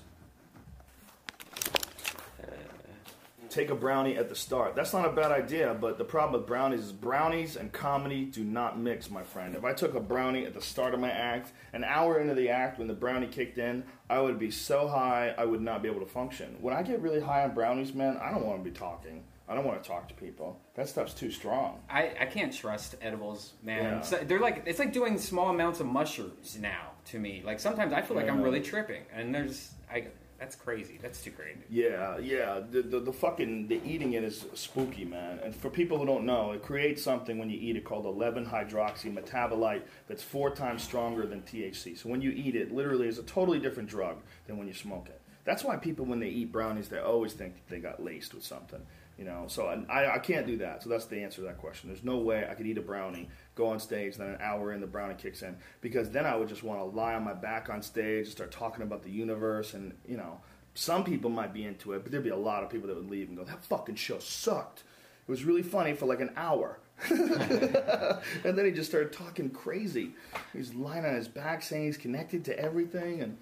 Take 3.54 3.70
a 3.70 3.76
brownie 3.76 4.16
at 4.16 4.28
the 4.28 4.34
start. 4.34 4.74
That's 4.74 4.92
not 4.92 5.06
a 5.06 5.12
bad 5.12 5.30
idea, 5.30 5.76
but 5.80 5.96
the 5.96 6.04
problem 6.04 6.40
with 6.40 6.48
brownies 6.48 6.80
is 6.80 6.90
brownies 6.92 7.54
and 7.54 7.72
comedy 7.72 8.24
do 8.24 8.42
not 8.42 8.80
mix, 8.80 9.08
my 9.10 9.22
friend. 9.22 9.54
If 9.54 9.64
I 9.64 9.72
took 9.72 9.94
a 9.94 10.00
brownie 10.00 10.44
at 10.44 10.54
the 10.54 10.60
start 10.60 10.92
of 10.92 10.98
my 10.98 11.12
act, 11.12 11.52
an 11.72 11.84
hour 11.84 12.18
into 12.18 12.34
the 12.34 12.48
act 12.48 12.80
when 12.80 12.88
the 12.88 12.94
brownie 12.94 13.28
kicked 13.28 13.58
in, 13.58 13.84
I 14.10 14.20
would 14.20 14.40
be 14.40 14.50
so 14.50 14.88
high 14.88 15.34
I 15.38 15.44
would 15.44 15.60
not 15.60 15.82
be 15.82 15.88
able 15.88 16.00
to 16.00 16.06
function. 16.06 16.56
When 16.60 16.74
I 16.74 16.82
get 16.82 17.00
really 17.00 17.20
high 17.20 17.44
on 17.44 17.54
brownies, 17.54 17.94
man, 17.94 18.18
I 18.20 18.32
don't 18.32 18.44
want 18.44 18.64
to 18.64 18.68
be 18.68 18.76
talking. 18.76 19.22
I 19.48 19.54
don't 19.54 19.66
want 19.66 19.82
to 19.82 19.88
talk 19.88 20.08
to 20.08 20.14
people. 20.14 20.58
That 20.74 20.88
stuff's 20.88 21.12
too 21.12 21.30
strong. 21.30 21.82
I, 21.90 22.12
I 22.18 22.26
can't 22.26 22.52
trust 22.52 22.96
edibles, 23.02 23.52
man. 23.62 23.84
Yeah. 23.84 24.00
So 24.00 24.16
they're 24.24 24.40
like 24.40 24.62
it's 24.66 24.78
like 24.78 24.92
doing 24.92 25.18
small 25.18 25.50
amounts 25.50 25.80
of 25.80 25.86
mushrooms 25.86 26.56
now 26.58 26.92
to 27.06 27.18
me. 27.18 27.42
Like 27.44 27.60
sometimes 27.60 27.92
I 27.92 28.02
feel 28.02 28.16
like 28.16 28.28
I'm 28.28 28.40
really 28.40 28.60
tripping, 28.60 29.02
and 29.12 29.34
there's 29.34 29.72
I 29.92 30.06
that's 30.38 30.56
crazy. 30.56 30.98
That's 31.00 31.22
too 31.22 31.30
crazy. 31.30 31.60
Yeah, 31.70 32.18
yeah. 32.18 32.60
The, 32.70 32.82
the 32.82 33.00
the 33.00 33.12
fucking 33.12 33.68
the 33.68 33.80
eating 33.84 34.14
it 34.14 34.24
is 34.24 34.46
spooky, 34.54 35.04
man. 35.04 35.38
And 35.44 35.54
for 35.54 35.70
people 35.70 35.98
who 35.98 36.06
don't 36.06 36.24
know, 36.24 36.52
it 36.52 36.62
creates 36.62 37.02
something 37.02 37.38
when 37.38 37.50
you 37.50 37.58
eat 37.60 37.76
it 37.76 37.84
called 37.84 38.06
11 38.06 38.46
hydroxy 38.46 39.14
metabolite 39.14 39.82
that's 40.08 40.22
four 40.22 40.50
times 40.50 40.82
stronger 40.82 41.26
than 41.26 41.42
THC. 41.42 41.96
So 41.96 42.08
when 42.08 42.20
you 42.20 42.30
eat 42.30 42.56
it, 42.56 42.72
literally, 42.72 43.08
is 43.08 43.18
a 43.18 43.22
totally 43.22 43.58
different 43.58 43.88
drug 43.88 44.18
than 44.46 44.56
when 44.56 44.66
you 44.66 44.74
smoke 44.74 45.08
it. 45.08 45.20
That's 45.44 45.62
why 45.62 45.76
people, 45.76 46.06
when 46.06 46.20
they 46.20 46.28
eat 46.28 46.50
brownies, 46.50 46.88
they 46.88 46.98
always 46.98 47.34
think 47.34 47.54
they 47.68 47.78
got 47.78 48.02
laced 48.02 48.34
with 48.34 48.44
something. 48.44 48.80
You 49.18 49.24
know, 49.24 49.44
so 49.46 49.66
I, 49.88 50.14
I 50.16 50.18
can't 50.18 50.44
do 50.44 50.56
that. 50.56 50.82
So 50.82 50.88
that's 50.88 51.04
the 51.04 51.22
answer 51.22 51.36
to 51.36 51.42
that 51.42 51.58
question. 51.58 51.88
There's 51.88 52.02
no 52.02 52.18
way 52.18 52.48
I 52.50 52.54
could 52.54 52.66
eat 52.66 52.78
a 52.78 52.82
brownie, 52.82 53.28
go 53.54 53.68
on 53.68 53.78
stage, 53.78 54.16
then 54.16 54.26
an 54.28 54.38
hour 54.40 54.72
in, 54.72 54.80
the 54.80 54.88
brownie 54.88 55.14
kicks 55.14 55.42
in. 55.42 55.56
Because 55.80 56.10
then 56.10 56.26
I 56.26 56.34
would 56.34 56.48
just 56.48 56.64
want 56.64 56.80
to 56.80 56.84
lie 56.84 57.14
on 57.14 57.22
my 57.22 57.32
back 57.32 57.70
on 57.70 57.80
stage 57.80 58.26
and 58.26 58.32
start 58.32 58.50
talking 58.50 58.82
about 58.82 59.04
the 59.04 59.10
universe. 59.10 59.74
And, 59.74 59.94
you 60.08 60.16
know, 60.16 60.40
some 60.74 61.04
people 61.04 61.30
might 61.30 61.54
be 61.54 61.64
into 61.64 61.92
it, 61.92 62.02
but 62.02 62.10
there'd 62.10 62.24
be 62.24 62.30
a 62.30 62.36
lot 62.36 62.64
of 62.64 62.70
people 62.70 62.88
that 62.88 62.96
would 62.96 63.08
leave 63.08 63.28
and 63.28 63.38
go, 63.38 63.44
that 63.44 63.64
fucking 63.64 63.94
show 63.94 64.18
sucked. 64.18 64.80
It 64.80 65.30
was 65.30 65.44
really 65.44 65.62
funny 65.62 65.94
for 65.94 66.06
like 66.06 66.20
an 66.20 66.32
hour. 66.36 66.80
and 67.10 68.58
then 68.58 68.64
he 68.64 68.70
just 68.72 68.90
started 68.90 69.12
talking 69.12 69.50
crazy. 69.50 70.10
He's 70.52 70.74
lying 70.74 71.04
on 71.04 71.14
his 71.14 71.28
back 71.28 71.62
saying 71.62 71.84
he's 71.86 71.96
connected 71.96 72.44
to 72.46 72.58
everything, 72.58 73.20
and 73.20 73.38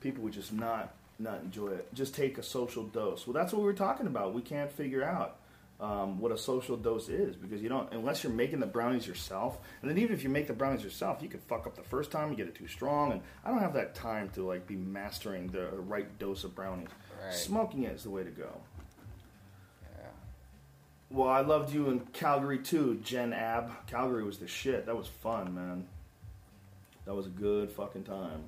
people 0.00 0.24
would 0.24 0.32
just 0.32 0.52
not 0.52 0.94
not 1.22 1.40
enjoy 1.42 1.68
it. 1.68 1.92
Just 1.94 2.14
take 2.14 2.38
a 2.38 2.42
social 2.42 2.84
dose. 2.84 3.26
Well, 3.26 3.34
that's 3.34 3.52
what 3.52 3.60
we 3.60 3.66
were 3.66 3.72
talking 3.72 4.06
about. 4.06 4.34
We 4.34 4.42
can't 4.42 4.70
figure 4.70 5.04
out 5.04 5.38
um, 5.82 6.20
what 6.20 6.30
a 6.30 6.38
social 6.38 6.76
dose 6.76 7.08
is 7.08 7.34
because 7.34 7.60
you 7.60 7.68
don't 7.68 7.92
unless 7.92 8.22
you're 8.22 8.32
making 8.32 8.60
the 8.60 8.66
brownies 8.66 9.06
yourself. 9.06 9.58
And 9.80 9.90
then 9.90 9.98
even 9.98 10.14
if 10.14 10.22
you 10.22 10.30
make 10.30 10.46
the 10.46 10.52
brownies 10.52 10.84
yourself, 10.84 11.22
you 11.22 11.28
could 11.28 11.42
fuck 11.42 11.66
up 11.66 11.74
the 11.74 11.82
first 11.82 12.12
time. 12.12 12.30
You 12.30 12.36
get 12.36 12.46
it 12.46 12.54
too 12.54 12.68
strong, 12.68 13.12
and 13.12 13.20
I 13.44 13.50
don't 13.50 13.58
have 13.58 13.74
that 13.74 13.94
time 13.94 14.30
to 14.30 14.46
like 14.46 14.66
be 14.66 14.76
mastering 14.76 15.48
the 15.48 15.68
right 15.72 16.18
dose 16.18 16.44
of 16.44 16.54
brownies. 16.54 16.88
Right. 17.22 17.34
Smoking 17.34 17.82
it 17.82 17.92
is 17.92 18.04
the 18.04 18.10
way 18.10 18.22
to 18.22 18.30
go. 18.30 18.60
Yeah. 19.82 20.06
Well, 21.10 21.28
I 21.28 21.40
loved 21.40 21.74
you 21.74 21.90
in 21.90 22.00
Calgary 22.12 22.58
too, 22.58 23.00
Jen 23.02 23.32
Ab. 23.32 23.86
Calgary 23.88 24.22
was 24.22 24.38
the 24.38 24.48
shit. 24.48 24.86
That 24.86 24.96
was 24.96 25.08
fun, 25.08 25.54
man. 25.54 25.88
That 27.06 27.14
was 27.14 27.26
a 27.26 27.30
good 27.30 27.72
fucking 27.72 28.04
time. 28.04 28.44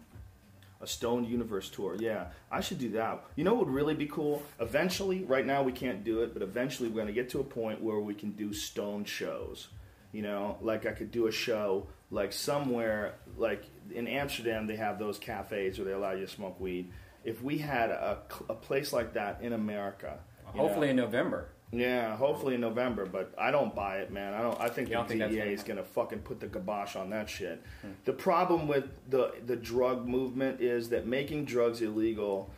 A 0.84 0.86
Stone 0.86 1.24
Universe 1.24 1.70
tour. 1.70 1.96
Yeah, 1.98 2.26
I 2.50 2.60
should 2.60 2.78
do 2.78 2.90
that. 2.90 3.24
You 3.36 3.44
know 3.44 3.54
what 3.54 3.66
would 3.66 3.74
really 3.74 3.94
be 3.94 4.06
cool? 4.06 4.42
Eventually, 4.60 5.24
right 5.24 5.46
now 5.46 5.62
we 5.62 5.72
can't 5.72 6.04
do 6.04 6.20
it, 6.20 6.34
but 6.34 6.42
eventually 6.42 6.90
we're 6.90 6.96
going 6.96 7.06
to 7.06 7.14
get 7.14 7.30
to 7.30 7.40
a 7.40 7.44
point 7.44 7.82
where 7.82 7.98
we 7.98 8.12
can 8.12 8.32
do 8.32 8.52
Stone 8.52 9.06
shows. 9.06 9.68
You 10.12 10.20
know, 10.22 10.58
like 10.60 10.84
I 10.84 10.92
could 10.92 11.10
do 11.10 11.26
a 11.26 11.32
show 11.32 11.88
like 12.10 12.32
somewhere, 12.32 13.14
like 13.36 13.64
in 13.92 14.06
Amsterdam, 14.06 14.66
they 14.66 14.76
have 14.76 14.98
those 14.98 15.18
cafes 15.18 15.78
where 15.78 15.86
they 15.86 15.92
allow 15.92 16.12
you 16.12 16.26
to 16.26 16.30
smoke 16.30 16.60
weed. 16.60 16.92
If 17.24 17.42
we 17.42 17.58
had 17.58 17.90
a, 17.90 18.18
a 18.48 18.54
place 18.54 18.92
like 18.92 19.14
that 19.14 19.40
in 19.40 19.54
America, 19.54 20.18
you 20.52 20.60
know, 20.60 20.66
Hopefully 20.66 20.90
in 20.90 20.96
November. 20.96 21.48
Yeah, 21.72 22.16
hopefully 22.16 22.54
in 22.54 22.60
November, 22.60 23.06
but 23.06 23.32
I 23.36 23.50
don't 23.50 23.74
buy 23.74 23.98
it, 23.98 24.12
man. 24.12 24.34
I 24.34 24.42
don't. 24.42 24.60
I 24.60 24.68
think 24.68 24.88
You 24.88 24.94
don't 24.94 25.08
the 25.08 25.14
think 25.14 25.20
that's 25.20 25.32
DEA 25.32 25.38
gonna 25.40 25.50
is 25.50 25.62
going 25.62 25.76
to 25.78 25.84
fucking 25.84 26.20
put 26.20 26.40
the 26.40 26.46
kibosh 26.46 26.96
on 26.96 27.10
that 27.10 27.28
shit. 27.28 27.62
Hmm. 27.82 27.88
The 28.04 28.12
problem 28.12 28.68
with 28.68 28.88
the 29.10 29.34
the 29.46 29.56
drug 29.56 30.06
movement 30.06 30.60
is 30.60 30.88
that 30.90 31.06
making 31.06 31.46
drugs 31.46 31.82
illegal 31.82 32.50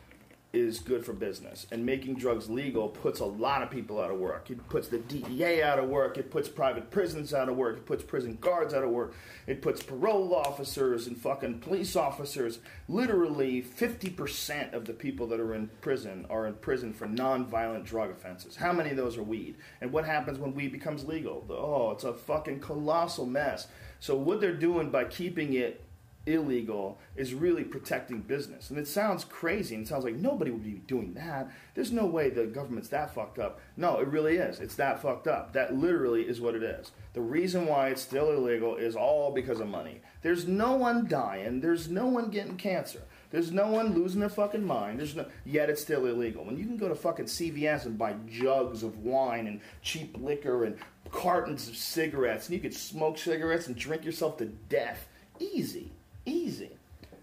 is 0.53 0.79
good 0.79 1.05
for 1.05 1.13
business, 1.13 1.67
and 1.71 1.85
making 1.85 2.15
drugs 2.15 2.49
legal 2.49 2.87
puts 2.87 3.19
a 3.19 3.25
lot 3.25 3.61
of 3.61 3.69
people 3.69 4.01
out 4.01 4.09
of 4.09 4.17
work. 4.17 4.49
It 4.49 4.67
puts 4.69 4.87
the 4.87 4.99
DEA 4.99 5.61
out 5.61 5.77
of 5.77 5.89
work. 5.89 6.17
It 6.17 6.31
puts 6.31 6.47
private 6.47 6.89
prisons 6.89 7.33
out 7.33 7.49
of 7.49 7.57
work. 7.57 7.77
It 7.77 7.85
puts 7.85 8.03
prison 8.03 8.37
guards 8.39 8.73
out 8.73 8.83
of 8.83 8.89
work. 8.89 9.13
It 9.45 9.61
puts 9.61 9.83
parole 9.83 10.33
officers 10.33 11.07
and 11.07 11.17
fucking 11.17 11.59
police 11.59 11.95
officers. 11.95 12.59
Literally, 12.87 13.61
fifty 13.61 14.09
percent 14.09 14.73
of 14.73 14.85
the 14.85 14.93
people 14.93 15.27
that 15.27 15.39
are 15.39 15.53
in 15.53 15.69
prison 15.81 16.25
are 16.29 16.47
in 16.47 16.53
prison 16.55 16.93
for 16.93 17.07
non-violent 17.07 17.85
drug 17.85 18.09
offenses. 18.09 18.55
How 18.55 18.71
many 18.71 18.91
of 18.91 18.97
those 18.97 19.17
are 19.17 19.23
weed? 19.23 19.57
And 19.81 19.91
what 19.91 20.05
happens 20.05 20.39
when 20.39 20.55
weed 20.55 20.71
becomes 20.71 21.05
legal? 21.05 21.45
Oh, 21.49 21.91
it's 21.91 22.05
a 22.05 22.13
fucking 22.13 22.61
colossal 22.61 23.25
mess. 23.25 23.67
So 23.99 24.15
what 24.15 24.39
they're 24.39 24.53
doing 24.53 24.91
by 24.91 25.05
keeping 25.05 25.53
it 25.53 25.83
illegal 26.27 26.99
is 27.15 27.33
really 27.33 27.63
protecting 27.63 28.19
business. 28.21 28.69
And 28.69 28.77
it 28.77 28.87
sounds 28.87 29.23
crazy 29.23 29.75
and 29.75 29.85
it 29.85 29.87
sounds 29.87 30.03
like 30.03 30.15
nobody 30.15 30.51
would 30.51 30.63
be 30.63 30.81
doing 30.85 31.13
that. 31.13 31.49
There's 31.73 31.91
no 31.91 32.05
way 32.05 32.29
the 32.29 32.45
government's 32.45 32.89
that 32.89 33.13
fucked 33.13 33.39
up. 33.39 33.59
No, 33.77 33.99
it 33.99 34.07
really 34.07 34.37
is. 34.37 34.59
It's 34.59 34.75
that 34.75 35.01
fucked 35.01 35.27
up. 35.27 35.53
That 35.53 35.75
literally 35.75 36.23
is 36.23 36.41
what 36.41 36.55
it 36.55 36.63
is. 36.63 36.91
The 37.13 37.21
reason 37.21 37.65
why 37.65 37.89
it's 37.89 38.01
still 38.01 38.31
illegal 38.31 38.75
is 38.75 38.95
all 38.95 39.31
because 39.31 39.59
of 39.59 39.69
money. 39.69 40.01
There's 40.21 40.47
no 40.47 40.75
one 40.75 41.07
dying, 41.07 41.61
there's 41.61 41.89
no 41.89 42.05
one 42.05 42.29
getting 42.29 42.57
cancer. 42.57 43.01
There's 43.29 43.51
no 43.51 43.67
one 43.67 43.93
losing 43.93 44.21
their 44.21 44.29
fucking 44.29 44.65
mind. 44.65 44.99
There's 44.99 45.15
no 45.15 45.25
yet 45.45 45.69
it's 45.69 45.81
still 45.81 46.05
illegal. 46.05 46.45
When 46.45 46.57
you 46.57 46.65
can 46.65 46.77
go 46.77 46.87
to 46.87 46.95
fucking 46.95 47.25
CVS 47.25 47.85
and 47.85 47.97
buy 47.97 48.15
jugs 48.29 48.83
of 48.83 48.99
wine 48.99 49.47
and 49.47 49.59
cheap 49.81 50.15
liquor 50.17 50.63
and 50.63 50.77
cartons 51.11 51.67
of 51.67 51.75
cigarettes 51.75 52.47
and 52.47 52.55
you 52.55 52.61
could 52.61 52.73
smoke 52.73 53.17
cigarettes 53.17 53.67
and 53.67 53.75
drink 53.75 54.05
yourself 54.05 54.37
to 54.37 54.45
death. 54.45 55.09
Easy 55.39 55.91
easy. 56.27 56.71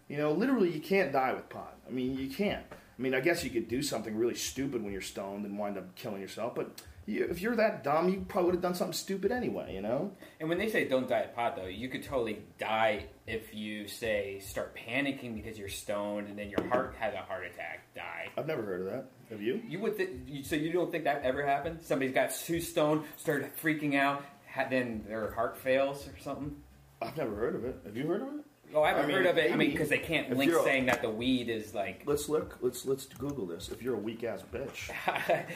You 0.09 0.19
know, 0.19 0.33
literally, 0.33 0.71
you 0.71 0.81
can't 0.81 1.13
die 1.13 1.33
with 1.33 1.49
pot. 1.49 1.77
I 1.87 1.91
mean, 1.91 2.19
you 2.19 2.29
can't. 2.29 2.65
I 2.71 3.03
mean, 3.03 3.15
I 3.15 3.21
guess 3.21 3.43
you 3.43 3.51
could 3.51 3.69
do 3.69 3.83
something 3.83 4.15
really 4.17 4.35
stupid 4.35 4.83
when 4.83 4.93
you're 4.93 5.03
stoned 5.03 5.45
and 5.45 5.59
wind 5.59 5.77
up 5.77 5.95
killing 5.97 6.21
yourself, 6.21 6.55
but 6.55 6.81
you, 7.07 7.27
if 7.29 7.41
you're 7.41 7.57
that 7.57 7.85
dumb, 7.85 8.09
you 8.09 8.25
probably 8.29 8.47
would 8.47 8.55
have 8.55 8.63
done 8.63 8.75
something 8.75 8.95
stupid 8.95 9.31
anyway, 9.33 9.75
you 9.75 9.83
know? 9.83 10.13
And 10.41 10.49
when 10.49 10.59
they 10.59 10.69
say 10.71 10.87
don't 10.89 11.09
die 11.09 11.21
at 11.21 11.35
pot, 11.35 11.57
though, 11.57 11.67
you 11.67 11.89
could 11.89 12.03
totally 12.03 12.43
die 12.59 13.07
if 13.27 13.55
you 13.55 13.89
say 13.89 14.41
start 14.41 14.77
panicking 14.77 15.35
because 15.35 15.59
you're 15.59 15.69
stoned 15.69 16.29
and 16.29 16.39
then 16.39 16.51
your 16.51 16.67
heart 16.69 16.95
has 16.99 17.15
a 17.15 17.19
heart 17.19 17.45
attack. 17.45 17.81
Die. 17.95 18.29
I've 18.39 18.47
never 18.47 18.63
heard 18.63 18.81
of 18.83 18.93
that. 18.93 19.07
Have 19.31 19.43
you? 19.43 19.61
You 19.69 19.81
would 19.81 19.97
th- 19.97 20.11
you, 20.27 20.43
so 20.43 20.57
you 20.57 20.73
don't 20.73 20.91
think 20.91 21.05
that 21.05 21.23
ever 21.23 21.45
happened? 21.45 21.81
Somebody's 21.83 22.15
got 22.15 22.33
too 22.35 22.61
stoned, 22.61 23.05
started 23.17 23.51
freaking 23.57 23.97
out, 23.97 24.25
ha- 24.51 24.67
then 24.71 25.05
their 25.07 25.33
heart 25.33 25.59
fails 25.59 26.07
or 26.09 26.19
something. 26.21 26.57
I've 27.03 27.17
never 27.17 27.35
heard 27.35 27.55
of 27.55 27.65
it. 27.65 27.81
Have 27.85 27.97
you 27.97 28.07
heard 28.07 28.23
of 28.23 28.29
it? 28.29 28.45
Oh, 28.75 28.83
I 28.83 28.89
haven't 28.89 29.05
I 29.05 29.07
mean, 29.07 29.17
heard 29.19 29.27
of 29.27 29.39
it. 29.39 29.53
I 29.53 29.57
mean, 29.57 29.71
because 29.71 29.89
they 29.89 29.99
can't 29.99 30.31
if 30.33 30.37
link 30.37 30.51
you're 30.51 30.61
a- 30.61 30.65
saying 30.65 30.87
that 30.87 31.01
the 31.01 31.11
weed 31.11 31.49
is 31.49 31.75
like 31.75 32.03
Let's 32.07 32.29
look. 32.29 32.59
Let's 32.61 32.85
let's 32.85 33.07
Google 33.07 33.47
this. 33.47 33.69
If 33.69 33.83
you're 33.83 33.95
a 33.95 33.99
weak 33.99 34.25
ass 34.25 34.43
bitch, 34.53 34.91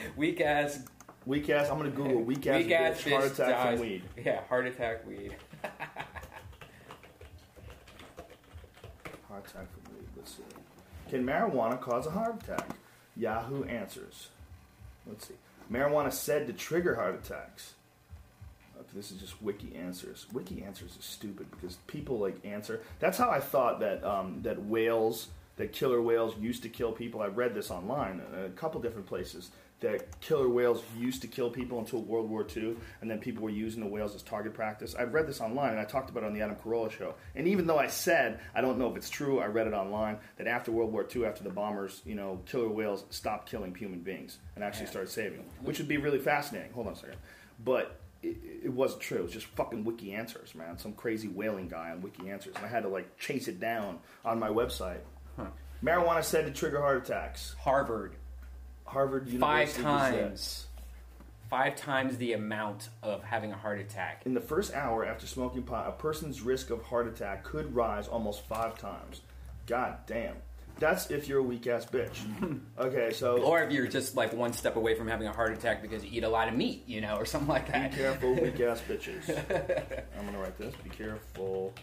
weak 0.15 0.39
ass, 0.41 0.79
weak 1.25 1.49
ass. 1.49 1.69
I'm 1.69 1.77
gonna 1.77 1.89
Google 1.89 2.21
weak 2.21 2.47
ass 2.47 2.63
weak 2.63 2.71
ass 2.71 3.01
bitch 3.01 3.11
heart 3.11 3.25
attack 3.25 3.49
dies. 3.49 3.79
from 3.79 3.87
weed. 3.89 4.03
Yeah, 4.23 4.41
heart 4.47 4.67
attack 4.67 5.05
weed. 5.07 5.35
Heart 9.27 9.45
attack 9.47 9.67
from 9.71 9.93
weed. 9.95 10.07
Let's 10.17 10.31
see. 10.35 10.43
Can 11.09 11.23
marijuana 11.25 11.79
cause 11.79 12.07
a 12.07 12.11
heart 12.11 12.41
attack? 12.43 12.67
Yahoo 13.15 13.63
answers. 13.65 14.29
Let's 15.05 15.27
see. 15.27 15.35
Marijuana 15.71 16.11
said 16.11 16.47
to 16.47 16.53
trigger 16.53 16.95
heart 16.95 17.15
attacks. 17.23 17.73
Uh, 18.89 18.95
This 18.95 19.11
is 19.11 19.17
just 19.19 19.41
Wiki 19.41 19.75
Answers. 19.75 20.25
Wiki 20.33 20.63
Answers 20.63 20.95
is 20.97 21.05
stupid 21.05 21.47
because 21.51 21.77
people 21.87 22.19
like 22.19 22.43
answer. 22.45 22.81
That's 22.99 23.17
how 23.17 23.29
I 23.29 23.39
thought 23.39 23.79
that 23.79 24.03
um, 24.03 24.41
that 24.43 24.63
whales, 24.65 25.27
that 25.57 25.71
killer 25.73 26.01
whales 26.01 26.35
used 26.39 26.63
to 26.63 26.69
kill 26.69 26.91
people. 26.91 27.21
I 27.21 27.27
read 27.27 27.53
this 27.53 27.71
online 27.71 28.21
in 28.33 28.43
a 28.45 28.49
couple 28.49 28.81
different 28.81 29.07
places 29.07 29.51
that 29.81 30.19
killer 30.19 30.49
whales 30.49 30.83
used 30.97 31.21
to 31.21 31.27
kill 31.27 31.49
people 31.49 31.79
until 31.79 32.01
World 32.01 32.29
War 32.29 32.45
II, 32.53 32.75
and 32.99 33.09
then 33.09 33.17
people 33.17 33.43
were 33.43 33.49
using 33.49 33.81
the 33.81 33.87
whales 33.87 34.13
as 34.13 34.21
target 34.21 34.53
practice. 34.53 34.93
I've 34.93 35.13
read 35.13 35.25
this 35.25 35.39
online, 35.39 35.69
and 35.71 35.79
I 35.79 35.85
talked 35.85 36.09
about 36.09 36.23
it 36.23 36.25
on 36.25 36.33
the 36.33 36.41
Adam 36.41 36.57
Carolla 36.57 36.91
show. 36.91 37.15
And 37.33 37.47
even 37.47 37.65
though 37.65 37.79
I 37.79 37.87
said 37.87 38.41
I 38.53 38.59
don't 38.59 38.77
know 38.77 38.89
if 38.91 38.97
it's 38.97 39.09
true, 39.09 39.39
I 39.39 39.45
read 39.45 39.67
it 39.67 39.73
online 39.73 40.17
that 40.35 40.47
after 40.47 40.69
World 40.73 40.91
War 40.91 41.05
II, 41.15 41.25
after 41.25 41.43
the 41.45 41.49
bombers, 41.49 42.01
you 42.05 42.15
know, 42.15 42.41
killer 42.45 42.67
whales 42.67 43.05
stopped 43.09 43.49
killing 43.49 43.73
human 43.73 43.99
beings 44.01 44.39
and 44.55 44.65
actually 44.65 44.85
Yeah. 44.85 44.91
started 44.91 45.09
saving 45.11 45.37
them, 45.37 45.47
which 45.63 45.77
would 45.79 45.87
be 45.87 45.97
really 45.97 46.19
fascinating. 46.19 46.73
Hold 46.73 46.87
on 46.87 46.93
a 46.93 46.97
second, 46.97 47.17
but 47.63 47.99
it, 48.21 48.37
it 48.65 48.73
wasn't 48.73 49.01
true. 49.01 49.17
It 49.17 49.23
was 49.23 49.33
just 49.33 49.47
fucking 49.47 49.83
Wiki 49.83 50.13
Answers, 50.13 50.53
man. 50.55 50.77
Some 50.77 50.93
crazy 50.93 51.27
whaling 51.27 51.67
guy 51.67 51.91
on 51.91 52.01
Wiki 52.01 52.29
Answers, 52.29 52.55
and 52.55 52.65
I 52.65 52.69
had 52.69 52.83
to 52.83 52.89
like 52.89 53.17
chase 53.17 53.47
it 53.47 53.59
down 53.59 53.99
on 54.25 54.39
my 54.39 54.49
website. 54.49 54.99
Marijuana 55.83 56.23
said 56.23 56.45
to 56.45 56.51
trigger 56.51 56.79
heart 56.81 56.97
attacks. 56.97 57.55
Harvard 57.61 58.13
Harvard 58.85 59.27
University. 59.29 59.81
five 59.81 59.83
times, 59.83 60.67
five 61.49 61.75
times 61.75 62.17
the 62.17 62.33
amount 62.33 62.89
of 63.03 63.23
having 63.23 63.51
a 63.51 63.55
heart 63.55 63.79
attack. 63.79 64.23
In 64.25 64.33
the 64.33 64.41
first 64.41 64.73
hour 64.73 65.05
after 65.05 65.27
smoking 65.27 65.63
pot, 65.63 65.87
a 65.87 65.91
person's 65.91 66.41
risk 66.41 66.69
of 66.69 66.83
heart 66.83 67.07
attack 67.07 67.43
could 67.43 67.73
rise 67.73 68.07
almost 68.07 68.45
five 68.47 68.77
times. 68.77 69.21
God 69.67 69.99
damn. 70.07 70.35
That's 70.79 71.11
if 71.11 71.27
you're 71.27 71.39
a 71.39 71.43
weak 71.43 71.67
ass 71.67 71.85
bitch. 71.85 72.17
Okay, 72.79 73.11
so 73.11 73.41
Or 73.41 73.61
if 73.61 73.71
you're 73.73 73.87
just 73.87 74.15
like 74.15 74.31
one 74.31 74.53
step 74.53 74.77
away 74.77 74.95
from 74.95 75.07
having 75.07 75.27
a 75.27 75.33
heart 75.33 75.51
attack 75.51 75.81
because 75.81 76.03
you 76.03 76.09
eat 76.13 76.23
a 76.23 76.29
lot 76.29 76.47
of 76.47 76.53
meat, 76.53 76.83
you 76.87 77.01
know, 77.01 77.17
or 77.17 77.25
something 77.25 77.49
like 77.49 77.67
that. 77.71 77.91
be 77.91 77.97
that. 77.97 78.03
careful, 78.03 78.33
weak 78.35 78.59
ass 78.61 78.81
bitches. 78.87 79.27
I'm 80.17 80.25
gonna 80.25 80.39
write 80.39 80.57
this. 80.57 80.73
Be 80.81 80.89
careful, 80.89 81.73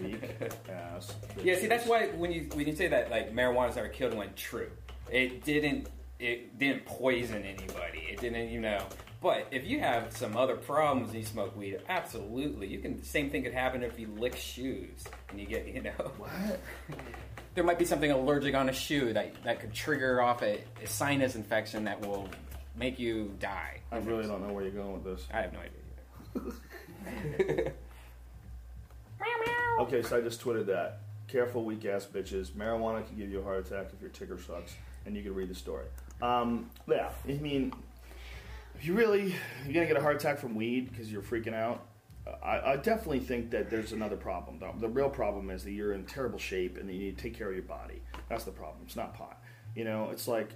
weak 0.00 0.22
ass. 0.70 1.12
Bitches. 1.36 1.44
Yeah, 1.44 1.56
see, 1.56 1.66
that's 1.66 1.86
why 1.86 2.06
when 2.08 2.30
you 2.30 2.48
when 2.54 2.66
you 2.68 2.76
say 2.76 2.86
that 2.88 3.10
like 3.10 3.34
marijuana's 3.34 3.74
never 3.76 3.88
killed 3.88 4.12
anyone, 4.12 4.30
true. 4.36 4.70
It 5.10 5.44
didn't. 5.44 5.88
It 6.18 6.58
didn't 6.58 6.86
poison 6.86 7.42
anybody. 7.44 8.06
It 8.10 8.20
didn't, 8.20 8.48
you 8.48 8.60
know. 8.60 8.86
But 9.20 9.48
if 9.50 9.66
you 9.66 9.80
have 9.80 10.16
some 10.16 10.36
other 10.36 10.56
problems 10.56 11.10
and 11.10 11.18
you 11.18 11.24
smoke 11.24 11.56
weed, 11.56 11.80
absolutely, 11.88 12.68
you 12.68 12.78
can. 12.78 13.02
Same 13.02 13.30
thing 13.30 13.42
could 13.42 13.52
happen 13.52 13.82
if 13.82 13.98
you 13.98 14.06
lick 14.16 14.36
shoes 14.36 15.04
and 15.30 15.40
you 15.40 15.46
get, 15.46 15.66
you 15.66 15.82
know. 15.82 16.12
What? 16.18 16.60
There 17.56 17.64
might 17.64 17.78
be 17.78 17.84
something 17.84 18.12
allergic 18.12 18.54
on 18.54 18.68
a 18.68 18.72
shoe 18.72 19.12
that, 19.14 19.42
that 19.42 19.60
could 19.60 19.72
trigger 19.72 20.22
off 20.22 20.42
a, 20.42 20.62
a 20.82 20.86
sinus 20.86 21.34
infection 21.34 21.84
that 21.84 22.00
will 22.00 22.28
make 22.76 23.00
you 23.00 23.34
die. 23.40 23.80
I 23.90 23.98
really 23.98 24.26
don't 24.26 24.46
know 24.46 24.52
where 24.52 24.62
you're 24.62 24.72
going 24.72 24.92
with 24.92 25.04
this. 25.04 25.26
I 25.32 25.40
have 25.40 25.52
no 25.52 25.60
idea. 25.60 27.72
Okay, 29.78 30.02
so 30.02 30.16
I 30.16 30.22
just 30.22 30.40
tweeted 30.40 30.66
that. 30.66 31.00
Careful, 31.28 31.62
weak 31.62 31.84
ass 31.84 32.06
bitches. 32.06 32.50
Marijuana 32.52 33.06
can 33.06 33.16
give 33.16 33.30
you 33.30 33.40
a 33.40 33.42
heart 33.42 33.66
attack 33.66 33.88
if 33.92 34.00
your 34.00 34.08
ticker 34.08 34.38
sucks, 34.38 34.74
and 35.04 35.14
you 35.14 35.22
can 35.22 35.34
read 35.34 35.50
the 35.50 35.54
story. 35.54 35.84
Um, 36.22 36.70
yeah, 36.88 37.10
I 37.28 37.32
mean, 37.32 37.74
if 38.74 38.86
you 38.86 38.94
really 38.94 39.34
you're 39.64 39.74
gonna 39.74 39.86
get 39.86 39.98
a 39.98 40.00
heart 40.00 40.16
attack 40.16 40.38
from 40.38 40.54
weed 40.54 40.90
because 40.90 41.12
you're 41.12 41.20
freaking 41.20 41.52
out, 41.52 41.85
I, 42.42 42.72
I 42.72 42.76
definitely 42.76 43.20
think 43.20 43.50
that 43.50 43.70
there's 43.70 43.92
another 43.92 44.16
problem. 44.16 44.58
The, 44.58 44.72
the 44.80 44.88
real 44.88 45.08
problem 45.10 45.50
is 45.50 45.64
that 45.64 45.72
you're 45.72 45.92
in 45.92 46.04
terrible 46.04 46.38
shape 46.38 46.76
and 46.76 46.88
that 46.88 46.92
you 46.92 46.98
need 46.98 47.16
to 47.16 47.22
take 47.22 47.36
care 47.36 47.48
of 47.48 47.54
your 47.54 47.64
body. 47.64 48.02
That's 48.28 48.44
the 48.44 48.50
problem. 48.50 48.78
It's 48.84 48.96
not 48.96 49.14
pot. 49.14 49.40
You 49.74 49.84
know, 49.84 50.10
it's 50.10 50.26
like 50.26 50.50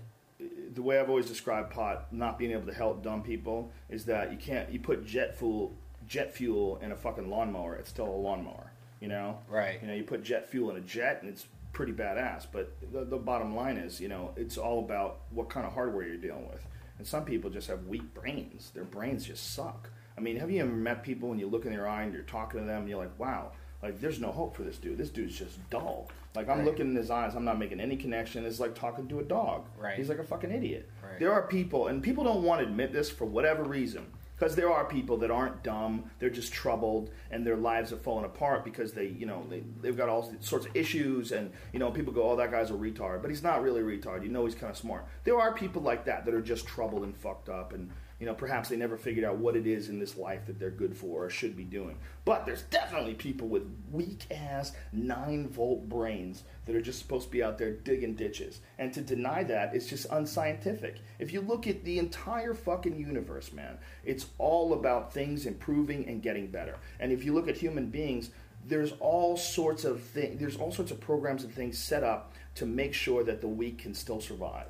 the 0.72 0.82
way 0.82 0.98
I've 0.98 1.08
always 1.08 1.26
described 1.26 1.70
pot 1.70 2.12
not 2.12 2.38
being 2.38 2.52
able 2.52 2.66
to 2.66 2.74
help 2.74 3.02
dumb 3.02 3.22
people 3.22 3.70
is 3.88 4.04
that 4.06 4.32
you 4.32 4.38
can't 4.38 4.70
you 4.70 4.80
put 4.80 5.04
jet 5.04 5.38
fuel 5.38 5.76
jet 6.06 6.34
fuel 6.34 6.78
in 6.82 6.92
a 6.92 6.96
fucking 6.96 7.30
lawnmower. 7.30 7.76
It's 7.76 7.90
still 7.90 8.08
a 8.08 8.16
lawnmower. 8.16 8.72
You 9.00 9.08
know, 9.08 9.38
Right. 9.48 9.80
You 9.80 9.88
know, 9.88 9.94
you 9.94 10.02
put 10.02 10.22
jet 10.22 10.48
fuel 10.48 10.70
in 10.70 10.76
a 10.76 10.80
jet, 10.80 11.22
and 11.22 11.30
it's 11.30 11.46
pretty 11.72 11.92
badass. 11.92 12.46
But 12.52 12.74
the, 12.92 13.04
the 13.04 13.16
bottom 13.16 13.56
line 13.56 13.78
is, 13.78 13.98
you 13.98 14.08
know, 14.08 14.32
it's 14.36 14.58
all 14.58 14.80
about 14.80 15.20
what 15.30 15.48
kind 15.48 15.66
of 15.66 15.72
hardware 15.72 16.06
you're 16.06 16.16
dealing 16.18 16.46
with. 16.48 16.66
And 16.98 17.06
some 17.06 17.24
people 17.24 17.48
just 17.48 17.68
have 17.68 17.86
weak 17.86 18.12
brains. 18.12 18.70
Their 18.74 18.84
brains 18.84 19.24
just 19.24 19.54
suck. 19.54 19.88
I 20.20 20.22
mean, 20.22 20.36
have 20.36 20.50
you 20.50 20.60
ever 20.60 20.70
met 20.70 21.02
people 21.02 21.30
and 21.30 21.40
you 21.40 21.46
look 21.48 21.64
in 21.64 21.72
their 21.72 21.88
eye 21.88 22.02
and 22.02 22.12
you're 22.12 22.22
talking 22.24 22.60
to 22.60 22.66
them 22.66 22.80
and 22.80 22.88
you're 22.90 22.98
like, 22.98 23.18
wow, 23.18 23.52
like 23.82 23.98
there's 24.02 24.20
no 24.20 24.30
hope 24.30 24.54
for 24.54 24.62
this 24.62 24.76
dude. 24.76 24.98
This 24.98 25.08
dude's 25.08 25.38
just 25.38 25.58
dull. 25.70 26.10
Like 26.34 26.46
I'm 26.50 26.58
Right. 26.58 26.66
looking 26.66 26.88
in 26.90 26.94
his 26.94 27.10
eyes, 27.10 27.34
I'm 27.34 27.46
not 27.46 27.58
making 27.58 27.80
any 27.80 27.96
connection. 27.96 28.44
It's 28.44 28.60
like 28.60 28.74
talking 28.74 29.08
to 29.08 29.20
a 29.20 29.24
dog. 29.24 29.64
Right. 29.78 29.96
He's 29.96 30.10
like 30.10 30.18
a 30.18 30.24
fucking 30.24 30.50
idiot. 30.52 30.90
Right. 31.02 31.18
There 31.18 31.32
are 31.32 31.46
people, 31.46 31.86
and 31.88 32.02
people 32.02 32.22
don't 32.22 32.42
want 32.42 32.60
to 32.60 32.66
admit 32.66 32.92
this 32.92 33.08
for 33.08 33.24
whatever 33.24 33.64
reason. 33.64 34.06
Because 34.36 34.56
there 34.56 34.70
are 34.70 34.84
people 34.86 35.16
that 35.18 35.30
aren't 35.30 35.62
dumb, 35.62 36.10
they're 36.18 36.30
just 36.30 36.50
troubled, 36.52 37.10
and 37.30 37.46
their 37.46 37.56
lives 37.56 37.90
have 37.90 38.00
fallen 38.00 38.24
apart 38.24 38.64
because 38.64 38.92
they, 38.92 39.06
you 39.06 39.26
know, 39.26 39.44
they, 39.50 39.62
they've 39.82 39.96
got 39.96 40.08
all 40.08 40.32
sorts 40.40 40.64
of 40.66 40.74
issues, 40.76 41.32
and, 41.32 41.50
you 41.74 41.78
know, 41.78 41.90
people 41.90 42.10
go, 42.12 42.30
oh, 42.30 42.36
that 42.36 42.50
guy's 42.50 42.70
a 42.70 42.74
retard. 42.74 43.20
But 43.20 43.30
he's 43.30 43.42
not 43.42 43.62
really 43.62 43.80
a 43.80 43.84
retard. 43.84 44.22
You 44.22 44.30
know 44.30 44.44
he's 44.46 44.54
kind 44.54 44.70
of 44.70 44.78
smart. 44.78 45.04
There 45.24 45.38
are 45.38 45.52
people 45.52 45.82
like 45.82 46.04
that 46.06 46.24
that 46.26 46.32
are 46.34 46.40
just 46.40 46.66
troubled 46.66 47.04
and 47.04 47.14
fucked 47.16 47.48
up, 47.50 47.72
and, 47.74 47.90
you 48.20 48.26
know, 48.26 48.34
perhaps 48.34 48.68
they 48.68 48.76
never 48.76 48.98
figured 48.98 49.24
out 49.24 49.38
what 49.38 49.56
it 49.56 49.66
is 49.66 49.88
in 49.88 49.98
this 49.98 50.18
life 50.18 50.44
that 50.46 50.60
they're 50.60 50.70
good 50.70 50.94
for 50.94 51.24
or 51.24 51.30
should 51.30 51.56
be 51.56 51.64
doing. 51.64 51.96
But 52.26 52.44
there's 52.44 52.62
definitely 52.64 53.14
people 53.14 53.48
with 53.48 53.62
weak 53.90 54.26
ass, 54.30 54.72
9 54.92 55.48
volt 55.48 55.88
brains 55.88 56.42
that 56.66 56.76
are 56.76 56.82
just 56.82 56.98
supposed 56.98 57.26
to 57.28 57.32
be 57.32 57.42
out 57.42 57.56
there 57.56 57.72
digging 57.72 58.14
ditches. 58.14 58.60
And 58.78 58.92
to 58.92 59.00
deny 59.00 59.42
that 59.44 59.74
is 59.74 59.88
just 59.88 60.06
unscientific. 60.10 60.98
If 61.18 61.32
you 61.32 61.40
look 61.40 61.66
at 61.66 61.82
the 61.82 61.98
entire 61.98 62.52
fucking 62.52 63.00
universe, 63.00 63.54
man, 63.54 63.78
it's 64.04 64.26
all 64.36 64.74
about 64.74 65.14
things 65.14 65.46
improving 65.46 66.06
and 66.06 66.22
getting 66.22 66.48
better. 66.48 66.76
And 67.00 67.12
if 67.12 67.24
you 67.24 67.32
look 67.32 67.48
at 67.48 67.56
human 67.56 67.88
beings, 67.88 68.30
there's 68.66 68.92
all 69.00 69.38
sorts 69.38 69.86
of 69.86 70.02
things, 70.02 70.38
there's 70.38 70.58
all 70.58 70.70
sorts 70.70 70.90
of 70.90 71.00
programs 71.00 71.42
and 71.42 71.54
things 71.54 71.78
set 71.78 72.04
up 72.04 72.34
to 72.56 72.66
make 72.66 72.92
sure 72.92 73.24
that 73.24 73.40
the 73.40 73.48
weak 73.48 73.78
can 73.78 73.94
still 73.94 74.20
survive 74.20 74.66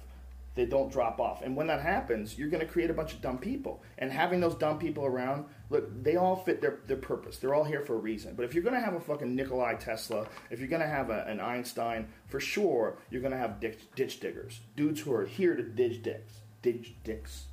they 0.61 0.67
don't 0.67 0.93
drop 0.93 1.19
off. 1.21 1.41
And 1.41 1.57
when 1.57 1.69
that 1.69 1.81
happens, 1.81 2.37
you're 2.37 2.51
going 2.51 2.61
to 2.61 2.71
create 2.71 2.91
a 2.91 2.95
bunch 2.95 3.15
of 3.15 3.23
dumb 3.23 3.39
people. 3.39 3.83
And 3.97 4.13
having 4.13 4.41
those 4.41 4.55
dumb 4.55 4.79
people 4.79 5.07
around, 5.07 5.47
look, 5.71 5.89
they 6.03 6.17
all 6.17 6.37
fit 6.37 6.61
their, 6.61 6.81
their 6.87 6.99
purpose. 6.99 7.39
They're 7.39 7.55
all 7.55 7.65
here 7.65 7.81
for 7.81 7.95
a 7.95 7.99
reason. 7.99 8.35
But 8.35 8.45
if 8.45 8.53
you're 8.53 8.63
going 8.63 8.75
to 8.75 8.85
have 8.85 8.93
a 8.93 9.01
fucking 9.01 9.35
Nikolai 9.35 9.77
Tesla, 9.77 10.27
if 10.51 10.59
you're 10.59 10.69
going 10.69 10.83
to 10.83 10.89
have 10.89 11.09
a, 11.09 11.25
an 11.27 11.41
Einstein, 11.41 12.09
for 12.27 12.41
sure, 12.41 12.99
you're 13.09 13.23
going 13.23 13.33
to 13.33 13.39
have 13.39 13.59
ditch, 13.59 13.79
ditch 13.95 14.21
diggers. 14.21 14.61
Dudes 14.77 15.01
who 15.01 15.15
are 15.15 15.25
here 15.25 15.57
to 15.57 15.63
ditch 15.63 16.03
dicks. 16.03 16.35
Ditch 16.61 16.93
dicks. 17.05 17.47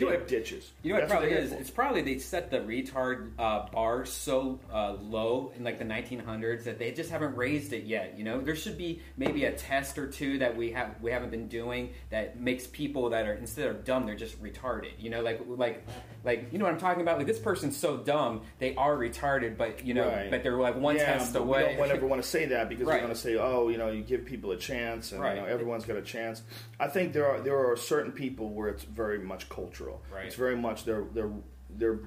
You 0.00 0.06
know 0.06 0.12
what- 0.18 0.28
ditches. 0.28 0.72
You 0.82 0.90
know 0.90 0.96
what 0.96 1.00
That's 1.08 1.12
probably 1.12 1.28
they're 1.30 1.38
is? 1.44 1.50
for. 1.52 1.58
It's 1.58 1.70
probably 1.70 2.02
they 2.02 2.18
set 2.18 2.50
the 2.50 2.58
retard 2.60 3.30
uh, 3.38 3.66
bar 3.72 4.04
so 4.04 4.60
uh, 4.72 4.94
low 5.00 5.52
in 5.56 5.64
like 5.64 5.78
the 5.78 5.84
1900s 5.84 6.64
that 6.64 6.78
they 6.78 6.92
just 6.92 7.10
haven't 7.10 7.34
raised 7.36 7.72
it 7.72 7.84
yet. 7.84 8.14
You 8.18 8.24
know, 8.24 8.40
there 8.40 8.56
should 8.56 8.76
be 8.76 9.00
maybe 9.16 9.44
a 9.44 9.52
test 9.52 9.98
or 9.98 10.06
two 10.06 10.38
that 10.38 10.56
we 10.56 10.70
have 10.72 10.94
we 11.00 11.10
haven't 11.10 11.30
been 11.30 11.48
doing 11.48 11.90
that 12.10 12.38
makes 12.40 12.66
people 12.66 13.10
that 13.10 13.26
are 13.26 13.34
instead 13.34 13.68
of 13.68 13.84
dumb 13.84 14.06
they're 14.06 14.14
just 14.16 14.42
retarded. 14.42 14.92
You 14.98 15.10
know, 15.10 15.22
like 15.22 15.40
like 15.46 15.84
like 16.24 16.48
you 16.52 16.58
know 16.58 16.64
what 16.66 16.74
I'm 16.74 16.80
talking 16.80 17.02
about? 17.02 17.18
Like 17.18 17.26
this 17.26 17.38
person's 17.38 17.76
so 17.76 17.96
dumb 17.96 18.42
they 18.58 18.74
are 18.74 18.96
retarded, 18.96 19.56
but 19.56 19.84
you 19.84 19.94
know, 19.94 20.06
Right. 20.08 20.30
but 20.30 20.42
they're 20.42 20.56
like 20.58 20.76
one 20.76 20.96
yeah, 20.96 21.04
test 21.18 21.34
away. 21.36 21.76
We 21.80 21.86
don't 21.86 21.96
ever 21.96 22.06
want 22.06 22.22
to 22.22 22.28
say 22.28 22.46
that 22.46 22.68
because 22.68 22.86
Right. 22.86 23.00
we 23.00 23.06
want 23.06 23.16
to 23.16 23.20
say, 23.22 23.36
oh, 23.36 23.68
you 23.68 23.78
know, 23.78 23.90
you 23.90 24.02
give 24.02 24.24
people 24.24 24.50
a 24.52 24.56
chance, 24.56 25.12
and 25.12 25.20
Right. 25.20 25.36
you 25.36 25.42
know, 25.42 25.46
everyone's 25.48 25.84
got 25.84 25.96
a 25.96 26.02
chance. 26.02 26.42
I 26.78 26.88
think 26.88 27.12
there 27.12 27.26
are 27.26 27.40
there 27.40 27.70
are 27.70 27.76
certain 27.76 28.12
people 28.12 28.50
where 28.50 28.68
it's 28.68 28.84
very 28.84 29.18
much 29.18 29.48
cultural. 29.48 29.85
Right. 30.12 30.26
It's 30.26 30.34
very 30.36 30.56
much 30.56 30.84
they're 30.84 31.04
they're 31.14 31.30
they're 31.70 31.98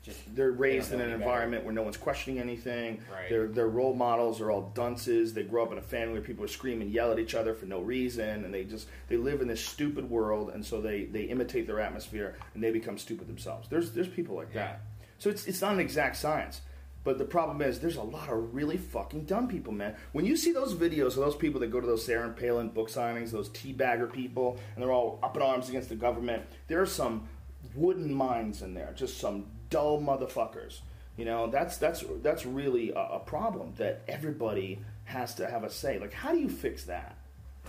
Just- 0.00 0.34
they're 0.36 0.52
raised 0.52 0.92
in 0.92 1.00
an 1.00 1.10
environment 1.10 1.64
where 1.64 1.74
no 1.74 1.82
one's 1.82 1.96
questioning 1.96 2.38
anything. 2.40 3.00
Right. 3.12 3.28
Their 3.28 3.48
their 3.48 3.66
role 3.66 3.94
models 3.94 4.40
are 4.40 4.50
all 4.50 4.70
dunces. 4.74 5.34
They 5.34 5.42
grow 5.42 5.64
up 5.64 5.72
in 5.72 5.78
a 5.78 5.82
family 5.82 6.14
where 6.14 6.22
people 6.22 6.46
scream 6.46 6.80
and 6.80 6.90
yell 6.90 7.10
at 7.10 7.18
each 7.18 7.34
other 7.34 7.52
for 7.52 7.66
no 7.66 7.80
reason, 7.80 8.44
and 8.44 8.54
they 8.54 8.62
just 8.64 8.86
they 9.08 9.16
live 9.16 9.42
in 9.42 9.48
this 9.48 9.62
stupid 9.62 10.08
world, 10.08 10.50
and 10.54 10.64
so 10.64 10.80
they 10.80 11.04
they 11.06 11.22
imitate 11.24 11.66
their 11.66 11.80
atmosphere 11.80 12.36
and 12.54 12.62
they 12.62 12.70
become 12.70 12.96
stupid 12.96 13.26
themselves. 13.26 13.68
There's 13.68 13.90
there's 13.90 14.08
people 14.08 14.36
like 14.36 14.48
Yeah. 14.54 14.66
that. 14.66 14.80
So 15.18 15.30
it's 15.30 15.46
it's 15.48 15.60
not 15.60 15.72
an 15.74 15.80
exact 15.80 16.16
science. 16.16 16.60
But 17.08 17.16
the 17.16 17.24
problem 17.24 17.62
is, 17.62 17.80
there's 17.80 17.96
a 17.96 18.02
lot 18.02 18.28
of 18.28 18.54
really 18.54 18.76
fucking 18.76 19.24
dumb 19.24 19.48
people, 19.48 19.72
man. 19.72 19.96
When 20.12 20.26
you 20.26 20.36
see 20.36 20.52
those 20.52 20.74
videos 20.74 21.16
of 21.16 21.24
those 21.24 21.34
people 21.34 21.58
that 21.60 21.68
go 21.68 21.80
to 21.80 21.86
those 21.86 22.04
Sarah 22.04 22.28
Palin 22.28 22.68
book 22.68 22.90
signings, 22.90 23.30
those 23.30 23.48
teabagger 23.48 24.12
people, 24.12 24.58
and 24.74 24.84
they're 24.84 24.92
all 24.92 25.18
up 25.22 25.34
in 25.34 25.40
arms 25.40 25.70
against 25.70 25.88
the 25.88 25.94
government, 25.94 26.42
there 26.66 26.82
are 26.82 26.86
some 26.86 27.26
wooden 27.74 28.12
minds 28.12 28.60
in 28.60 28.74
there, 28.74 28.92
just 28.94 29.16
some 29.16 29.46
dull 29.70 29.98
motherfuckers. 29.98 30.80
You 31.16 31.24
know, 31.24 31.46
that's 31.46 31.78
that's 31.78 32.04
that's 32.22 32.44
really 32.44 32.90
a, 32.90 33.00
a 33.00 33.20
problem 33.20 33.72
that 33.78 34.02
everybody 34.06 34.78
has 35.04 35.34
to 35.36 35.48
have 35.48 35.64
a 35.64 35.70
say. 35.70 35.98
Like, 35.98 36.12
how 36.12 36.32
do 36.32 36.38
you 36.38 36.50
fix 36.50 36.84
that? 36.84 37.16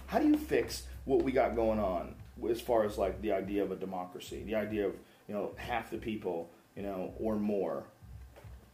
How 0.07 0.19
do 0.19 0.27
you 0.27 0.35
fix 0.35 0.83
what 1.05 1.23
we 1.23 1.31
got 1.31 1.55
going 1.55 1.79
on 1.79 2.15
as 2.49 2.59
far 2.59 2.83
as 2.83 2.97
like 2.97 3.21
the 3.21 3.31
idea 3.31 3.63
of 3.63 3.71
a 3.71 3.77
democracy, 3.77 4.43
the 4.45 4.55
idea 4.55 4.87
of 4.87 4.95
you 5.29 5.33
know 5.33 5.53
half 5.55 5.91
the 5.91 5.97
people, 5.97 6.49
you 6.75 6.83
know, 6.83 7.13
or 7.17 7.37
more 7.37 7.85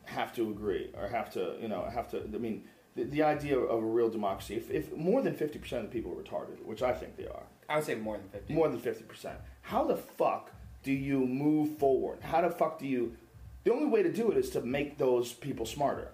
have 0.05 0.33
to 0.35 0.49
agree 0.49 0.89
or 0.97 1.07
have 1.07 1.31
to, 1.33 1.55
you 1.61 1.67
know, 1.67 1.83
have 1.93 2.09
to. 2.11 2.21
I 2.21 2.37
mean, 2.37 2.63
the, 2.95 3.03
the 3.03 3.23
idea 3.23 3.57
of 3.57 3.83
a 3.83 3.85
real 3.85 4.09
democracy. 4.09 4.55
If, 4.55 4.71
if 4.71 4.95
more 4.95 5.21
than 5.21 5.35
fifty 5.35 5.59
percent 5.59 5.85
of 5.85 5.91
the 5.91 5.95
people 5.95 6.11
are 6.11 6.21
retarded, 6.21 6.63
which 6.63 6.81
I 6.81 6.93
think 6.93 7.17
they 7.17 7.27
are, 7.27 7.43
I 7.69 7.75
would 7.77 7.85
say 7.85 7.95
more 7.95 8.17
than 8.17 8.29
50. 8.29 8.53
more 8.53 8.69
than 8.69 8.79
fifty 8.79 9.03
percent, 9.03 9.37
how 9.61 9.83
the 9.83 9.97
fuck 9.97 10.51
do 10.83 10.91
you 10.91 11.25
move 11.25 11.77
forward? 11.77 12.19
How 12.21 12.41
the 12.41 12.49
fuck 12.49 12.79
do 12.79 12.87
you? 12.87 13.15
The 13.63 13.73
only 13.73 13.87
way 13.87 14.03
to 14.03 14.11
do 14.11 14.31
it 14.31 14.37
is 14.37 14.49
to 14.51 14.61
make 14.61 14.97
those 14.97 15.33
people 15.33 15.65
smarter. 15.65 16.09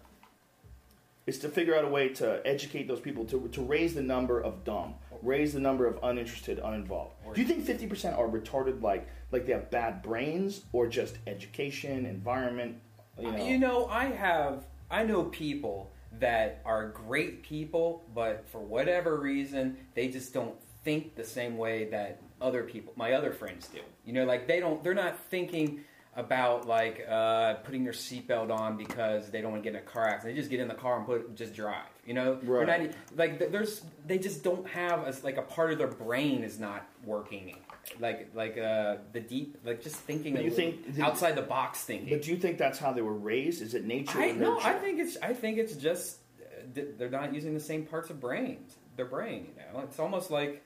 Is 1.28 1.38
to 1.40 1.50
figure 1.50 1.76
out 1.76 1.86
a 1.86 1.88
way 1.88 2.10
to 2.10 2.42
educate 2.46 2.88
those 2.88 3.00
people 3.00 3.26
to 3.26 3.48
to 3.50 3.62
raise 3.62 3.94
the 3.94 4.02
number 4.02 4.42
of 4.42 4.64
dumb, 4.64 4.96
raise 5.22 5.54
the 5.54 5.60
number 5.60 5.86
of 5.86 6.00
uninterested, 6.02 6.60
uninvolved. 6.64 7.14
Do 7.36 7.40
you 7.40 7.48
think 7.48 7.64
fifty 7.64 7.86
percent 7.86 8.18
are 8.18 8.28
retarded, 8.28 8.82
like 8.82 9.08
like 9.32 9.46
they 9.46 9.54
have 9.54 9.70
bad 9.70 10.02
brains, 10.02 10.64
or 10.74 10.88
just 10.88 11.20
education, 11.28 12.06
environment? 12.08 12.82
You 13.22 13.32
know, 13.32 13.46
You 13.46 13.58
know, 13.60 13.86
I 13.88 14.06
have, 14.06 14.66
I 14.90 15.04
know 15.04 15.24
people 15.26 15.92
that 16.20 16.62
are 16.66 16.90
great 16.90 17.44
people, 17.44 18.04
but 18.14 18.46
for 18.50 18.60
whatever 18.60 19.18
reason, 19.18 19.78
they 19.96 20.08
just 20.10 20.34
don't 20.34 20.56
think 20.84 21.16
the 21.16 21.24
same 21.24 21.58
way 21.58 21.86
that 21.86 22.22
other 22.42 22.64
people, 22.64 22.94
my 22.96 23.14
other 23.14 23.32
friends 23.32 23.68
do. 23.68 23.80
You 24.06 24.14
know, 24.14 24.26
like 24.26 24.48
they 24.48 24.60
don't, 24.60 24.84
they're 24.84 24.94
not 24.94 25.18
thinking 25.30 25.82
about 26.18 26.68
like 26.68 27.06
uh, 27.10 27.54
putting 27.64 27.84
your 27.84 27.94
seatbelt 27.94 28.52
on 28.52 28.76
because 28.76 29.30
they 29.30 29.40
don't 29.42 29.52
want 29.52 29.64
to 29.64 29.70
get 29.72 29.78
in 29.78 29.82
a 29.82 29.86
car 29.86 30.08
accident. 30.08 30.36
They 30.36 30.42
just 30.42 30.50
get 30.50 30.60
in 30.60 30.68
the 30.68 30.74
car 30.74 30.98
and 30.98 31.06
put 31.06 31.36
just 31.36 31.54
drive. 31.54 31.86
You 32.06 32.14
know, 32.16 32.40
Right. 32.44 32.82
not- 32.82 32.96
like 33.16 33.52
there's 33.52 33.84
they 34.06 34.18
just 34.18 34.44
don't 34.44 34.68
have 34.68 35.08
a, 35.08 35.14
like 35.24 35.38
a 35.38 35.42
part 35.44 35.72
of 35.72 35.78
their 35.78 35.88
brain 35.88 36.44
is 36.44 36.60
not 36.60 36.86
working. 37.06 37.56
Like 38.00 38.30
like 38.34 38.58
uh, 38.58 38.98
the 39.12 39.20
deep 39.20 39.58
like 39.66 39.82
just 39.82 39.96
thinking 39.96 40.34
But 40.36 40.44
you 40.44 40.52
think- 40.52 41.00
outside 41.00 41.36
the 41.36 41.42
box 41.42 41.84
thinking. 41.84 42.10
But 42.10 42.24
do 42.24 42.32
you 42.32 42.38
think 42.38 42.58
that's 42.58 42.80
how 42.80 42.94
they 42.94 43.02
were 43.02 43.14
raised? 43.14 43.62
Is 43.62 43.74
it 43.74 43.86
nature? 43.86 44.20
I 44.20 44.30
or 44.30 44.34
no, 44.34 44.54
nurture? 44.54 44.68
I 44.68 44.74
think 44.74 45.00
it's 45.00 45.18
I 45.22 45.34
think 45.34 45.58
it's 45.58 45.76
just 45.76 46.18
uh, 46.40 46.82
they're 46.98 47.10
not 47.10 47.34
using 47.34 47.54
the 47.54 47.60
same 47.60 47.86
parts 47.86 48.10
of 48.10 48.20
brains, 48.20 48.76
their 48.96 49.06
brain. 49.06 49.48
You 49.58 49.74
know, 49.74 49.84
it's 49.84 50.00
almost 50.00 50.32
like 50.32 50.64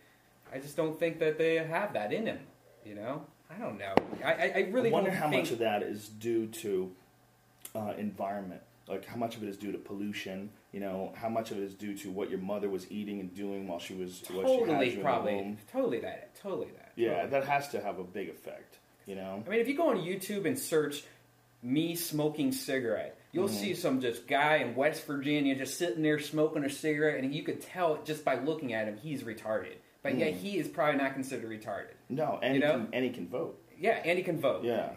I 0.53 0.59
just 0.59 0.75
don't 0.75 0.99
think 0.99 1.19
that 1.19 1.37
they 1.37 1.55
have 1.55 1.93
that 1.93 2.11
in 2.13 2.25
them. 2.25 2.39
You 2.85 2.95
know, 2.95 3.25
I 3.49 3.55
don't 3.57 3.79
know. 3.79 3.93
I 4.23 4.33
I, 4.33 4.51
I 4.55 4.69
really 4.71 4.89
I 4.89 4.93
wonder 4.93 5.11
how 5.11 5.29
think, 5.29 5.43
much 5.43 5.51
of 5.51 5.59
that 5.59 5.83
is 5.83 6.09
due 6.09 6.47
to 6.47 6.91
uh, 7.73 7.93
environment. 7.97 8.61
Like 8.87 9.05
how 9.05 9.15
much 9.15 9.35
of 9.35 9.41
it 9.43 9.49
is 9.49 9.57
due 9.57 9.71
to 9.71 9.77
pollution? 9.77 10.51
You 10.71 10.81
know, 10.81 11.13
how 11.15 11.29
much 11.29 11.49
of 11.51 11.57
it 11.57 11.63
is 11.63 11.73
due 11.73 11.97
to 11.99 12.11
what 12.11 12.29
your 12.29 12.39
mother 12.39 12.69
was 12.69 12.91
eating 12.91 13.19
and 13.19 13.33
doing 13.33 13.67
while 13.67 13.79
she 13.79 13.93
was 13.95 14.21
while 14.29 14.45
she 14.45 14.51
had 14.59 14.67
totally 14.67 14.89
you 14.95 14.99
probably 15.01 15.57
totally 15.71 15.99
that 16.01 16.35
totally 16.35 16.67
that. 16.75 16.84
Yeah, 16.95 17.25
that 17.25 17.45
has 17.45 17.67
to 17.69 17.81
have 17.81 17.99
a 17.99 18.03
big 18.03 18.29
effect. 18.29 18.77
You 19.05 19.15
know, 19.15 19.43
I 19.45 19.49
mean, 19.49 19.59
if 19.59 19.67
you 19.67 19.75
go 19.77 19.89
on 19.89 19.97
YouTube 19.97 20.45
and 20.45 20.57
search 20.57 21.03
me 21.61 21.95
smoking 21.95 22.51
cigarette, 22.51 23.17
you'll 23.31 23.47
Mm-hmm. 23.47 23.55
see 23.57 23.75
some 23.75 24.01
just 24.01 24.27
guy 24.27 24.57
in 24.57 24.75
West 24.75 25.05
Virginia 25.05 25.55
just 25.55 25.77
sitting 25.77 26.01
there 26.03 26.19
smoking 26.19 26.63
a 26.63 26.69
cigarette, 26.69 27.23
and 27.23 27.33
you 27.33 27.43
could 27.43 27.61
tell 27.61 27.99
just 28.03 28.23
by 28.25 28.35
looking 28.35 28.73
at 28.73 28.87
him 28.87 28.97
he's 28.97 29.23
retarded. 29.23 29.75
But 30.03 30.17
yet 30.17 30.33
Mm. 30.33 30.37
he 30.37 30.57
is 30.57 30.67
probably 30.67 30.99
not 31.01 31.13
considered 31.13 31.49
retarded. 31.49 31.93
no, 32.09 32.39
and 32.41 32.55
You 32.55 32.61
he 32.61 32.67
know? 32.67 32.73
can, 32.73 32.89
and 32.93 33.03
he 33.05 33.11
can 33.11 33.27
vote. 33.27 33.59
Yeah, 33.77 33.99
and 34.05 34.17
he 34.17 34.23
can 34.23 34.39
vote. 34.39 34.63
Yeah. 34.63 34.91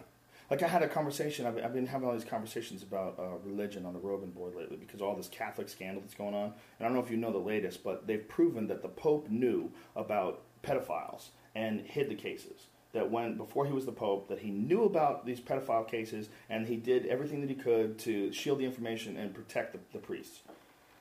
Like 0.50 0.62
I 0.62 0.68
had 0.68 0.82
a 0.82 0.88
conversation. 0.88 1.44
I've, 1.46 1.58
I've 1.62 1.74
been 1.74 1.86
having 1.86 2.06
all 2.08 2.14
these 2.14 2.24
conversations 2.24 2.82
about 2.82 3.18
uh, 3.18 3.36
religion 3.44 3.84
on 3.84 3.92
the 3.92 3.98
Rogan 3.98 4.30
board 4.30 4.54
lately 4.54 4.76
because 4.76 5.02
all 5.02 5.14
this 5.14 5.28
Catholic 5.28 5.68
scandal 5.68 6.00
that's 6.00 6.14
going 6.14 6.34
on. 6.34 6.44
And 6.44 6.52
I 6.80 6.84
don't 6.84 6.94
know 6.94 7.00
if 7.02 7.10
you 7.10 7.16
know 7.18 7.32
the 7.32 7.38
latest, 7.38 7.82
but 7.84 8.06
they've 8.06 8.26
proven 8.26 8.68
that 8.68 8.80
the 8.82 8.88
Pope 8.88 9.28
knew 9.28 9.70
about 9.96 10.42
pedophiles 10.62 11.28
and 11.58 11.80
hid 11.80 12.08
the 12.08 12.14
cases. 12.14 12.66
That 12.92 13.10
when 13.10 13.36
before 13.36 13.66
he 13.66 13.72
was 13.72 13.84
the 13.84 13.92
Pope, 13.92 14.28
that 14.28 14.38
he 14.38 14.50
knew 14.50 14.84
about 14.84 15.26
these 15.26 15.40
pedophile 15.40 15.86
cases 15.86 16.28
and 16.48 16.66
he 16.66 16.76
did 16.76 17.04
everything 17.06 17.40
that 17.42 17.50
he 17.50 17.56
could 17.56 17.98
to 18.00 18.32
shield 18.32 18.60
the 18.60 18.64
information 18.64 19.16
and 19.16 19.34
protect 19.34 19.72
the, 19.72 19.80
the 19.92 19.98
priests. 19.98 20.40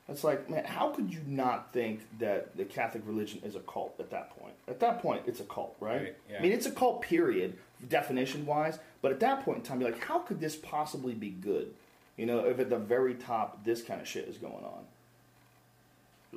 It's 0.08 0.24
like, 0.24 0.48
man, 0.50 0.64
how 0.64 0.90
could 0.90 1.12
you 1.12 1.20
not 1.26 1.72
think 1.72 2.00
that 2.18 2.56
the 2.56 2.64
Catholic 2.64 3.02
religion 3.06 3.40
is 3.44 3.56
a 3.56 3.60
cult 3.60 3.94
at 3.98 4.10
that 4.10 4.30
point? 4.38 4.54
At 4.66 4.80
that 4.80 5.00
point, 5.00 5.22
it's 5.26 5.40
a 5.40 5.44
cult, 5.44 5.76
right? 5.80 6.02
Right, 6.02 6.16
yeah. 6.30 6.38
I 6.38 6.42
mean, 6.42 6.52
it's 6.52 6.66
a 6.66 6.70
cult, 6.70 7.02
period, 7.02 7.58
definition 7.88 8.46
wise. 8.46 8.78
But 9.02 9.12
at 9.12 9.20
that 9.20 9.44
point 9.44 9.58
in 9.58 9.64
time, 9.64 9.80
you're 9.80 9.90
like, 9.90 10.02
how 10.02 10.18
could 10.20 10.40
this 10.40 10.56
possibly 10.56 11.14
be 11.14 11.30
good? 11.30 11.74
You 12.16 12.26
know, 12.26 12.40
if 12.40 12.58
at 12.58 12.70
the 12.70 12.78
very 12.78 13.14
top, 13.14 13.64
this 13.64 13.82
kind 13.82 14.00
of 14.00 14.08
shit 14.08 14.26
is 14.28 14.38
going 14.38 14.64
on. 14.64 14.84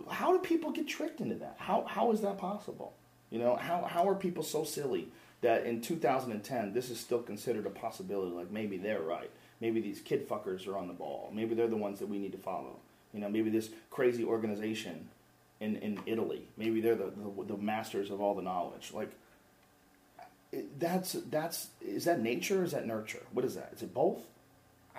How 0.10 0.34
do 0.34 0.40
people 0.40 0.72
get 0.72 0.88
tricked 0.88 1.22
into 1.22 1.36
that? 1.36 1.56
How, 1.58 1.86
how 1.86 2.12
is 2.12 2.22
that 2.22 2.38
possible? 2.38 2.94
You 3.32 3.40
know, 3.40 3.56
how, 3.56 3.84
how 3.84 4.08
are 4.08 4.16
people 4.16 4.44
so 4.44 4.64
silly 4.64 5.08
that 5.42 5.66
in 5.66 5.82
2010, 5.82 6.74
this 6.74 6.90
is 6.90 7.00
still 7.00 7.24
considered 7.24 7.66
a 7.66 7.70
possibility? 7.72 8.32
Like, 8.32 8.52
maybe 8.52 8.78
they're 8.78 9.02
right. 9.02 9.32
Maybe 9.60 9.82
these 9.82 10.02
kid 10.02 10.28
fuckers 10.28 10.68
are 10.68 10.78
on 10.78 10.88
the 10.88 10.94
ball. 10.94 11.32
Maybe 11.34 11.56
they're 11.56 11.68
the 11.68 11.78
ones 11.78 12.00
that 12.00 12.08
we 12.08 12.20
need 12.20 12.34
to 12.34 12.38
follow. 12.38 12.76
You 13.14 13.22
know, 13.22 13.30
maybe 13.30 13.50
this 13.50 13.70
crazy 13.90 14.24
organization 14.24 15.10
in, 15.60 15.78
in 15.78 16.00
Italy, 16.06 16.48
maybe 16.58 16.82
they're 16.82 16.96
the, 16.96 17.12
the, 17.16 17.44
the 17.46 17.58
masters 17.58 18.12
of 18.12 18.22
all 18.22 18.36
the 18.36 18.42
knowledge. 18.42 18.92
Like, 18.94 19.12
that's 20.80 21.14
that's 21.30 21.70
is 21.82 22.06
that 22.06 22.22
nature 22.22 22.62
or 22.62 22.64
is 22.64 22.72
that 22.72 22.86
nurture? 22.86 23.22
What 23.32 23.46
is 23.46 23.56
that? 23.56 23.72
Is 23.74 23.84
it 23.84 23.94
both? 23.94 24.22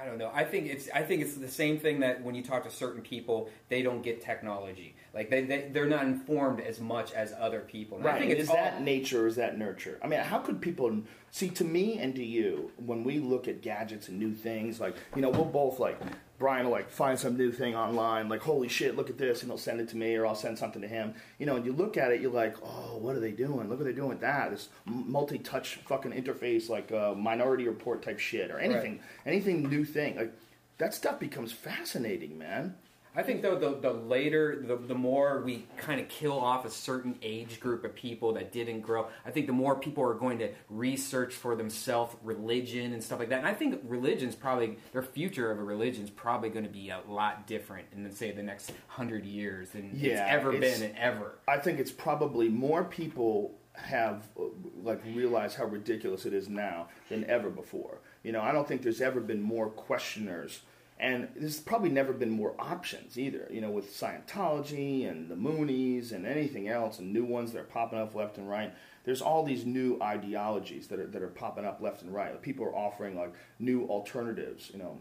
I 0.01 0.07
don't 0.07 0.19
know. 0.19 0.31
I 0.33 0.45
think 0.45 0.67
it's 0.67 0.89
I 0.95 1.03
think 1.03 1.23
it's 1.23 1.35
the 1.35 1.49
same 1.49 1.79
thing 1.79 2.01
that 2.01 2.23
when 2.23 2.35
you 2.35 2.43
talk 2.43 2.65
to 2.65 2.71
certain 2.71 3.03
people, 3.03 3.51
they 3.69 3.83
don't 3.83 4.03
get 4.03 4.23
technology. 4.23 4.97
Like 5.15 5.31
they, 5.31 5.45
they 5.45 5.69
they're 5.71 5.87
not 5.87 6.05
informed 6.05 6.61
as 6.61 6.81
much 6.81 7.13
as 7.13 7.35
other 7.39 7.61
people. 7.61 7.99
And 7.99 8.09
I 8.09 8.19
think 8.19 8.33
is 8.33 8.49
that 8.49 8.83
nature 8.83 9.25
or 9.25 9.27
is 9.27 9.37
that 9.37 9.59
nurture? 9.59 9.99
I 10.03 10.07
mean, 10.07 10.21
how 10.21 10.39
could 10.39 10.61
people 10.61 11.03
see 11.31 11.51
to 11.51 11.65
me 11.65 11.99
and 11.99 12.15
to 12.15 12.25
you 12.25 12.71
when 12.77 13.05
we 13.05 13.19
look 13.19 13.49
at 13.49 13.61
gadgets 13.61 14.09
and 14.09 14.19
new 14.19 14.35
things? 14.35 14.81
Like, 14.81 14.97
you 15.15 15.23
know, 15.23 15.31
we'll 15.31 15.45
both 15.45 15.79
like 15.79 16.01
Brian 16.43 16.65
will 16.65 16.73
like 16.73 16.91
find 16.91 17.17
some 17.17 17.37
new 17.37 17.53
thing 17.53 17.77
online, 17.77 18.29
like 18.29 18.41
holy 18.41 18.67
shit, 18.67 18.97
look 18.97 19.09
at 19.09 19.17
this, 19.17 19.43
and 19.43 19.51
he'll 19.51 19.57
send 19.57 19.81
it 19.81 19.89
to 19.91 19.97
me, 19.97 20.17
or 20.17 20.27
I'll 20.27 20.35
send 20.35 20.59
something 20.59 20.83
to 20.83 20.89
him. 20.89 21.15
You 21.39 21.47
know, 21.47 21.55
and 21.55 21.65
you 21.65 21.73
look 21.73 21.97
at 21.97 22.11
it, 22.11 22.21
you're 22.21 22.33
like, 22.33 22.57
oh, 22.65 22.99
what 22.99 23.15
are 23.15 23.21
they 23.21 23.31
doing? 23.31 23.69
Look 23.69 23.79
what 23.79 23.85
they're 23.85 23.93
doing 23.93 24.09
with 24.09 24.23
that. 24.23 24.51
This 24.51 24.69
multi-touch 24.85 25.77
fucking 25.87 26.11
interface, 26.11 26.69
like 26.69 26.91
uh, 26.91 27.15
Minority 27.15 27.69
Report 27.69 28.03
type 28.03 28.19
shit, 28.19 28.51
or 28.51 28.59
anything, 28.59 28.99
anything 29.25 29.69
new 29.69 29.85
thing. 29.85 30.17
Like 30.17 30.33
that 30.79 30.95
stuff 30.95 31.21
becomes 31.21 31.53
fascinating, 31.53 32.37
man. 32.37 32.75
I 33.15 33.23
think 33.23 33.43
though 33.43 33.59
the 33.59 33.77
the 33.79 33.93
later 33.93 34.65
the, 34.67 34.77
the 34.77 34.95
more 34.95 35.43
we 35.45 35.67
kind 35.77 36.01
of 36.01 36.09
kill 36.09 36.39
off 36.39 36.65
a 36.65 36.71
certain 36.71 37.19
age 37.23 37.61
group 37.61 37.85
of 37.85 37.95
people 37.95 38.33
that 38.35 38.53
didn't 38.53 38.81
grow, 38.81 39.09
I 39.27 39.31
think 39.31 39.47
the 39.47 39.53
more 39.53 39.77
people 39.77 40.03
are 40.05 40.15
going 40.15 40.39
to 40.39 40.51
research 40.71 41.35
for 41.35 41.55
themselves 41.55 42.17
religion 42.23 42.93
and 42.95 43.05
stuff 43.05 43.19
like 43.19 43.29
that. 43.29 43.39
And 43.39 43.47
I 43.47 43.53
think 43.55 43.81
religion's 43.85 44.35
probably 44.35 44.79
their 44.93 45.03
future 45.03 45.51
of 45.51 45.59
a 45.59 45.63
religion's 45.63 46.11
probably 46.11 46.49
going 46.49 46.65
to 46.65 46.71
be 46.71 46.89
a 46.89 47.01
lot 47.07 47.47
different 47.47 47.87
in 47.93 48.11
say 48.13 48.33
the 48.33 48.43
next 48.43 48.73
hundred 48.89 49.27
years 49.27 49.71
than 49.71 49.91
it's 49.95 50.21
ever 50.21 50.55
it's- 50.55 50.81
been 50.81 50.97
ever. 50.97 51.39
I 51.47 51.59
think 51.59 51.81
it's 51.81 51.93
probably 51.93 52.49
more 52.49 52.85
people 52.85 53.59
have 53.75 54.29
like 54.83 55.03
realized 55.15 55.57
how 55.57 55.65
ridiculous 55.65 56.27
it 56.27 56.33
is 56.33 56.49
now 56.49 56.89
than 57.09 57.25
ever 57.25 57.51
before. 57.51 57.99
You 58.23 58.33
know, 58.33 58.41
I 58.41 58.53
don't 58.53 58.67
think 58.69 58.83
there's 58.83 59.01
ever 59.01 59.21
been 59.21 59.41
more 59.41 59.69
questioners, 59.69 60.61
and 61.03 61.27
there's 61.35 61.59
probably 61.59 61.91
never 61.91 62.13
been 62.13 62.31
more 62.31 62.55
options 62.61 63.19
either. 63.19 63.49
You 63.51 63.61
know, 63.61 63.71
with 63.71 63.93
Scientology 63.93 65.11
and 65.11 65.29
the 65.29 65.35
Moonies 65.35 66.13
and 66.13 66.25
anything 66.25 66.69
else, 66.69 67.01
and 67.01 67.13
new 67.13 67.25
ones 67.25 67.53
that 67.53 67.59
are 67.59 67.65
popping 67.65 67.99
up 67.99 68.15
left 68.15 68.39
and 68.39 68.49
right. 68.49 68.73
There's 69.05 69.21
all 69.21 69.43
these 69.43 69.67
new 69.67 69.99
ideologies 70.01 70.87
that 70.87 71.01
are 71.01 71.09
that 71.09 71.21
are 71.21 71.29
popping 71.29 71.67
up 71.67 71.81
left 71.81 72.03
and 72.03 72.15
right. 72.15 72.41
People 72.41 72.65
are 72.65 72.75
offering 72.75 73.17
like 73.17 73.35
new 73.59 73.85
alternatives. 73.87 74.71
You 74.73 74.79
know, 74.79 74.99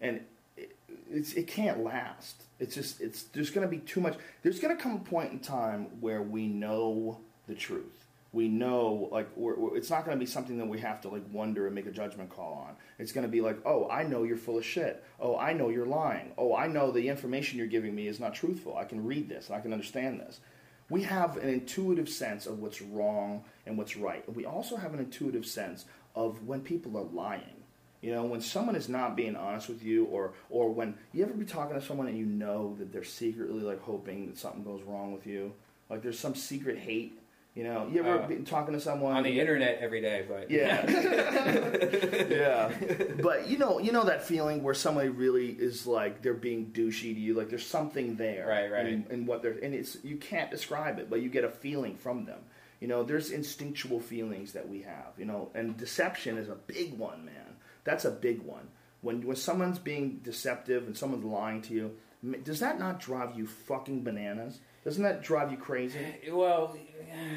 and 0.00 0.20
it, 0.56 0.76
it's, 1.10 1.32
it 1.32 1.48
can't 1.48 1.82
last. 1.82 2.44
It's 2.60 2.76
just 2.76 3.00
it's 3.00 3.24
there's 3.24 3.50
going 3.50 3.66
to 3.66 3.70
be 3.70 3.82
too 3.82 4.00
much. 4.00 4.16
There's 4.44 4.60
going 4.60 4.76
to 4.76 4.80
come 4.80 4.94
a 4.94 5.00
point 5.00 5.32
in 5.32 5.40
time 5.40 5.88
where 6.00 6.22
we 6.22 6.46
know 6.46 7.18
the 7.48 7.56
truth. 7.56 7.99
We 8.32 8.48
know 8.48 9.08
like 9.10 9.28
we're, 9.36 9.56
we're- 9.56 9.76
it's 9.78 9.90
not 9.90 10.04
going 10.04 10.16
to 10.16 10.24
be 10.24 10.30
something 10.30 10.58
that 10.58 10.66
we 10.68 10.78
have 10.80 11.00
to 11.02 11.08
like 11.08 11.24
wonder 11.32 11.66
and 11.66 11.74
make 11.74 11.86
a 11.86 11.90
judgment 11.90 12.30
call 12.30 12.64
on. 12.68 12.76
It's 12.98 13.12
going 13.12 13.26
to 13.26 13.30
be 13.30 13.40
like, 13.40 13.58
oh, 13.64 13.88
I 13.88 14.04
know 14.04 14.22
you're 14.22 14.36
full 14.36 14.58
of 14.58 14.64
shit. 14.64 15.02
Oh, 15.18 15.36
I 15.36 15.52
know 15.52 15.68
you're 15.68 15.86
lying. 15.86 16.32
Oh, 16.38 16.54
I 16.54 16.68
know 16.68 16.90
the 16.92 17.08
information 17.08 17.58
you're 17.58 17.66
giving 17.66 17.94
me 17.94 18.06
is 18.06 18.20
not 18.20 18.34
truthful. 18.34 18.76
I 18.76 18.84
can 18.84 19.04
read 19.04 19.28
this 19.28 19.48
and 19.48 19.56
I 19.56 19.60
can 19.60 19.72
understand 19.72 20.20
this. 20.20 20.40
We 20.88 21.02
have 21.04 21.36
an 21.36 21.48
intuitive 21.48 22.08
sense 22.08 22.46
of 22.46 22.58
what's 22.60 22.82
wrong 22.82 23.44
and 23.66 23.78
what's 23.78 23.96
right. 23.96 24.26
And 24.26 24.34
we 24.36 24.44
also 24.44 24.76
have 24.76 24.92
an 24.94 25.00
intuitive 25.00 25.46
sense 25.46 25.84
of 26.14 26.46
when 26.46 26.60
people 26.60 26.96
are 26.96 27.04
lying. 27.04 27.62
You 28.02 28.12
know, 28.12 28.24
when 28.24 28.40
someone 28.40 28.76
is 28.76 28.88
not 28.88 29.14
being 29.14 29.36
honest 29.36 29.68
with 29.68 29.82
you, 29.82 30.06
or 30.06 30.32
or 30.48 30.70
when 30.70 30.94
you 31.12 31.22
ever 31.22 31.34
be 31.34 31.44
talking 31.44 31.78
to 31.78 31.84
someone 31.84 32.06
and 32.08 32.16
you 32.16 32.24
know 32.24 32.74
that 32.78 32.92
they're 32.92 33.04
secretly 33.04 33.60
like 33.60 33.80
hoping 33.82 34.26
that 34.26 34.38
something 34.38 34.64
goes 34.64 34.82
wrong 34.82 35.12
with 35.12 35.26
you, 35.26 35.52
like 35.90 36.00
there's 36.02 36.18
some 36.18 36.34
secret 36.34 36.78
hate. 36.78 37.19
You 37.54 37.64
know, 37.64 37.88
you 37.90 37.98
ever 38.00 38.22
Uh, 38.22 38.26
been 38.28 38.44
talking 38.44 38.74
to 38.74 38.80
someone 38.80 39.16
On 39.16 39.24
the 39.24 39.40
internet 39.40 39.78
every 39.80 40.00
day, 40.00 40.24
but 40.28 40.50
yeah, 40.50 40.86
yeah. 42.30 42.72
But 43.20 43.48
you 43.48 43.58
know, 43.58 43.78
you 43.80 43.90
know 43.92 44.04
that 44.04 44.22
feeling 44.24 44.62
where 44.62 44.74
somebody 44.74 45.08
really 45.08 45.48
is 45.50 45.86
like 45.86 46.22
they're 46.22 46.32
being 46.34 46.66
douchey 46.72 47.12
to 47.14 47.20
you. 47.20 47.34
Like 47.34 47.48
there's 47.48 47.66
something 47.66 48.16
there, 48.16 48.46
Right, 48.46 48.70
right. 48.70 48.86
In, 48.86 49.06
in 49.10 49.26
what 49.26 49.42
they're 49.42 49.58
and 49.62 49.74
it's 49.74 49.96
you 50.04 50.16
can't 50.16 50.50
describe 50.50 50.98
it, 50.98 51.10
but 51.10 51.22
you 51.22 51.28
get 51.28 51.44
a 51.44 51.50
feeling 51.50 51.96
from 51.96 52.24
them. 52.24 52.38
You 52.80 52.88
know, 52.88 53.02
there's 53.02 53.30
instinctual 53.30 54.00
feelings 54.00 54.52
that 54.52 54.68
we 54.68 54.82
have. 54.82 55.12
You 55.18 55.24
know, 55.26 55.50
and 55.54 55.76
deception 55.76 56.38
is 56.38 56.48
a 56.48 56.54
big 56.54 56.96
one, 56.96 57.24
man. 57.24 57.56
That's 57.84 58.04
a 58.04 58.10
big 58.12 58.42
one. 58.42 58.68
When 59.00 59.26
when 59.26 59.36
someone's 59.36 59.78
being 59.80 60.20
deceptive 60.22 60.86
and 60.86 60.96
someone's 60.96 61.24
lying 61.24 61.62
to 61.62 61.74
you, 61.74 61.96
does 62.44 62.60
that 62.60 62.78
not 62.78 63.00
drive 63.00 63.36
you 63.36 63.46
fucking 63.46 64.04
bananas? 64.04 64.60
Doesn't 64.84 65.02
that 65.02 65.22
drive 65.22 65.50
you 65.50 65.58
crazy? 65.58 65.98
Well, 66.30 66.76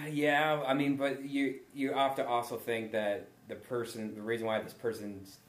yeah. 0.10 0.62
I 0.66 0.74
mean, 0.74 0.96
but 0.96 1.24
you 1.24 1.56
you 1.74 1.94
have 1.94 2.16
to 2.16 2.26
also 2.28 2.58
think 2.58 2.92
that 2.94 3.28
the 3.48 3.56
person, 3.56 4.16
the 4.16 4.22
reason 4.22 4.48
why 4.48 4.62
this 4.62 4.74
person's 4.74 5.40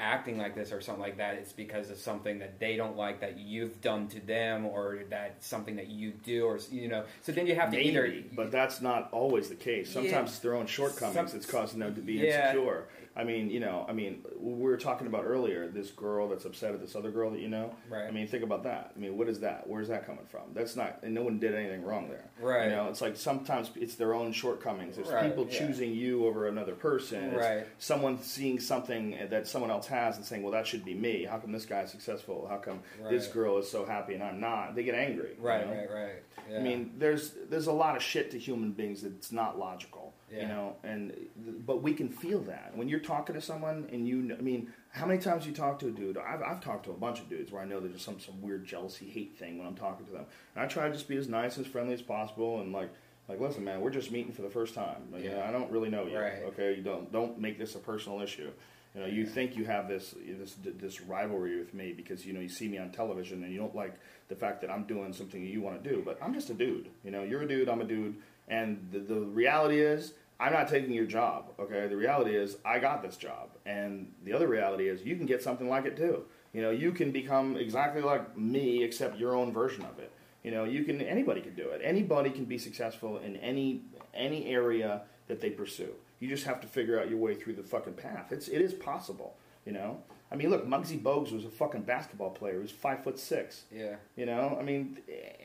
acting 0.00 0.36
like 0.36 0.56
this 0.56 0.72
or 0.72 0.80
something 0.80 1.00
like 1.02 1.16
that, 1.18 1.34
it's 1.36 1.52
because 1.52 1.88
of 1.88 1.96
something 1.96 2.40
that 2.40 2.58
they 2.58 2.74
don't 2.76 2.96
like 2.96 3.20
that 3.20 3.38
you've 3.38 3.80
done 3.80 4.08
to 4.08 4.18
them, 4.26 4.66
or 4.66 4.98
that 5.10 5.36
something 5.44 5.76
that 5.76 5.86
you 5.86 6.10
do, 6.24 6.44
or 6.46 6.58
you 6.72 6.88
know. 6.88 7.04
So 7.22 7.30
then 7.30 7.46
you 7.46 7.54
have 7.54 7.70
to 7.70 7.78
either. 7.78 8.02
Maybe, 8.02 8.30
but 8.34 8.50
that's 8.50 8.80
not 8.80 9.08
always 9.12 9.48
the 9.48 9.54
case. 9.54 9.92
Sometimes 9.92 10.12
Yeah. 10.12 10.22
it's 10.24 10.38
their 10.40 10.54
own 10.56 10.66
shortcomings 10.66 11.14
Some- 11.30 11.38
that's 11.38 11.46
causing 11.50 11.78
them 11.78 11.94
to 11.94 12.00
be 12.00 12.14
Yeah. 12.14 12.50
insecure. 12.50 12.88
I 13.16 13.22
mean, 13.22 13.48
you 13.48 13.60
know, 13.60 13.86
I 13.88 13.92
mean, 13.92 14.24
we 14.40 14.54
were 14.54 14.76
talking 14.76 15.06
about 15.06 15.24
earlier 15.24 15.68
this 15.68 15.90
girl 15.92 16.28
that's 16.28 16.44
upset 16.44 16.74
at 16.74 16.80
this 16.80 16.96
other 16.96 17.12
girl 17.12 17.30
that 17.30 17.40
you 17.40 17.48
know. 17.48 17.72
Right. 17.88 18.06
I 18.06 18.10
mean, 18.10 18.26
think 18.26 18.42
about 18.42 18.64
that. 18.64 18.90
I 18.96 18.98
mean, 18.98 19.16
what 19.16 19.28
is 19.28 19.38
that? 19.40 19.68
Where's 19.68 19.86
that 19.88 20.04
coming 20.04 20.24
from? 20.26 20.42
That's 20.52 20.74
not. 20.74 20.98
And 21.04 21.14
no 21.14 21.22
one 21.22 21.38
did 21.38 21.54
anything 21.54 21.84
wrong 21.84 22.08
there. 22.08 22.24
Right. 22.40 22.64
You 22.64 22.70
know, 22.70 22.88
it's 22.88 23.00
like 23.00 23.16
sometimes 23.16 23.70
it's 23.76 23.94
their 23.94 24.14
own 24.14 24.32
shortcomings. 24.32 24.98
It's 24.98 25.10
Right, 25.10 25.26
people 25.28 25.46
yeah. 25.48 25.58
choosing 25.58 25.92
you 25.94 26.26
over 26.26 26.48
another 26.48 26.74
person. 26.74 27.24
It's 27.26 27.36
Right. 27.36 27.66
Someone 27.78 28.20
seeing 28.20 28.58
something 28.58 29.16
that 29.30 29.46
someone 29.46 29.70
else 29.70 29.86
has 29.86 30.16
and 30.16 30.24
saying, 30.24 30.42
"Well, 30.42 30.52
that 30.52 30.66
should 30.66 30.84
be 30.84 30.94
me. 30.94 31.24
How 31.24 31.38
come 31.38 31.52
this 31.52 31.66
guy's 31.66 31.92
successful? 31.92 32.46
How 32.50 32.56
come 32.56 32.80
this 33.10 33.28
girl 33.28 33.58
is 33.58 33.70
so 33.70 33.84
happy 33.84 34.14
and 34.14 34.24
I'm 34.24 34.40
not?" 34.40 34.74
They 34.74 34.82
get 34.82 34.94
angry. 34.96 35.36
you 35.38 35.46
Right, 35.46 35.64
know? 35.66 35.72
right, 35.72 35.90
right. 35.90 36.22
Yeah. 36.50 36.58
I 36.58 36.62
mean, 36.62 36.94
there's 36.98 37.30
there's 37.48 37.68
a 37.68 37.72
lot 37.72 37.96
of 37.96 38.02
shit 38.02 38.30
to 38.32 38.38
human 38.38 38.72
beings 38.72 39.02
that's 39.02 39.30
not 39.30 39.58
logical, 39.58 40.13
you 40.30 40.46
know, 40.48 40.76
and 40.82 41.14
but 41.66 41.82
we 41.82 41.92
can 41.94 42.08
feel 42.08 42.40
that 42.42 42.72
when 42.74 42.88
you're 42.88 43.00
talking 43.00 43.34
to 43.34 43.40
someone 43.40 43.88
and 43.92 44.06
you, 44.08 44.34
I 44.38 44.42
mean, 44.42 44.72
how 44.90 45.06
many 45.06 45.20
times 45.20 45.46
you 45.46 45.52
talk 45.52 45.78
to 45.80 45.88
a 45.88 45.90
dude? 45.90 46.16
I've, 46.18 46.42
I've 46.42 46.60
talked 46.60 46.84
to 46.86 46.90
a 46.90 46.94
bunch 46.94 47.20
of 47.20 47.28
dudes 47.28 47.52
where 47.52 47.62
I 47.62 47.64
know 47.64 47.80
there's 47.80 48.02
some 48.02 48.18
some 48.20 48.40
weird 48.42 48.64
jealousy 48.66 49.08
hate 49.08 49.36
thing 49.38 49.58
when 49.58 49.66
I'm 49.66 49.76
talking 49.76 50.06
to 50.06 50.12
them, 50.12 50.24
and 50.54 50.64
I 50.64 50.66
try 50.66 50.88
to 50.88 50.92
just 50.92 51.08
be 51.08 51.16
as 51.16 51.28
nice 51.28 51.58
as 51.58 51.66
friendly 51.66 51.94
as 51.94 52.02
possible 52.02 52.60
and 52.60 52.72
like. 52.72 52.90
Like, 53.26 53.40
listen, 53.40 53.64
man, 53.64 53.80
we're 53.80 53.88
just 53.88 54.12
meeting 54.12 54.32
for 54.32 54.42
the 54.42 54.50
first 54.50 54.74
time. 54.74 55.08
Like, 55.10 55.24
Yeah. 55.24 55.48
I 55.48 55.50
don't 55.50 55.70
really 55.70 55.88
know 55.88 56.04
you. 56.06 56.18
Right. 56.18 56.42
Okay, 56.48 56.74
you 56.76 56.82
don't 56.82 57.10
don't 57.10 57.40
make 57.40 57.58
this 57.58 57.74
a 57.74 57.78
personal 57.78 58.20
issue. 58.20 58.50
You 58.94 59.00
know, 59.00 59.06
you 59.06 59.24
think 59.24 59.56
you 59.56 59.64
have 59.64 59.88
this 59.88 60.14
this 60.38 60.56
this 60.62 61.00
rivalry 61.00 61.58
with 61.58 61.72
me 61.72 61.94
because 61.94 62.26
you 62.26 62.34
know 62.34 62.40
you 62.40 62.50
see 62.50 62.68
me 62.68 62.76
on 62.76 62.90
television 62.90 63.42
and 63.42 63.50
you 63.50 63.58
don't 63.58 63.74
like 63.74 63.94
the 64.28 64.36
fact 64.36 64.60
that 64.60 64.70
I'm 64.70 64.84
doing 64.84 65.14
something 65.14 65.42
you 65.42 65.62
want 65.62 65.82
to 65.82 65.90
do. 65.90 66.02
But 66.04 66.18
I'm 66.22 66.34
just 66.34 66.50
a 66.50 66.54
dude. 66.54 66.90
You 67.02 67.12
know, 67.12 67.22
you're 67.22 67.40
a 67.40 67.48
dude. 67.48 67.70
I'm 67.70 67.80
a 67.80 67.84
dude. 67.84 68.16
And 68.48 68.88
the, 68.92 68.98
the 68.98 69.20
reality 69.20 69.80
is, 69.80 70.12
I'm 70.40 70.52
not 70.52 70.68
taking 70.68 70.92
your 70.92 71.06
job. 71.06 71.52
Okay. 71.58 71.86
The 71.86 71.96
reality 71.96 72.34
is, 72.36 72.56
I 72.64 72.78
got 72.78 73.02
this 73.02 73.16
job. 73.16 73.50
And 73.64 74.12
the 74.24 74.32
other 74.32 74.48
reality 74.48 74.88
is, 74.88 75.02
you 75.02 75.16
can 75.16 75.26
get 75.26 75.42
something 75.42 75.68
like 75.68 75.84
it 75.86 75.96
too. 75.96 76.24
You 76.52 76.62
know, 76.62 76.70
you 76.70 76.92
can 76.92 77.10
become 77.10 77.56
exactly 77.56 78.02
like 78.02 78.36
me, 78.36 78.84
except 78.84 79.18
your 79.18 79.34
own 79.34 79.52
version 79.52 79.84
of 79.84 79.98
it. 79.98 80.12
You 80.42 80.50
know, 80.50 80.64
you 80.64 80.84
can. 80.84 81.00
Anybody 81.00 81.40
can 81.40 81.54
do 81.54 81.70
it. 81.70 81.80
Anybody 81.82 82.30
can 82.30 82.44
be 82.44 82.58
successful 82.58 83.18
in 83.18 83.36
any 83.36 83.82
any 84.12 84.46
area 84.46 85.02
that 85.26 85.40
they 85.40 85.50
pursue. 85.50 85.94
You 86.20 86.28
just 86.28 86.44
have 86.44 86.60
to 86.60 86.66
figure 86.68 87.00
out 87.00 87.08
your 87.08 87.18
way 87.18 87.34
through 87.34 87.54
the 87.54 87.62
fucking 87.62 87.94
path. 87.94 88.30
It's 88.30 88.48
it 88.48 88.60
is 88.60 88.74
possible. 88.74 89.36
You 89.64 89.72
know. 89.72 90.02
I 90.30 90.36
mean, 90.36 90.50
look, 90.50 90.66
Muggsy 90.66 91.00
Bogues 91.00 91.32
was 91.32 91.44
a 91.44 91.48
fucking 91.48 91.82
basketball 91.82 92.30
player. 92.30 92.54
He 92.54 92.60
was 92.60 92.70
five 92.72 93.04
foot 93.04 93.18
six. 93.18 93.64
yeah. 93.72 93.96
You 94.16 94.26
know, 94.26 94.56
I 94.60 94.62
mean, 94.64 94.98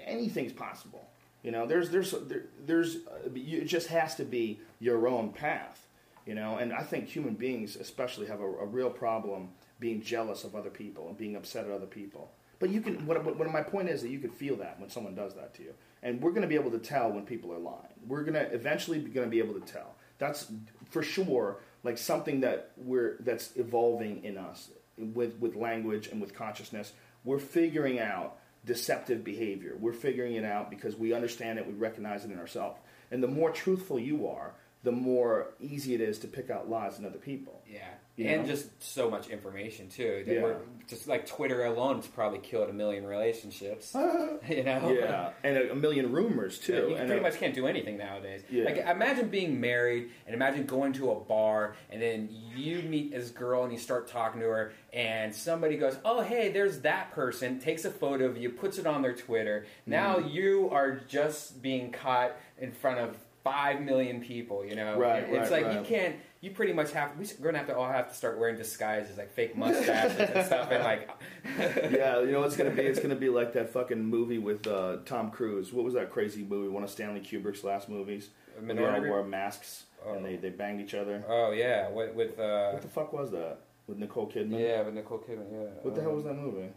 anything's 0.05 0.53
possible. 0.53 1.07
You 1.43 1.51
know, 1.51 1.65
there's 1.65 1.89
there's 1.89 2.11
there, 2.11 2.45
there's 2.65 2.97
uh, 3.07 3.29
it 3.33 3.65
just 3.65 3.87
has 3.87 4.15
to 4.15 4.25
be 4.25 4.59
your 4.79 5.07
own 5.07 5.31
path. 5.31 5.87
You 6.25 6.35
know, 6.35 6.57
and 6.57 6.73
I 6.73 6.83
think 6.83 7.07
human 7.07 7.33
beings 7.33 7.75
especially 7.75 8.27
have 8.27 8.41
a, 8.41 8.45
a 8.45 8.65
real 8.65 8.89
problem 8.89 9.49
being 9.79 10.01
jealous 10.01 10.43
of 10.43 10.55
other 10.55 10.69
people 10.69 11.07
and 11.07 11.17
being 11.17 11.35
upset 11.35 11.65
at 11.65 11.71
other 11.71 11.85
people. 11.85 12.31
But 12.59 12.69
you 12.69 12.81
can. 12.81 13.05
What, 13.05 13.23
what 13.23 13.51
my 13.51 13.63
point 13.63 13.89
is 13.89 14.01
that 14.01 14.09
you 14.09 14.19
can 14.19 14.31
feel 14.31 14.57
that 14.57 14.79
when 14.79 14.89
someone 14.89 15.15
does 15.15 15.33
that 15.35 15.53
to 15.55 15.63
you, 15.63 15.73
and 16.03 16.21
we're 16.21 16.31
going 16.31 16.41
to 16.41 16.47
be 16.47 16.55
able 16.55 16.71
to 16.71 16.79
tell 16.79 17.09
when 17.11 17.25
people 17.25 17.53
are 17.53 17.59
lying. 17.59 17.93
We're 18.05 18.23
going 18.23 18.33
to 18.33 18.53
eventually 18.53 18.99
be 18.99 19.09
going 19.09 19.25
to 19.25 19.31
be 19.31 19.39
able 19.39 19.59
to 19.59 19.65
tell. 19.65 19.95
That's 20.17 20.51
for 20.89 21.01
sure. 21.01 21.61
Like 21.83 21.97
something 21.97 22.41
that 22.41 22.71
we're 22.75 23.15
that's 23.21 23.55
evolving 23.55 24.25
in 24.25 24.37
us 24.37 24.71
with 24.97 25.37
with 25.39 25.55
language 25.55 26.07
and 26.07 26.19
with 26.19 26.35
consciousness. 26.35 26.91
We're 27.23 27.39
figuring 27.39 27.99
out 27.99 28.37
deceptive 28.69 29.23
behavior. 29.23 29.75
We're 29.79 29.93
figuring 29.93 30.35
it 30.35 30.45
out 30.45 30.69
because 30.69 30.95
we 30.95 31.11
understand 31.11 31.57
it. 31.57 31.65
We 31.65 31.73
recognize 31.73 32.23
it 32.23 32.29
in 32.29 32.37
ourselves. 32.37 32.79
And 33.09 33.23
the 33.23 33.27
more 33.27 33.49
truthful 33.49 33.97
you 33.97 34.27
are, 34.27 34.53
the 34.83 34.91
more 34.91 35.55
easy 35.59 35.95
it 35.95 36.01
is 36.01 36.19
to 36.19 36.27
pick 36.27 36.51
out 36.51 36.69
lies 36.69 36.99
in 36.99 37.05
other 37.05 37.17
people. 37.17 37.63
Yeah, 37.67 37.89
And 38.27 38.45
just 38.45 38.67
so 38.83 39.09
much 39.09 39.29
information 39.29 39.87
too. 39.89 40.23
That 40.25 40.33
Yeah. 40.33 40.41
we're, 40.43 40.57
just 40.87 41.07
like 41.07 41.25
Twitter 41.25 41.63
alone 41.65 41.97
has 41.97 42.07
probably 42.07 42.39
killed 42.39 42.69
a 42.69 42.73
million 42.73 43.05
relationships. 43.05 43.93
you 44.49 44.63
know, 44.63 44.91
Yeah, 44.91 45.31
and 45.43 45.57
a, 45.57 45.71
a 45.71 45.75
million 45.75 46.11
rumors 46.11 46.59
too. 46.59 46.73
Yeah, 46.73 46.79
you 46.79 46.95
and 46.95 47.07
pretty 47.07 47.19
a- 47.19 47.23
much 47.23 47.37
can't 47.39 47.53
do 47.53 47.67
anything 47.67 47.97
nowadays. 47.97 48.41
Yeah. 48.49 48.65
Like 48.65 48.77
imagine 48.77 49.29
being 49.29 49.61
married 49.61 50.09
and 50.25 50.35
imagine 50.35 50.65
going 50.65 50.93
to 50.93 51.11
a 51.11 51.15
bar 51.19 51.75
and 51.91 52.01
then 52.01 52.29
you 52.55 52.81
meet 52.81 53.11
this 53.11 53.29
girl 53.29 53.63
and 53.63 53.71
you 53.71 53.79
start 53.79 54.07
talking 54.07 54.41
to 54.41 54.47
her 54.47 54.73
and 54.91 55.33
somebody 55.33 55.77
goes, 55.77 55.95
"Oh, 56.03 56.21
hey, 56.21 56.49
there's 56.51 56.79
that 56.81 57.11
person." 57.11 57.59
Takes 57.59 57.85
a 57.85 57.91
photo 57.91 58.25
of 58.25 58.37
you, 58.37 58.49
puts 58.49 58.77
it 58.79 58.87
on 58.87 59.01
their 59.03 59.13
Twitter. 59.15 59.65
Now 59.85 60.15
Mm-hmm. 60.17 60.29
you 60.29 60.69
are 60.71 60.91
just 61.07 61.61
being 61.61 61.91
caught 61.91 62.31
in 62.57 62.71
front 62.71 62.99
of 62.99 63.15
five 63.43 63.79
million 63.81 64.19
people. 64.21 64.65
You 64.65 64.75
know, 64.75 64.97
Right, 64.97 65.23
It's 65.29 65.51
right, 65.51 65.63
like 65.65 65.73
you 65.75 65.83
can't. 65.83 66.15
You 66.41 66.51
pretty 66.51 66.71
much 66.71 66.91
have. 66.93 67.11
We're 67.39 67.51
to 67.51 67.57
have 67.57 67.67
to 67.67 67.75
all 67.77 67.89
have 67.91 68.07
to 68.09 68.15
start 68.15 68.39
wearing 68.39 68.55
disguises 68.55 69.17
like 69.17 69.29
fake 69.33 69.57
mustaches 69.57 70.17
and 70.17 70.45
stuff, 70.45 70.71
and 70.71 70.83
like 70.83 71.09
yeah, 71.91 72.21
you 72.21 72.31
know 72.31 72.43
it's 72.43 72.55
gonna 72.55 72.69
be. 72.69 72.83
It's 72.83 72.99
gonna 72.99 73.15
be 73.15 73.27
like 73.27 73.51
that 73.53 73.69
fucking 73.73 74.01
movie 74.01 74.37
with 74.37 74.65
uh, 74.65 74.97
Tom 75.05 75.31
Cruise. 75.31 75.73
What 75.73 75.83
was 75.83 75.95
that 75.95 76.09
crazy 76.11 76.45
movie? 76.47 76.69
One 76.69 76.83
of 76.83 76.89
Stanley 76.89 77.19
Kubrick's 77.19 77.63
last 77.65 77.89
movies. 77.89 78.29
They 78.61 78.85
all 78.85 79.01
wore 79.01 79.23
masks 79.23 79.83
Oh. 80.05 80.13
and 80.13 80.25
they, 80.25 80.37
they 80.37 80.49
banged 80.49 80.79
each 80.79 80.93
other. 80.93 81.21
Oh 81.27 81.51
yeah, 81.51 81.89
with, 81.89 82.13
with 82.15 82.39
uh, 82.39 82.71
What 82.71 82.81
the 82.81 82.87
fuck 82.87 83.11
was 83.11 83.31
that 83.31 83.57
with 83.85 83.97
Nicole 83.97 84.27
Kidman? 84.31 84.59
yeah, 84.59 84.81
with 84.81 84.93
Nicole 84.93 85.17
Kidman. 85.19 85.51
Yeah. 85.51 85.67
What 85.81 85.93
the 85.93 86.01
hell 86.01 86.13
was 86.13 86.23
that 86.23 86.35
movie? 86.35 86.69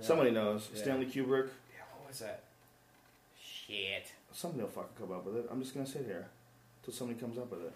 Somebody 0.00 0.30
knows. 0.30 0.68
Yeah. 0.74 0.80
Stanley 0.82 1.06
Kubrick. 1.06 1.48
Yeah, 1.74 1.82
what 1.98 2.08
was 2.08 2.20
that? 2.20 2.42
Shit. 3.40 4.12
Somebody 4.32 4.62
will 4.62 4.70
fucking 4.70 4.90
come 4.98 5.12
up 5.12 5.24
with 5.26 5.36
it. 5.36 5.48
I'm 5.50 5.60
just 5.60 5.74
gonna 5.74 5.86
sit 5.86 6.04
here 6.06 6.28
till 6.84 6.94
somebody 6.94 7.18
comes 7.18 7.36
up 7.36 7.50
with 7.50 7.62
it. 7.62 7.72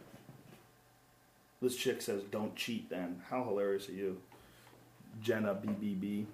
This 1.67 1.75
chick 1.75 2.01
says, 2.01 2.23
"Don't 2.31 2.55
cheat." 2.55 2.91
Then 2.91 3.23
how 3.29 3.43
hilarious 3.43 3.89
are 3.89 3.93
you, 3.93 4.21
Jenna 5.21 5.53
BBB? 5.53 6.27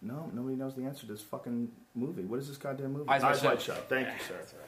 No, 0.00 0.30
nobody 0.32 0.54
knows 0.54 0.76
the 0.76 0.84
answer 0.84 1.06
to 1.06 1.12
this 1.12 1.22
fucking 1.22 1.72
movie. 1.96 2.22
What 2.22 2.38
is 2.38 2.46
this 2.46 2.56
goddamn 2.56 2.92
movie? 2.92 3.08
Eyes 3.08 3.42
Wide 3.42 3.60
Shut. 3.60 3.88
Thank 3.88 4.06
you, 4.06 4.24
sir. 4.28 4.34
That's 4.38 4.52
right. 4.52 4.62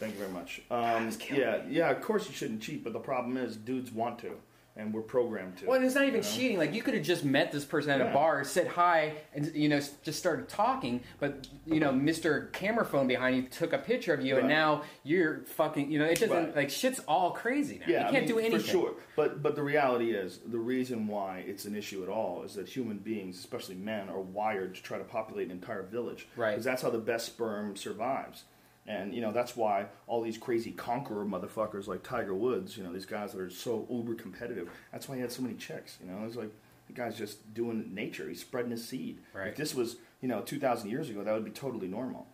Thank 0.00 0.14
you 0.14 0.20
very 0.20 0.32
much. 0.32 0.62
Um, 0.70 1.10
yeah, 1.30 1.60
yeah. 1.68 1.90
Of 1.90 2.00
course 2.00 2.26
you 2.28 2.34
shouldn't 2.34 2.62
cheat, 2.62 2.82
but 2.82 2.94
the 2.94 2.98
problem 2.98 3.36
is, 3.36 3.56
dudes 3.56 3.92
want 3.92 4.18
to, 4.20 4.38
and 4.76 4.92
we're 4.92 5.00
programmed 5.02 5.56
to. 5.58 5.66
Well, 5.66 5.76
and 5.76 5.84
it's 5.84 5.94
not 5.94 6.04
even 6.04 6.16
you 6.16 6.22
know? 6.22 6.28
cheating. 6.28 6.58
Like 6.58 6.74
you 6.74 6.82
could 6.82 6.94
have 6.94 7.02
just 7.02 7.24
met 7.24 7.50
this 7.50 7.64
person 7.64 7.90
at 7.90 8.00
Yeah. 8.00 8.10
a 8.10 8.14
bar, 8.14 8.44
said 8.44 8.66
hi, 8.68 9.14
and 9.34 9.54
you 9.54 9.68
know 9.68 9.80
just 10.02 10.18
started 10.18 10.48
talking. 10.48 11.00
But 11.18 11.48
you 11.66 11.80
know, 11.80 11.92
Mister 11.92 12.46
Camera 12.52 12.84
Phone 12.84 13.06
behind 13.06 13.36
you 13.36 13.42
took 13.44 13.72
a 13.72 13.78
picture 13.78 14.12
of 14.14 14.24
you, 14.24 14.36
and 14.38 14.48
now 14.48 14.82
you're 15.02 15.44
fucking. 15.46 15.90
You 15.90 15.98
know, 16.00 16.04
it 16.04 16.20
doesn't 16.20 16.36
Right. 16.36 16.56
like 16.56 16.70
shit's 16.70 17.00
all 17.08 17.30
crazy 17.32 17.78
now. 17.78 17.86
Yeah, 17.88 18.00
you 18.02 18.06
I 18.06 18.10
can't 18.10 18.26
mean, 18.26 18.34
do 18.34 18.38
anything. 18.38 18.60
for 18.60 18.66
sure. 18.66 18.94
But 19.16 19.42
but 19.42 19.56
the 19.56 19.62
reality 19.62 20.10
is, 20.12 20.40
the 20.46 20.58
reason 20.58 21.06
why 21.06 21.44
it's 21.46 21.64
an 21.64 21.74
issue 21.74 22.02
at 22.02 22.08
all 22.08 22.42
is 22.42 22.54
that 22.54 22.68
human 22.68 22.98
beings, 22.98 23.38
especially 23.38 23.76
men, 23.76 24.08
are 24.08 24.20
wired 24.20 24.74
to 24.74 24.82
try 24.82 24.98
to 24.98 25.04
populate 25.04 25.46
an 25.46 25.52
entire 25.52 25.82
village. 25.82 26.28
Right. 26.36 26.50
Because 26.50 26.64
that's 26.64 26.82
how 26.82 26.90
the 26.90 26.98
best 26.98 27.26
sperm 27.26 27.76
survives. 27.76 28.44
And 28.88 29.12
you 29.14 29.20
know 29.20 29.32
that's 29.32 29.56
why 29.56 29.86
all 30.06 30.22
these 30.22 30.38
crazy 30.38 30.70
conqueror 30.70 31.24
motherfuckers 31.24 31.86
like 31.88 32.02
Tiger 32.04 32.34
Woods, 32.34 32.76
you 32.76 32.84
know, 32.84 32.92
these 32.92 33.06
guys 33.06 33.32
that 33.32 33.40
are 33.40 33.50
so 33.50 33.86
uber 33.90 34.14
competitive. 34.14 34.68
That's 34.92 35.08
why 35.08 35.16
he 35.16 35.20
had 35.22 35.32
so 35.32 35.42
many 35.42 35.54
chicks. 35.56 35.98
You 36.00 36.08
know, 36.10 36.24
it's 36.24 36.36
like 36.36 36.50
the 36.86 36.92
guy's 36.92 37.16
just 37.18 37.52
doing 37.52 37.90
nature. 37.92 38.28
He's 38.28 38.40
spreading 38.40 38.70
his 38.70 38.86
seed. 38.86 39.18
Right. 39.34 39.48
If 39.48 39.56
this 39.56 39.74
was 39.74 39.96
you 40.20 40.28
know 40.28 40.40
2,000 40.42 40.88
years 40.88 41.10
ago, 41.10 41.24
that 41.24 41.34
would 41.34 41.44
be 41.44 41.50
totally 41.50 41.88
normal. 41.88 42.28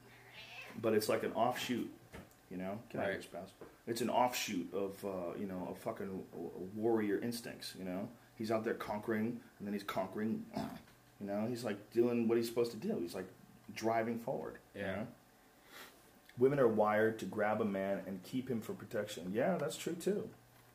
But 0.80 0.92
it's 0.94 1.08
like 1.08 1.22
an 1.22 1.32
offshoot. 1.32 1.90
You 2.50 2.58
know, 2.58 2.78
of 2.92 3.00
Right. 3.00 3.12
here, 3.12 3.22
spouse. 3.22 3.48
It's 3.86 4.02
an 4.02 4.10
offshoot 4.10 4.74
of 4.74 5.02
uh, 5.06 5.38
you 5.40 5.46
know 5.46 5.68
a 5.72 5.74
fucking 5.74 6.22
warrior 6.76 7.18
instincts. 7.22 7.72
You 7.78 7.84
know, 7.86 8.08
he's 8.34 8.50
out 8.50 8.62
there 8.62 8.74
conquering, 8.74 9.40
and 9.58 9.66
then 9.66 9.72
he's 9.72 9.82
conquering. 9.84 10.44
You 11.18 11.26
know, 11.28 11.46
he's 11.48 11.64
like 11.64 11.90
doing 11.92 12.28
what 12.28 12.36
he's 12.36 12.46
supposed 12.48 12.72
to 12.72 12.76
do. 12.76 12.98
He's 13.00 13.14
like 13.14 13.26
driving 13.74 14.18
forward. 14.18 14.58
you 14.74 14.82
Yeah. 14.82 14.96
know? 14.96 15.06
Women 16.38 16.58
are 16.58 16.68
wired 16.68 17.18
to 17.20 17.24
grab 17.26 17.60
a 17.60 17.64
man 17.64 18.00
and 18.06 18.22
keep 18.22 18.48
him 18.48 18.60
for 18.60 18.72
protection. 18.72 19.32
Yeah, 19.34 19.56
that's 19.58 19.76
true 19.76 19.94
too. 19.94 20.28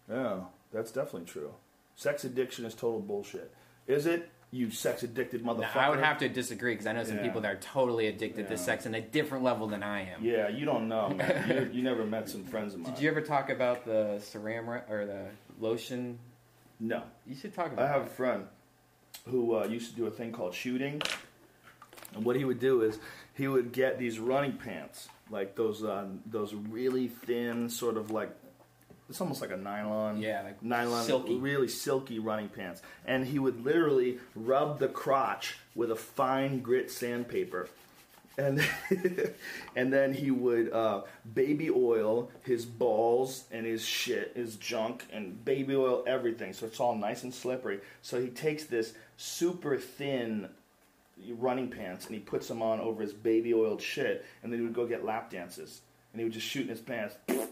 Yeah, 0.09 0.41
that's 0.71 0.91
definitely 0.91 1.25
true. 1.25 1.53
Sex 1.95 2.23
addiction 2.23 2.63
is 2.65 2.73
total 2.75 2.99
bullshit. 2.99 3.51
Is 3.87 4.05
it? 4.05 4.29
You 4.51 4.69
sex 4.71 5.03
addicted 5.03 5.43
Now, 5.43 5.55
motherfucker. 5.55 5.75
I 5.75 5.89
would 5.89 5.99
have 5.99 6.19
to 6.19 6.29
disagree 6.29 6.73
because 6.73 6.87
I 6.87 6.93
know 6.93 7.03
some 7.03 7.17
Yeah. 7.17 7.23
people 7.23 7.41
that 7.41 7.51
are 7.51 7.57
totally 7.59 8.07
addicted 8.07 8.43
Yeah. 8.43 8.49
to 8.51 8.57
sex 8.57 8.85
in 8.85 8.95
a 8.95 9.01
different 9.01 9.43
level 9.43 9.67
than 9.67 9.83
I 9.83 10.09
am. 10.09 10.23
Yeah, 10.23 10.47
you 10.47 10.63
don't 10.65 10.87
know, 10.87 11.09
man. 11.09 11.67
you, 11.73 11.77
you 11.79 11.83
never 11.83 12.05
met 12.05 12.29
some 12.29 12.45
friends 12.45 12.73
of 12.73 12.79
mine. 12.79 12.93
Did 12.93 13.01
you 13.01 13.09
ever 13.09 13.19
talk 13.21 13.49
about 13.49 13.83
the 13.83 14.19
ceram 14.21 14.67
or 14.89 15.05
the 15.05 15.25
lotion? 15.59 16.19
No. 16.79 17.03
You 17.25 17.35
should 17.35 17.53
talk 17.53 17.73
about. 17.73 17.85
I 17.85 17.91
have 17.91 18.03
a 18.03 18.09
friend 18.09 18.45
who 19.25 19.55
uh, 19.57 19.65
used 19.65 19.89
to 19.89 19.95
do 19.97 20.05
a 20.05 20.11
thing 20.11 20.31
called 20.31 20.53
shooting, 20.53 21.01
and 22.15 22.23
what 22.23 22.35
he 22.37 22.45
would 22.45 22.59
do 22.59 22.83
is 22.83 22.99
he 23.37 23.47
would 23.47 23.71
get 23.71 23.99
these 23.99 24.19
running 24.19 24.53
pants, 24.53 25.07
like 25.29 25.55
those 25.55 25.83
uh, 25.83 26.07
those 26.25 26.53
really 26.53 27.07
thin, 27.07 27.69
sort 27.69 27.97
of 27.97 28.11
like 28.11 28.31
it's 29.09 29.21
almost 29.21 29.39
like 29.41 29.51
a 29.51 29.57
nylon, 29.57 30.21
Yeah, 30.21 30.41
like 30.43 30.61
nylon, 30.61 31.05
silky. 31.05 31.35
really 31.37 31.67
silky 31.69 32.19
running 32.19 32.49
pants, 32.49 32.81
and 33.05 33.25
he 33.25 33.39
would 33.39 33.63
literally 33.63 34.19
rub 34.35 34.79
the 34.79 34.87
crotch 34.89 35.57
with 35.75 35.91
a 35.91 35.95
fine 35.95 36.59
grit 36.61 36.91
sandpaper. 36.91 37.69
and 38.37 38.61
and 39.75 39.91
then 39.93 40.13
he 40.13 40.29
would 40.29 40.71
uh, 40.71 41.01
baby 41.33 41.69
oil 41.71 42.29
his 42.43 42.65
balls 42.65 43.45
and 43.51 43.65
his 43.65 43.83
shit, 43.85 44.33
his 44.35 44.57
junk, 44.57 45.05
and 45.13 45.43
baby 45.45 45.75
oil 45.75 46.03
everything, 46.05 46.53
so 46.53 46.65
it's 46.65 46.79
all 46.79 46.95
nice 46.95 47.23
and 47.23 47.33
slippery. 47.33 47.79
So 48.01 48.19
he 48.21 48.27
takes 48.27 48.65
this 48.65 48.93
super 49.15 49.77
thin 49.77 50.49
running 51.37 51.69
pants 51.69 52.05
and 52.05 52.15
he 52.15 52.21
puts 52.21 52.47
them 52.47 52.61
on 52.61 52.79
over 52.79 53.01
his 53.01 53.13
baby 53.13 53.53
oiled 53.53 53.81
shit, 53.81 54.25
and 54.43 54.51
then 54.51 54.59
he 54.59 54.65
would 54.65 54.75
go 54.75 54.85
get 54.85 55.05
lap 55.05 55.29
dances, 55.29 55.81
and 56.13 56.19
he 56.19 56.23
would 56.23 56.33
just 56.33 56.47
shoot 56.47 56.63
in 56.63 56.69
his 56.69 56.81
pants. 56.81 57.15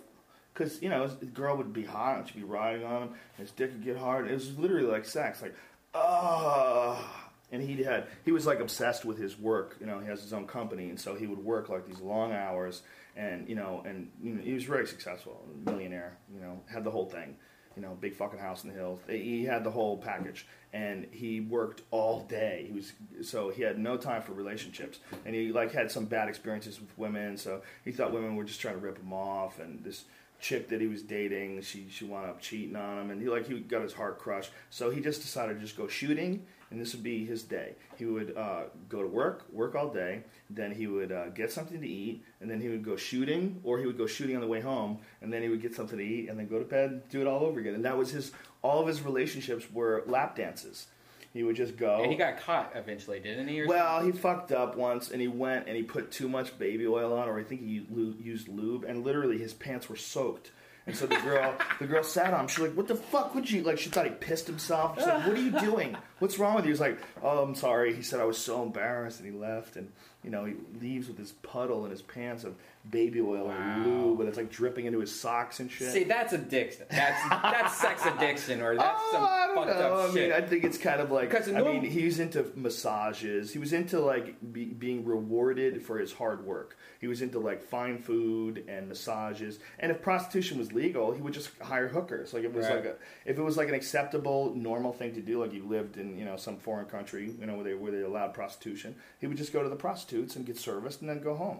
Because, 0.53 0.81
you 0.81 0.87
know, 0.87 1.03
his 1.03 1.29
girl 1.31 1.57
would 1.57 1.73
be 1.73 1.83
hot 1.83 2.19
and 2.19 2.27
she'd 2.29 2.37
be 2.37 2.43
riding 2.43 2.85
on 2.85 3.01
him, 3.01 3.09
and 3.09 3.45
his 3.45 3.51
dick 3.51 3.73
would 3.73 3.83
get 3.83 3.97
hard. 3.97 4.31
It 4.31 4.33
was 4.33 4.57
literally 4.57 4.87
like 4.87 5.03
sex. 5.03 5.41
Like, 5.41 5.53
ah. 5.93 7.29
And 7.51 7.61
he 7.61 7.83
had, 7.83 8.07
he 8.23 8.31
was 8.31 8.45
like 8.45 8.61
obsessed 8.61 9.03
with 9.03 9.17
his 9.17 9.37
work. 9.37 9.75
You 9.81 9.85
know, 9.85 9.99
he 9.99 10.07
has 10.07 10.21
his 10.21 10.31
own 10.31 10.47
company, 10.47 10.89
and 10.89 10.97
so 10.97 11.13
he 11.13 11.27
would 11.27 11.39
work 11.39 11.67
like 11.67 11.85
these 11.85 11.99
long 11.99 12.31
hours, 12.31 12.83
and, 13.17 13.49
you 13.49 13.55
know, 13.55 13.83
and 13.85 14.09
you 14.23 14.33
know, 14.33 14.41
he 14.41 14.53
was 14.53 14.63
very 14.63 14.87
successful, 14.87 15.45
millionaire, 15.65 16.17
you 16.33 16.39
know, 16.39 16.61
had 16.67 16.85
the 16.85 16.91
whole 16.91 17.05
thing. 17.05 17.35
You 17.75 17.81
know, 17.81 17.97
big 17.99 18.15
fucking 18.15 18.39
house 18.39 18.63
in 18.63 18.69
the 18.69 18.75
hills. 18.75 18.99
He 19.07 19.43
had 19.43 19.63
the 19.63 19.71
whole 19.71 19.97
package, 19.97 20.47
and 20.71 21.07
he 21.11 21.41
worked 21.41 21.81
all 21.91 22.21
day. 22.21 22.65
He 22.67 22.73
was 22.73 22.93
so 23.21 23.49
he 23.49 23.63
had 23.63 23.77
no 23.77 23.97
time 23.97 24.21
for 24.21 24.31
relationships, 24.31 24.99
and 25.25 25.35
he 25.35 25.51
like 25.51 25.71
had 25.73 25.91
some 25.91 26.05
bad 26.05 26.29
experiences 26.29 26.79
with 26.79 26.97
women. 26.97 27.37
So 27.37 27.61
he 27.83 27.91
thought 27.91 28.13
women 28.13 28.35
were 28.35 28.45
just 28.45 28.61
trying 28.61 28.75
to 28.75 28.79
rip 28.79 28.97
him 28.97 29.11
off, 29.11 29.59
and 29.59 29.83
this 29.83 30.05
chick 30.39 30.69
that 30.69 30.81
he 30.81 30.87
was 30.87 31.01
dating, 31.01 31.61
she 31.61 31.87
she 31.89 32.05
wound 32.05 32.29
up 32.29 32.41
cheating 32.41 32.75
on 32.75 32.99
him, 32.99 33.11
and 33.11 33.21
he 33.21 33.29
like 33.29 33.47
he 33.47 33.59
got 33.59 33.81
his 33.81 33.93
heart 33.93 34.19
crushed. 34.19 34.51
So 34.69 34.89
he 34.89 35.01
just 35.01 35.21
decided 35.21 35.55
to 35.55 35.61
just 35.61 35.77
go 35.77 35.87
shooting, 35.87 36.45
and 36.75 36.81
this 36.85 36.93
would 36.93 37.03
be 37.03 37.23
his 37.23 37.41
day. 37.43 37.73
He 37.97 38.03
would 38.05 38.35
uh, 38.35 38.63
go 38.89 39.01
to 39.01 39.07
work, 39.07 39.45
work 39.53 39.75
all 39.75 39.87
day, 39.87 40.23
then 40.49 40.71
he 40.73 40.87
would 40.87 41.09
uh, 41.09 41.29
get 41.29 41.49
something 41.49 41.79
to 41.79 41.87
eat, 41.87 42.21
and 42.41 42.51
then 42.51 42.59
he 42.59 42.67
would 42.67 42.83
go 42.83 42.97
shooting, 42.97 43.61
or 43.63 43.79
he 43.79 43.85
would 43.85 43.97
go 43.97 44.05
shooting 44.05 44.35
on 44.35 44.41
the 44.41 44.47
way 44.47 44.59
home, 44.59 44.97
and 45.21 45.31
then 45.31 45.41
he 45.41 45.47
would 45.47 45.61
get 45.61 45.73
something 45.73 45.97
to 45.97 46.03
eat, 46.03 46.27
and 46.29 46.37
then 46.37 46.47
go 46.47 46.59
to 46.59 46.65
bed, 46.65 47.07
do 47.07 47.21
it 47.21 47.27
all 47.27 47.43
over 47.45 47.61
again. 47.61 47.75
And 47.75 47.85
that 47.85 47.97
was 47.97 48.11
his. 48.11 48.33
All 48.61 48.81
of 48.81 48.87
his 48.87 49.01
relationships 49.03 49.65
were 49.71 50.03
lap 50.05 50.35
dances. 50.35 50.87
He 51.33 51.43
would 51.43 51.55
just 51.55 51.77
go. 51.77 52.01
And 52.01 52.11
he 52.11 52.17
got 52.17 52.39
caught 52.41 52.71
eventually, 52.75 53.21
didn't 53.21 53.47
he? 53.47 53.61
Or 53.61 53.67
Well, 53.67 53.97
something? 53.99 54.11
he 54.13 54.17
fucked 54.19 54.51
up 54.51 54.75
once, 54.75 55.11
and 55.11 55.21
he 55.21 55.29
went 55.29 55.67
and 55.67 55.77
he 55.77 55.83
put 55.83 56.11
too 56.11 56.27
much 56.27 56.57
baby 56.59 56.85
oil 56.87 57.13
on, 57.13 57.29
or 57.29 57.39
I 57.39 57.43
think 57.43 57.61
he 57.61 57.85
used 58.21 58.49
lube, 58.49 58.83
and 58.83 59.05
literally 59.05 59.37
his 59.37 59.53
pants 59.53 59.87
were 59.87 59.95
soaked. 59.95 60.51
And 60.87 60.95
so 60.95 61.07
the 61.07 61.15
girl, 61.17 61.55
the 61.79 61.87
girl 61.87 62.03
sat 62.03 62.33
on 62.33 62.41
him. 62.41 62.47
She's 62.47 62.59
like, 62.59 62.73
"What 62.73 62.87
the 62.87 62.95
fuck 62.95 63.33
would 63.33 63.49
you 63.49 63.63
like?" 63.63 63.79
She 63.79 63.89
thought 63.89 64.05
he 64.05 64.11
pissed 64.11 64.45
himself. 64.45 64.97
She's 64.97 65.07
like, 65.07 65.25
"What 65.25 65.35
are 65.35 65.41
you 65.41 65.59
doing? 65.59 65.97
What's 66.19 66.37
wrong 66.37 66.55
with 66.55 66.65
you?" 66.65 66.71
He's 66.71 66.79
like, 66.79 66.99
"Oh, 67.23 67.41
I'm 67.43 67.55
sorry." 67.55 67.95
He 67.95 68.03
said, 68.03 68.19
"I 68.19 68.25
was 68.25 68.37
so 68.37 68.61
embarrassed," 68.61 69.19
and 69.19 69.31
he 69.31 69.35
left. 69.35 69.77
And 69.77 69.91
you 70.25 70.31
know, 70.31 70.43
he 70.45 70.55
leaves 70.81 71.07
with 71.07 71.15
this 71.17 71.31
puddle 71.43 71.85
in 71.85 71.91
his 71.91 72.01
pants 72.01 72.43
of 72.43 72.55
baby 72.89 73.21
oil 73.21 73.45
Wow. 73.47 73.53
and 73.57 73.85
lube, 73.85 74.19
and 74.19 74.27
it's 74.29 74.37
like 74.37 74.51
dripping 74.51 74.85
into 74.85 74.99
his 74.99 75.17
socks 75.17 75.59
and 75.59 75.71
shit. 75.71 75.91
See, 75.91 76.03
that's 76.03 76.33
addiction. 76.33 76.85
That's 76.89 77.29
that's 77.29 77.77
sex 77.77 78.05
addiction, 78.05 78.61
or 78.61 78.75
that's 78.75 78.99
oh, 79.01 79.09
some 79.13 79.23
I 79.23 79.45
don't 79.47 79.55
fucked 79.67 79.79
know. 79.79 79.93
up 79.95 80.09
I 80.09 80.13
shit. 80.13 80.29
mean, 80.29 80.43
I 80.43 80.45
think 80.45 80.63
it's 80.65 80.77
kind 80.77 80.99
of 81.01 81.09
like. 81.11 81.29
Because 81.29 81.47
I 81.49 81.61
mean, 81.61 81.83
he 81.83 82.05
was 82.05 82.19
into 82.19 82.45
massages. 82.55 83.51
He 83.53 83.59
was 83.59 83.73
into 83.73 83.99
like 83.99 84.35
be, 84.53 84.65
being 84.65 85.05
rewarded 85.05 85.81
for 85.83 85.97
his 85.97 86.11
hard 86.13 86.45
work. 86.45 86.77
He 86.99 87.07
was 87.07 87.21
into 87.21 87.39
like 87.39 87.61
fine 87.63 87.97
food 87.99 88.63
and 88.67 88.87
massages. 88.87 89.59
And 89.79 89.91
if 89.91 90.01
prostitution 90.01 90.57
was 90.57 90.71
legal, 90.73 91.11
he 91.13 91.21
would 91.21 91.33
just 91.33 91.49
hire 91.61 91.87
hookers. 91.87 92.33
Like 92.33 92.43
it 92.43 92.53
was 92.53 92.65
Right. 92.65 92.75
like 92.77 92.85
a, 92.85 92.95
if 93.25 93.37
it 93.37 93.41
was 93.43 93.57
like 93.57 93.67
an 93.69 93.75
acceptable, 93.75 94.53
normal 94.55 94.91
thing 94.91 95.13
to 95.15 95.21
do. 95.21 95.41
Like 95.41 95.53
you 95.53 95.63
lived 95.65 95.97
in 95.97 96.17
you 96.17 96.25
know 96.25 96.35
some 96.37 96.57
foreign 96.57 96.85
country, 96.87 97.31
you 97.39 97.45
know 97.45 97.55
where 97.55 97.63
they 97.63 97.73
where 97.73 97.91
they 97.91 98.01
allowed 98.01 98.33
prostitution. 98.33 98.95
He 99.19 99.27
would 99.27 99.37
just 99.37 99.53
go 99.53 99.61
to 99.63 99.69
the 99.69 99.75
prostitutes 100.15 100.35
and 100.35 100.45
get 100.45 100.57
serviced 100.57 101.01
and 101.01 101.09
then 101.09 101.21
go 101.21 101.35
home. 101.35 101.59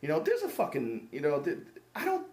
You 0.00 0.08
know, 0.08 0.20
there's 0.20 0.42
a 0.42 0.48
fucking 0.48 1.08
you 1.12 1.20
know. 1.20 1.42
I 1.94 2.04
don't. 2.04 2.26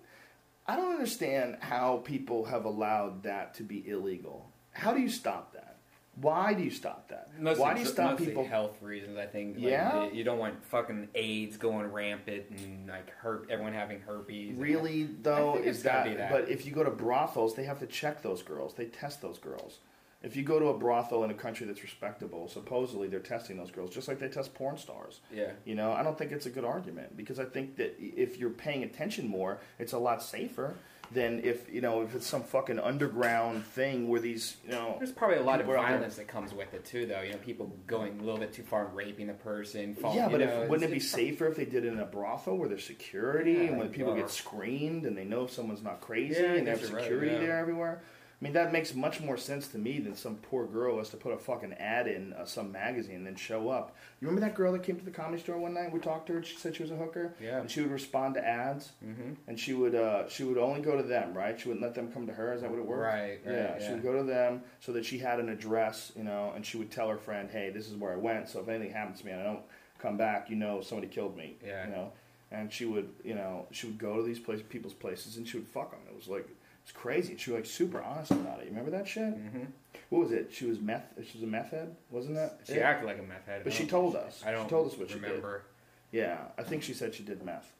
I 0.67 0.75
don't 0.75 0.91
understand 0.91 1.57
how 1.61 1.97
people 2.05 2.45
have 2.45 2.65
allowed 2.65 3.23
that 3.23 3.55
to 3.55 3.63
be 3.63 3.87
illegal. 3.89 4.51
How 4.71 4.93
do 4.93 5.01
you 5.01 5.09
stop 5.09 5.53
that? 5.53 5.77
Why 6.15 6.53
do 6.53 6.63
you 6.63 6.69
stop 6.69 7.09
that? 7.09 7.29
Mostly, 7.39 7.61
Why 7.61 7.73
do 7.73 7.79
you 7.79 7.85
stop 7.87 8.11
mostly 8.11 8.27
people? 8.27 8.45
health 8.45 8.79
reasons? 8.81 9.17
I 9.17 9.25
think. 9.25 9.55
Like, 9.55 9.65
Yeah? 9.65 10.09
you- 10.11 10.23
don't 10.23 10.37
want 10.37 10.63
fucking 10.65 11.09
AIDS 11.15 11.57
going 11.57 11.91
rampant 11.91 12.45
and 12.51 12.87
like 12.87 13.09
her, 13.17 13.45
everyone 13.49 13.73
having 13.73 14.01
herpes. 14.01 14.57
Really 14.57 15.03
though, 15.21 15.55
is 15.55 15.83
that, 15.83 16.17
that. 16.17 16.29
But 16.31 16.49
if 16.49 16.65
you 16.65 16.71
go 16.71 16.83
to 16.83 16.91
brothels, 16.91 17.55
they 17.55 17.63
have 17.63 17.79
to 17.79 17.87
check 17.87 18.21
those 18.21 18.43
girls. 18.43 18.73
They 18.75 18.85
test 18.85 19.21
those 19.21 19.37
girls. 19.39 19.79
If 20.21 20.35
you 20.35 20.43
go 20.43 20.59
to 20.59 20.67
a 20.67 20.77
brothel 20.77 21.23
in 21.23 21.31
a 21.31 21.35
country 21.35 21.65
that's 21.65 21.81
respectable, 21.81 22.49
supposedly 22.49 23.07
they're 23.07 23.21
testing 23.21 23.57
those 23.57 23.71
girls 23.71 23.93
just 23.93 24.07
like 24.07 24.19
they 24.19 24.27
test 24.27 24.53
porn 24.53 24.77
stars. 24.77 25.21
Yeah. 25.33 25.51
You 25.63 25.75
know, 25.75 25.93
I 25.93 26.03
don't 26.03 26.17
think 26.17 26.31
it's 26.31 26.45
a 26.45 26.49
good 26.49 26.65
argument 26.65 27.15
because 27.15 27.39
I 27.39 27.45
think 27.45 27.77
that 27.77 27.95
if 27.99 28.37
you're 28.37 28.49
paying 28.49 28.83
attention 28.83 29.27
more, 29.29 29.59
it's 29.77 29.93
a 29.93 29.99
lot 29.99 30.21
safer 30.21 30.75
than 31.11 31.39
if 31.43 31.71
you 31.73 31.81
know 31.81 32.01
if 32.03 32.13
it's 32.15 32.27
some 32.27 32.43
fucking 32.43 32.79
underground 32.79 33.65
thing 33.65 34.07
where 34.07 34.21
these 34.21 34.57
you 34.63 34.71
know 34.71 34.95
There's 34.99 35.11
probably 35.11 35.37
a 35.37 35.43
lot 35.43 35.59
of 35.59 35.67
violence 35.67 36.17
that 36.17 36.27
comes 36.27 36.53
with 36.53 36.73
it 36.73 36.85
too, 36.85 37.05
though. 37.05 37.21
You 37.21 37.31
know, 37.31 37.37
people 37.37 37.75
going 37.87 38.19
a 38.19 38.23
little 38.23 38.39
bit 38.39 38.53
too 38.53 38.63
far 38.63 38.85
and 38.85 38.95
raping 38.95 39.27
the 39.27 39.33
person. 39.33 39.95
Fall, 39.95 40.15
Yeah, 40.15 40.29
but 40.29 40.41
know, 40.41 40.63
if, 40.63 40.69
wouldn't 40.69 40.89
it 40.89 40.93
be 40.93 40.99
safer 40.99 41.47
if 41.47 41.55
they 41.55 41.65
did 41.65 41.85
it 41.85 41.93
in 41.93 41.99
a 41.99 42.05
brothel 42.05 42.57
where 42.57 42.69
there's 42.69 42.85
security 42.85 43.53
Yeah, 43.53 43.61
and 43.61 43.77
when 43.77 43.89
people 43.89 44.13
get 44.15 44.29
screened 44.29 45.05
and 45.05 45.17
they 45.17 45.25
know 45.25 45.45
if 45.45 45.51
someone's 45.51 45.81
not 45.81 46.01
crazy 46.01 46.41
Yeah, 46.41 46.53
and 46.53 46.67
they 46.67 46.71
have 46.71 46.81
guess 46.81 46.91
right, 46.91 47.03
security 47.03 47.31
yeah. 47.31 47.39
there 47.39 47.57
everywhere? 47.57 48.01
I 48.39 48.45
mean, 48.45 48.53
that 48.53 48.71
makes 48.71 48.95
much 48.95 49.19
more 49.19 49.35
sense 49.35 49.67
to 49.69 49.77
me 49.77 49.99
than 49.99 50.15
some 50.15 50.37
poor 50.37 50.65
girl 50.65 50.97
has 50.99 51.09
to 51.09 51.17
put 51.17 51.33
a 51.33 51.37
fucking 51.37 51.73
ad 51.73 52.07
in 52.07 52.31
uh, 52.33 52.45
some 52.45 52.71
magazine 52.71 53.17
and 53.17 53.27
then 53.27 53.35
show 53.35 53.67
up. 53.67 53.97
You 54.21 54.27
remember 54.27 54.47
that 54.47 54.55
girl 54.55 54.71
that 54.71 54.83
came 54.83 54.95
to 54.97 55.03
the 55.03 55.11
comedy 55.11 55.41
store 55.41 55.57
one 55.57 55.73
night? 55.73 55.91
We 55.91 55.99
talked 55.99 56.27
to 56.27 56.33
her. 56.33 56.43
She 56.43 56.55
said 56.55 56.73
she 56.73 56.83
was 56.83 56.91
a 56.91 56.95
hooker. 56.95 57.33
Yeah. 57.41 57.59
And 57.59 57.69
she 57.69 57.81
would 57.81 57.91
respond 57.91 58.35
to 58.35 58.47
ads, 58.47 58.93
mm-hmm. 59.05 59.33
and 59.47 59.59
she 59.59 59.73
would 59.73 59.93
uh, 59.93 60.29
she 60.29 60.45
would 60.45 60.57
only 60.57 60.79
go 60.79 60.95
to 60.95 61.03
them, 61.03 61.33
right? 61.33 61.59
She 61.59 61.67
wouldn't 61.67 61.83
let 61.83 61.95
them 61.95 62.13
come 62.13 62.27
to 62.27 62.33
her. 62.33 62.53
Is 62.53 62.61
that 62.61 62.69
what 62.69 62.79
it 62.79 62.85
worked? 62.85 63.03
Right, 63.03 63.39
right, 63.45 63.55
yeah. 63.55 63.85
She 63.85 63.91
would 63.91 64.03
go 64.03 64.15
to 64.15 64.23
them 64.23 64.61
so 64.79 64.93
that 64.93 65.03
she 65.03 65.17
had 65.19 65.41
an 65.41 65.49
address, 65.49 66.13
you 66.15 66.23
know, 66.23 66.53
and 66.55 66.65
she 66.65 66.77
would 66.77 66.91
tell 66.91 67.09
her 67.09 67.17
friend, 67.17 67.49
"Hey, 67.51 67.71
this 67.71 67.89
is 67.89 67.95
where 67.95 68.13
I 68.13 68.17
went. 68.17 68.47
So 68.47 68.61
if 68.61 68.69
anything 68.69 68.93
happens 68.93 69.19
to 69.19 69.25
me 69.25 69.33
and 69.33 69.41
I 69.41 69.43
don't 69.43 69.63
come 69.99 70.15
back, 70.15 70.49
you 70.49 70.55
know, 70.55 70.79
somebody 70.79 71.09
killed 71.09 71.35
me." 71.35 71.57
Yeah. 71.65 71.87
You 71.87 71.91
know, 71.91 72.11
and 72.51 72.71
she 72.71 72.85
would, 72.85 73.09
you 73.23 73.35
know, 73.35 73.67
she 73.71 73.87
would 73.87 73.97
go 73.97 74.15
to 74.15 74.23
these 74.23 74.39
place, 74.39 74.61
people's 74.69 74.93
places 74.93 75.35
and 75.35 75.45
she 75.45 75.57
would 75.57 75.67
fuck 75.67 75.91
them. 75.91 75.99
It 76.09 76.15
was 76.15 76.29
like 76.29 76.47
it's 76.89 76.97
crazy. 76.97 77.35
She 77.37 77.51
was 77.51 77.59
like 77.59 77.65
super 77.67 78.01
honest 78.01 78.31
about 78.31 78.59
it. 78.61 78.63
You 78.65 78.71
remember 78.71 78.89
that 78.91 79.07
shit? 79.07 79.23
Mhm. 79.23 79.67
What 80.09 80.19
was 80.23 80.31
it? 80.31 80.51
She 80.51 80.65
was 80.65 80.79
meth. 80.79 81.05
She 81.23 81.37
was 81.37 81.43
a 81.43 81.47
meth 81.47 81.69
head, 81.69 81.95
wasn't 82.09 82.35
that? 82.35 82.61
She 82.65 82.73
it? 82.73 82.81
acted 82.81 83.05
like 83.05 83.19
a 83.19 83.23
meth 83.23 83.45
head. 83.45 83.61
But 83.63 83.73
she 83.73 83.85
told 83.85 84.15
us. 84.15 84.41
I 84.45 84.51
don't 84.51 84.65
She 84.65 84.69
told 84.71 84.91
us 84.91 84.97
what 84.97 85.09
she 85.09 85.15
did. 85.15 85.23
remember. 85.23 85.63
Yeah, 86.11 86.37
I 86.57 86.63
think 86.63 86.81
she 86.81 86.93
said 86.93 87.13
she 87.13 87.21
did 87.23 87.43
meth. 87.45 87.71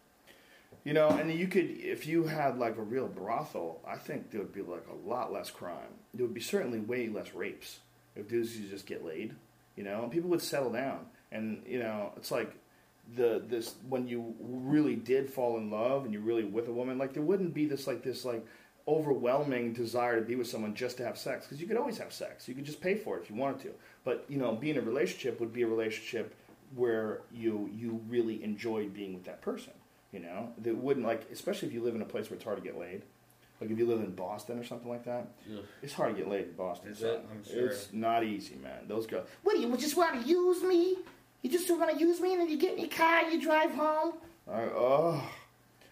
You 0.84 0.94
know, 0.94 1.10
and 1.10 1.32
you 1.32 1.48
could, 1.48 1.66
if 1.72 2.06
you 2.06 2.24
had 2.26 2.58
like 2.60 2.78
a 2.78 2.82
real 2.84 3.08
brothel, 3.08 3.82
I 3.88 3.98
think 3.98 4.30
there 4.30 4.40
would 4.42 4.54
be 4.54 4.62
like 4.62 4.86
a 4.90 5.08
lot 5.10 5.34
less 5.34 5.50
crime. 5.50 5.90
There 6.14 6.24
would 6.26 6.36
be 6.36 6.42
certainly 6.42 6.80
way 6.80 7.10
less 7.10 7.34
rapes 7.34 7.80
if 8.16 8.28
dudes 8.30 8.54
could 8.54 8.70
just 8.70 8.86
get 8.86 9.04
laid. 9.04 9.34
You 9.76 9.84
know, 9.84 10.04
and 10.04 10.12
people 10.12 10.30
would 10.30 10.42
settle 10.42 10.72
down. 10.72 11.08
And 11.32 11.64
you 11.68 11.80
know, 11.80 12.14
it's 12.16 12.30
like 12.32 12.54
the 13.16 13.42
this 13.48 13.74
when 13.90 14.08
you 14.08 14.36
really 14.40 14.96
did 14.96 15.32
fall 15.32 15.58
in 15.58 15.72
love 15.72 16.06
and 16.06 16.14
you're 16.14 16.22
really 16.22 16.44
with 16.44 16.68
a 16.68 16.72
woman, 16.72 17.00
like 17.00 17.14
there 17.14 17.24
wouldn't 17.24 17.56
be 17.56 17.66
this 17.66 17.88
like 17.88 18.04
this 18.04 18.24
like 18.24 18.46
overwhelming 18.88 19.74
desire 19.74 20.20
to 20.20 20.26
be 20.26 20.36
with 20.36 20.48
someone 20.48 20.74
just 20.76 20.98
to 20.98 21.06
have 21.06 21.18
sex 21.18 21.46
because 21.46 21.62
you 21.62 21.68
could 21.68 21.78
always 21.78 21.98
have 21.98 22.12
sex. 22.12 22.48
You 22.48 22.56
could 22.56 22.66
just 22.66 22.82
pay 22.82 22.96
for 22.96 23.18
it 23.18 23.24
if 23.24 23.30
you 23.30 23.36
wanted 23.36 23.60
to. 23.62 23.70
But 24.04 24.26
you 24.28 24.38
know, 24.38 24.54
being 24.54 24.76
in 24.76 24.82
a 24.84 24.86
relationship 24.86 25.40
would 25.40 25.54
be 25.54 25.62
a 25.64 25.68
relationship 25.68 26.36
where 26.76 27.22
you 27.32 27.70
you 27.74 28.02
really 28.08 28.44
enjoy 28.44 28.88
being 28.90 29.14
with 29.14 29.26
that 29.26 29.42
person. 29.42 29.74
You 30.12 30.22
know, 30.22 30.50
that 30.64 30.76
wouldn't 30.76 31.06
like, 31.06 31.30
especially 31.32 31.68
if 31.68 31.74
you 31.74 31.84
live 31.84 31.94
in 31.96 32.02
a 32.02 32.06
place 32.06 32.30
where 32.30 32.36
it's 32.36 32.44
hard 32.44 32.58
to 32.58 32.64
get 32.64 32.80
laid. 32.80 33.04
Like 33.62 33.70
if 33.70 33.78
you 33.78 33.86
live 33.86 34.00
in 34.00 34.16
Boston 34.16 34.58
or 34.58 34.64
something 34.64 34.90
like 34.90 35.04
that, 35.04 35.28
Ugh. 35.54 35.64
it's 35.84 35.94
hard 35.94 36.16
to 36.16 36.22
get 36.22 36.30
laid 36.30 36.46
in 36.46 36.54
Boston. 36.54 36.92
Is 36.92 37.04
it? 37.04 37.24
I'm 37.30 37.44
sure. 37.44 37.68
It's 37.68 37.92
not 37.92 38.24
easy, 38.24 38.56
man. 38.56 38.88
Those 38.88 39.06
girls. 39.06 39.28
What 39.44 39.56
do 39.56 39.62
you 39.62 39.76
just 39.78 39.98
want 39.98 40.22
to 40.22 40.28
use 40.28 40.64
me? 40.64 40.98
You 41.42 41.50
just 41.50 41.70
want 41.70 41.92
to 41.92 41.98
use 41.98 42.20
me, 42.20 42.34
and 42.34 42.42
then 42.42 42.50
you 42.50 42.58
get 42.58 42.74
in 42.74 42.80
your 42.80 42.90
car 42.90 43.24
and 43.24 43.34
you 43.34 43.42
drive 43.42 43.72
home. 43.72 44.14
Oh, 44.52 45.24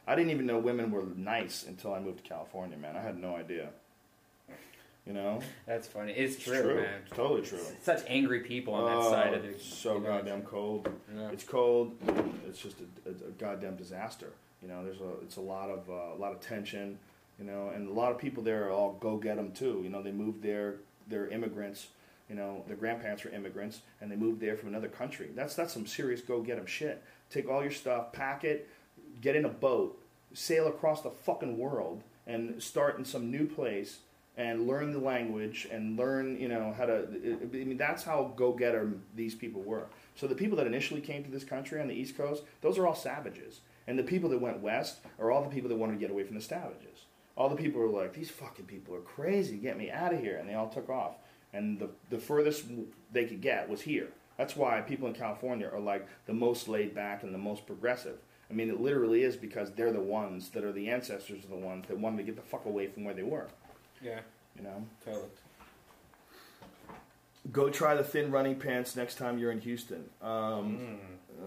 I 0.08 0.16
didn't 0.16 0.32
even 0.32 0.46
know 0.46 0.58
women 0.58 0.90
were 0.92 1.04
nice 1.16 1.66
until 1.68 1.94
I 1.94 2.00
moved 2.00 2.24
to 2.24 2.30
California, 2.30 2.78
man. 2.78 2.96
I 2.96 3.02
had 3.02 3.18
no 3.20 3.36
idea. 3.36 3.70
You 5.06 5.14
know, 5.14 5.40
That's 5.66 5.88
funny. 5.88 6.12
It's 6.12 6.36
It's 6.36 6.44
true, 6.44 6.76
man. 6.82 7.02
It's 7.06 7.16
totally 7.16 7.42
true. 7.42 7.60
Such 7.82 8.02
angry 8.08 8.42
people 8.42 8.74
on 8.74 8.86
that 8.86 8.98
Oh, 8.98 9.10
side 9.12 9.34
of 9.34 9.42
the. 9.44 9.50
it's 9.50 9.64
so 9.66 10.00
goddamn 10.02 10.42
cold. 10.42 10.90
Yeah. 11.16 11.30
It's 11.30 11.46
cold. 11.46 11.96
It's 12.46 12.60
just 12.62 12.76
a, 12.82 13.10
a, 13.10 13.12
a 13.12 13.32
goddamn 13.38 13.78
disaster. 13.78 14.34
You 14.62 14.68
know, 14.68 14.84
there's 14.84 15.00
a 15.00 15.12
it's 15.24 15.38
a 15.38 15.42
lot 15.42 15.70
of 15.70 15.90
uh, 15.90 16.14
a 16.14 16.18
lot 16.20 16.34
of 16.34 16.42
tension. 16.42 17.00
You 17.40 17.46
know, 17.46 17.70
and 17.74 17.88
a 17.88 17.94
lot 17.94 18.12
of 18.12 18.18
people 18.18 18.44
there 18.44 18.66
are 18.68 18.72
all 18.72 18.98
go 19.00 19.16
get 19.16 19.38
them 19.38 19.52
too. 19.54 19.80
You 19.84 19.90
know, 19.90 20.02
they 20.02 20.12
moved 20.12 20.42
there. 20.44 20.76
They're 21.08 21.28
immigrants. 21.30 21.88
You 22.30 22.36
know, 22.36 22.66
their 22.68 22.76
grandparents 22.76 23.24
were 23.24 23.30
immigrants, 23.32 23.80
and 24.02 24.12
they 24.12 24.18
moved 24.18 24.42
there 24.42 24.58
from 24.58 24.68
another 24.68 24.90
country. 24.90 25.30
That's 25.34 25.56
that's 25.56 25.72
some 25.72 25.86
serious 25.88 26.20
go 26.20 26.42
get 26.42 26.58
them 26.58 26.66
shit. 26.66 27.02
Take 27.30 27.48
all 27.50 27.62
your 27.62 27.72
stuff, 27.72 28.12
pack 28.12 28.44
it, 28.44 28.68
get 29.22 29.36
in 29.36 29.46
a 29.46 29.50
boat, 29.50 30.00
sail 30.34 30.68
across 30.68 31.02
the 31.02 31.10
fucking 31.10 31.58
world, 31.58 32.04
and 32.26 32.62
start 32.62 32.98
in 32.98 33.06
some 33.06 33.32
new 33.32 33.48
place 33.48 34.00
and 34.38 34.68
learn 34.68 34.92
the 34.92 35.00
language 35.00 35.68
and 35.72 35.98
learn, 35.98 36.40
you 36.40 36.48
know, 36.48 36.74
how 36.78 36.86
to. 36.86 37.08
I 37.42 37.46
mean, 37.66 37.78
that's 37.78 38.04
how 38.04 38.34
go 38.36 38.52
getter 38.52 38.92
these 39.16 39.34
people 39.34 39.64
were. 39.64 39.88
So 40.16 40.28
the 40.28 40.36
people 40.36 40.58
that 40.58 40.68
initially 40.68 41.02
came 41.02 41.24
to 41.24 41.32
this 41.32 41.44
country 41.44 41.82
on 41.82 41.88
the 41.88 41.96
East 41.96 42.16
Coast, 42.16 42.44
those 42.62 42.78
are 42.78 42.86
all 42.86 42.96
savages. 42.96 43.62
And 43.88 43.98
the 43.98 44.04
people 44.04 44.30
that 44.30 44.42
went 44.42 44.60
west 44.60 45.00
are 45.20 45.32
all 45.32 45.44
the 45.44 45.50
people 45.50 45.70
that 45.70 45.78
wanted 45.78 45.94
to 45.94 46.00
get 46.00 46.12
away 46.12 46.24
from 46.24 46.36
the 46.36 46.42
savages. 46.42 47.06
All 47.36 47.50
the 47.50 47.56
people 47.56 47.80
were 47.80 47.88
like, 47.88 48.14
these 48.14 48.30
fucking 48.30 48.66
people 48.66 48.96
are 48.96 49.02
crazy, 49.02 49.58
get 49.58 49.78
me 49.78 49.90
out 49.90 50.14
of 50.14 50.20
here. 50.20 50.38
And 50.38 50.50
they 50.50 50.56
all 50.56 50.70
took 50.70 50.90
off. 50.90 51.16
And 51.54 51.80
the, 51.80 51.90
the 52.10 52.20
furthest 52.20 52.66
they 53.12 53.26
could 53.26 53.42
get 53.42 53.70
was 53.70 53.82
here. 53.82 54.10
That's 54.38 54.56
why 54.56 54.82
people 54.82 55.08
in 55.08 55.14
California 55.14 55.70
are 55.72 55.80
like 55.80 56.08
the 56.26 56.34
most 56.34 56.68
laid 56.68 56.94
back 56.94 57.24
and 57.24 57.34
the 57.34 57.40
most 57.40 57.66
progressive. 57.66 58.18
I 58.50 58.54
mean, 58.54 58.70
it 58.70 58.80
literally 58.80 59.24
is 59.24 59.36
because 59.36 59.72
they're 59.72 59.92
the 59.92 60.00
ones 60.00 60.50
that 60.50 60.64
are 60.64 60.72
the 60.72 60.90
ancestors 60.90 61.44
of 61.44 61.50
the 61.50 61.58
ones 61.58 61.86
that 61.88 61.98
wanted 61.98 62.18
to 62.18 62.24
get 62.24 62.36
the 62.38 62.42
fuck 62.42 62.66
away 62.66 62.88
from 62.88 63.04
where 63.04 63.14
they 63.14 63.24
were. 63.24 63.48
Yeah, 64.02 64.20
You 64.56 64.64
know? 64.64 64.86
totally. 65.04 65.26
Go 67.52 67.70
try 67.70 67.96
the 67.96 68.04
thin 68.04 68.32
running 68.32 68.56
pants 68.58 68.96
next 68.96 69.16
time 69.16 69.38
you're 69.38 69.52
in 69.52 69.62
Houston. 69.62 70.10
Um, 70.22 70.98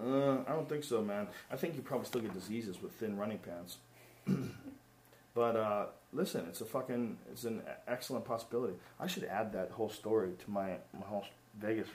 uh, 0.02 0.38
I 0.46 0.52
don't 0.52 0.68
think 0.68 0.82
so, 0.84 1.02
man. 1.02 1.26
I 1.50 1.56
think 1.56 1.74
you 1.76 1.82
probably 1.82 2.06
still 2.06 2.22
get 2.22 2.32
diseases 2.32 2.80
with 2.82 2.92
thin 2.92 3.16
running 3.18 3.38
pants. 3.38 3.78
but 5.34 5.56
uh, 5.56 5.86
listen, 6.12 6.46
it's 6.48 6.60
a 6.60 6.64
fucking, 6.64 7.18
it's 7.30 7.44
an 7.44 7.62
excellent 7.86 8.24
possibility. 8.24 8.74
I 8.98 9.06
should 9.06 9.24
add 9.24 9.52
that 9.52 9.72
whole 9.72 9.90
story 9.90 10.32
to 10.44 10.50
my 10.50 10.76
my 10.98 11.06
whole 11.06 11.26
Vegas 11.58 11.88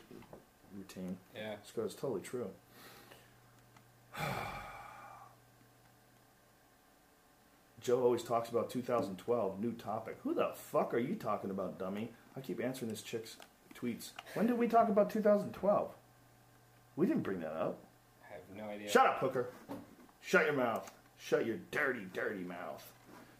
routine. 0.76 1.18
Yeah. 1.36 1.54
It's 1.54 1.72
because 1.72 1.94
it's 1.94 2.00
totally 2.02 2.22
true. 2.22 2.50
Joe 7.86 8.02
always 8.02 8.24
talks 8.24 8.50
about 8.50 8.72
2012, 8.72 9.60
new 9.60 9.72
topic. 9.74 10.18
Who 10.24 10.34
the 10.34 10.50
fuck 10.56 10.92
are 10.96 11.00
you 11.00 11.14
talking 11.14 11.52
about, 11.52 11.78
dummy? 11.78 12.12
I 12.36 12.40
keep 12.40 12.60
answering 12.60 12.90
this 12.90 13.04
chick's 13.04 13.38
tweets. 13.80 14.10
When 14.34 14.48
did 14.48 14.58
we 14.58 14.68
talk 14.68 14.90
about 14.90 15.12
2012? 15.12 15.92
We 16.96 17.06
didn't 17.06 17.22
bring 17.22 17.42
that 17.42 17.54
up. 17.54 17.78
I 18.28 18.34
have 18.34 18.42
no 18.58 18.74
idea. 18.74 18.90
Shut 18.90 19.06
up, 19.06 19.20
hooker. 19.20 19.50
Shut 20.20 20.46
your 20.46 20.56
mouth. 20.56 20.92
Shut 21.20 21.46
your 21.46 21.58
dirty, 21.70 22.08
dirty 22.12 22.44
mouth. 22.44 22.92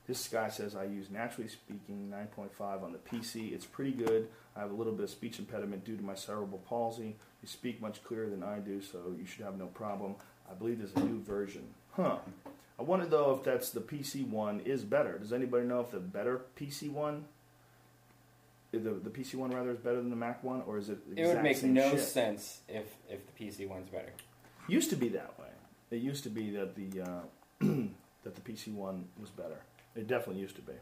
This 0.06 0.28
guy 0.28 0.50
says 0.50 0.76
I 0.76 0.84
use 0.84 1.10
Naturally 1.10 1.50
Speaking 1.50 2.14
9.5 2.38 2.84
on 2.84 2.92
the 2.92 3.00
PC. 3.00 3.52
It's 3.52 3.66
pretty 3.66 3.94
good. 3.94 4.28
I 4.56 4.60
have 4.60 4.70
a 4.70 4.76
little 4.76 4.94
bit 4.94 5.06
of 5.06 5.10
speech 5.10 5.40
impediment 5.40 5.84
due 5.84 5.98
to 5.98 6.04
my 6.04 6.14
cerebral 6.14 6.62
palsy. 6.70 7.16
You 7.42 7.48
speak 7.48 7.82
much 7.82 8.04
clearer 8.04 8.30
than 8.30 8.44
I 8.44 8.60
do, 8.60 8.80
so 8.80 9.16
you 9.18 9.26
should 9.26 9.44
have 9.44 9.58
no 9.58 9.66
problem. 9.66 10.14
I 10.48 10.54
believe 10.54 10.78
there's 10.78 10.94
a 10.94 11.00
new 11.00 11.20
version. 11.24 11.64
Huh. 11.94 12.18
I 12.78 12.84
wonder 12.84 13.06
though 13.06 13.34
if 13.34 13.44
that's 13.44 13.70
the 13.70 13.80
PC 13.80 14.28
one 14.28 14.60
is 14.62 14.84
better. 14.84 15.18
Does 15.18 15.32
anybody 15.32 15.66
know 15.66 15.80
if 15.80 15.92
the 15.92 16.00
better 16.00 16.42
PC 16.60 16.92
one, 16.92 17.26
the 18.72 18.80
the 18.80 19.10
PC 19.10 19.36
one 19.36 19.52
rather 19.52 19.72
is 19.72 19.78
better 19.78 19.98
than 19.98 20.10
the 20.10 20.16
Mac 20.16 20.44
one, 20.44 20.62
or 20.68 20.78
is 20.78 20.90
it? 20.90 21.00
It 21.16 21.26
would 21.26 21.42
make 21.42 21.64
no 21.64 21.92
shit? 21.92 22.02
sense 22.02 22.62
if 22.68 22.86
if 23.10 23.20
the 23.26 23.46
PC 23.46 23.68
one's 23.68 23.90
better. 23.90 24.12
Used 24.68 24.90
to 24.90 24.96
be 24.96 25.10
that 25.10 25.40
way. 25.40 25.46
It 25.92 26.02
used 26.02 26.24
to 26.24 26.30
be 26.30 26.50
that 26.52 26.76
the 26.76 27.02
uh, 27.02 27.22
that 27.60 28.36
the 28.36 28.42
PC 28.42 28.74
one 28.74 29.08
was 29.20 29.30
better. 29.30 29.60
It 29.96 30.08
definitely 30.08 30.42
used 30.42 30.56
to 30.58 30.62
be. 30.62 30.74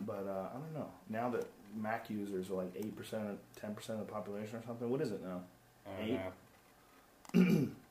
But 0.00 0.26
uh, 0.26 0.48
I 0.50 0.58
don't 0.58 0.74
know. 0.74 0.90
Now 1.08 1.30
that 1.30 1.46
Mac 1.74 2.10
users 2.10 2.50
are 2.50 2.54
like 2.54 2.72
eight 2.76 2.96
percent, 2.96 3.38
ten 3.60 3.74
percent 3.74 4.00
of 4.00 4.06
the 4.06 4.12
population 4.12 4.56
or 4.56 4.62
something. 4.66 4.90
What 4.90 5.00
is 5.00 5.12
it 5.12 5.22
now? 5.22 5.42
Eight? 6.00 6.18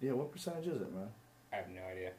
Yeah, 0.00 0.12
what 0.12 0.30
percentage 0.30 0.66
is 0.66 0.82
it, 0.82 0.94
man? 0.94 1.08
I 1.52 1.56
have 1.56 1.70
no 1.70 1.80
idea. 1.90 2.12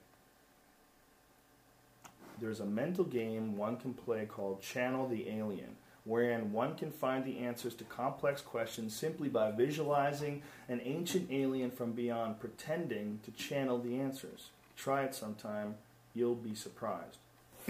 There's 2.39 2.59
a 2.59 2.65
mental 2.65 3.03
game 3.03 3.57
one 3.57 3.77
can 3.77 3.93
play 3.93 4.25
called 4.25 4.61
Channel 4.61 5.07
the 5.07 5.29
Alien, 5.29 5.75
wherein 6.03 6.51
one 6.51 6.75
can 6.75 6.91
find 6.91 7.23
the 7.23 7.39
answers 7.39 7.75
to 7.75 7.83
complex 7.83 8.41
questions 8.41 8.95
simply 8.95 9.29
by 9.29 9.51
visualizing 9.51 10.41
an 10.69 10.81
ancient 10.83 11.29
alien 11.31 11.71
from 11.71 11.91
beyond 11.91 12.39
pretending 12.39 13.19
to 13.23 13.31
channel 13.31 13.79
the 13.79 13.99
answers. 13.99 14.49
Try 14.75 15.03
it 15.03 15.15
sometime, 15.15 15.75
you'll 16.13 16.35
be 16.35 16.55
surprised. 16.55 17.17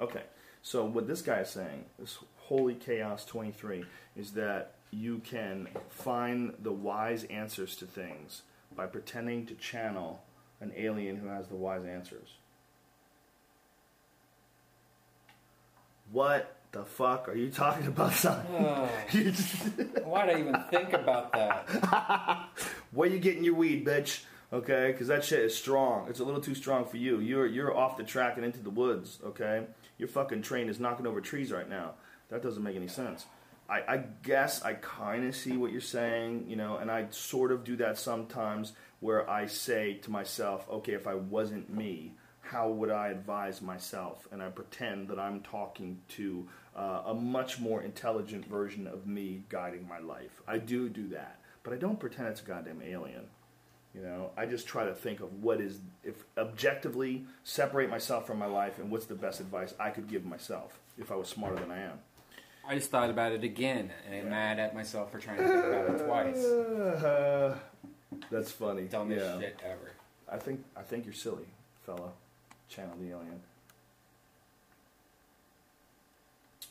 okay, 0.00 0.22
so 0.62 0.84
what 0.84 1.06
this 1.06 1.22
guy 1.22 1.40
is 1.40 1.50
saying, 1.50 1.84
this 1.98 2.18
Holy 2.36 2.74
Chaos 2.74 3.24
23, 3.24 3.84
is 4.16 4.32
that 4.32 4.74
you 4.90 5.18
can 5.18 5.68
find 5.90 6.54
the 6.62 6.72
wise 6.72 7.24
answers 7.24 7.76
to 7.76 7.86
things 7.86 8.42
by 8.76 8.86
pretending 8.86 9.46
to 9.46 9.54
channel 9.54 10.22
an 10.60 10.72
alien 10.76 11.16
who 11.16 11.28
has 11.28 11.48
the 11.48 11.56
wise 11.56 11.84
answers. 11.84 12.28
What 16.12 16.56
the 16.72 16.84
fuck 16.84 17.28
are 17.28 17.34
you 17.34 17.50
talking 17.50 17.86
about, 17.86 18.12
son? 18.12 18.44
Oh. 18.52 18.88
Just- 19.10 19.64
Why'd 20.04 20.30
I 20.30 20.38
even 20.38 20.56
think 20.70 20.92
about 20.92 21.32
that? 21.32 22.48
Where 22.92 23.08
you 23.08 23.18
getting 23.18 23.44
your 23.44 23.54
weed, 23.54 23.84
bitch? 23.84 24.22
Okay, 24.52 24.92
because 24.92 25.08
that 25.08 25.24
shit 25.24 25.40
is 25.40 25.54
strong. 25.56 26.06
It's 26.08 26.20
a 26.20 26.24
little 26.24 26.40
too 26.40 26.54
strong 26.54 26.84
for 26.84 26.96
you. 26.96 27.18
You're 27.18 27.46
you're 27.46 27.76
off 27.76 27.96
the 27.96 28.04
track 28.04 28.36
and 28.36 28.44
into 28.44 28.60
the 28.60 28.70
woods. 28.70 29.18
Okay, 29.24 29.64
your 29.98 30.06
fucking 30.08 30.42
train 30.42 30.68
is 30.68 30.78
knocking 30.78 31.06
over 31.06 31.20
trees 31.20 31.50
right 31.50 31.68
now. 31.68 31.94
That 32.28 32.42
doesn't 32.42 32.62
make 32.62 32.76
any 32.76 32.86
sense. 32.86 33.26
I, 33.68 33.82
I 33.88 33.96
guess 34.22 34.62
I 34.62 34.74
kind 34.74 35.26
of 35.26 35.34
see 35.34 35.56
what 35.56 35.72
you're 35.72 35.80
saying, 35.80 36.46
you 36.48 36.56
know, 36.56 36.76
and 36.76 36.90
I 36.90 37.06
sort 37.10 37.50
of 37.50 37.64
do 37.64 37.76
that 37.76 37.98
sometimes 37.98 38.72
where 39.00 39.28
I 39.28 39.46
say 39.46 39.94
to 40.02 40.10
myself, 40.10 40.66
okay, 40.70 40.92
if 40.92 41.06
I 41.06 41.14
wasn't 41.14 41.70
me, 41.70 42.12
how 42.40 42.70
would 42.70 42.90
I 42.90 43.08
advise 43.08 43.62
myself? 43.62 44.28
And 44.30 44.42
I 44.42 44.48
pretend 44.48 45.08
that 45.08 45.18
I'm 45.18 45.40
talking 45.40 45.98
to 46.10 46.46
uh, 46.76 47.02
a 47.06 47.14
much 47.14 47.58
more 47.58 47.82
intelligent 47.82 48.46
version 48.46 48.86
of 48.86 49.06
me 49.06 49.44
guiding 49.48 49.88
my 49.88 49.98
life. 49.98 50.42
I 50.46 50.58
do 50.58 50.88
do 50.88 51.08
that, 51.08 51.40
but 51.62 51.72
I 51.72 51.76
don't 51.76 51.98
pretend 51.98 52.28
it's 52.28 52.42
a 52.42 52.44
goddamn 52.44 52.82
alien. 52.82 53.24
You 53.94 54.02
know, 54.02 54.30
I 54.36 54.46
just 54.46 54.66
try 54.66 54.84
to 54.84 54.94
think 54.94 55.20
of 55.20 55.42
what 55.42 55.60
is, 55.60 55.80
if 56.02 56.24
objectively 56.36 57.24
separate 57.44 57.88
myself 57.88 58.26
from 58.26 58.38
my 58.38 58.46
life 58.46 58.78
and 58.78 58.90
what's 58.90 59.06
the 59.06 59.14
best 59.14 59.40
advice 59.40 59.72
I 59.78 59.90
could 59.90 60.08
give 60.08 60.24
myself 60.24 60.80
if 60.98 61.12
I 61.12 61.16
was 61.16 61.28
smarter 61.28 61.56
than 61.56 61.70
I 61.70 61.80
am. 61.82 61.98
I 62.66 62.74
just 62.74 62.90
thought 62.90 63.10
about 63.10 63.32
it 63.32 63.44
again 63.44 63.90
and 64.06 64.14
I'm 64.14 64.30
mad 64.30 64.58
at 64.58 64.74
myself 64.74 65.12
for 65.12 65.18
trying 65.18 65.38
to 65.38 65.46
think 65.46 65.64
about 65.64 65.90
it 65.90 66.06
twice. 66.06 66.44
Uh, 66.44 67.56
that's 68.30 68.50
funny. 68.50 68.82
Dumbest 68.82 69.24
yeah. 69.24 69.40
shit 69.40 69.60
ever. 69.64 69.92
I 70.30 70.38
think 70.38 70.64
I 70.76 70.82
think 70.82 71.04
you're 71.04 71.14
silly, 71.14 71.46
fella. 71.84 72.10
Channel 72.68 72.96
the 73.00 73.10
alien. 73.10 73.40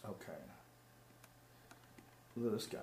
Okay. 0.06 0.40
Look 2.36 2.48
at 2.48 2.54
this 2.54 2.66
guy. 2.66 2.80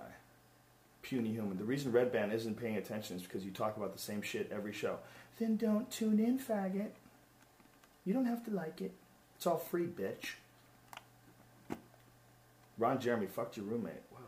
Puny 1.03 1.33
human. 1.33 1.59
The 1.59 1.65
reason 1.65 1.93
Redban 1.93 2.33
isn't 2.33 2.61
paying 2.61 2.77
attention 2.77 3.17
is 3.17 3.23
because 3.23 3.45
you 3.45 3.51
talk 3.51 3.77
about 3.77 3.93
the 3.93 3.99
same 3.99 4.23
shit 4.23 4.51
every 4.53 4.73
show. 4.73 4.99
Then 5.39 5.57
don't 5.57 5.91
tune 5.91 6.21
in, 6.21 6.39
faggot. 6.39 6.91
You 8.05 8.15
don't 8.15 8.27
have 8.27 8.45
to 8.45 8.51
like 8.51 8.81
it. 8.81 8.93
It's 9.37 9.47
all 9.47 9.59
free, 9.59 9.87
bitch. 9.87 10.35
Ron 12.81 12.99
Jeremy 12.99 13.27
fucked 13.27 13.59
your 13.59 13.67
roommate. 13.67 14.03
Whoa. 14.11 14.21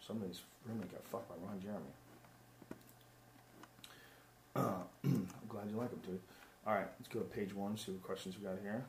Somebody's 0.00 0.40
roommate 0.66 0.90
got 0.90 1.04
fucked 1.04 1.28
by 1.28 1.34
Ron 1.46 1.60
Jeremy. 1.60 1.92
Uh, 4.56 4.82
I'm 5.04 5.28
glad 5.48 5.70
you 5.70 5.76
like 5.76 5.90
him, 5.90 6.00
dude. 6.04 6.20
All 6.66 6.74
right, 6.74 6.88
let's 6.98 7.12
go 7.12 7.20
to 7.20 7.26
page 7.26 7.54
one, 7.54 7.76
see 7.76 7.92
what 7.92 8.02
questions 8.02 8.36
we 8.38 8.46
got 8.46 8.56
here. 8.62 8.86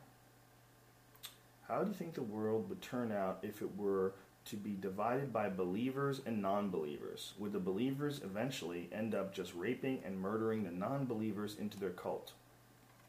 How 1.67 1.83
do 1.83 1.89
you 1.89 1.93
think 1.93 2.13
the 2.13 2.23
world 2.23 2.69
would 2.69 2.81
turn 2.81 3.11
out 3.11 3.39
if 3.43 3.61
it 3.61 3.75
were 3.75 4.13
to 4.45 4.55
be 4.55 4.77
divided 4.79 5.33
by 5.33 5.49
believers 5.49 6.21
and 6.25 6.41
non 6.41 6.69
believers? 6.69 7.33
Would 7.37 7.51
the 7.51 7.59
believers 7.59 8.21
eventually 8.23 8.87
end 8.93 9.13
up 9.13 9.33
just 9.33 9.53
raping 9.55 10.03
and 10.05 10.17
murdering 10.17 10.63
the 10.63 10.71
non 10.71 11.05
believers 11.05 11.57
into 11.59 11.77
their 11.77 11.89
cult? 11.89 12.31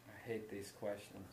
I 0.09 0.29
hate 0.29 0.51
these 0.51 0.73
questions. 0.81 1.29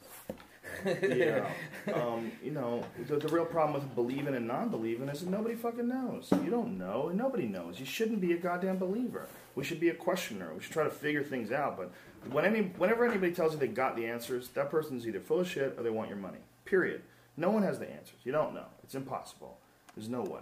Yeah. 0.85 1.49
Um, 1.93 2.31
you 2.43 2.51
know, 2.51 2.83
the, 3.07 3.17
the 3.17 3.27
real 3.27 3.45
problem 3.45 3.73
with 3.73 3.95
believing 3.95 4.35
and 4.35 4.47
non 4.47 4.69
believing 4.69 5.09
is 5.09 5.21
that 5.21 5.29
nobody 5.29 5.55
fucking 5.55 5.87
knows. 5.87 6.29
You 6.43 6.49
don't 6.49 6.77
know, 6.77 7.09
and 7.09 7.17
nobody 7.17 7.45
knows. 7.45 7.79
You 7.79 7.85
shouldn't 7.85 8.21
be 8.21 8.33
a 8.33 8.37
goddamn 8.37 8.77
believer. 8.77 9.27
We 9.55 9.63
should 9.63 9.79
be 9.79 9.89
a 9.89 9.93
questioner. 9.93 10.53
We 10.53 10.61
should 10.61 10.73
try 10.73 10.83
to 10.83 10.89
figure 10.89 11.23
things 11.23 11.51
out. 11.51 11.77
But 11.77 11.91
when 12.31 12.45
any, 12.45 12.61
whenever 12.77 13.05
anybody 13.05 13.33
tells 13.33 13.53
you 13.53 13.59
they 13.59 13.67
got 13.67 13.95
the 13.95 14.05
answers, 14.05 14.49
that 14.49 14.69
person's 14.69 15.07
either 15.07 15.19
full 15.19 15.41
of 15.41 15.49
shit 15.49 15.75
or 15.77 15.83
they 15.83 15.89
want 15.89 16.09
your 16.09 16.17
money. 16.17 16.39
Period. 16.65 17.01
No 17.35 17.49
one 17.49 17.63
has 17.63 17.79
the 17.79 17.89
answers. 17.89 18.19
You 18.23 18.31
don't 18.31 18.53
know. 18.53 18.65
It's 18.83 18.95
impossible. 18.95 19.57
There's 19.95 20.09
no 20.09 20.21
way. 20.21 20.41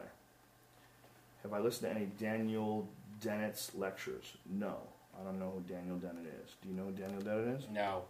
Have 1.43 1.53
I 1.53 1.60
listened 1.60 1.91
to 1.91 1.98
any 1.98 2.07
Daniel 2.19 2.88
Dennett's 3.19 3.72
lectures? 3.76 4.34
No. 4.49 4.77
I 5.19 5.23
don't 5.23 5.39
know 5.39 5.52
who 5.56 5.73
Daniel 5.73 5.98
Dennett 5.98 6.26
is. 6.43 6.52
Do 6.61 6.69
you 6.69 6.76
know 6.76 6.84
who 6.84 6.91
Daniel 6.91 7.22
Dennett 7.22 7.60
is? 7.60 7.68
No. 7.73 8.03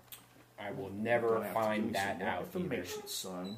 I 0.65 0.71
will 0.71 0.89
Gonna 0.89 1.01
never 1.01 1.33
have 1.35 1.41
to 1.41 1.45
give 1.45 1.53
find 1.53 1.87
me 1.87 1.93
some 1.93 2.03
that 2.03 2.19
more 2.19 2.27
out 2.27 2.39
either. 2.53 2.59
Information, 2.59 3.07
son. 3.07 3.57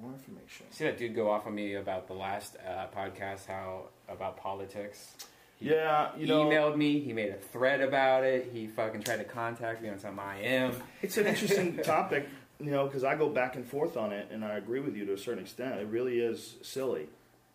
More 0.00 0.12
information. 0.12 0.66
See 0.70 0.84
that 0.84 0.98
dude 0.98 1.14
go 1.14 1.30
off 1.30 1.46
on 1.46 1.54
me 1.54 1.74
about 1.74 2.08
the 2.08 2.14
last 2.14 2.56
uh, 2.66 2.86
podcast, 2.96 3.46
how 3.46 3.84
about 4.08 4.36
politics. 4.36 5.14
He 5.58 5.70
Yeah, 5.70 6.10
you 6.16 6.26
know, 6.26 6.50
he 6.50 6.56
emailed 6.56 6.76
me. 6.76 7.00
He 7.00 7.12
made 7.12 7.30
a 7.30 7.36
thread 7.36 7.80
about 7.80 8.24
it. 8.24 8.50
He 8.52 8.66
fucking 8.66 9.02
tried 9.02 9.18
to 9.18 9.24
contact 9.24 9.82
me 9.82 9.88
on 9.88 9.98
some 9.98 10.18
IM. 10.18 10.72
it's 11.00 11.16
an 11.16 11.26
interesting 11.26 11.76
topic, 11.84 12.28
you 12.58 12.70
know, 12.70 12.86
because 12.86 13.04
I 13.04 13.14
go 13.14 13.28
back 13.28 13.56
and 13.56 13.66
forth 13.66 13.96
on 13.96 14.12
it, 14.12 14.28
and 14.32 14.44
I 14.44 14.56
agree 14.56 14.80
with 14.80 14.96
you 14.96 15.04
to 15.06 15.12
a 15.14 15.18
certain 15.18 15.42
extent. 15.42 15.80
It 15.80 15.86
really 15.86 16.18
is 16.18 16.56
silly. 16.62 17.06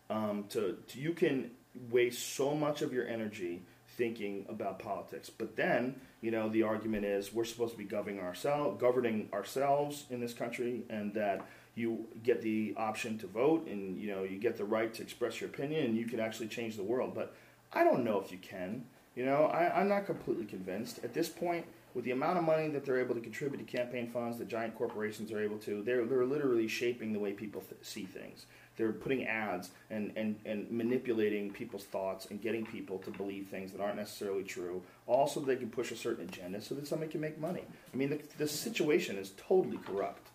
Um, 0.09 0.45
to, 0.49 0.77
to 0.87 0.99
you 0.99 1.13
can 1.13 1.51
waste 1.91 2.35
so 2.35 2.55
much 2.55 2.81
of 2.81 2.93
your 2.93 3.07
energy 3.07 3.61
thinking 3.99 4.45
about 4.47 4.79
politics, 4.79 5.29
but 5.29 5.57
then 5.57 5.99
you 6.21 6.31
know 6.31 6.49
the 6.49 6.63
argument 6.63 7.05
is 7.05 7.33
we're 7.33 7.43
supposed 7.43 7.73
to 7.73 7.77
be 7.77 7.83
governing 7.83 8.21
ourselves, 8.21 8.79
governing 8.81 9.29
ourselves 9.33 10.05
in 10.09 10.21
this 10.21 10.33
country, 10.33 10.85
and 10.89 11.13
that 11.13 11.45
you 11.75 12.07
get 12.23 12.41
the 12.41 12.73
option 12.77 13.17
to 13.19 13.27
vote 13.27 13.67
and 13.67 13.99
you 13.99 14.09
know 14.09 14.23
you 14.23 14.39
get 14.39 14.57
the 14.57 14.63
right 14.63 14.93
to 14.93 15.03
express 15.03 15.39
your 15.41 15.49
opinion 15.49 15.85
and 15.85 15.97
you 15.97 16.05
can 16.05 16.19
actually 16.19 16.47
change 16.47 16.77
the 16.77 16.83
world. 16.83 17.13
But 17.13 17.35
i 17.73 17.83
don't 17.83 18.03
know 18.03 18.19
if 18.19 18.31
you 18.31 18.39
can. 18.39 18.85
You 19.15 19.25
know 19.25 19.45
I, 19.45 19.79
i'm 19.79 19.89
not 19.89 20.05
completely 20.05 20.45
convinced. 20.45 21.03
At 21.03 21.13
this 21.13 21.29
point 21.29 21.65
with 21.93 22.05
the 22.05 22.11
amount 22.11 22.37
of 22.37 22.43
money 22.43 22.69
that 22.69 22.85
they're 22.85 22.99
able 22.99 23.15
to 23.15 23.21
contribute 23.21 23.57
to 23.57 23.77
campaign 23.77 24.07
funds 24.07 24.37
that 24.37 24.47
giant 24.47 24.75
corporations 24.77 25.31
are 25.31 25.41
able 25.41 25.57
to 25.57 25.83
they're, 25.83 26.05
they're 26.05 26.25
literally 26.25 26.67
shaping 26.67 27.11
the 27.11 27.19
way 27.19 27.33
people 27.33 27.61
th- 27.61 27.81
see 27.81 28.05
things 28.05 28.45
they're 28.79 28.93
putting 28.93 29.27
ads 29.27 29.71
and, 29.91 30.13
and, 30.15 30.39
and 30.45 30.71
manipulating 30.71 31.51
people's 31.51 31.83
thoughts 31.83 32.27
and 32.31 32.41
getting 32.41 32.65
people 32.65 32.97
to 32.99 33.11
believe 33.11 33.47
things 33.47 33.73
that 33.73 33.81
aren't 33.81 33.97
necessarily 33.97 34.43
true 34.43 34.81
also 35.05 35.41
they 35.41 35.57
can 35.57 35.69
push 35.69 35.91
a 35.91 35.95
certain 35.95 36.23
agenda 36.23 36.61
so 36.61 36.73
that 36.73 36.87
somebody 36.87 37.11
can 37.11 37.19
make 37.19 37.37
money 37.39 37.63
i 37.93 37.97
mean 37.97 38.09
the, 38.09 38.19
the 38.37 38.47
situation 38.47 39.17
is 39.17 39.33
totally 39.37 39.77
corrupt 39.85 40.29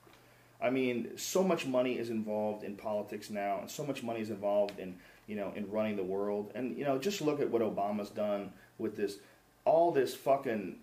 I 0.65 0.71
mean, 0.71 1.11
so 1.16 1.43
much 1.43 1.66
money 1.66 1.99
is 1.99 2.09
involved 2.09 2.65
in 2.65 2.75
politics 2.75 3.29
now, 3.29 3.59
and 3.61 3.71
so 3.71 3.85
much 3.85 4.03
money 4.03 4.21
is 4.21 4.31
involved 4.31 4.79
in 4.79 4.97
you 5.27 5.37
know 5.37 5.53
in 5.55 5.71
running 5.71 5.97
the 5.97 6.03
world. 6.03 6.53
And 6.55 6.79
you 6.79 6.85
know, 6.85 6.97
just 6.97 7.21
look 7.21 7.41
at 7.41 7.51
what 7.51 7.61
Obama's 7.61 8.09
done 8.09 8.51
with 8.79 8.97
this, 8.97 9.19
all 9.66 9.91
this 9.91 10.15
fucking 10.15 10.77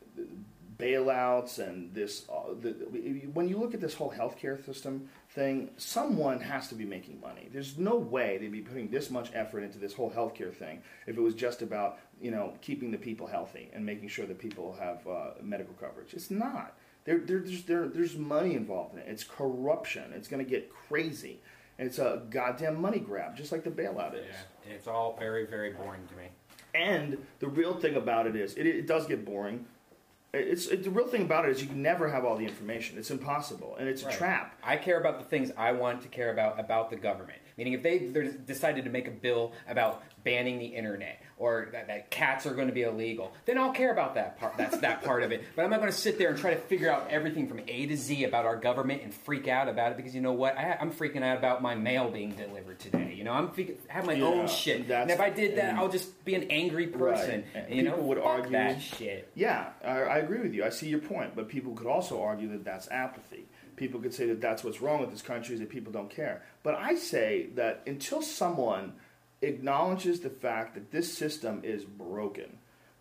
bailouts 0.82 1.60
and 1.60 1.94
this. 1.94 2.26
Uh, 2.30 2.53
the, 2.60 2.72
when 3.34 3.48
you 3.48 3.58
look 3.58 3.74
at 3.74 3.82
this 3.82 3.94
whole 3.94 4.12
healthcare 4.12 4.64
system 4.66 5.10
thing, 5.30 5.70
someone 5.78 6.40
has 6.40 6.68
to 6.70 6.76
be 6.76 6.86
making 6.86 7.20
money. 7.22 7.49
There's 7.52 7.78
no 7.78 7.95
way 7.95 8.38
they'd 8.38 8.52
be 8.52 8.62
putting 8.62 8.90
this 8.90 9.10
much 9.10 9.30
effort 9.34 9.62
into 9.62 9.78
this 9.78 9.94
whole 9.94 10.12
healthcare 10.12 10.53
thing 10.53 10.82
if 11.08 11.18
it 11.18 11.22
was 11.22 11.36
just 11.36 11.62
about 11.62 11.99
you 12.20 12.32
know 12.32 12.53
keeping 12.62 12.91
the 12.91 12.98
people 12.98 13.28
healthy 13.28 13.70
and 13.74 13.86
making 13.86 14.10
sure 14.10 14.26
that 14.26 14.40
people 14.40 14.76
have 14.80 15.08
uh, 15.08 15.32
medical 15.41 15.74
coverage. 15.76 16.14
It's 16.14 16.32
not. 16.32 16.76
There, 17.03 17.20
there's, 17.20 17.64
there, 17.64 17.88
there's 17.88 18.16
money 18.16 18.56
involved 18.56 18.94
in 18.94 18.99
it. 18.99 19.06
It's 19.08 19.24
corruption. 19.24 20.14
It's 20.14 20.28
going 20.28 20.44
to 20.44 20.49
get 20.49 20.72
crazy. 20.72 21.40
And 21.80 21.88
it's 21.88 21.98
a 21.98 22.22
goddamn 22.30 22.80
money 22.80 22.99
grab, 22.99 23.36
just 23.36 23.52
like 23.52 23.64
the 23.64 23.72
bailout 23.72 24.14
is. 24.14 24.26
Yeah, 24.68 24.74
it's 24.76 24.88
all 24.88 25.16
very, 25.18 25.48
very 25.48 25.72
boring 25.72 26.08
to 26.10 26.16
me. 26.16 26.26
And 26.76 27.18
the 27.40 27.48
real 27.48 27.74
thing 27.74 27.95
about 27.95 28.28
it 28.28 28.36
is, 28.36 28.53
it, 28.53 28.68
it 28.68 28.88
does 28.88 29.08
get 29.08 29.26
boring. 29.26 29.66
It's 30.34 30.68
it, 30.68 30.84
the 30.84 30.90
real 30.90 31.08
thing 31.08 31.24
about 31.24 31.45
it 31.45 31.52
is 31.52 31.62
you 31.62 31.68
can 31.68 31.82
never 31.82 32.10
have 32.10 32.24
all 32.24 32.38
the 32.38 32.45
information. 32.45 32.98
It's 32.98 33.12
impossible, 33.12 33.76
and 33.78 33.90
it's 33.90 34.03
a 34.03 34.12
trap. 34.12 34.58
I 34.64 34.78
care 34.78 34.98
about 34.98 35.20
the 35.20 35.26
things 35.26 35.52
I 35.58 35.74
want 35.74 36.02
to 36.03 36.08
care 36.08 36.32
about 36.32 36.58
about 36.58 36.90
the 36.90 36.95
government. 36.95 37.40
Meaning, 37.58 37.74
if 37.74 37.84
they 37.84 38.12
decided 38.45 38.86
to 38.86 38.90
make 38.90 39.10
a 39.10 39.12
bill 39.12 39.52
about 39.68 40.03
banning 40.24 40.58
the 40.58 40.66
internet 40.66 41.22
or 41.41 41.69
that, 41.72 41.88
that 41.88 42.11
cats 42.11 42.45
are 42.45 42.53
going 42.53 42.68
to 42.68 42.73
be 42.73 42.84
illegal, 42.84 43.34
then 43.45 43.57
I'll 43.57 43.72
care 43.73 43.91
about 43.91 44.13
that 44.15 44.39
part. 44.39 44.55
That's 44.57 44.77
that 44.77 45.01
part 45.03 45.23
of 45.23 45.31
it. 45.31 45.43
But 45.55 45.63
I'm 45.65 45.72
not 45.72 45.80
going 45.80 45.91
to 45.91 45.97
sit 45.97 46.19
there 46.19 46.30
and 46.30 46.38
try 46.38 46.53
to 46.53 46.59
figure 46.59 46.91
out 46.91 47.07
everything 47.09 47.47
from 47.47 47.59
A 47.68 47.85
to 47.88 47.97
Z 47.97 48.23
about 48.26 48.45
our 48.45 48.55
government 48.55 49.01
and 49.01 49.11
freak 49.13 49.47
out 49.47 49.68
about 49.68 49.91
it 49.91 49.97
because 49.97 50.13
you 50.13 50.22
know 50.22 50.34
what? 50.34 50.55
I, 50.57 50.77
I'm 50.80 50.91
freaking 50.91 51.23
out 51.23 51.38
about 51.38 51.61
my 51.63 51.73
mail 51.73 52.11
being 52.11 52.31
delivered 52.34 52.80
today. 52.80 53.15
You 53.18 53.23
know, 53.23 53.34
I'm 53.34 53.49
freak- 53.49 53.80
have 53.89 54.05
my 54.05 54.13
Yeah, 54.13 54.26
own 54.26 54.47
shit. 54.47 54.88
And 54.89 55.09
if 55.09 55.19
I 55.19 55.30
did 55.31 55.57
that, 55.57 55.76
I'll 55.76 55.89
just 55.89 56.23
be 56.23 56.35
an 56.35 56.43
angry 56.51 56.88
person. 56.88 57.43
Right. 57.55 57.65
And, 57.65 57.76
you 57.76 57.84
know, 57.84 57.91
People 57.93 58.07
would 58.09 58.18
fuck 58.19 58.27
argue- 58.27 58.51
that 58.51 58.81
shit. 58.81 59.30
Yeah, 59.34 59.69
I, 59.84 59.89
I 60.01 60.18
agree 60.19 60.39
with 60.41 60.53
you. 60.53 60.63
I 60.63 60.69
see 60.69 60.88
your 60.89 60.99
point, 60.99 61.35
but 61.35 61.49
people 61.49 61.73
could 61.73 61.88
also 61.88 62.22
argue 62.22 62.49
that 62.49 62.63
that's 62.63 62.88
apathy. 62.91 63.45
People 63.77 63.99
could 63.99 64.13
say 64.13 64.27
that 64.27 64.41
that's 64.41 64.63
what's 64.63 64.80
wrong 64.80 65.01
with 65.01 65.09
this 65.09 65.23
country 65.23 65.55
is 65.55 65.59
that 65.59 65.69
people 65.69 65.91
don't 65.91 66.09
care. 66.09 66.43
But 66.61 66.76
I 66.76 66.93
say 66.95 67.47
that 67.55 67.81
until 67.88 68.22
someone 68.22 68.93
acknowledges 69.41 70.19
the 70.19 70.30
fact 70.30 70.76
that 70.76 70.91
this 70.91 71.15
system 71.15 71.61
is 71.63 71.84
broken, 71.84 72.57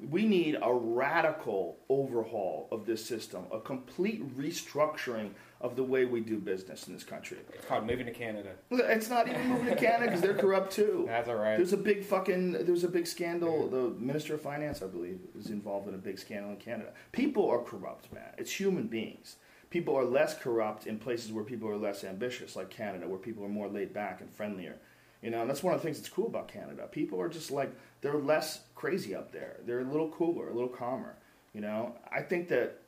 we 0.08 0.24
need 0.24 0.56
a 0.62 0.72
radical 0.72 1.78
overhaul 1.88 2.68
of 2.70 2.86
this 2.86 3.04
system, 3.04 3.44
a 3.52 3.60
complete 3.60 4.36
restructuring 4.36 5.30
of 5.60 5.76
the 5.76 5.82
way 5.82 6.06
we 6.06 6.20
do 6.20 6.38
business 6.38 6.86
in 6.86 6.94
this 6.94 7.04
country. 7.04 7.36
It's 7.52 7.66
called 7.66 7.86
moving 7.86 8.06
to 8.06 8.12
Canada. 8.12 8.50
It's 8.70 9.10
not 9.10 9.28
even 9.28 9.46
moving 9.48 9.66
to 9.66 9.76
Canada 9.76 10.06
because 10.06 10.22
they're 10.22 10.34
corrupt 10.34 10.72
too. 10.72 11.04
That's 11.08 11.28
all 11.28 11.34
right. 11.34 11.56
There's 11.56 11.74
a 11.74 11.78
big 11.78 12.02
fucking. 12.02 12.52
There's 12.64 12.84
a 12.84 12.88
big 12.88 13.06
scandal. 13.06 13.68
The 13.68 13.90
minister 14.02 14.34
of 14.34 14.42
finance, 14.42 14.82
I 14.82 14.86
believe, 14.86 15.18
is 15.38 15.50
involved 15.50 15.88
in 15.88 15.94
a 15.94 15.98
big 15.98 16.18
scandal 16.18 16.50
in 16.52 16.56
Canada. 16.56 16.92
People 17.12 17.48
are 17.50 17.62
corrupt, 17.62 18.10
man. 18.12 18.30
It's 18.38 18.52
human 18.52 18.86
beings. 18.86 19.36
People 19.68 19.96
are 19.96 20.04
less 20.04 20.36
corrupt 20.36 20.86
in 20.86 20.98
places 20.98 21.30
where 21.30 21.44
people 21.44 21.68
are 21.68 21.76
less 21.76 22.02
ambitious, 22.02 22.56
like 22.56 22.70
Canada, 22.70 23.06
where 23.06 23.18
people 23.18 23.44
are 23.44 23.48
more 23.48 23.68
laid 23.68 23.92
back 23.92 24.20
and 24.20 24.32
friendlier. 24.32 24.76
You 25.22 25.30
know, 25.30 25.42
and 25.42 25.50
that's 25.50 25.62
one 25.62 25.74
of 25.74 25.80
the 25.80 25.84
things 25.84 25.98
that's 25.98 26.08
cool 26.08 26.26
about 26.26 26.48
Canada. 26.48 26.88
People 26.90 27.20
are 27.20 27.28
just 27.28 27.50
like 27.50 27.70
they're 28.00 28.14
less 28.14 28.60
crazy 28.74 29.14
up 29.14 29.32
there. 29.32 29.58
They're 29.66 29.80
a 29.80 29.84
little 29.84 30.08
cooler, 30.08 30.48
a 30.48 30.54
little 30.54 30.68
calmer. 30.68 31.14
You 31.52 31.60
know, 31.60 31.94
I 32.10 32.22
think 32.22 32.48
that 32.48 32.80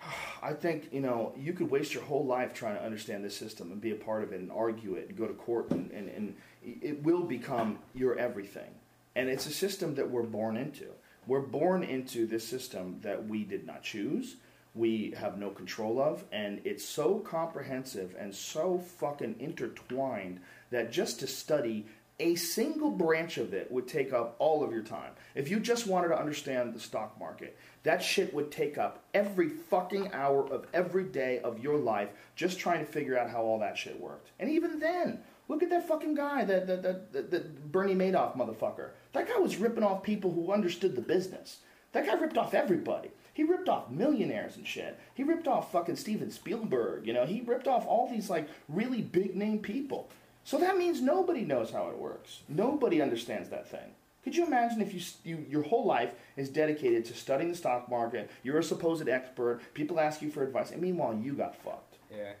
I 0.42 0.52
think 0.52 0.88
you 0.92 1.00
know 1.00 1.32
you 1.36 1.52
could 1.52 1.70
waste 1.70 1.92
your 1.92 2.04
whole 2.04 2.24
life 2.24 2.54
trying 2.54 2.76
to 2.76 2.82
understand 2.82 3.24
this 3.24 3.36
system 3.36 3.70
and 3.72 3.80
be 3.80 3.90
a 3.90 3.96
part 3.96 4.22
of 4.22 4.32
it 4.32 4.40
and 4.40 4.50
argue 4.50 4.94
it 4.94 5.08
and 5.08 5.18
go 5.18 5.26
to 5.26 5.34
court 5.34 5.70
and, 5.70 5.90
and, 5.90 6.08
and 6.08 6.36
it 6.62 7.02
will 7.02 7.22
become 7.22 7.78
your 7.94 8.18
everything. 8.18 8.70
And 9.14 9.28
it's 9.28 9.46
a 9.46 9.52
system 9.52 9.94
that 9.94 10.10
we're 10.10 10.22
born 10.22 10.56
into. 10.56 10.86
We're 11.26 11.40
born 11.40 11.82
into 11.82 12.26
this 12.26 12.46
system 12.46 13.00
that 13.02 13.26
we 13.26 13.44
did 13.44 13.66
not 13.66 13.82
choose. 13.82 14.36
We 14.74 15.14
have 15.16 15.38
no 15.38 15.50
control 15.50 16.00
of, 16.00 16.24
and 16.30 16.60
it's 16.64 16.84
so 16.84 17.18
comprehensive 17.20 18.14
and 18.18 18.34
so 18.34 18.78
fucking 18.78 19.36
intertwined 19.40 20.40
that 20.70 20.92
just 20.92 21.20
to 21.20 21.26
study 21.26 21.86
a 22.18 22.34
single 22.34 22.90
branch 22.90 23.36
of 23.36 23.52
it 23.52 23.70
would 23.70 23.86
take 23.86 24.12
up 24.12 24.36
all 24.38 24.64
of 24.64 24.72
your 24.72 24.82
time. 24.82 25.12
If 25.34 25.50
you 25.50 25.60
just 25.60 25.86
wanted 25.86 26.08
to 26.08 26.18
understand 26.18 26.72
the 26.72 26.80
stock 26.80 27.18
market, 27.20 27.58
that 27.82 28.02
shit 28.02 28.32
would 28.32 28.50
take 28.50 28.78
up 28.78 29.04
every 29.12 29.48
fucking 29.48 30.12
hour 30.12 30.50
of 30.50 30.66
every 30.72 31.04
day 31.04 31.40
of 31.40 31.62
your 31.62 31.76
life 31.76 32.08
just 32.34 32.58
trying 32.58 32.80
to 32.84 32.90
figure 32.90 33.18
out 33.18 33.30
how 33.30 33.42
all 33.42 33.58
that 33.58 33.76
shit 33.76 34.00
worked. 34.00 34.30
And 34.40 34.50
even 34.50 34.78
then, 34.78 35.20
look 35.48 35.62
at 35.62 35.70
that 35.70 35.86
fucking 35.86 36.14
guy, 36.14 36.44
that, 36.44 36.66
that, 36.66 36.82
that, 36.82 37.30
that, 37.30 37.70
Bernie 37.70 37.94
Madoff 37.94 38.36
motherfucker. 38.36 38.90
That 39.12 39.28
guy 39.28 39.38
was 39.38 39.58
ripping 39.58 39.84
off 39.84 40.02
people 40.02 40.32
who 40.32 40.52
understood 40.52 40.96
the 40.96 41.02
business. 41.02 41.58
That 41.92 42.06
guy 42.06 42.14
ripped 42.14 42.38
off 42.38 42.54
everybody. 42.54 43.10
He 43.34 43.42
ripped 43.42 43.68
off 43.68 43.90
millionaires 43.90 44.56
and 44.56 44.66
shit. 44.66 44.98
He 45.14 45.22
ripped 45.22 45.46
off 45.46 45.70
fucking 45.70 45.96
Steven 45.96 46.30
Spielberg. 46.30 47.06
You 47.06 47.12
know, 47.12 47.26
he 47.26 47.42
ripped 47.42 47.68
off 47.68 47.86
all 47.86 48.08
these 48.10 48.30
like 48.30 48.48
really 48.68 49.02
big 49.02 49.36
name 49.36 49.58
people. 49.58 50.08
So 50.46 50.58
that 50.58 50.78
means 50.78 51.02
nobody 51.02 51.40
knows 51.40 51.72
how 51.72 51.88
it 51.88 51.98
works. 51.98 52.42
Nobody 52.48 53.02
understands 53.02 53.48
that 53.48 53.68
thing. 53.68 53.96
Could 54.22 54.36
you 54.36 54.46
imagine 54.46 54.80
if 54.80 54.94
you, 54.94 55.00
you 55.24 55.44
your 55.50 55.64
whole 55.64 55.84
life 55.84 56.12
is 56.36 56.48
dedicated 56.48 57.04
to 57.06 57.14
studying 57.14 57.50
the 57.50 57.56
stock 57.56 57.90
market? 57.90 58.30
You're 58.44 58.60
a 58.60 58.62
supposed 58.62 59.08
expert. 59.08 59.60
People 59.74 59.98
ask 59.98 60.22
you 60.22 60.30
for 60.30 60.44
advice, 60.44 60.70
and 60.70 60.80
meanwhile 60.80 61.18
you 61.20 61.32
got 61.32 61.56
fucked. 61.56 61.96
Yeah. 62.16 62.34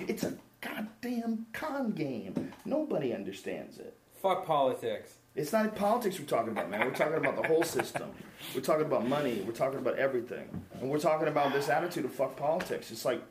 It's 0.00 0.24
a 0.24 0.38
goddamn 0.62 1.44
con 1.52 1.92
game. 1.92 2.52
Nobody 2.64 3.12
understands 3.12 3.76
it. 3.76 3.94
Fuck 4.22 4.46
politics. 4.46 5.16
It's 5.36 5.52
not 5.52 5.76
politics 5.76 6.18
we're 6.18 6.24
talking 6.24 6.52
about, 6.52 6.70
man. 6.70 6.80
We're 6.80 6.94
talking 6.94 7.18
about 7.18 7.36
the 7.36 7.46
whole 7.46 7.62
system. 7.62 8.08
We're 8.54 8.62
talking 8.62 8.86
about 8.86 9.06
money. 9.06 9.42
We're 9.46 9.52
talking 9.52 9.80
about 9.80 9.98
everything. 9.98 10.48
And 10.80 10.88
we're 10.88 10.98
talking 10.98 11.28
about 11.28 11.52
this 11.52 11.68
attitude 11.68 12.06
of 12.06 12.12
fuck 12.12 12.36
politics. 12.36 12.90
It's 12.90 13.04
like, 13.04 13.22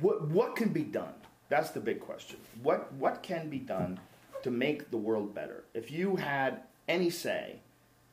what, 0.00 0.28
what 0.28 0.54
can 0.54 0.68
be 0.68 0.82
done? 0.82 1.14
That's 1.48 1.70
the 1.70 1.80
big 1.80 2.00
question. 2.00 2.38
What, 2.62 2.92
what 2.94 3.22
can 3.22 3.48
be 3.48 3.58
done 3.58 4.00
to 4.42 4.50
make 4.50 4.90
the 4.90 4.96
world 4.96 5.34
better? 5.34 5.64
If 5.74 5.90
you 5.90 6.16
had 6.16 6.62
any 6.88 7.10
say 7.10 7.56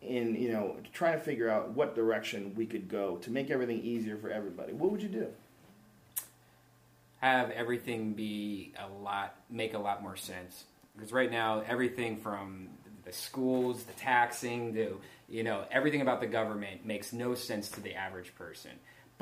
in, 0.02 0.36
you 0.36 0.52
know, 0.52 0.78
trying 0.94 1.18
to 1.18 1.24
figure 1.24 1.50
out 1.50 1.72
what 1.72 1.96
direction 1.96 2.54
we 2.56 2.66
could 2.66 2.88
go 2.88 3.18
to 3.18 3.32
make 3.32 3.50
everything 3.50 3.82
easier 3.82 4.18
for 4.18 4.30
everybody, 4.30 4.74
what 4.74 4.92
would 4.92 5.02
you 5.02 5.10
do? 5.10 5.28
have 7.24 7.52
everything 7.52 8.12
be 8.12 8.74
a 8.78 9.02
lot 9.02 9.34
make 9.50 9.74
a 9.74 9.80
lot 9.80 10.04
more 10.04 10.18
sense 10.18 10.66
because 10.94 11.14
right 11.14 11.32
now 11.32 11.64
everything 11.70 12.18
from 12.18 12.68
the 13.06 13.14
schools 13.14 13.86
the 13.86 13.94
taxing 13.94 14.74
the 14.74 14.92
you 15.30 15.42
know 15.42 15.64
everything 15.72 16.02
about 16.02 16.20
the 16.20 16.28
government 16.28 16.86
makes 16.86 17.14
no 17.14 17.34
sense 17.34 17.70
to 17.70 17.80
the 17.80 17.96
average 17.96 18.36
person 18.36 18.72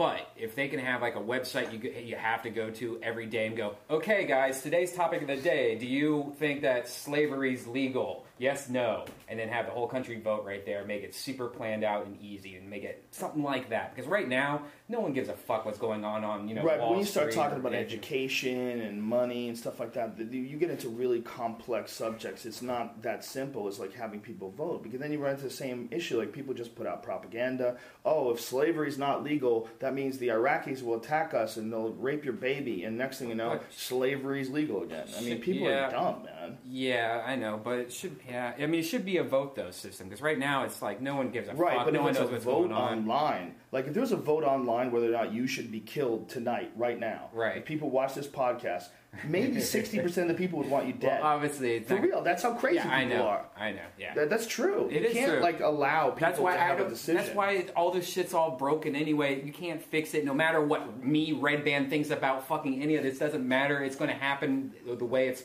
but 0.02 0.32
if 0.36 0.56
they 0.56 0.68
can 0.68 0.80
have 0.80 1.00
like 1.00 1.16
a 1.16 1.20
website 1.20 1.72
you 1.72 1.92
you 2.02 2.16
have 2.16 2.42
to 2.42 2.50
go 2.50 2.72
to 2.72 3.00
every 3.04 3.28
day 3.28 3.46
and 3.46 3.56
go 3.56 3.76
okay 3.88 4.26
guys 4.26 4.64
today's 4.64 4.94
topic 4.94 5.22
of 5.22 5.28
the 5.28 5.36
day. 5.36 5.76
Do 5.76 5.86
you 5.86 6.34
think 6.40 6.62
that 6.62 6.88
slavery 6.88 7.54
is 7.54 7.68
legal 7.68 8.26
yes, 8.42 8.68
no, 8.70 9.06
and 9.30 9.40
then 9.40 9.48
have 9.50 9.68
the 9.68 9.72
whole 9.72 9.88
country 9.88 10.20
vote 10.20 10.44
right 10.44 10.66
there. 10.66 10.84
Make 10.84 11.04
it 11.04 11.14
super 11.14 11.48
planned 11.48 11.84
out 11.84 12.06
and 12.08 12.20
easy, 12.20 12.56
and 12.56 12.68
make 12.70 12.84
it 12.84 13.06
something 13.12 13.44
like 13.44 13.70
that. 13.70 13.96
Because 13.96 14.10
right 14.10 14.28
now, 14.28 14.64
no 14.90 15.00
one 15.00 15.14
gives 15.14 15.30
a 15.30 15.34
fuck 15.34 15.64
what's 15.66 15.78
going 15.78 16.04
on 16.04 16.24
on 16.24 16.48
you 16.50 16.56
know. 16.56 16.64
right, 16.64 16.80
Wall 16.80 16.90
when 16.92 17.00
you 17.00 17.06
start 17.06 17.32
Street 17.32 17.42
talking 17.42 17.60
about 17.60 17.74
education 17.74 18.82
and 18.82 19.02
money 19.02 19.48
and 19.48 19.58
stuff 19.58 19.80
like 19.80 19.94
that, 19.94 20.18
th- 20.18 20.32
you 20.32 20.58
get 20.58 20.70
into 20.72 20.90
really 20.90 21.22
complex 21.22 21.92
subjects. 21.94 22.46
It's 22.46 22.62
not 22.62 23.04
that 23.04 23.24
simple 23.24 23.68
as 23.68 23.80
like 23.80 23.94
having 23.94 24.20
people 24.20 24.50
vote 24.52 24.84
because 24.84 25.00
then 25.00 25.12
you 25.12 25.20
run 25.20 25.32
into 25.34 25.44
the 25.44 25.50
same 25.50 25.88
issue. 25.92 26.18
Like 26.18 26.34
people 26.34 26.54
just 26.54 26.76
put 26.76 26.88
out 26.88 27.04
propaganda. 27.04 27.78
Oh, 28.04 28.32
if 28.32 28.42
slavery 28.42 28.88
is 28.88 28.98
not 28.98 29.24
legal, 29.24 29.70
that 29.80 29.94
means 29.94 30.18
the 30.18 30.30
Iraqis 30.30 30.82
will 30.82 30.96
attack 30.96 31.34
us 31.34 31.58
and 31.58 31.72
they'll 31.72 31.92
rape 31.92 32.26
your 32.26 32.34
baby. 32.34 32.84
And 32.84 32.98
next 32.98 33.20
thing 33.20 33.30
you 33.30 33.36
know, 33.36 33.60
slavery 33.70 34.42
is 34.42 34.50
legal 34.50 34.82
again. 34.84 35.08
I 35.18 35.22
mean, 35.22 35.40
people 35.40 35.68
Yeah. 35.68 35.88
are 35.88 35.92
dumb, 35.92 36.24
man. 36.24 36.58
Yeah, 36.66 37.24
I 37.26 37.36
know, 37.36 37.60
but 37.64 37.78
it 37.80 37.92
should. 37.94 38.18
Yeah, 38.32 38.54
I 38.58 38.66
mean, 38.68 38.80
it 38.80 38.84
should 38.84 39.06
be 39.06 39.18
a 39.18 39.24
vote 39.24 39.56
though 39.56 39.72
system 39.72 40.08
because 40.08 40.22
right 40.22 40.40
now 40.40 40.64
it's 40.64 40.82
like 40.82 41.02
no 41.02 41.16
one 41.16 41.32
gives 41.32 41.48
a 41.50 41.54
Right, 41.54 41.76
fuck. 41.76 41.86
but 41.86 41.94
no 41.94 42.02
one 42.04 42.14
knows 42.14 42.30
a 42.30 42.32
what's 42.32 42.46
vote 42.46 42.60
going 42.70 42.72
on. 42.72 43.00
online, 43.00 43.56
like 43.72 43.88
if 43.88 43.94
there's 43.94 44.12
a 44.12 44.18
vote 44.18 44.44
online 44.44 44.92
whether 44.92 45.08
or 45.08 45.12
not 45.12 45.34
you 45.34 45.48
should 45.48 45.72
be 45.72 45.80
killed 45.82 46.30
tonight, 46.30 46.72
right 46.76 47.00
now, 47.00 47.30
Right. 47.34 47.58
If 47.58 47.66
people 47.66 47.90
watch 47.90 48.14
this 48.16 48.28
podcast, 48.28 48.86
maybe 49.28 49.60
sixty 49.76 50.00
percent 50.00 50.30
of 50.30 50.38
the 50.38 50.42
people 50.42 50.60
would 50.60 50.70
want 50.70 50.88
you 50.88 50.94
dead. 50.94 51.22
Well, 51.22 51.32
obviously, 51.34 51.80
For 51.82 51.96
not- 51.96 52.04
real, 52.04 52.22
that's 52.22 52.44
how 52.44 52.54
crazy 52.54 52.78
Yeah, 52.78 52.90
I 52.90 53.04
know. 53.04 53.24
are. 53.28 53.46
I 53.58 53.72
know. 53.72 53.82
Yeah. 54.00 54.14
That, 54.14 54.30
that's 54.30 54.48
true. 54.48 54.88
It 54.90 55.02
you 55.02 55.08
is 55.10 55.14
can't 55.14 55.32
true. 55.34 55.42
like 55.42 55.60
allow 55.60 56.12
people 56.12 56.28
That's 56.28 56.40
why 56.40 56.56
to 56.56 56.62
I 56.62 56.66
have 56.68 56.80
a 56.80 56.88
decision. 56.90 57.16
That's 57.22 57.36
why 57.36 57.66
all 57.76 57.92
this 57.92 58.08
shit's 58.08 58.34
all 58.34 58.52
broken 58.52 58.96
anyway. 58.96 59.44
You 59.44 59.52
can't 59.52 59.82
fix 59.84 60.14
it, 60.14 60.24
no 60.24 60.34
matter 60.34 60.62
what 60.62 61.04
me 61.04 61.34
Redban 61.34 61.90
thinks 61.90 62.10
about 62.12 62.48
fucking 62.48 62.82
any 62.82 62.96
of 62.96 63.04
this. 63.04 63.20
Doesn't 63.20 63.46
matter. 63.46 63.84
It's 63.84 63.96
going 63.98 64.10
to 64.10 64.16
happen 64.16 64.72
the 64.88 65.04
way 65.06 65.28
it's. 65.28 65.44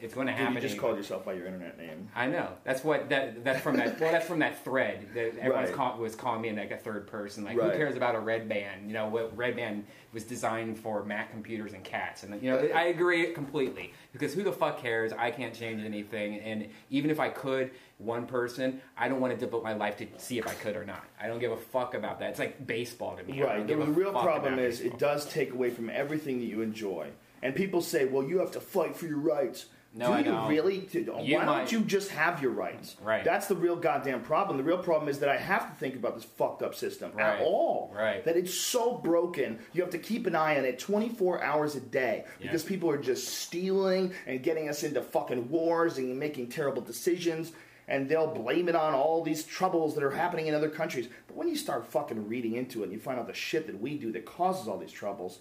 It's 0.00 0.12
going 0.14 0.26
to 0.26 0.32
Dude, 0.34 0.40
happen. 0.40 0.54
you 0.56 0.60
just 0.60 0.76
called 0.78 0.96
yourself 0.98 1.24
by 1.24 1.32
your 1.32 1.46
internet 1.46 1.78
name. 1.78 2.08
I 2.14 2.26
know. 2.26 2.48
That's 2.62 2.84
what 2.84 3.08
that 3.08 3.42
that's 3.42 3.60
from 3.60 3.76
that. 3.78 3.98
well, 3.98 4.12
that's 4.12 4.26
from 4.26 4.38
that 4.40 4.62
thread. 4.62 5.08
That 5.14 5.38
everyone's 5.38 5.68
Right. 5.70 5.76
call, 5.76 5.96
was 5.98 6.14
calling 6.14 6.42
me 6.42 6.48
in 6.50 6.56
like 6.56 6.70
a 6.70 6.76
third 6.76 7.06
person. 7.06 7.42
Like, 7.42 7.56
Right. 7.56 7.72
who 7.72 7.78
cares 7.78 7.96
about 7.96 8.14
a 8.14 8.18
Redban? 8.18 8.86
You 8.86 8.92
know, 8.92 9.08
what 9.08 9.34
red 9.36 9.56
band 9.56 9.86
was 10.12 10.24
designed 10.24 10.78
for 10.78 11.04
Mac 11.04 11.30
computers 11.30 11.72
and 11.72 11.82
cats. 11.82 12.22
And 12.22 12.40
you 12.42 12.50
know, 12.50 12.58
I 12.74 12.84
agree 12.84 13.32
completely 13.32 13.92
because 14.12 14.34
who 14.34 14.42
the 14.42 14.52
fuck 14.52 14.78
cares? 14.78 15.12
I 15.12 15.30
can't 15.30 15.54
change 15.54 15.82
anything. 15.82 16.38
And 16.40 16.68
even 16.90 17.10
if 17.10 17.18
I 17.18 17.30
could, 17.30 17.70
one 17.96 18.26
person, 18.26 18.80
I 18.96 19.08
don't 19.08 19.20
want 19.20 19.32
to 19.32 19.40
devote 19.40 19.64
my 19.64 19.72
life 19.72 19.96
to 19.98 20.06
see 20.18 20.38
if 20.38 20.46
I 20.46 20.54
could 20.54 20.76
or 20.76 20.84
not. 20.84 21.02
I 21.20 21.28
don't 21.28 21.38
give 21.40 21.50
a 21.52 21.56
fuck 21.56 21.94
about 21.94 22.20
that. 22.20 22.30
It's 22.30 22.38
like 22.38 22.66
baseball 22.66 23.16
to 23.16 23.24
me. 23.24 23.42
Right. 23.42 23.66
The, 23.66 23.76
real 23.76 24.12
problem 24.12 24.58
is 24.58 24.80
baseball. 24.80 24.96
it 24.96 25.00
does 25.00 25.26
take 25.26 25.52
away 25.52 25.70
from 25.70 25.88
everything 25.88 26.38
that 26.40 26.46
you 26.46 26.60
enjoy. 26.60 27.08
And 27.40 27.54
people 27.54 27.80
say, 27.80 28.04
"Well, 28.04 28.24
you 28.24 28.38
have 28.40 28.50
to 28.52 28.60
fight 28.60 28.96
for 28.96 29.06
your 29.06 29.18
rights." 29.18 29.66
No, 29.94 30.08
Do 30.08 30.12
I 30.12 30.18
you 30.18 30.24
don't. 30.24 30.48
really? 30.50 30.78
Do- 30.80 30.98
You 31.22 31.36
Why 31.36 31.44
might- 31.44 31.58
don't 31.58 31.72
you 31.72 31.80
just 31.80 32.10
have 32.10 32.42
your 32.42 32.50
rights? 32.52 32.96
Right. 33.02 33.24
That's 33.24 33.48
the 33.48 33.56
real 33.56 33.74
goddamn 33.74 34.20
problem. 34.20 34.58
The 34.58 34.62
real 34.62 34.78
problem 34.78 35.08
is 35.08 35.18
that 35.20 35.28
I 35.30 35.36
have 35.38 35.70
to 35.70 35.74
think 35.80 35.96
about 35.96 36.14
this 36.14 36.24
fucked 36.24 36.62
up 36.62 36.74
system 36.74 37.12
Right. 37.14 37.40
at 37.40 37.42
all. 37.42 37.90
Right. 37.96 38.22
That 38.24 38.36
it's 38.36 38.52
so 38.54 38.94
broken. 38.98 39.58
You 39.72 39.80
have 39.82 39.90
to 39.92 39.98
keep 39.98 40.26
an 40.26 40.36
eye 40.36 40.58
on 40.58 40.64
it 40.66 40.78
24 40.78 41.42
hours 41.42 41.74
a 41.74 41.80
day 41.80 42.24
because 42.38 42.62
Yeah. 42.64 42.68
people 42.68 42.90
are 42.90 42.98
just 42.98 43.28
stealing 43.28 44.12
and 44.26 44.42
getting 44.42 44.68
us 44.68 44.82
into 44.84 45.00
fucking 45.02 45.48
wars 45.50 45.96
and 45.96 46.18
making 46.18 46.48
terrible 46.50 46.82
decisions. 46.82 47.52
And 47.88 48.06
they'll 48.10 48.26
blame 48.34 48.68
it 48.68 48.76
on 48.76 48.92
all 48.92 49.22
these 49.22 49.42
troubles 49.44 49.94
that 49.94 50.04
are 50.04 50.10
happening 50.10 50.46
in 50.48 50.54
other 50.54 50.68
countries. 50.68 51.08
But 51.26 51.36
when 51.38 51.48
you 51.48 51.56
start 51.56 51.86
fucking 51.86 52.28
reading 52.28 52.54
into 52.56 52.82
it 52.82 52.84
and 52.84 52.92
you 52.92 52.98
find 52.98 53.18
out 53.18 53.26
the 53.26 53.32
shit 53.32 53.66
that 53.66 53.80
we 53.80 53.96
do 53.96 54.12
that 54.12 54.26
causes 54.26 54.68
all 54.68 54.76
these 54.76 54.92
troubles, 54.92 55.38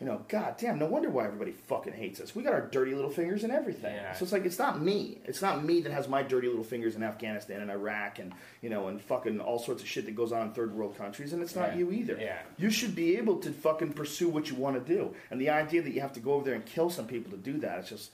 you 0.00 0.06
know, 0.06 0.20
god 0.28 0.56
damn, 0.58 0.78
no 0.78 0.84
wonder 0.86 1.08
why 1.08 1.24
everybody 1.24 1.52
fucking 1.52 1.94
hates 1.94 2.20
us. 2.20 2.34
We 2.34 2.42
got 2.42 2.52
our 2.52 2.60
dirty 2.66 2.94
little 2.94 3.10
fingers 3.10 3.44
in 3.44 3.50
everything. 3.50 3.94
Yeah. 3.94 4.12
So 4.14 4.24
it's 4.24 4.32
like 4.32 4.44
it's 4.44 4.58
not 4.58 4.80
me. 4.82 5.18
It's 5.24 5.40
not 5.40 5.64
me 5.64 5.80
that 5.80 5.92
has 5.92 6.06
my 6.06 6.22
dirty 6.22 6.48
little 6.48 6.64
fingers 6.64 6.96
in 6.96 7.02
Afghanistan 7.02 7.62
and 7.62 7.70
Iraq 7.70 8.18
and 8.18 8.32
you 8.60 8.68
know 8.68 8.88
and 8.88 9.00
fucking 9.00 9.40
all 9.40 9.58
sorts 9.58 9.82
of 9.82 9.88
shit 9.88 10.04
that 10.04 10.14
goes 10.14 10.32
on 10.32 10.42
in 10.48 10.52
third 10.52 10.74
world 10.74 10.98
countries, 10.98 11.32
and 11.32 11.40
it's 11.42 11.56
not 11.56 11.70
Yeah. 11.72 11.78
you 11.78 11.92
either. 11.92 12.18
Yeah. 12.20 12.38
You 12.58 12.68
should 12.70 12.94
be 12.94 13.16
able 13.16 13.38
to 13.38 13.50
fucking 13.52 13.94
pursue 13.94 14.28
what 14.28 14.50
you 14.50 14.56
want 14.56 14.76
to 14.86 14.94
do. 14.94 15.14
And 15.30 15.40
the 15.40 15.48
idea 15.50 15.80
that 15.80 15.92
you 15.92 16.02
have 16.02 16.12
to 16.12 16.20
go 16.20 16.32
over 16.34 16.44
there 16.44 16.54
and 16.54 16.66
kill 16.66 16.90
some 16.90 17.06
people 17.06 17.30
to 17.30 17.38
do 17.38 17.58
that, 17.60 17.78
it's 17.78 17.88
just 17.88 18.10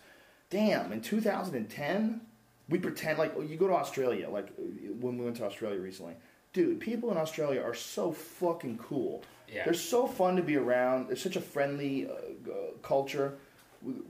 damn. 0.50 0.92
In 0.92 1.00
2010, 1.00 2.20
we 2.68 2.78
pretend 2.78 3.18
like 3.18 3.34
you 3.48 3.56
go 3.56 3.66
to 3.68 3.74
Australia, 3.74 4.28
like 4.30 4.48
when 5.00 5.18
we 5.18 5.24
went 5.24 5.36
to 5.38 5.44
Australia 5.44 5.80
recently. 5.80 6.14
Dude, 6.52 6.80
people 6.80 7.10
in 7.10 7.16
Australia 7.16 7.60
are 7.62 7.74
so 7.74 8.12
fucking 8.12 8.78
cool. 8.78 9.24
Yeah. 9.52 9.64
They're 9.64 9.74
so 9.74 10.06
fun 10.06 10.36
to 10.36 10.42
be 10.42 10.56
around. 10.56 11.08
They're 11.08 11.16
such 11.16 11.36
a 11.36 11.40
friendly 11.40 12.08
uh, 12.08 12.12
uh, 12.12 12.54
culture. 12.82 13.34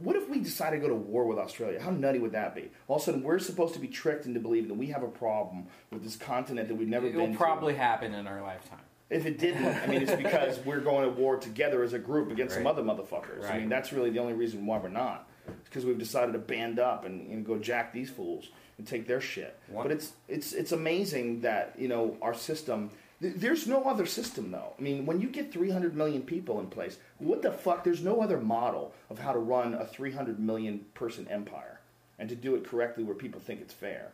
What 0.03 0.17
if 0.17 0.29
we 0.29 0.39
decided 0.41 0.77
to 0.77 0.83
go 0.83 0.89
to 0.89 0.95
war 0.95 1.27
with 1.27 1.39
Australia? 1.39 1.81
How 1.81 1.91
nutty 1.91 2.19
would 2.19 2.33
that 2.33 2.55
be? 2.55 2.71
All 2.89 2.97
of 2.97 3.03
a 3.03 3.05
sudden, 3.07 3.23
we're 3.23 3.39
supposed 3.39 3.73
to 3.75 3.81
be 3.81 3.89
tricked 3.89 4.27
into 4.27 4.39
believing 4.39 4.69
that 4.69 4.77
we 4.77 4.89
have 4.89 5.03
a 5.03 5.09
problem 5.09 5.67
with 5.91 6.03
this 6.03 6.15
continent 6.15 6.69
that 6.69 6.75
we've 6.75 6.89
never 6.89 7.07
been. 7.07 7.17
It 7.17 7.25
been 7.25 7.33
to. 7.33 7.39
probably 7.39 7.75
happen 7.75 8.13
in 8.13 8.27
our 8.27 8.43
lifetime. 8.43 8.81
If 9.09 9.27
it 9.27 9.39
didn't, 9.39 9.67
I 9.67 9.87
mean, 9.87 10.03
it's 10.03 10.15
because 10.15 10.59
we're 10.65 10.81
going 10.81 11.05
to 11.05 11.21
war 11.21 11.37
together 11.37 11.83
as 11.83 11.93
a 11.93 11.99
group 11.99 12.31
against 12.31 12.55
some 12.55 12.67
other 12.67 12.83
motherfuckers. 12.83 13.51
I 13.51 13.59
mean, 13.59 13.69
that's 13.69 13.93
really 13.93 14.11
the 14.11 14.19
only 14.19 14.33
reason 14.33 14.65
why 14.65 14.79
we're 14.79 14.89
not. 14.89 15.29
It's 15.47 15.69
because 15.69 15.85
we've 15.85 15.99
decided 15.99 16.33
to 16.33 16.39
band 16.39 16.79
up 16.79 17.05
and, 17.05 17.27
and 17.31 17.45
go 17.45 17.59
jack 17.59 17.93
these 17.93 18.09
fools 18.09 18.49
and 18.79 18.87
take 18.87 19.07
their 19.07 19.21
shit. 19.21 19.59
What? 19.69 19.83
But 19.85 19.93
it's 19.93 20.13
it's 20.29 20.53
it's 20.53 20.73
amazing 20.73 21.41
that 21.41 21.75
you 21.79 21.89
know 21.89 22.17
our 22.23 22.35
system. 22.35 22.91
Th- 23.23 23.35
There's 23.37 23.67
no 23.67 23.85
other 23.85 24.05
system 24.05 24.51
though. 24.51 24.75
I 24.79 24.83
mean, 24.83 25.07
when 25.07 25.21
you 25.21 25.29
get 25.29 25.53
300 25.53 25.97
million 25.97 26.23
people 26.23 26.61
in 26.61 26.67
place, 26.67 26.99
what 27.19 27.41
the 27.41 27.53
fuck? 27.53 27.85
There's 27.85 28.03
no 28.03 28.21
other 28.21 28.39
model 28.39 28.93
of 29.09 29.19
how 29.19 29.33
to 29.33 29.39
run 29.39 29.73
a 29.75 29.87
300 29.87 30.39
million 30.39 30.85
person 30.95 31.27
empire 31.29 31.81
and 32.19 32.29
to 32.29 32.37
do 32.37 32.55
it 32.55 32.65
correctly 32.65 33.03
where 33.03 33.17
people 33.17 33.41
think 33.41 33.61
it's 33.61 33.75
fair 33.75 34.13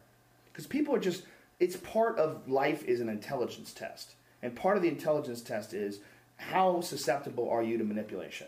because 0.51 0.67
people 0.67 0.95
are 0.95 1.01
just 1.01 1.25
it's 1.61 1.77
part 1.77 2.19
of 2.19 2.49
life 2.49 2.83
is 2.85 3.01
an 3.01 3.09
intelligence 3.09 3.73
test 3.73 4.15
and 4.43 4.57
part 4.57 4.77
of 4.77 4.83
the 4.83 4.89
intelligence 4.89 5.43
test 5.43 5.75
is 5.75 6.01
how 6.37 6.81
susceptible 6.81 7.51
are 7.51 7.63
you 7.63 7.77
to 7.77 7.85
manipulation 7.85 8.47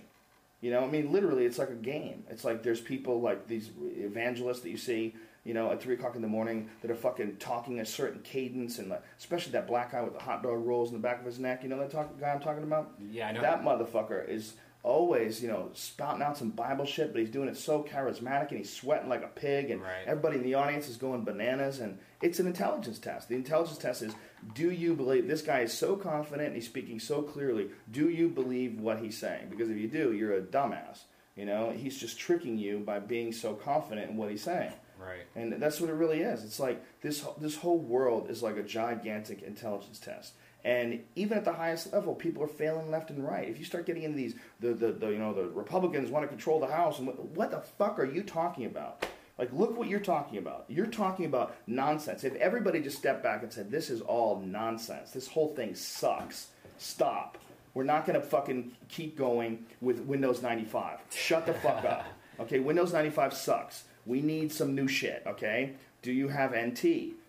you 0.63 0.71
know 0.71 0.83
i 0.83 0.87
mean 0.87 1.13
literally 1.13 1.45
it's 1.45 1.59
like 1.59 1.69
a 1.69 1.75
game 1.75 2.25
it's 2.31 2.43
like 2.43 2.63
there's 2.63 2.81
people 2.81 3.21
like 3.21 3.47
these 3.49 3.71
evangelists 3.99 4.61
that 4.61 4.71
you 4.71 4.79
see 4.79 5.15
you 5.45 5.55
know 5.55 5.71
at 5.73 5.81
three 5.83 5.95
o'clock 5.95 6.17
in 6.17 6.23
the 6.23 6.29
morning 6.29 6.69
that 6.83 6.91
are 6.91 6.95
fucking 6.97 7.37
talking 7.37 7.81
a 7.81 7.87
certain 7.87 8.21
cadence 8.23 8.79
and 8.79 8.91
like, 8.91 9.03
especially 9.19 9.53
that 9.53 9.67
black 9.67 9.93
guy 9.93 10.03
with 10.03 10.13
the 10.13 10.21
hot 10.21 10.43
dog 10.43 10.65
rolls 10.67 10.91
in 10.91 10.95
the 10.97 11.01
back 11.03 11.21
of 11.21 11.25
his 11.27 11.39
neck 11.39 11.63
you 11.63 11.69
know 11.69 11.79
that 11.79 11.91
talk, 11.91 12.19
guy 12.21 12.31
i'm 12.31 12.41
talking 12.41 12.63
about 12.63 12.93
Yeah, 13.11 13.29
I 13.29 13.33
know. 13.33 13.41
that 13.41 13.63
motherfucker 13.63 14.29
is 14.29 14.55
always, 14.83 15.43
you 15.43 15.49
know, 15.49 15.69
spouting 15.75 16.23
out 16.23 16.39
some 16.39 16.49
Bible 16.49 16.87
shit, 16.87 17.13
but 17.13 17.21
he's 17.21 17.29
doing 17.31 17.51
it 17.51 17.57
so 17.59 17.83
charismatic 17.83 18.49
and 18.49 18.57
he's 18.61 18.73
sweating 18.73 19.11
like 19.11 19.23
a 19.23 19.27
pig, 19.29 19.71
and 19.71 19.83
Right. 19.83 20.07
everybody 20.07 20.39
in 20.39 20.43
the 20.43 20.55
audience 20.55 20.89
is 20.89 20.97
going 20.97 21.23
bananas. 21.23 21.81
And 21.81 21.99
it's 22.23 22.39
an 22.41 22.47
intelligence 22.47 22.99
test. 22.99 23.29
The 23.29 23.35
intelligence 23.35 23.77
test 23.77 24.01
is: 24.01 24.15
Do 24.55 24.71
you 24.71 24.95
believe 24.95 25.29
this 25.29 25.43
guy 25.43 25.61
is 25.61 25.73
so 25.75 25.97
confident 25.97 26.47
and 26.47 26.55
he's 26.57 26.65
speaking 26.65 26.99
so 26.99 27.21
clearly? 27.21 27.69
Do 27.91 28.09
you 28.09 28.31
believe 28.31 28.81
what 28.81 29.01
he's 29.01 29.19
saying? 29.19 29.49
Because 29.51 29.69
if 29.69 29.77
you 29.77 29.87
do, 29.87 30.13
you're 30.15 30.35
a 30.39 30.41
dumbass. 30.41 31.01
You 31.37 31.45
know, 31.45 31.71
he's 31.77 31.99
just 31.99 32.19
tricking 32.19 32.57
you 32.57 32.79
by 32.79 33.01
being 33.01 33.33
so 33.33 33.53
confident 33.53 34.11
in 34.11 34.17
what 34.17 34.31
he's 34.31 34.43
saying. 34.43 34.73
Right. 35.01 35.27
And 35.35 35.61
that's 35.61 35.81
what 35.81 35.91
it 35.91 35.95
really 35.95 36.21
is. 36.21 36.45
It's 36.45 36.61
like 36.61 36.83
this 37.01 37.25
this 37.39 37.57
whole 37.57 37.79
world 37.79 38.31
is 38.31 38.43
like 38.43 38.57
a 38.57 38.63
gigantic 38.63 39.43
intelligence 39.43 39.99
test. 39.99 40.35
And 40.63 41.01
even 41.15 41.39
at 41.39 41.45
the 41.47 41.55
highest 41.55 41.93
level, 41.93 42.15
people 42.15 42.43
are 42.43 42.49
failing 42.49 42.91
left 42.91 43.09
and 43.11 43.27
right. 43.27 43.49
If 43.49 43.59
you 43.59 43.65
start 43.65 43.87
getting 43.87 44.03
into 44.03 44.19
these, 44.19 44.35
the, 44.61 44.75
the, 44.75 44.93
the 44.93 45.09
you 45.09 45.19
know 45.19 45.33
the 45.33 45.49
Republicans 45.49 46.11
want 46.11 46.25
to 46.25 46.29
control 46.29 46.61
the 46.61 46.67
House, 46.67 46.99
and 46.99 47.07
what, 47.07 47.25
what 47.25 47.51
the 47.51 47.61
fuck 47.61 47.99
are 47.99 48.05
you 48.05 48.23
talking 48.23 48.67
about? 48.67 49.07
Like, 49.39 49.51
look 49.55 49.75
what 49.79 49.89
you're 49.89 50.01
talking 50.01 50.37
about. 50.37 50.67
You're 50.69 50.87
talking 50.87 51.25
about 51.25 51.57
nonsense. 51.67 52.25
If 52.25 52.35
everybody 52.35 52.83
just 52.83 52.99
stepped 52.99 53.23
back 53.23 53.43
and 53.43 53.51
said, 53.51 53.71
"This 53.71 53.89
is 53.89 54.03
all 54.03 54.41
nonsense. 54.41 55.13
This 55.13 55.29
whole 55.29 55.55
thing 55.55 55.75
sucks. 55.75 56.49
Stop. 56.77 57.39
We're 57.73 57.85
not 57.85 58.05
going 58.05 58.21
to 58.21 58.27
fucking 58.27 58.73
keep 58.89 59.17
going 59.17 59.65
with 59.81 60.01
Windows 60.01 60.43
95. 60.43 60.99
Shut 61.11 61.47
the 61.47 61.55
fuck 61.55 61.85
up. 61.85 62.07
Okay, 62.41 62.59
Windows 62.59 62.95
95 62.95 63.35
sucks. 63.35 63.85
We 64.11 64.23
need 64.23 64.51
some 64.51 64.75
new 64.75 64.89
shit, 64.89 65.23
okay? 65.25 65.75
Do 66.03 66.11
you 66.11 66.27
have 66.27 66.51
NT? 66.51 66.83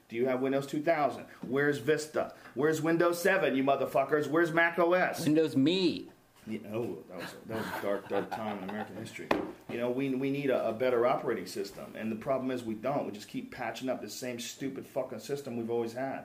Do 0.09 0.15
you 0.15 0.25
have 0.25 0.41
Windows 0.41 0.65
2000? 0.65 1.25
Where's 1.47 1.77
Vista? 1.77 2.33
Where's 2.55 2.81
Windows 2.81 3.21
7, 3.21 3.55
you 3.55 3.63
motherfuckers? 3.63 4.27
Where's 4.27 4.51
Mac 4.51 4.79
OS? 4.79 5.23
Windows 5.23 5.55
Me. 5.55 6.07
Yeah, 6.47 6.57
oh, 6.73 6.97
that 7.07 7.19
was, 7.19 7.27
a, 7.33 7.47
that 7.49 7.57
was 7.59 7.67
a 7.67 7.81
dark, 7.83 8.09
dark 8.09 8.31
time 8.31 8.63
in 8.63 8.69
American 8.71 8.95
history. 8.95 9.27
You 9.69 9.77
know, 9.77 9.91
we, 9.91 10.09
we 10.15 10.31
need 10.31 10.49
a, 10.49 10.69
a 10.69 10.73
better 10.73 11.05
operating 11.05 11.45
system. 11.45 11.93
And 11.95 12.11
the 12.11 12.15
problem 12.15 12.49
is 12.49 12.63
we 12.63 12.73
don't. 12.73 13.05
We 13.05 13.11
just 13.11 13.27
keep 13.27 13.53
patching 13.53 13.87
up 13.87 14.01
the 14.01 14.09
same 14.09 14.39
stupid 14.39 14.87
fucking 14.87 15.19
system 15.19 15.57
we've 15.57 15.69
always 15.69 15.93
had. 15.93 16.23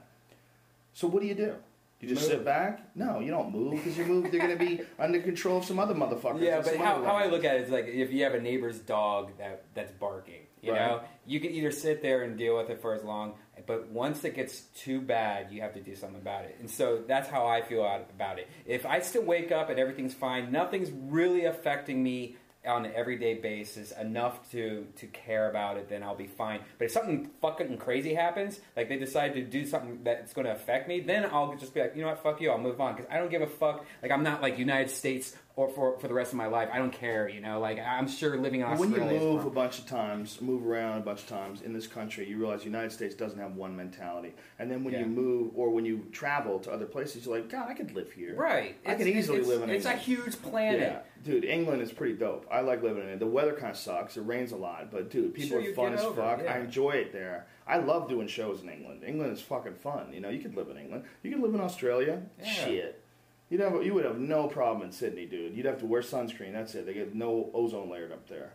So 0.95 1.07
what 1.07 1.21
do 1.21 1.29
you 1.29 1.35
do? 1.35 1.57
You 2.01 2.09
just 2.09 2.23
Move. 2.23 2.31
sit 2.31 2.45
back? 2.45 2.95
No, 2.95 3.21
you 3.21 3.31
don't 3.31 3.51
move 3.51 3.73
because 3.73 3.97
you 3.97 4.05
move. 4.05 4.31
They're 4.31 4.41
going 4.41 4.59
to 4.59 4.65
be 4.65 4.83
under 4.99 5.21
control 5.21 5.59
of 5.59 5.65
some 5.65 5.79
other 5.79 5.95
motherfuckers. 5.95 6.43
Yeah, 6.43 6.61
but 6.61 6.77
how, 6.77 7.03
how 7.03 7.15
I 7.15 7.27
look 7.27 7.45
at 7.45 7.57
it 7.57 7.63
is 7.63 7.71
like 7.71 7.87
if 7.87 8.13
you 8.13 8.23
have 8.25 8.35
a 8.35 8.41
neighbor's 8.41 8.79
dog 8.79 9.31
that 9.39 9.65
that's 9.75 9.93
barking, 9.93 10.46
you 10.67 10.73
Right. 10.73 10.87
know, 10.87 11.01
you 11.25 11.41
can 11.41 11.51
either 11.53 11.71
sit 11.71 12.03
there 12.03 12.23
and 12.23 12.37
deal 12.37 12.57
with 12.57 12.71
it 12.71 12.81
for 12.81 12.95
as 12.95 13.03
long, 13.05 13.35
but 13.67 13.89
once 13.89 14.25
it 14.25 14.35
gets 14.35 14.63
too 14.77 15.01
bad, 15.01 15.51
you 15.51 15.61
have 15.61 15.73
to 15.75 15.81
do 15.81 15.95
something 15.95 16.21
about 16.21 16.45
it. 16.45 16.57
And 16.61 16.71
so 16.71 17.03
that's 17.07 17.29
how 17.29 17.47
I 17.47 17.63
feel 17.63 17.85
about 17.85 18.39
it. 18.39 18.49
If 18.67 18.85
I 18.85 19.01
still 19.01 19.23
wake 19.23 19.51
up 19.53 19.71
and 19.71 19.79
everything's 19.79 20.15
fine, 20.15 20.53
nothing's 20.53 20.91
really 20.91 21.45
affecting 21.45 22.03
me 22.03 22.37
on 22.67 22.85
an 22.85 22.93
everyday 22.97 23.35
basis 23.35 23.93
enough 23.93 24.51
to 24.51 24.89
to 24.97 25.07
care 25.07 25.49
about 25.49 25.77
it, 25.77 25.89
then 25.89 26.03
I'll 26.03 26.17
be 26.17 26.27
fine. 26.27 26.61
But 26.79 26.87
if 26.87 26.91
something 26.91 27.31
fucking 27.41 27.79
crazy 27.79 28.13
happens, 28.15 28.61
like 28.77 28.89
they 28.89 28.97
decide 28.99 29.35
to 29.35 29.43
do 29.43 29.65
something 29.65 30.01
that's 30.03 30.33
going 30.33 30.47
to 30.47 30.53
affect 30.53 30.89
me, 30.89 30.99
then 30.99 31.27
I'll 31.27 31.55
just 31.57 31.73
be 31.75 31.81
like, 31.81 31.95
you 31.95 32.03
know 32.03 32.09
what, 32.09 32.23
fuck 32.25 32.41
you, 32.41 32.51
I'll 32.51 32.59
move 32.59 32.81
on 32.81 32.97
because 32.97 33.09
I 33.11 33.19
don't 33.19 33.31
give 33.31 33.43
a 33.43 33.47
fuck. 33.47 33.87
Like 34.03 34.11
I'm 34.11 34.25
not 34.25 34.43
like 34.43 34.59
United 34.59 34.91
States 34.91 35.37
or 35.57 35.69
for 35.71 35.99
for 35.99 36.07
the 36.07 36.13
rest 36.15 36.33
of 36.33 36.37
my 36.37 36.47
life. 36.47 36.69
I 36.73 36.77
don't 36.79 36.93
care, 36.93 37.29
you 37.29 37.41
know. 37.41 37.59
Like 37.61 37.79
I'm 37.79 38.07
sure 38.07 38.37
living 38.37 38.61
in 38.61 38.67
Australia. 38.67 39.05
when 39.05 39.15
you 39.15 39.21
move 39.21 39.47
a 39.47 39.51
bunch 39.51 39.79
of 39.79 39.87
times, 39.87 40.41
move 40.43 40.67
around 40.67 40.99
a 40.99 41.01
bunch 41.01 41.21
of 41.23 41.29
times 41.29 41.63
in 41.63 41.73
this 41.73 41.87
country, 41.87 42.29
you 42.29 42.37
realize 42.39 42.61
the 42.61 42.67
United 42.67 42.93
States 42.93 43.15
doesn't 43.15 43.39
have 43.39 43.57
one 43.57 43.75
mentality. 43.75 44.35
And 44.59 44.71
then 44.71 44.85
when 44.85 44.93
Yeah. 44.93 45.01
you 45.01 45.07
move 45.07 45.53
or 45.57 45.71
when 45.71 45.85
you 45.87 46.07
travel 46.13 46.59
to 46.61 46.71
other 46.71 46.85
places, 46.87 47.25
you're 47.27 47.35
like, 47.37 47.49
God, 47.49 47.69
I 47.71 47.75
could 47.75 47.93
live 47.93 48.13
here. 48.13 48.35
right, 48.37 48.77
I 48.85 48.93
It's- 48.93 48.99
can 48.99 49.09
easily 49.09 49.41
live 49.41 49.63
in 49.63 49.71
It's 49.71 49.87
a 49.87 49.95
huge 49.97 50.41
planet. 50.43 50.81
Yeah, 50.81 50.99
dude, 51.25 51.45
England 51.45 51.81
is 51.81 51.91
pretty 51.91 52.15
dope. 52.15 52.47
I 52.51 52.61
like 52.61 52.83
living 52.83 53.03
in 53.05 53.09
it. 53.09 53.19
The 53.19 53.27
weather 53.27 53.55
kind 53.55 53.71
of 53.71 53.79
sucks. 53.79 54.19
It 54.19 54.23
rains 54.27 54.53
a 54.53 54.57
lot, 54.57 54.91
but 54.91 55.09
dude, 55.11 55.33
people 55.35 55.61
Sure, 55.63 55.71
are 55.71 55.75
fun 55.75 55.95
as 55.95 56.05
over 56.05 56.21
fuck. 56.21 56.43
yeah. 56.43 56.53
I 56.55 56.59
enjoy 56.59 56.91
it 56.91 57.13
there. 57.13 57.47
I 57.67 57.79
love 57.79 58.09
doing 58.11 58.29
shows 58.29 58.63
in 58.63 58.69
England. 58.69 59.03
England 59.05 59.33
is 59.33 59.41
fucking 59.41 59.75
fun. 59.77 60.13
You 60.13 60.21
know, 60.21 60.29
you 60.29 60.41
could 60.41 60.55
live 60.55 60.69
in 60.69 60.77
England. 60.77 61.05
You 61.23 61.33
could 61.33 61.41
live 61.41 61.55
in 61.55 61.61
Australia. 61.63 62.23
Shit. 62.45 63.03
You'd 63.49 63.61
have, 63.61 63.85
you 63.85 63.95
would 63.95 64.05
have 64.05 64.19
no 64.19 64.49
problem 64.49 64.85
in 64.85 64.93
Sydney, 64.93 65.27
dude. 65.27 65.55
You'd 65.55 65.67
have 65.67 65.79
to 65.79 65.87
wear 65.87 66.03
sunscreen. 66.03 66.53
That's 66.53 66.75
it. 66.75 66.85
They 66.85 66.95
get 66.95 67.15
no 67.15 67.51
ozone 67.55 67.89
layered 67.89 68.13
up 68.13 68.29
there. 68.29 68.53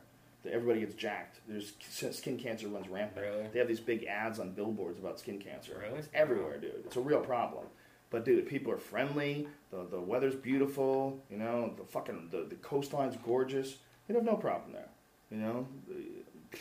Everybody 0.50 0.80
gets 0.82 0.96
jacked. 0.96 1.40
There's 1.48 1.74
skin 2.12 2.38
cancer 2.38 2.68
runs 2.68 2.90
rampant. 2.90 3.26
Really? 3.26 3.48
They 3.54 3.60
have 3.60 3.68
these 3.68 3.80
big 3.80 4.06
ads 4.06 4.40
on 4.40 4.52
billboards 4.52 4.98
about 4.98 5.20
skin 5.20 5.40
cancer. 5.40 5.80
Really? 5.80 6.00
It's 6.00 6.10
everywhere, 6.14 6.58
dude. 6.58 6.84
It's 6.86 6.96
a 6.96 7.02
real 7.02 7.22
problem. 7.22 7.66
But 8.10 8.26
dude, 8.26 8.48
people 8.48 8.72
are 8.72 8.78
friendly. 8.78 9.48
The 9.70 9.86
the 9.90 10.02
weather's 10.02 10.36
beautiful. 10.36 11.24
You 11.30 11.38
know, 11.38 11.74
the 11.78 11.84
fucking 11.84 12.30
the, 12.32 12.46
the 12.50 12.56
coastline's 12.56 13.16
gorgeous. 13.24 13.78
You'd 14.08 14.16
have 14.16 14.26
no 14.26 14.36
problem 14.36 14.74
there. 14.74 14.90
You 15.30 15.38
know, 15.38 15.68
the, 15.88 16.58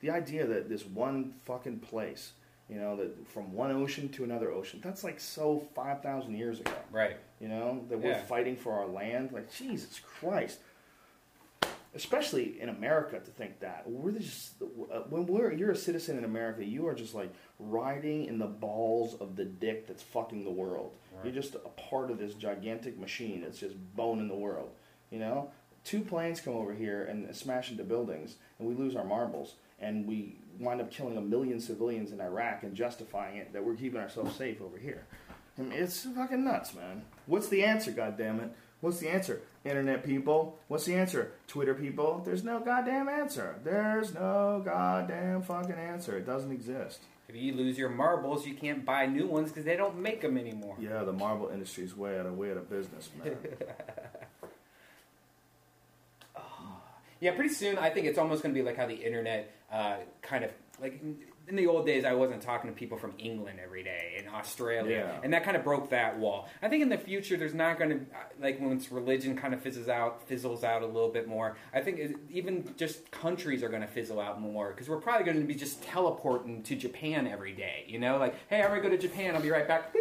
the 0.00 0.10
idea 0.10 0.46
that 0.46 0.68
this 0.68 0.84
one 0.84 1.34
fucking 1.46 1.80
place, 1.80 2.32
you 2.68 2.76
know, 2.76 2.96
that 2.96 3.28
from 3.28 3.52
one 3.52 3.70
ocean 3.70 4.08
to 4.10 4.24
another 4.24 4.50
ocean, 4.50 4.80
that's 4.82 5.04
like 5.04 5.20
so 5.20 5.60
five 5.74 6.02
thousand 6.02 6.34
years 6.36 6.60
ago. 6.60 6.72
Right. 6.90 7.16
You 7.40 7.48
know, 7.48 7.84
that 7.88 7.98
we're 7.98 8.10
Yeah. 8.12 8.24
fighting 8.24 8.56
for 8.56 8.72
our 8.72 8.86
land. 8.86 9.32
Like 9.32 9.52
Jesus 9.52 10.00
Christ. 10.00 10.58
Especially 11.96 12.60
in 12.60 12.70
America, 12.70 13.20
to 13.20 13.30
think 13.30 13.60
that 13.60 13.88
we're 13.88 14.10
just 14.10 14.54
uh, 14.92 15.00
when 15.10 15.26
we're 15.26 15.52
you're 15.52 15.70
a 15.70 15.76
citizen 15.76 16.18
in 16.18 16.24
America, 16.24 16.64
you 16.64 16.88
are 16.88 16.94
just 16.94 17.14
like 17.14 17.32
riding 17.60 18.24
in 18.24 18.36
the 18.40 18.48
balls 18.48 19.14
of 19.20 19.36
the 19.36 19.44
dick 19.44 19.86
that's 19.86 20.02
fucking 20.02 20.42
the 20.42 20.50
world. 20.50 20.96
Right. 21.14 21.26
You're 21.26 21.34
just 21.40 21.54
a 21.54 21.68
part 21.90 22.10
of 22.10 22.18
this 22.18 22.34
gigantic 22.34 22.98
machine 22.98 23.42
that's 23.42 23.58
just 23.60 23.76
boning 23.94 24.26
the 24.26 24.34
world. 24.34 24.72
You 25.12 25.20
know, 25.20 25.52
two 25.84 26.00
planes 26.00 26.40
come 26.40 26.54
over 26.56 26.74
here 26.74 27.04
and 27.04 27.32
smash 27.36 27.70
into 27.70 27.84
buildings, 27.84 28.34
and 28.58 28.66
we 28.66 28.74
lose 28.74 28.96
our 28.96 29.04
marbles, 29.04 29.54
and 29.84 30.06
we 30.06 30.36
wind 30.58 30.80
up 30.80 30.90
killing 30.90 31.16
a 31.16 31.20
million 31.20 31.60
civilians 31.60 32.12
in 32.12 32.20
Iraq 32.20 32.62
and 32.62 32.74
justifying 32.74 33.36
it 33.36 33.52
that 33.52 33.64
we're 33.64 33.74
keeping 33.74 34.00
ourselves 34.00 34.34
safe 34.36 34.60
over 34.62 34.78
here. 34.78 35.04
I 35.58 35.62
mean, 35.62 35.72
it's 35.72 36.04
fucking 36.04 36.44
nuts, 36.44 36.74
man. 36.74 37.02
What's 37.26 37.48
the 37.48 37.64
answer, 37.64 37.92
goddammit? 37.92 38.50
What's 38.80 38.98
the 38.98 39.08
answer? 39.08 39.42
Internet 39.64 40.04
people? 40.04 40.58
What's 40.68 40.84
the 40.84 40.94
answer? 40.94 41.32
Twitter 41.46 41.74
people? 41.74 42.22
There's 42.24 42.44
no 42.44 42.60
goddamn 42.60 43.08
answer. 43.08 43.56
There's 43.62 44.12
no 44.14 44.62
goddamn 44.64 45.42
fucking 45.42 45.76
answer. 45.76 46.18
It 46.18 46.26
doesn't 46.26 46.52
exist. 46.52 47.00
If 47.28 47.36
you 47.36 47.54
lose 47.54 47.78
your 47.78 47.88
marbles, 47.88 48.46
you 48.46 48.54
can't 48.54 48.84
buy 48.84 49.06
new 49.06 49.26
ones 49.26 49.48
because 49.48 49.64
they 49.64 49.76
don't 49.76 49.98
make 49.98 50.20
them 50.20 50.36
anymore. 50.36 50.76
Yeah, 50.78 51.02
the 51.04 51.12
marble 51.12 51.48
industry's 51.48 51.96
way 51.96 52.18
out 52.18 52.26
of 52.26 52.36
way 52.36 52.50
out 52.50 52.58
of 52.58 52.68
business, 52.70 53.10
man. 53.22 53.36
Ah. 56.36 56.80
Yeah, 57.20 57.30
pretty 57.36 57.54
soon 57.54 57.78
I 57.78 57.90
think 57.90 58.06
it's 58.06 58.18
almost 58.18 58.42
going 58.42 58.54
to 58.54 58.60
be 58.60 58.64
like 58.64 58.76
how 58.76 58.86
the 58.86 58.94
internet 58.94 59.54
uh, 59.74 59.96
kind 60.22 60.44
of 60.44 60.50
like 60.80 61.00
in- 61.02 61.56
the 61.56 61.66
old 61.66 61.84
days 61.84 62.06
I 62.06 62.14
wasn't 62.14 62.40
talking 62.40 62.70
to 62.70 62.74
people 62.74 62.96
from 62.96 63.12
England 63.18 63.58
every 63.62 63.82
day 63.82 64.14
in 64.18 64.26
Australia, 64.32 64.96
Yeah. 64.96 65.20
and 65.22 65.30
that 65.34 65.44
kind 65.44 65.58
of 65.58 65.62
broke 65.62 65.90
that 65.90 66.18
wall. 66.18 66.48
I 66.62 66.68
think 66.70 66.82
in 66.82 66.88
the 66.88 66.96
future 66.96 67.36
there's 67.36 67.52
not 67.52 67.78
going 67.78 67.90
to 67.90 68.00
like 68.40 68.58
once 68.62 68.90
religion 68.90 69.36
kind 69.36 69.52
of 69.52 69.60
fizzles 69.60 69.88
out, 69.88 70.26
fizzles 70.26 70.64
out 70.64 70.80
a 70.80 70.86
little 70.86 71.10
bit 71.10 71.28
more. 71.28 71.58
I 71.74 71.80
think 71.82 71.98
it, 71.98 72.16
even 72.30 72.72
just 72.78 73.10
countries 73.10 73.62
are 73.62 73.68
going 73.68 73.82
to 73.82 73.86
fizzle 73.86 74.20
out 74.22 74.40
more 74.40 74.70
because 74.70 74.88
we're 74.88 75.02
probably 75.02 75.26
going 75.26 75.38
to 75.38 75.46
be 75.46 75.54
just 75.54 75.82
teleporting 75.82 76.62
to 76.62 76.76
Japan 76.76 77.26
every 77.26 77.52
day. 77.52 77.84
You 77.88 77.98
know, 77.98 78.16
like 78.16 78.34
hey, 78.48 78.62
I'm 78.62 78.70
going 78.70 78.80
to 78.82 78.88
go 78.88 78.96
to 78.96 79.02
Japan. 79.06 79.36
I'll 79.36 79.42
be 79.42 79.50
right 79.50 79.68
back. 79.68 79.94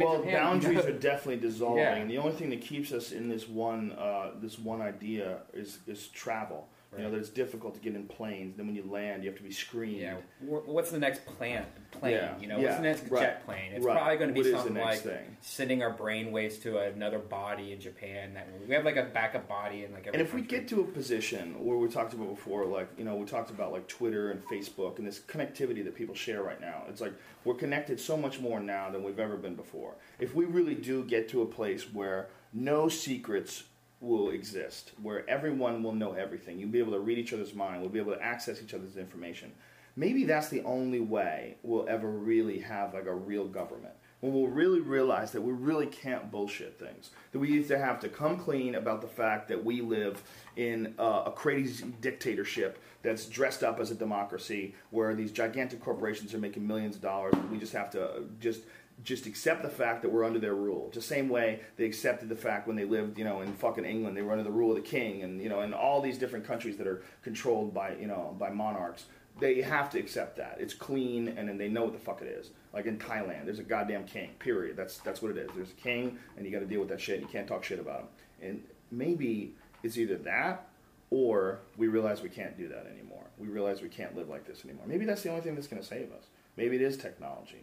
Well, 0.00 0.16
Japan. 0.18 0.32
boundaries 0.34 0.84
are 0.84 0.92
definitely 0.98 1.36
dissolving. 1.48 1.78
Yeah. 1.78 2.04
The 2.06 2.18
only 2.18 2.32
thing 2.32 2.50
that 2.50 2.60
keeps 2.60 2.90
us 2.90 3.12
in 3.12 3.28
this 3.28 3.48
one 3.48 3.92
uh, 3.92 4.32
this 4.40 4.58
one 4.58 4.82
idea 4.82 5.38
is 5.54 5.78
is 5.86 6.08
travel. 6.08 6.68
You 6.96 7.04
know, 7.04 7.10
that 7.10 7.18
it's 7.18 7.28
difficult 7.28 7.74
to 7.74 7.80
get 7.80 7.94
in 7.94 8.06
planes. 8.06 8.56
Then 8.56 8.66
when 8.66 8.74
you 8.74 8.82
land, 8.90 9.22
you 9.22 9.28
have 9.28 9.36
to 9.36 9.44
be 9.44 9.52
screened. 9.52 10.00
Yeah. 10.00 10.16
What's 10.40 10.90
the 10.90 10.98
next 10.98 11.26
plan? 11.26 11.66
Plane. 11.90 12.12
Yeah, 12.14 12.38
You 12.40 12.48
know, 12.48 12.58
what's 12.58 12.76
the 12.76 12.82
next 12.82 13.10
right, 13.10 13.20
jet 13.20 13.44
plane? 13.44 13.72
It's 13.72 13.84
right. 13.84 13.96
probably 13.96 14.16
going 14.16 14.34
to 14.34 14.42
be 14.42 14.50
What 14.50 14.58
something 14.62 14.82
like 14.82 15.00
thing? 15.00 15.36
sending 15.42 15.82
our 15.82 15.94
brainwaves 15.94 16.60
to 16.62 16.78
another 16.78 17.18
body 17.18 17.72
in 17.72 17.80
Japan. 17.80 18.32
That 18.34 18.48
we 18.66 18.74
have 18.74 18.86
like 18.86 18.96
a 18.96 19.04
backup 19.04 19.46
body 19.46 19.84
in 19.84 19.92
like 19.92 20.06
every. 20.06 20.18
And 20.18 20.26
if 20.26 20.32
we 20.32 20.40
get 20.40 20.66
to 20.68 20.80
a 20.80 20.84
position 20.84 21.62
where 21.62 21.76
we 21.76 21.88
talked 21.88 22.14
about 22.14 22.30
before, 22.30 22.64
like 22.64 22.88
you 22.96 23.04
know, 23.04 23.16
we 23.16 23.26
talked 23.26 23.50
about 23.50 23.70
like 23.70 23.86
Twitter 23.86 24.30
and 24.30 24.42
Facebook 24.46 24.98
and 24.98 25.06
this 25.06 25.20
connectivity 25.20 25.84
that 25.84 25.94
people 25.94 26.14
share 26.14 26.42
right 26.42 26.60
now. 26.60 26.84
It's 26.88 27.02
like 27.02 27.12
we're 27.44 27.54
connected 27.54 28.00
so 28.00 28.16
much 28.16 28.40
more 28.40 28.60
now 28.60 28.88
than 28.90 29.02
we've 29.02 29.18
ever 29.20 29.36
been 29.36 29.56
before. 29.56 29.94
If 30.18 30.34
we 30.34 30.46
really 30.46 30.74
do 30.74 31.04
get 31.04 31.28
to 31.30 31.42
a 31.42 31.46
place 31.46 31.92
where 31.92 32.28
no 32.54 32.88
secrets 32.88 33.64
will 34.00 34.30
exist, 34.30 34.92
where 35.02 35.28
everyone 35.28 35.82
will 35.82 35.92
know 35.92 36.12
everything, 36.12 36.58
you'll 36.58 36.70
be 36.70 36.78
able 36.78 36.92
to 36.92 37.00
read 37.00 37.18
each 37.18 37.32
other's 37.32 37.54
mind, 37.54 37.80
we'll 37.80 37.90
be 37.90 37.98
able 37.98 38.14
to 38.14 38.22
access 38.22 38.62
each 38.62 38.74
other's 38.74 38.96
information. 38.96 39.52
Maybe 39.96 40.24
that's 40.24 40.48
the 40.48 40.62
only 40.62 41.00
way 41.00 41.56
we'll 41.62 41.88
ever 41.88 42.08
really 42.08 42.60
have 42.60 42.94
like 42.94 43.06
a 43.06 43.14
real 43.14 43.46
government 43.46 43.94
when 44.20 44.32
we'll 44.32 44.48
really 44.48 44.80
realize 44.80 45.30
that 45.32 45.40
we 45.40 45.52
really 45.52 45.86
can't 45.86 46.30
bullshit 46.30 46.78
things. 46.78 47.10
That 47.32 47.38
we 47.38 47.50
either 47.58 47.78
have 47.78 48.00
to 48.00 48.08
come 48.08 48.36
clean 48.36 48.74
about 48.74 49.00
the 49.00 49.06
fact 49.06 49.48
that 49.48 49.64
we 49.64 49.80
live 49.80 50.22
in 50.56 50.94
a 50.98 51.32
crazy 51.34 51.92
dictatorship 52.00 52.82
that's 53.02 53.26
dressed 53.26 53.62
up 53.62 53.78
as 53.78 53.90
a 53.90 53.94
democracy, 53.94 54.74
where 54.90 55.14
these 55.14 55.30
gigantic 55.30 55.80
corporations 55.80 56.34
are 56.34 56.38
making 56.38 56.66
millions 56.66 56.96
of 56.96 57.02
dollars. 57.02 57.34
And 57.34 57.50
we 57.50 57.58
just 57.58 57.72
have 57.72 57.90
to 57.90 58.04
uh, 58.04 58.20
just 58.40 58.62
just 59.04 59.26
accept 59.26 59.62
the 59.62 59.68
fact 59.68 60.02
that 60.02 60.10
we're 60.10 60.24
under 60.24 60.38
their 60.38 60.54
rule. 60.54 60.90
The 60.92 61.00
same 61.00 61.28
way 61.28 61.60
they 61.76 61.84
accepted 61.84 62.28
the 62.28 62.36
fact 62.36 62.66
when 62.66 62.76
they 62.76 62.84
lived, 62.84 63.18
you 63.18 63.24
know, 63.24 63.42
in 63.42 63.52
fucking 63.54 63.84
England, 63.84 64.16
they 64.16 64.22
were 64.22 64.32
under 64.32 64.44
the 64.44 64.50
rule 64.50 64.70
of 64.70 64.76
the 64.76 64.88
king, 64.88 65.22
and 65.22 65.40
you 65.40 65.48
know, 65.48 65.60
in 65.60 65.72
all 65.72 66.00
these 66.00 66.18
different 66.18 66.44
countries 66.44 66.76
that 66.78 66.86
are 66.86 67.02
controlled 67.22 67.72
by, 67.72 67.94
you 67.96 68.06
know, 68.06 68.34
by 68.38 68.50
monarchs. 68.50 69.06
They 69.40 69.62
have 69.62 69.88
to 69.90 70.00
accept 70.00 70.36
that 70.38 70.56
it's 70.58 70.74
clean, 70.74 71.28
and 71.28 71.48
then 71.48 71.58
they 71.58 71.68
know 71.68 71.84
what 71.84 71.92
the 71.92 71.98
fuck 72.00 72.22
it 72.22 72.26
is. 72.26 72.50
Like 72.72 72.86
in 72.86 72.98
Thailand, 72.98 73.44
there's 73.44 73.60
a 73.60 73.64
goddamn 73.64 74.04
king. 74.04 74.30
Period. 74.40 74.76
That's 74.76 74.98
that's 74.98 75.22
what 75.22 75.30
it 75.30 75.36
is. 75.36 75.48
There's 75.54 75.70
a 75.70 75.74
king, 75.74 76.18
and 76.36 76.44
you 76.44 76.50
got 76.50 76.58
to 76.58 76.66
deal 76.66 76.80
with 76.80 76.88
that 76.88 77.00
shit. 77.00 77.20
And 77.20 77.22
you 77.22 77.28
can't 77.28 77.46
talk 77.46 77.62
shit 77.62 77.78
about 77.78 78.00
him. 78.00 78.08
And 78.42 78.62
maybe 78.90 79.54
it's 79.84 79.96
either 79.96 80.16
that, 80.18 80.66
or 81.10 81.60
we 81.76 81.86
realize 81.86 82.20
we 82.20 82.28
can't 82.28 82.56
do 82.58 82.66
that 82.68 82.86
anymore. 82.92 83.24
We 83.38 83.46
realize 83.46 83.80
we 83.80 83.88
can't 83.88 84.16
live 84.16 84.28
like 84.28 84.44
this 84.44 84.64
anymore. 84.64 84.86
Maybe 84.86 85.04
that's 85.04 85.22
the 85.22 85.30
only 85.30 85.42
thing 85.42 85.54
that's 85.54 85.68
going 85.68 85.80
to 85.80 85.86
save 85.86 86.10
us. 86.12 86.24
Maybe 86.56 86.74
it 86.74 86.82
is 86.82 86.96
technology. 86.96 87.62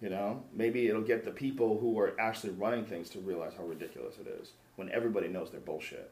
You 0.00 0.10
know, 0.10 0.42
maybe 0.52 0.88
it'll 0.88 1.00
get 1.00 1.24
the 1.24 1.30
people 1.30 1.78
who 1.78 1.98
are 1.98 2.14
actually 2.20 2.52
running 2.52 2.84
things 2.84 3.08
to 3.10 3.18
realize 3.18 3.52
how 3.56 3.64
ridiculous 3.64 4.16
it 4.20 4.28
is 4.28 4.52
when 4.76 4.90
everybody 4.90 5.28
knows 5.28 5.50
they're 5.50 5.60
bullshit. 5.60 6.10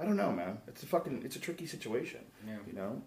I 0.00 0.04
don't 0.04 0.16
know, 0.16 0.32
man. 0.32 0.58
It's 0.66 0.82
a 0.82 0.86
fucking, 0.86 1.22
it's 1.24 1.36
a 1.36 1.38
tricky 1.38 1.66
situation. 1.66 2.20
Yeah. 2.46 2.56
You 2.66 2.72
know, 2.72 3.02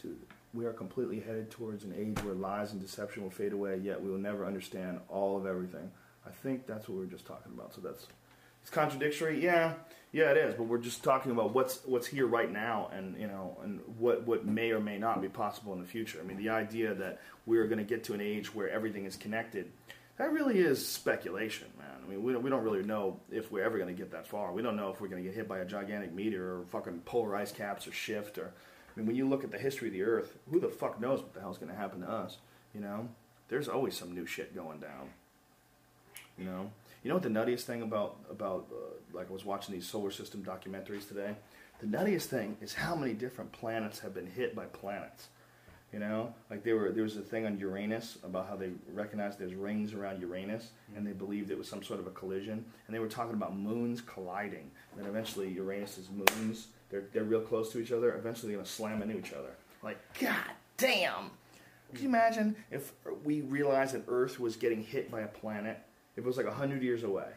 Dude, 0.00 0.16
we 0.54 0.64
are 0.64 0.72
completely 0.72 1.20
headed 1.20 1.50
towards 1.50 1.84
an 1.84 1.94
age 1.96 2.22
where 2.24 2.34
lies 2.34 2.72
and 2.72 2.80
deception 2.80 3.22
will 3.22 3.30
fade 3.30 3.52
away. 3.52 3.78
Yet 3.82 4.00
we 4.00 4.10
will 4.10 4.18
never 4.18 4.46
understand 4.46 5.00
all 5.08 5.36
of 5.36 5.46
everything. 5.46 5.90
I 6.26 6.30
think 6.30 6.66
that's 6.66 6.88
what 6.88 6.98
we 6.98 7.04
were 7.04 7.10
just 7.10 7.26
talking 7.26 7.52
about. 7.52 7.74
So 7.74 7.80
that's 7.80 8.06
it's 8.62 8.70
contradictory. 8.70 9.42
Yeah, 9.42 9.74
yeah, 10.12 10.30
it 10.30 10.36
is. 10.36 10.54
But 10.54 10.64
we're 10.64 10.78
just 10.78 11.02
talking 11.02 11.32
about 11.32 11.54
what's 11.54 11.84
what's 11.84 12.06
here 12.06 12.26
right 12.26 12.50
now, 12.50 12.90
and 12.92 13.18
you 13.18 13.26
know, 13.26 13.58
and 13.62 13.80
what 13.98 14.26
what 14.26 14.46
may 14.46 14.70
or 14.70 14.80
may 14.80 14.98
not 14.98 15.20
be 15.20 15.28
possible 15.28 15.72
in 15.72 15.80
the 15.80 15.86
future. 15.86 16.18
I 16.22 16.26
mean, 16.26 16.36
the 16.36 16.50
idea 16.50 16.94
that 16.94 17.20
we're 17.46 17.66
going 17.66 17.78
to 17.78 17.84
get 17.84 18.04
to 18.04 18.14
an 18.14 18.20
age 18.20 18.54
where 18.54 18.68
everything 18.70 19.04
is 19.04 19.16
connected. 19.16 19.70
That 20.18 20.30
really 20.30 20.58
is 20.58 20.86
speculation, 20.86 21.68
man. 21.78 21.88
I 22.04 22.08
mean, 22.08 22.22
we 22.22 22.34
don't, 22.34 22.42
we 22.42 22.50
don't 22.50 22.62
really 22.62 22.82
know 22.82 23.18
if 23.30 23.50
we're 23.50 23.64
ever 23.64 23.78
going 23.78 23.88
to 23.92 23.98
get 23.98 24.12
that 24.12 24.26
far. 24.26 24.52
We 24.52 24.60
don't 24.60 24.76
know 24.76 24.90
if 24.90 25.00
we're 25.00 25.08
going 25.08 25.22
to 25.22 25.28
get 25.28 25.34
hit 25.34 25.48
by 25.48 25.60
a 25.60 25.64
gigantic 25.64 26.12
meteor 26.12 26.58
or 26.58 26.64
fucking 26.70 27.00
polar 27.06 27.34
ice 27.34 27.50
caps 27.50 27.86
or 27.86 27.92
shift 27.92 28.38
or. 28.38 28.52
I 28.94 29.00
mean, 29.00 29.06
when 29.06 29.16
you 29.16 29.26
look 29.26 29.42
at 29.42 29.50
the 29.50 29.58
history 29.58 29.88
of 29.88 29.94
the 29.94 30.02
Earth, 30.02 30.36
who 30.50 30.60
the 30.60 30.68
fuck 30.68 31.00
knows 31.00 31.20
what 31.20 31.32
the 31.32 31.40
hell's 31.40 31.56
going 31.56 31.72
to 31.72 31.78
happen 31.78 32.02
to 32.02 32.10
us? 32.10 32.36
You 32.74 32.82
know, 32.82 33.08
there's 33.48 33.66
always 33.66 33.96
some 33.96 34.12
new 34.12 34.26
shit 34.26 34.54
going 34.54 34.80
down. 34.80 35.08
You 36.38 36.44
know, 36.44 36.70
you 37.02 37.08
know 37.08 37.14
what 37.14 37.22
the 37.22 37.28
nuttiest 37.28 37.62
thing 37.62 37.82
about 37.82 38.16
about 38.30 38.66
uh, 38.72 39.16
like 39.16 39.28
I 39.28 39.32
was 39.32 39.44
watching 39.44 39.74
these 39.74 39.86
solar 39.86 40.10
system 40.10 40.42
documentaries 40.42 41.06
today. 41.06 41.34
The 41.80 41.86
nuttiest 41.86 42.26
thing 42.26 42.56
is 42.60 42.74
how 42.74 42.94
many 42.94 43.12
different 43.12 43.50
planets 43.52 43.98
have 44.00 44.14
been 44.14 44.26
hit 44.26 44.54
by 44.54 44.66
planets. 44.66 45.28
You 45.92 45.98
know, 45.98 46.32
like 46.48 46.62
they 46.62 46.72
were 46.72 46.90
there 46.90 47.02
was 47.02 47.16
a 47.18 47.22
thing 47.22 47.44
on 47.44 47.58
Uranus 47.58 48.16
about 48.24 48.48
how 48.48 48.56
they 48.56 48.70
recognized 48.94 49.38
there's 49.38 49.54
rings 49.54 49.92
around 49.92 50.22
Uranus, 50.22 50.70
and 50.96 51.06
they 51.06 51.12
believed 51.12 51.50
it 51.50 51.58
was 51.58 51.68
some 51.68 51.82
sort 51.82 52.00
of 52.00 52.06
a 52.06 52.10
collision, 52.10 52.64
and 52.86 52.94
they 52.94 52.98
were 52.98 53.08
talking 53.08 53.34
about 53.34 53.54
moons 53.56 54.00
colliding. 54.00 54.70
And 54.92 55.00
then 55.00 55.06
eventually 55.06 55.48
Uranus's 55.50 56.08
moons, 56.08 56.68
they're 56.88 57.04
they're 57.12 57.24
real 57.24 57.42
close 57.42 57.70
to 57.72 57.78
each 57.78 57.92
other. 57.92 58.16
Eventually, 58.16 58.52
they're 58.52 58.58
gonna 58.58 58.68
slam 58.68 59.02
into 59.02 59.18
each 59.18 59.34
other. 59.34 59.50
Like, 59.82 59.98
god 60.18 60.52
damn! 60.78 61.30
Could 61.90 62.00
you 62.00 62.08
imagine 62.08 62.56
if 62.70 62.92
we 63.22 63.42
realized 63.42 63.94
that 63.94 64.04
Earth 64.08 64.40
was 64.40 64.56
getting 64.56 64.82
hit 64.82 65.10
by 65.10 65.20
a 65.20 65.28
planet? 65.28 65.78
If 66.16 66.24
it 66.24 66.26
was 66.26 66.36
like 66.36 66.46
hundred 66.46 66.82
years 66.82 67.02
away, 67.02 67.28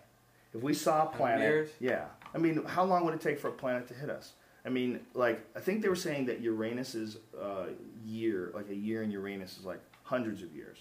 if 0.53 0.61
we 0.61 0.73
saw 0.73 1.03
a 1.03 1.05
planet, 1.07 1.41
years? 1.41 1.69
yeah. 1.79 2.05
I 2.33 2.37
mean, 2.37 2.63
how 2.65 2.83
long 2.83 3.05
would 3.05 3.13
it 3.13 3.21
take 3.21 3.39
for 3.39 3.47
a 3.47 3.53
planet 3.53 3.87
to 3.87 3.93
hit 3.93 4.09
us? 4.09 4.33
I 4.65 4.69
mean, 4.69 4.99
like 5.13 5.45
I 5.55 5.59
think 5.59 5.81
they 5.81 5.89
were 5.89 5.95
saying 5.95 6.25
that 6.25 6.41
Uranus's 6.41 7.17
uh, 7.39 7.67
year, 8.03 8.51
like 8.53 8.69
a 8.69 8.75
year 8.75 9.03
in 9.03 9.11
Uranus, 9.11 9.57
is 9.57 9.65
like 9.65 9.79
hundreds 10.03 10.41
of 10.41 10.53
years. 10.53 10.79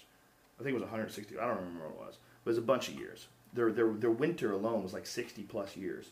I 0.59 0.63
think 0.63 0.71
it 0.71 0.75
was 0.75 0.83
160. 0.83 1.37
I 1.37 1.47
don't 1.47 1.57
remember 1.57 1.85
what 1.87 1.93
it 1.93 2.07
was, 2.07 2.17
but 2.43 2.49
it 2.49 2.53
was 2.53 2.57
a 2.57 2.61
bunch 2.61 2.87
of 2.87 2.95
years. 2.95 3.27
Their 3.53 3.71
their 3.71 3.93
their 3.93 4.11
winter 4.11 4.51
alone 4.51 4.81
was 4.83 4.93
like 4.93 5.05
60 5.05 5.43
plus 5.43 5.77
years. 5.77 6.09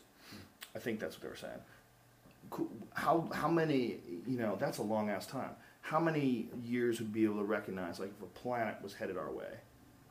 I 0.76 0.78
think 0.78 1.00
that's 1.00 1.16
what 1.16 1.22
they 1.22 1.28
were 1.28 1.36
saying. 1.36 2.80
How 2.92 3.28
how 3.34 3.48
many? 3.48 3.96
You 4.26 4.38
know, 4.38 4.56
that's 4.58 4.78
a 4.78 4.82
long 4.82 5.10
ass 5.10 5.26
time. 5.26 5.50
How 5.80 6.00
many 6.00 6.48
years 6.64 7.00
would 7.00 7.12
be 7.12 7.24
able 7.24 7.38
to 7.38 7.44
recognize 7.44 7.98
like 7.98 8.12
if 8.16 8.22
a 8.22 8.26
planet 8.26 8.76
was 8.82 8.94
headed 8.94 9.16
our 9.16 9.30
way, 9.30 9.52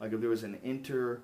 like 0.02 0.12
if 0.12 0.20
there 0.20 0.30
was 0.30 0.44
an 0.44 0.60
inter 0.64 1.22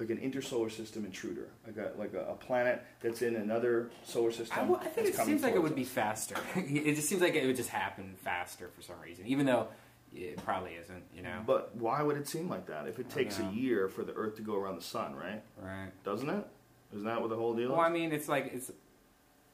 like 0.00 0.10
an 0.10 0.18
intersolar 0.18 0.70
system 0.70 1.04
intruder, 1.04 1.48
like 1.66 1.76
a 1.76 1.92
like 1.98 2.14
a, 2.14 2.30
a 2.30 2.34
planet 2.34 2.82
that's 3.00 3.22
in 3.22 3.36
another 3.36 3.90
solar 4.04 4.32
system. 4.32 4.58
I, 4.58 4.60
w- 4.62 4.80
I 4.80 4.86
think 4.88 5.08
it 5.08 5.14
seems 5.14 5.42
like 5.42 5.54
it 5.54 5.62
would 5.62 5.76
be 5.76 5.84
faster. 5.84 6.36
it 6.56 6.94
just 6.94 7.08
seems 7.08 7.20
like 7.20 7.34
it 7.34 7.46
would 7.46 7.56
just 7.56 7.68
happen 7.68 8.14
faster 8.24 8.68
for 8.74 8.82
some 8.82 8.96
reason, 9.04 9.26
even 9.26 9.46
though 9.46 9.68
it 10.14 10.42
probably 10.44 10.72
isn't. 10.72 11.02
You 11.14 11.22
know, 11.22 11.42
But 11.46 11.76
why 11.76 12.02
would 12.02 12.16
it 12.16 12.26
seem 12.26 12.48
like 12.48 12.66
that? 12.66 12.88
If 12.88 12.98
it 12.98 13.10
takes 13.10 13.38
a 13.38 13.44
year 13.52 13.88
for 13.88 14.02
the 14.02 14.12
Earth 14.14 14.36
to 14.36 14.42
go 14.42 14.56
around 14.56 14.76
the 14.76 14.82
sun, 14.82 15.14
right? 15.14 15.42
right? 15.60 15.90
Doesn't 16.04 16.28
it? 16.28 16.46
Isn't 16.94 17.06
that 17.06 17.20
what 17.20 17.30
the 17.30 17.36
whole 17.36 17.54
deal 17.54 17.70
Well, 17.70 17.80
I 17.80 17.88
mean, 17.90 18.12
it's 18.12 18.28
like 18.28 18.50
it's. 18.52 18.72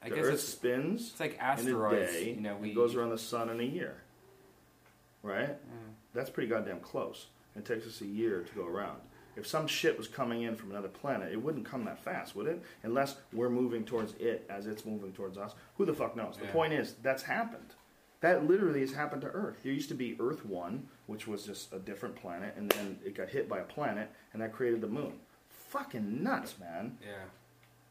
I 0.03 0.09
the 0.09 0.15
guess 0.15 0.25
Earth 0.25 0.35
it's, 0.35 0.49
spins 0.49 1.11
it's 1.11 1.21
like 1.21 1.35
in 1.35 1.41
a 1.41 1.43
asteroids. 1.43 2.13
day. 2.13 2.31
you 2.35 2.41
know, 2.41 2.57
we 2.57 2.71
it 2.71 2.75
goes 2.75 2.95
around 2.95 3.11
the 3.11 3.19
sun 3.19 3.51
in 3.51 3.61
a 3.61 3.65
year, 3.65 3.97
right? 5.23 5.51
Mm. 5.51 5.93
That's 6.15 6.31
pretty 6.31 6.49
goddamn 6.49 6.81
close. 6.81 7.27
It 7.57 7.65
takes 7.65 7.87
us 7.87 8.01
a 8.03 8.07
year 8.07 8.43
to 8.43 8.55
go 8.55 8.67
around. 8.67 8.99
If 9.37 9.47
some 9.47 9.67
shit 9.67 9.99
was 9.99 10.09
coming 10.09 10.43
in 10.43 10.57
from 10.57 10.71
another 10.71 10.89
planet, 10.89 11.33
it 11.33 11.43
wouldn't 11.43 11.67
come 11.67 11.85
that 11.85 12.03
fast, 12.03 12.35
would 12.35 12.47
it? 12.47 12.63
Unless 12.83 13.17
we're 13.33 13.51
moving 13.51 13.85
towards 13.85 14.15
it 14.15 14.47
as 14.49 14.67
it's 14.67 14.85
moving 14.87 15.13
towards 15.13 15.37
us. 15.37 15.55
Who 15.77 15.85
the 15.85 15.93
fuck 15.95 16.17
knows? 16.17 16.37
The 16.39 16.47
Yeah. 16.47 16.53
point 16.53 16.73
is, 16.73 16.95
that's 17.03 17.23
happened. 17.25 17.75
That 18.21 18.47
literally 18.49 18.81
has 18.81 18.93
happened 18.95 19.21
to 19.23 19.29
Earth. 19.29 19.59
There 19.63 19.73
used 19.73 19.91
to 19.91 19.95
be 19.95 20.17
Earth 20.19 20.45
1, 20.47 20.89
which 21.07 21.27
was 21.29 21.45
just 21.45 21.71
a 21.73 21.79
different 21.79 22.17
planet, 22.17 22.55
and 22.57 22.71
then 22.71 22.99
it 23.05 23.15
got 23.15 23.29
hit 23.29 23.47
by 23.49 23.59
a 23.59 23.65
planet, 23.65 24.11
and 24.33 24.41
that 24.41 24.53
created 24.55 24.81
the 24.81 24.87
moon. 24.89 25.21
Fucking 25.51 26.23
nuts, 26.23 26.59
man. 26.59 26.97
Yeah. 27.07 27.25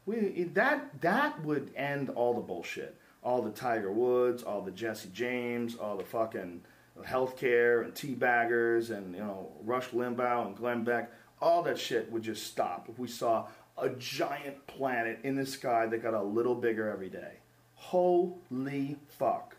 We, 0.04 0.44
that 0.54 1.00
that 1.00 1.42
would 1.44 1.72
end 1.76 2.10
all 2.10 2.34
the 2.34 2.40
bullshit. 2.40 2.96
All 3.22 3.42
the 3.42 3.50
Tiger 3.50 3.90
Woods, 3.92 4.42
all 4.42 4.62
the 4.62 4.70
Jesse 4.72 5.10
James, 5.12 5.76
all 5.76 5.96
the 5.96 6.04
fucking 6.04 6.62
healthcare 7.02 7.84
and 7.84 7.94
tea 7.94 8.14
baggers 8.14 8.90
and 8.90 9.14
you 9.14 9.20
know 9.20 9.52
Rush 9.64 9.88
Limbaugh 9.90 10.46
and 10.46 10.56
Glenn 10.56 10.84
Beck. 10.84 11.10
All 11.40 11.62
that 11.64 11.78
shit 11.78 12.10
would 12.10 12.22
just 12.22 12.46
stop 12.46 12.88
if 12.88 12.98
we 12.98 13.08
saw 13.08 13.46
a 13.78 13.90
giant 13.90 14.66
planet 14.66 15.18
in 15.22 15.36
the 15.36 15.44
sky 15.46 15.86
that 15.86 16.02
got 16.02 16.14
a 16.14 16.22
little 16.22 16.54
bigger 16.54 16.88
every 16.88 17.10
day. 17.10 17.34
Holy 17.74 18.96
fuck! 19.08 19.56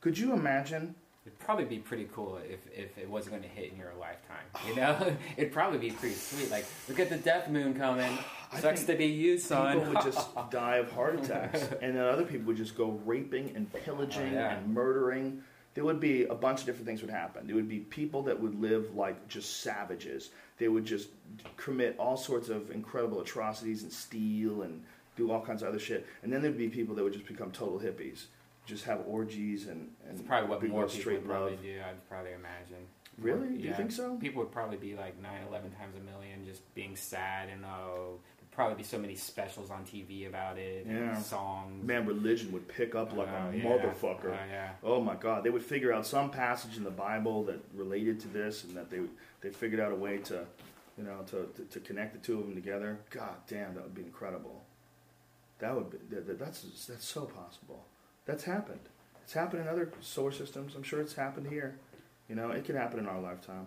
Could 0.00 0.18
you 0.18 0.32
imagine? 0.32 0.94
It'd 1.26 1.38
probably 1.40 1.64
be 1.64 1.78
pretty 1.78 2.08
cool 2.14 2.38
if, 2.48 2.60
if 2.72 2.96
it 2.96 3.10
wasn't 3.10 3.32
going 3.32 3.42
to 3.42 3.48
hit 3.48 3.72
in 3.72 3.78
your 3.78 3.92
lifetime. 4.00 4.44
You 4.68 4.76
know, 4.76 5.16
it'd 5.36 5.52
probably 5.52 5.78
be 5.78 5.90
pretty 5.90 6.14
sweet. 6.14 6.50
Like, 6.50 6.64
look 6.88 7.00
at 7.00 7.10
the 7.10 7.16
death 7.16 7.48
moon 7.50 7.74
coming. 7.74 8.16
Sucks 8.60 8.84
to 8.84 8.94
be 8.94 9.06
you, 9.06 9.36
son. 9.36 9.78
People 9.80 9.94
would 9.94 10.02
just 10.04 10.28
die 10.50 10.76
of 10.76 10.92
heart 10.92 11.16
attacks, 11.18 11.62
and 11.82 11.96
then 11.96 12.04
other 12.04 12.24
people 12.24 12.46
would 12.46 12.56
just 12.56 12.76
go 12.76 13.00
raping 13.04 13.52
and 13.56 13.70
pillaging 13.72 14.30
Oh, 14.30 14.34
yeah. 14.34 14.56
and 14.56 14.72
murdering. 14.72 15.42
There 15.76 15.84
would 15.84 16.00
be 16.00 16.24
a 16.24 16.34
bunch 16.34 16.60
of 16.60 16.66
different 16.66 16.86
things 16.86 17.02
would 17.02 17.10
happen. 17.10 17.46
There 17.46 17.54
would 17.54 17.68
be 17.68 17.80
people 17.80 18.22
that 18.22 18.40
would 18.40 18.58
live 18.58 18.96
like 18.96 19.28
just 19.28 19.60
savages. 19.60 20.30
They 20.56 20.68
would 20.68 20.86
just 20.86 21.10
commit 21.58 21.94
all 21.98 22.16
sorts 22.16 22.48
of 22.48 22.70
incredible 22.70 23.20
atrocities 23.20 23.82
and 23.82 23.92
steal 23.92 24.62
and 24.62 24.82
do 25.16 25.30
all 25.30 25.44
kinds 25.44 25.62
of 25.62 25.68
other 25.68 25.78
shit. 25.78 26.06
And 26.22 26.32
then 26.32 26.40
there'd 26.40 26.56
be 26.56 26.70
people 26.70 26.94
that 26.94 27.04
would 27.04 27.12
just 27.12 27.26
become 27.26 27.50
total 27.50 27.78
hippies, 27.78 28.24
just 28.64 28.86
have 28.86 29.02
orgies 29.06 29.66
and 29.66 29.90
and 30.08 30.26
probably 30.26 30.48
what 30.48 30.60
be 30.62 30.68
more 30.68 30.82
love, 30.82 30.90
people 30.90 31.02
straight 31.02 31.20
would 31.20 31.28
probably 31.28 31.56
do. 31.56 31.78
I'd 31.86 32.08
probably 32.08 32.32
imagine. 32.32 32.86
Really? 33.18 33.58
Do 33.58 33.68
you 33.68 33.74
think 33.74 33.92
so? 33.92 34.16
People 34.16 34.42
would 34.42 34.52
probably 34.52 34.78
be 34.78 34.94
like 34.94 35.20
9, 35.20 35.30
11 35.48 35.72
times 35.72 35.94
a 35.96 36.00
million, 36.00 36.46
just 36.46 36.74
being 36.74 36.96
sad 36.96 37.50
and 37.50 37.66
oh, 37.66 38.18
probably 38.56 38.74
be 38.76 38.82
so 38.82 38.98
many 38.98 39.14
specials 39.14 39.70
on 39.70 39.84
TV 39.84 40.26
about 40.26 40.58
it. 40.58 40.84
Yeah. 40.88 41.14
And 41.14 41.22
songs. 41.24 41.84
Man, 41.86 42.06
religion 42.06 42.50
would 42.52 42.66
pick 42.66 42.94
up 42.96 43.14
like 43.16 43.28
Oh, 43.28 43.50
a 43.50 43.54
yeah. 43.56 43.62
motherfucker. 43.64 44.30
Oh, 44.32 44.46
yeah. 44.50 44.70
Oh 44.82 45.00
my 45.00 45.14
God! 45.14 45.44
They 45.44 45.50
would 45.50 45.62
figure 45.64 45.92
out 45.92 46.04
some 46.06 46.30
passage 46.30 46.76
in 46.76 46.82
the 46.82 46.90
Bible 46.90 47.44
that 47.44 47.60
related 47.74 48.18
to 48.20 48.28
this, 48.28 48.64
and 48.64 48.76
that 48.76 48.90
they 48.90 49.00
they 49.42 49.50
figured 49.50 49.78
out 49.80 49.92
a 49.92 49.96
way 49.96 50.18
to, 50.18 50.44
you 50.98 51.04
know, 51.04 51.18
to, 51.30 51.48
to, 51.54 51.62
to 51.70 51.80
connect 51.80 52.14
the 52.14 52.18
two 52.18 52.40
of 52.40 52.46
them 52.46 52.54
together. 52.56 52.98
God 53.10 53.36
damn, 53.46 53.74
that 53.74 53.84
would 53.84 53.94
be 53.94 54.02
incredible. 54.02 54.64
That 55.60 55.74
would 55.76 55.90
be 55.90 55.98
that, 56.16 56.26
that- 56.26 56.38
that's 56.38 56.62
that's 56.86 57.06
so 57.06 57.26
possible. 57.26 57.84
That's 58.24 58.44
happened. 58.44 58.80
It's 59.22 59.32
happened 59.34 59.62
in 59.62 59.68
other 59.68 59.92
solar 60.00 60.32
systems. 60.32 60.74
I'm 60.74 60.82
sure 60.82 61.00
it's 61.00 61.14
happened 61.14 61.48
here. 61.48 61.78
You 62.28 62.34
know, 62.36 62.50
it 62.50 62.64
could 62.64 62.74
happen 62.76 62.98
in 62.98 63.06
our 63.06 63.20
lifetime. 63.20 63.66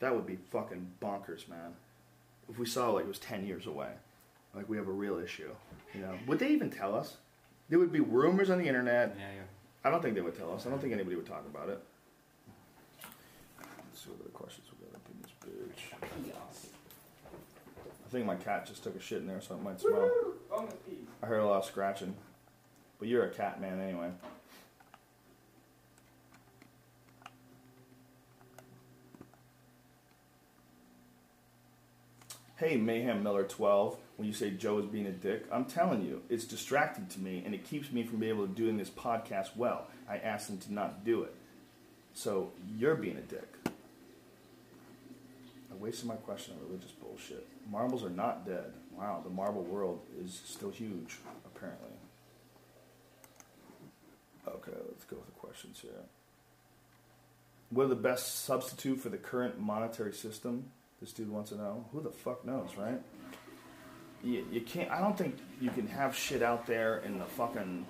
That 0.00 0.14
would 0.14 0.26
be 0.26 0.36
fucking 0.50 0.92
bonkers, 1.02 1.48
man. 1.48 1.74
If 2.48 2.58
we 2.58 2.66
saw 2.66 2.90
like 2.92 3.04
it 3.04 3.08
was 3.08 3.18
ten 3.18 3.44
years 3.46 3.66
away, 3.66 3.90
like 4.58 4.68
we 4.68 4.76
have 4.76 4.88
a 4.88 4.92
real 4.92 5.18
issue. 5.18 5.48
You 5.94 6.02
know, 6.02 6.14
would 6.26 6.40
they 6.40 6.48
even 6.48 6.68
tell 6.68 6.94
us? 6.94 7.16
There 7.68 7.78
would 7.78 7.92
be 7.92 8.00
rumors 8.00 8.50
on 8.50 8.58
the 8.58 8.66
internet. 8.66 9.14
Yeah, 9.16 9.24
yeah. 9.36 9.42
I 9.84 9.90
don't 9.90 10.02
think 10.02 10.16
they 10.16 10.20
would 10.20 10.36
tell 10.36 10.52
us. 10.52 10.66
I 10.66 10.70
don't 10.70 10.80
think 10.80 10.92
anybody 10.92 11.16
would 11.16 11.26
talk 11.26 11.44
about 11.46 11.68
it. 11.68 11.80
Let's 13.60 14.02
see 14.02 14.10
what 14.10 14.20
other 14.20 14.30
questions 14.30 14.66
we 14.72 14.84
got 14.86 14.96
up 14.96 15.02
in 15.08 15.22
this 15.22 15.32
bitch. 15.40 15.94
I 18.04 18.10
think 18.10 18.26
my 18.26 18.36
cat 18.36 18.66
just 18.66 18.82
took 18.82 18.96
a 18.96 19.00
shit 19.00 19.18
in 19.18 19.26
there, 19.26 19.40
so 19.40 19.54
it 19.54 19.62
might 19.62 19.80
smell. 19.80 20.10
I 21.22 21.26
heard 21.26 21.40
a 21.40 21.46
lot 21.46 21.58
of 21.58 21.64
scratching. 21.64 22.14
But 22.98 23.06
you're 23.06 23.24
a 23.24 23.30
cat 23.30 23.60
man 23.60 23.80
anyway. 23.80 24.10
Hey, 32.56 32.76
Mayhem 32.76 33.22
Miller 33.22 33.44
12, 33.44 33.98
when 34.18 34.26
you 34.26 34.34
say 34.34 34.50
Joe 34.50 34.78
is 34.80 34.86
being 34.86 35.06
a 35.06 35.12
dick, 35.12 35.46
I'm 35.50 35.64
telling 35.64 36.02
you, 36.02 36.20
it's 36.28 36.44
distracting 36.44 37.06
to 37.06 37.20
me 37.20 37.42
and 37.46 37.54
it 37.54 37.64
keeps 37.64 37.90
me 37.92 38.02
from 38.02 38.18
being 38.18 38.34
able 38.34 38.48
to 38.48 38.52
doing 38.52 38.76
this 38.76 38.90
podcast 38.90 39.56
well. 39.56 39.86
I 40.10 40.16
asked 40.16 40.50
him 40.50 40.58
to 40.58 40.74
not 40.74 41.04
do 41.04 41.22
it. 41.22 41.32
So 42.14 42.50
you're 42.76 42.96
being 42.96 43.16
a 43.16 43.20
dick. 43.20 43.48
I 43.64 43.70
wasted 45.78 46.06
my 46.06 46.16
question 46.16 46.54
on 46.54 46.66
religious 46.66 46.90
bullshit. 46.90 47.46
Marbles 47.70 48.02
are 48.02 48.10
not 48.10 48.44
dead. 48.44 48.72
Wow, 48.98 49.20
the 49.22 49.30
marble 49.30 49.62
world 49.62 50.00
is 50.20 50.42
still 50.44 50.70
huge, 50.70 51.18
apparently. 51.46 51.92
Okay, 54.48 54.72
let's 54.88 55.04
go 55.04 55.16
with 55.16 55.26
the 55.26 55.38
questions 55.38 55.78
here. 55.80 55.92
What 57.70 57.84
are 57.84 57.88
the 57.88 57.94
best 57.94 58.44
substitute 58.44 58.98
for 58.98 59.10
the 59.10 59.16
current 59.16 59.60
monetary 59.60 60.12
system? 60.12 60.72
This 61.00 61.12
dude 61.12 61.30
wants 61.30 61.50
to 61.50 61.56
know. 61.56 61.84
Who 61.92 62.00
the 62.00 62.10
fuck 62.10 62.44
knows, 62.44 62.70
right? 62.76 63.00
You, 64.22 64.44
you 64.50 64.60
can't. 64.60 64.90
I 64.90 65.00
don't 65.00 65.16
think 65.16 65.36
you 65.60 65.70
can 65.70 65.86
have 65.88 66.14
shit 66.16 66.42
out 66.42 66.66
there 66.66 66.98
in 66.98 67.18
the 67.18 67.24
fucking 67.24 67.86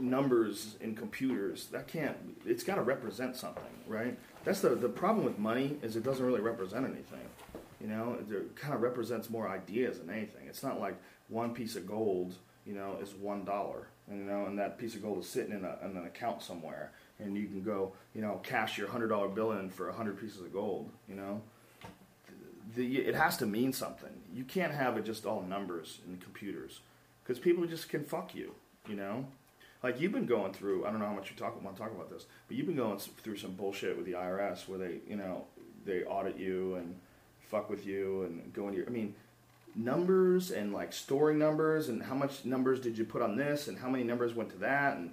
numbers 0.00 0.76
in 0.80 0.94
computers. 0.94 1.66
That 1.66 1.88
can't. 1.88 2.16
It's 2.46 2.62
got 2.62 2.76
to 2.76 2.82
represent 2.82 3.36
something, 3.36 3.64
right? 3.86 4.18
That's 4.44 4.60
the 4.60 4.70
the 4.70 4.88
problem 4.88 5.24
with 5.24 5.38
money 5.38 5.78
is 5.82 5.96
it 5.96 6.04
doesn't 6.04 6.24
really 6.24 6.40
represent 6.40 6.84
anything. 6.86 7.20
You 7.80 7.88
know, 7.88 8.16
it 8.30 8.56
kind 8.56 8.74
of 8.74 8.80
represents 8.80 9.28
more 9.28 9.48
ideas 9.48 9.98
than 9.98 10.10
anything. 10.10 10.46
It's 10.46 10.62
not 10.62 10.80
like 10.80 10.96
one 11.28 11.52
piece 11.52 11.74
of 11.74 11.86
gold, 11.86 12.36
you 12.64 12.74
know, 12.74 12.96
is 13.02 13.14
one 13.14 13.44
dollar, 13.44 13.88
you 14.08 14.18
know, 14.18 14.46
and 14.46 14.56
that 14.58 14.78
piece 14.78 14.94
of 14.94 15.02
gold 15.02 15.18
is 15.18 15.28
sitting 15.28 15.52
in, 15.52 15.64
a, 15.64 15.78
in 15.84 15.96
an 15.96 16.06
account 16.06 16.42
somewhere, 16.42 16.92
and 17.18 17.36
you 17.36 17.46
can 17.46 17.62
go, 17.62 17.92
you 18.14 18.20
know, 18.20 18.40
cash 18.44 18.78
your 18.78 18.86
hundred 18.86 19.08
dollar 19.08 19.28
bill 19.28 19.52
in 19.52 19.68
for 19.68 19.88
a 19.88 19.92
hundred 19.92 20.20
pieces 20.20 20.40
of 20.40 20.52
gold. 20.52 20.90
You 21.08 21.16
know, 21.16 21.42
the, 22.74 22.98
it 22.98 23.14
has 23.14 23.36
to 23.38 23.46
mean 23.46 23.72
something. 23.72 24.10
You 24.34 24.44
can't 24.44 24.72
have 24.72 24.96
it 24.96 25.04
just 25.04 25.26
all 25.26 25.42
numbers 25.42 26.00
and 26.06 26.20
computers 26.20 26.80
because 27.22 27.38
people 27.38 27.66
just 27.66 27.88
can 27.88 28.04
fuck 28.04 28.34
you. 28.34 28.54
You 28.88 28.96
know, 28.96 29.26
like 29.82 30.00
you've 30.00 30.12
been 30.12 30.26
going 30.26 30.52
through. 30.52 30.84
I 30.84 30.90
don't 30.90 30.98
know 30.98 31.06
how 31.06 31.14
much 31.14 31.30
you 31.30 31.36
talk 31.36 31.62
want 31.62 31.76
to 31.76 31.82
talk 31.82 31.92
about 31.92 32.10
this, 32.10 32.26
but 32.48 32.56
you've 32.56 32.66
been 32.66 32.76
going 32.76 32.98
through 32.98 33.36
some 33.36 33.52
bullshit 33.52 33.96
with 33.96 34.06
the 34.06 34.12
IRS 34.12 34.68
where 34.68 34.78
they, 34.78 34.98
you 35.08 35.16
know, 35.16 35.44
they 35.84 36.02
audit 36.02 36.36
you 36.36 36.74
and 36.76 36.96
fuck 37.50 37.70
with 37.70 37.86
you 37.86 38.22
and 38.24 38.52
go 38.52 38.66
into 38.66 38.78
your. 38.78 38.86
I 38.88 38.90
mean, 38.90 39.14
numbers 39.74 40.50
and 40.50 40.72
like 40.72 40.92
storing 40.92 41.38
numbers 41.38 41.88
and 41.88 42.02
how 42.02 42.14
much 42.14 42.44
numbers 42.44 42.80
did 42.80 42.98
you 42.98 43.04
put 43.04 43.22
on 43.22 43.36
this 43.36 43.68
and 43.68 43.78
how 43.78 43.88
many 43.88 44.04
numbers 44.04 44.34
went 44.34 44.50
to 44.50 44.56
that 44.58 44.96
and 44.96 45.12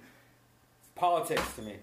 Politics 1.00 1.54
to 1.54 1.62
me. 1.62 1.76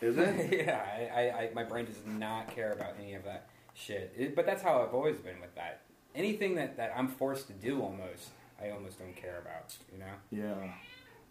Is 0.00 0.16
it? 0.16 0.64
yeah, 0.66 0.80
I, 0.80 1.20
I, 1.20 1.38
I, 1.38 1.50
my 1.54 1.64
brain 1.64 1.86
does 1.86 1.98
not 2.06 2.54
care 2.54 2.72
about 2.72 2.94
any 3.02 3.14
of 3.14 3.24
that 3.24 3.48
shit. 3.80 4.14
It, 4.16 4.36
but 4.36 4.46
that's 4.46 4.62
how 4.62 4.82
I've 4.82 4.94
always 4.94 5.16
been 5.16 5.40
with 5.40 5.54
that. 5.54 5.82
Anything 6.14 6.54
that, 6.56 6.76
that 6.76 6.92
I'm 6.96 7.08
forced 7.08 7.46
to 7.48 7.52
do, 7.52 7.80
almost, 7.82 8.30
I 8.62 8.70
almost 8.70 8.98
don't 8.98 9.16
care 9.16 9.38
about. 9.38 9.76
You 9.92 9.98
know? 9.98 10.14
Yeah. 10.30 10.72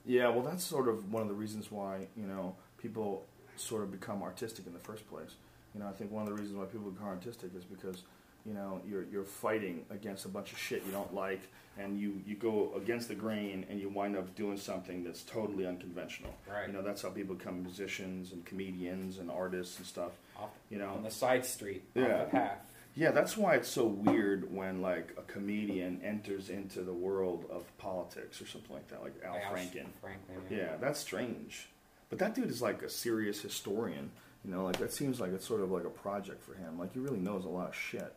Yeah, 0.06 0.30
well, 0.30 0.42
that's 0.42 0.64
sort 0.64 0.88
of 0.88 1.12
one 1.12 1.22
of 1.22 1.28
the 1.28 1.36
reasons 1.36 1.72
why, 1.72 2.08
you 2.16 2.26
know, 2.26 2.56
people 2.78 3.26
sort 3.58 3.84
of 3.84 3.92
become 3.92 4.24
artistic 4.24 4.66
in 4.66 4.74
the 4.74 4.80
first 4.80 5.08
place. 5.10 5.36
You 5.74 5.82
know, 5.82 5.88
I 5.88 5.92
think 5.92 6.12
one 6.12 6.24
of 6.24 6.30
the 6.30 6.34
reasons 6.34 6.58
why 6.58 6.66
people 6.66 6.90
become 6.90 7.08
artistic 7.08 7.52
is 7.56 7.66
because, 7.66 8.04
you 8.50 8.56
know, 8.56 8.82
you're, 8.90 9.04
you're 9.12 9.24
fighting 9.24 9.86
against 9.92 10.26
a 10.26 10.28
bunch 10.28 10.52
of 10.52 10.58
shit 10.58 10.84
you 10.86 10.92
don't 10.92 11.14
like, 11.14 11.40
and 11.78 12.00
you, 12.00 12.20
you 12.26 12.36
go 12.36 12.74
against 12.76 13.08
the 13.08 13.14
grain, 13.16 13.64
and 13.70 13.80
you 13.80 13.90
wind 13.90 14.18
up 14.18 14.34
doing 14.36 14.58
something 14.58 15.04
that's 15.04 15.22
totally 15.22 15.68
unconventional. 15.68 16.34
Right. 16.52 16.66
You 16.68 16.74
know, 16.74 16.82
that's 16.82 17.04
how 17.04 17.10
people 17.12 17.36
become 17.36 17.62
musicians 17.62 18.32
and 18.34 18.44
comedians 18.46 19.20
and 19.20 19.30
artists 19.30 19.78
and 19.78 19.86
stuff. 19.86 20.14
Off, 20.38 20.50
You 20.70 20.80
know, 20.80 20.90
on 20.90 21.04
the 21.04 21.12
side 21.12 21.46
street, 21.46 21.84
Yeah. 21.94 22.24
path. 22.26 22.58
Yeah, 22.96 23.12
that's 23.12 23.38
why 23.38 23.54
it's 23.56 23.70
so 23.70 23.86
weird 23.86 24.52
when 24.54 24.82
like 24.82 25.14
a 25.18 25.22
comedian 25.22 26.02
enters 26.04 26.50
into 26.50 26.82
the 26.82 26.92
world 26.92 27.46
of 27.52 27.64
politics 27.78 28.42
or 28.42 28.48
something 28.48 28.76
like 28.76 28.88
that, 28.90 29.04
like 29.04 29.14
Al 29.24 29.36
Franken. 29.36 29.86
Franklin. 30.02 30.42
Yeah, 30.50 30.76
that's 30.82 31.00
strange. 31.00 31.70
But 32.10 32.18
that 32.20 32.34
dude 32.34 32.50
is 32.50 32.64
like 32.64 32.82
a 32.82 32.90
serious 32.90 33.40
historian. 33.40 34.10
You 34.44 34.52
know, 34.52 34.64
like 34.66 34.78
that 34.80 34.92
seems 34.92 35.20
like 35.20 35.32
it's 35.34 35.46
sort 35.46 35.62
of 35.62 35.70
like 35.72 35.86
a 35.86 35.90
project 35.90 36.44
for 36.44 36.56
him. 36.56 36.80
Like 36.80 36.92
he 36.94 37.00
really 37.00 37.20
knows 37.20 37.46
a 37.46 37.50
lot 37.50 37.70
of 37.70 37.76
shit. 37.76 38.14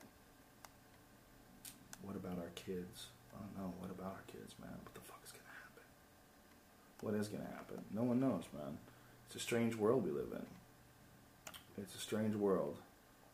What 2.03 2.16
about 2.16 2.39
our 2.39 2.53
kids? 2.55 3.07
Oh, 3.35 3.39
I 3.39 3.43
don't 3.43 3.57
know. 3.59 3.74
What 3.79 3.91
about 3.91 4.19
our 4.19 4.27
kids, 4.27 4.55
man? 4.61 4.74
What 4.83 4.95
the 4.95 5.01
fuck 5.01 5.20
is 5.24 5.33
gonna 5.33 5.57
happen? 5.62 5.87
What 7.01 7.15
is 7.15 7.29
gonna 7.29 7.51
happen? 7.57 7.79
No 7.93 8.03
one 8.03 8.20
knows, 8.20 8.45
man. 8.53 8.79
It's 9.27 9.37
a 9.37 9.41
strange 9.41 9.74
world 9.74 10.05
we 10.05 10.11
live 10.11 10.33
in. 10.33 10.47
It's 11.83 11.95
a 11.95 11.99
strange 11.99 12.35
world. 12.35 12.77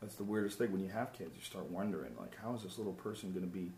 That's 0.01 0.15
the 0.15 0.24
weirdest 0.24 0.59
thing. 0.59 0.70
When 0.70 0.82
you 0.82 0.90
have 0.90 1.12
kids, 1.12 1.31
you 1.35 1.43
start 1.43 1.70
wondering, 1.70 2.12
like, 2.19 2.36
how 2.40 2.55
is 2.55 2.62
this 2.62 2.78
little 2.78 2.93
person 2.93 3.32
gonna 3.32 3.47
be 3.47 3.73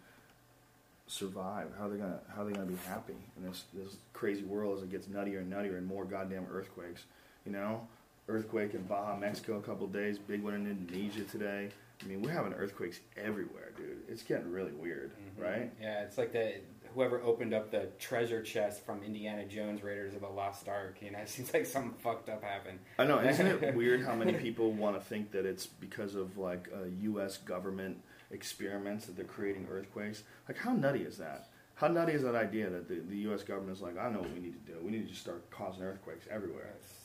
survive? 1.07 1.69
How 1.79 1.87
are 1.87 1.89
they 1.89 1.97
gonna 1.97 2.21
how 2.35 2.43
are 2.43 2.45
they 2.45 2.53
gonna 2.53 2.67
be 2.67 2.79
happy 2.87 3.17
in 3.37 3.47
this 3.47 3.65
this 3.73 3.97
crazy 4.13 4.45
world 4.45 4.79
as 4.79 4.85
it 4.85 4.91
gets 4.91 5.07
nuttier 5.07 5.39
and 5.39 5.53
nuttier 5.53 5.79
and 5.79 5.87
more 5.87 6.05
goddamn 6.05 6.47
earthquakes? 6.53 7.05
You 7.47 7.53
know, 7.53 7.89
earthquake 8.29 8.75
in 8.75 8.83
Baja, 8.83 9.17
Mexico, 9.17 9.57
a 9.57 9.63
couple 9.63 9.87
days. 9.87 10.19
Big 10.19 10.43
one 10.43 10.55
in 10.55 10.67
Indonesia 10.67 11.25
today. 11.25 11.71
I 12.03 12.07
mean, 12.07 12.23
we're 12.23 12.31
having 12.33 12.55
earthquakes 12.55 13.01
everywhere, 13.17 13.73
dude. 13.77 13.99
It's 14.09 14.23
getting 14.23 14.51
really 14.51 14.73
weird, 14.73 15.11
Mhm. 15.13 15.43
right? 15.43 15.73
Yeah, 15.81 16.03
it's 16.03 16.17
like 16.19 16.33
the 16.33 16.55
whoever 16.95 17.21
opened 17.23 17.55
up 17.55 17.71
the 17.71 17.87
treasure 18.01 18.43
chest 18.43 18.85
from 18.85 19.03
Indiana 19.05 19.45
Jones 19.47 19.83
Raiders 19.83 20.15
of 20.15 20.23
the 20.23 20.29
Lost 20.29 20.69
Ark. 20.69 20.97
You 21.03 21.11
know, 21.13 21.19
it 21.19 21.29
seems 21.29 21.53
like 21.55 21.67
something 21.67 21.93
fucked 22.01 22.29
up 22.29 22.43
happened. 22.43 22.79
I 22.99 23.05
know. 23.05 23.21
Isn't 23.21 23.47
it 23.47 23.75
weird 23.77 24.03
how 24.03 24.15
many 24.15 24.33
people 24.33 24.73
want 24.73 24.99
to 24.99 25.05
think 25.05 25.31
that 25.33 25.45
it's 25.47 25.67
because 25.67 26.15
of 26.15 26.37
like 26.39 26.69
uh, 26.75 26.87
U.S. 27.03 27.37
government 27.37 27.99
experiments 28.31 29.07
that 29.07 29.17
they're 29.17 29.25
creating 29.25 29.69
earthquakes? 29.71 30.23
Like, 30.49 30.57
how 30.59 30.73
nutty 30.73 31.03
is 31.03 31.19
that? 31.19 31.49
How 31.75 31.89
nutty 31.89 32.13
is 32.13 32.23
that 32.23 32.35
idea 32.35 32.69
that 32.71 32.89
the, 32.89 32.97
the 33.09 33.17
U.S. 33.29 33.43
government 33.43 33.77
is 33.77 33.83
like, 33.83 33.97
I 33.99 34.11
know 34.11 34.21
what 34.21 34.33
we 34.35 34.41
need 34.41 34.67
to 34.67 34.73
do. 34.73 34.79
We 34.83 34.91
need 34.91 35.03
to 35.05 35.09
just 35.09 35.21
start 35.23 35.49
causing 35.51 35.83
earthquakes 35.83 36.27
everywhere. 36.31 36.75
Stupid. 36.83 36.97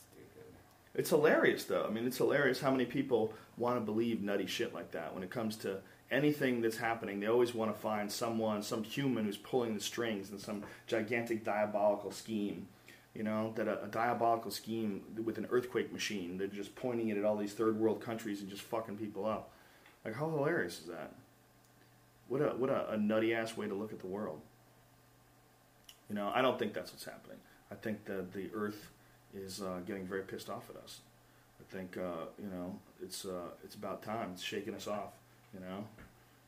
It's 0.96 1.10
hilarious, 1.10 1.66
though. 1.66 1.86
I 1.86 1.90
mean, 1.92 2.08
it's 2.08 2.18
hilarious 2.18 2.62
how 2.62 2.72
many 2.72 2.86
people 2.86 3.34
want 3.58 3.76
to 3.76 3.82
believe 3.82 4.22
nutty 4.22 4.46
shit 4.46 4.74
like 4.74 4.92
that. 4.92 5.14
When 5.14 5.24
it 5.24 5.30
comes 5.30 5.58
to 5.58 5.80
anything 6.10 6.62
that's 6.62 6.78
happening, 6.78 7.20
they 7.20 7.28
always 7.28 7.54
want 7.54 7.74
to 7.74 7.80
find 7.80 8.10
someone, 8.10 8.64
some 8.64 8.84
human 8.84 9.26
who's 9.26 9.38
pulling 9.38 9.74
the 9.74 9.82
strings 9.82 10.32
in 10.32 10.40
some 10.40 10.64
gigantic 10.88 11.44
diabolical 11.44 12.12
scheme. 12.12 12.68
You 13.14 13.24
know, 13.24 13.54
that 13.56 13.68
a, 13.68 13.84
a 13.84 13.88
diabolical 13.88 14.52
scheme 14.52 15.02
with 15.24 15.38
an 15.38 15.48
earthquake 15.50 15.92
machine. 15.94 16.38
They're 16.38 16.48
just 16.48 16.76
pointing 16.76 17.10
it 17.10 17.18
at 17.18 17.24
all 17.24 17.38
these 17.38 17.54
third 17.54 17.80
world 17.80 18.02
countries 18.02 18.42
and 18.42 18.50
just 18.50 18.64
fucking 18.64 18.98
people 18.98 19.26
up. 19.26 19.52
Like, 20.04 20.16
how 20.16 20.30
hilarious 20.30 20.82
is 20.82 20.88
that? 20.88 21.14
What 22.28 22.42
a 22.42 22.50
what 22.50 22.70
a, 22.70 22.92
a 22.92 22.98
nutty 22.98 23.34
ass 23.34 23.56
way 23.56 23.68
to 23.68 23.74
look 23.74 23.94
at 23.94 24.00
the 24.00 24.08
world. 24.08 24.42
You 26.10 26.16
know, 26.16 26.32
I 26.34 26.42
don't 26.42 26.60
think 26.60 26.74
that's 26.74 26.92
what's 26.92 27.06
happening. 27.06 27.38
I 27.72 27.76
think 27.76 28.06
that 28.06 28.34
the 28.34 28.50
Earth 28.54 28.90
is 29.36 29.62
uh, 29.62 29.80
getting 29.86 30.06
very 30.06 30.22
pissed 30.24 30.50
off 30.50 30.70
at 30.70 30.82
us. 30.84 31.00
I 31.60 31.76
think 31.76 31.98
uh, 31.98 32.26
you 32.42 32.50
know 32.50 32.76
it's 33.02 33.26
uh, 33.26 33.50
it's 33.64 33.76
about 33.76 34.04
time. 34.04 34.32
It's 34.34 34.44
shaking 34.44 34.74
us 34.76 34.88
off. 34.88 35.14
You 35.54 35.60
know, 35.60 35.86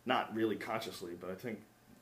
not 0.05 0.35
really 0.35 0.55
consciously, 0.55 1.13
but 1.19 1.29
I 1.29 1.35
think 1.35 1.59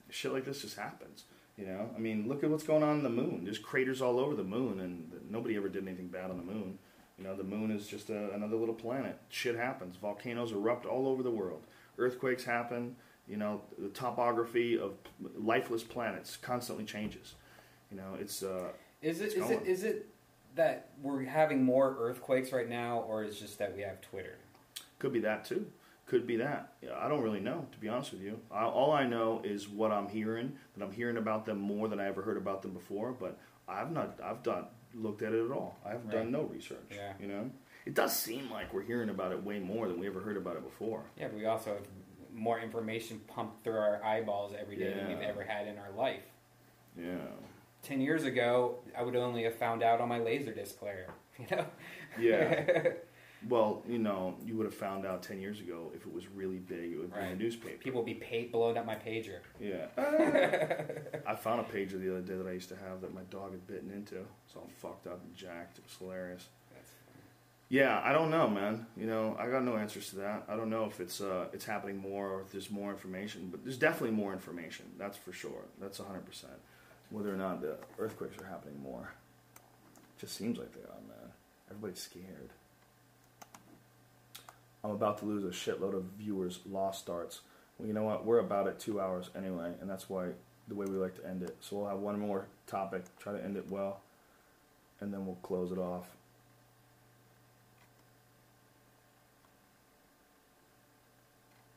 shit 0.10 0.34
like 0.34 0.46
this 0.46 0.62
just 0.62 0.78
happens. 0.78 1.24
You 1.58 1.66
know, 1.68 1.90
I 1.96 2.00
mean, 2.00 2.28
look 2.28 2.44
at 2.44 2.50
what's 2.50 2.64
going 2.64 2.84
on 2.84 2.98
in 2.98 3.04
the 3.04 3.10
moon. 3.10 3.42
There's 3.46 3.60
craters 3.60 4.02
all 4.02 4.20
over 4.20 4.36
the 4.36 4.44
moon, 4.44 4.80
and 4.82 5.10
nobody 5.30 5.56
ever 5.56 5.70
did 5.70 5.88
anything 5.88 6.08
bad 6.08 6.30
on 6.30 6.38
the 6.38 6.44
moon. 6.44 6.78
You 7.18 7.24
know, 7.24 7.36
the 7.36 7.46
moon 7.46 7.72
is 7.72 7.88
just 7.88 8.10
a, 8.10 8.34
another 8.34 8.58
little 8.58 8.76
planet. 8.76 9.18
Shit 9.30 9.56
happens. 9.56 9.96
Volcanoes 9.96 10.52
erupt 10.52 10.86
all 10.86 11.08
over 11.08 11.24
the 11.24 11.32
world. 11.32 11.62
Earthquakes 11.98 12.44
happen. 12.44 12.98
You 13.28 13.38
know, 13.38 13.62
the 13.80 13.88
topography 13.90 14.78
of 14.78 14.92
lifeless 15.38 15.82
planets 15.82 16.38
constantly 16.38 16.84
changes. 16.84 17.36
You 17.90 17.98
know, 17.98 18.18
it's 18.20 18.44
uh, 18.44 18.68
Is 19.02 19.22
it 19.22 19.28
It's 19.28 19.36
is 19.36 19.50
it 19.50 19.66
is 19.66 19.84
it 19.84 20.10
that 20.56 20.90
we're 21.02 21.24
having 21.26 21.64
more 21.64 21.96
earthquakes 22.00 22.52
right 22.52 22.70
now, 22.70 23.00
or 23.08 23.24
is 23.24 23.40
just 23.40 23.60
that 23.60 23.76
we 23.76 23.82
have 23.82 24.02
Twitter? 24.02 24.38
Could 25.00 25.14
be 25.14 25.20
that 25.22 25.46
too. 25.46 25.68
Could 26.08 26.28
be 26.28 26.38
that. 26.38 26.74
Yeah, 26.82 26.92
I 27.00 27.08
don't 27.10 27.22
really 27.24 27.40
know, 27.40 27.66
to 27.72 27.78
be 27.80 27.90
honest 27.90 28.12
with 28.12 28.22
you. 28.22 28.40
I, 28.52 28.64
all 28.64 28.92
I 28.92 29.06
know 29.06 29.42
is 29.44 29.68
what 29.68 29.92
I'm 29.92 30.08
hearing. 30.08 30.54
That 30.78 30.84
I'm 30.84 30.92
hearing 30.92 31.18
about 31.18 31.46
them 31.46 31.60
more 31.60 31.88
than 31.88 32.00
I 32.00 32.08
ever 32.08 32.22
heard 32.22 32.38
about 32.38 32.62
them 32.62 32.74
before. 32.74 33.12
But 33.12 33.38
I've 33.68 33.92
not. 33.92 34.20
I've 34.24 34.44
done 34.44 34.66
looked 34.94 35.24
at 35.24 35.34
it 35.34 35.44
at 35.44 35.52
all. 35.52 35.78
I've 35.86 36.06
Right. 36.06 36.12
done 36.12 36.32
no 36.32 36.44
research. 36.44 36.86
Yeah. 36.92 37.14
You 37.20 37.28
know, 37.28 37.50
it 37.86 37.96
does 37.96 38.16
seem 38.18 38.50
like 38.52 38.74
we're 38.74 38.84
hearing 38.84 39.10
about 39.10 39.32
it 39.32 39.44
way 39.44 39.60
more 39.60 39.88
than 39.88 40.00
we 40.00 40.08
ever 40.08 40.22
heard 40.22 40.38
about 40.38 40.56
it 40.56 40.64
before. 40.64 41.04
Yeah, 41.18 41.28
but 41.28 41.38
we 41.38 41.46
also 41.46 41.74
have 41.74 41.88
more 42.34 42.60
information 42.60 43.20
pumped 43.28 43.64
through 43.64 43.78
our 43.78 44.04
eyeballs 44.04 44.54
every 44.58 44.76
day 44.78 44.94
than 44.94 45.08
we've 45.08 45.22
ever 45.22 45.44
had 45.44 45.68
in 45.68 45.78
our 45.78 45.92
life. 45.98 46.24
Yeah. 46.98 47.16
Ten 47.86 48.02
years 48.02 48.24
ago, 48.24 48.80
I 48.98 49.04
would 49.04 49.16
only 49.16 49.44
have 49.44 49.54
found 49.56 49.84
out 49.84 50.02
on 50.02 50.10
my 50.10 50.20
laserdisc 50.20 50.78
player. 50.78 51.08
You 51.38 51.46
know? 51.58 51.66
Yeah. 52.18 52.92
well, 53.50 53.84
you 53.88 53.98
know, 54.00 54.36
you 54.46 54.56
would 54.56 54.64
have 54.66 54.74
found 54.74 55.06
out 55.06 55.22
ten 55.22 55.42
years 55.42 55.60
ago 55.60 55.92
if 55.94 56.06
it 56.06 56.14
was 56.14 56.30
really 56.30 56.60
big. 56.60 56.94
It 56.94 56.98
would 56.98 57.12
be 57.14 57.18
in 57.20 57.24
Right. 57.26 57.38
the 57.38 57.44
newspaper. 57.44 57.78
People 57.78 58.02
would 58.02 58.06
be 58.06 58.14
paid 58.14 58.54
blowing 58.54 58.78
up 58.78 58.86
my 58.86 58.96
pager. 58.96 59.40
Yeah. 59.60 59.88
I 61.28 61.36
found 61.36 61.60
a 61.60 61.64
pager 61.66 62.00
the 62.00 62.10
other 62.10 62.22
day 62.22 62.36
that 62.36 62.48
I 62.48 62.54
used 62.54 62.70
to 62.70 62.78
have 62.78 63.02
that 63.02 63.14
my 63.14 63.24
dog 63.30 63.52
had 63.52 63.68
bitten 63.68 63.92
into. 63.92 64.16
It's 64.46 64.56
all 64.56 64.70
fucked 64.82 65.08
up 65.08 65.22
and 65.26 65.36
jacked. 65.36 65.78
It 65.78 65.84
was 65.84 65.96
hilarious. 66.00 66.48
Yeah, 67.68 68.00
I 68.02 68.14
don't 68.14 68.30
know, 68.32 68.48
man. 68.48 68.86
You 68.96 69.08
know, 69.08 69.36
I 69.38 69.50
got 69.50 69.64
no 69.66 69.76
answers 69.76 70.10
to 70.12 70.16
that. 70.18 70.46
I 70.48 70.56
don't 70.56 70.70
know 70.70 70.86
if 70.86 71.00
it's 71.02 71.20
uh, 71.20 71.48
it's 71.52 71.66
happening 71.66 71.98
more 71.98 72.30
or 72.30 72.42
if 72.44 72.52
there's 72.54 72.72
more 72.72 72.92
information, 72.92 73.50
but 73.52 73.64
there's 73.66 73.78
definitely 73.78 74.16
more 74.16 74.32
information. 74.32 74.86
That's 74.98 75.18
for 75.18 75.34
sure. 75.34 75.66
That's 75.82 76.00
100%. 76.00 76.06
Whether 77.10 77.34
or 77.34 77.38
not 77.38 77.62
the 77.62 77.78
earthquakes 78.00 78.38
are 78.42 78.48
happening 78.48 78.82
more. 78.82 79.14
It 79.96 80.22
Just 80.22 80.36
seems 80.36 80.58
like 80.58 80.74
they 80.74 80.82
are, 80.82 81.02
man. 81.08 81.32
Everybody's 81.70 82.00
scared. 82.00 82.52
I'm 84.84 84.92
about 84.92 85.18
to 85.20 85.26
lose 85.26 85.44
a 85.44 85.48
shitload 85.48 85.96
of 85.96 86.04
viewers. 86.18 86.60
Lost 86.70 87.00
starts. 87.00 87.42
Well, 87.78 87.88
you 87.88 87.94
know 87.94 88.04
what? 88.04 88.26
We're 88.26 88.40
about 88.40 88.68
at 88.68 88.80
two 88.80 89.02
hours 89.02 89.30
anyway, 89.36 89.74
and 89.82 89.90
that's 89.90 90.10
why 90.10 90.30
the 90.68 90.76
way 90.76 90.86
we 90.86 90.98
like 90.98 91.16
to 91.16 91.28
end 91.28 91.44
it. 91.44 91.58
So 91.60 91.78
we'll 91.78 91.88
have 91.88 92.00
one 92.00 92.20
more 92.20 92.48
topic, 92.68 93.04
try 93.20 93.34
to 93.34 93.44
end 93.44 93.58
it 93.58 93.70
well, 93.70 94.02
and 95.00 95.14
then 95.14 95.26
we'll 95.26 95.36
close 95.36 95.72
it 95.72 95.78
off. 95.78 96.08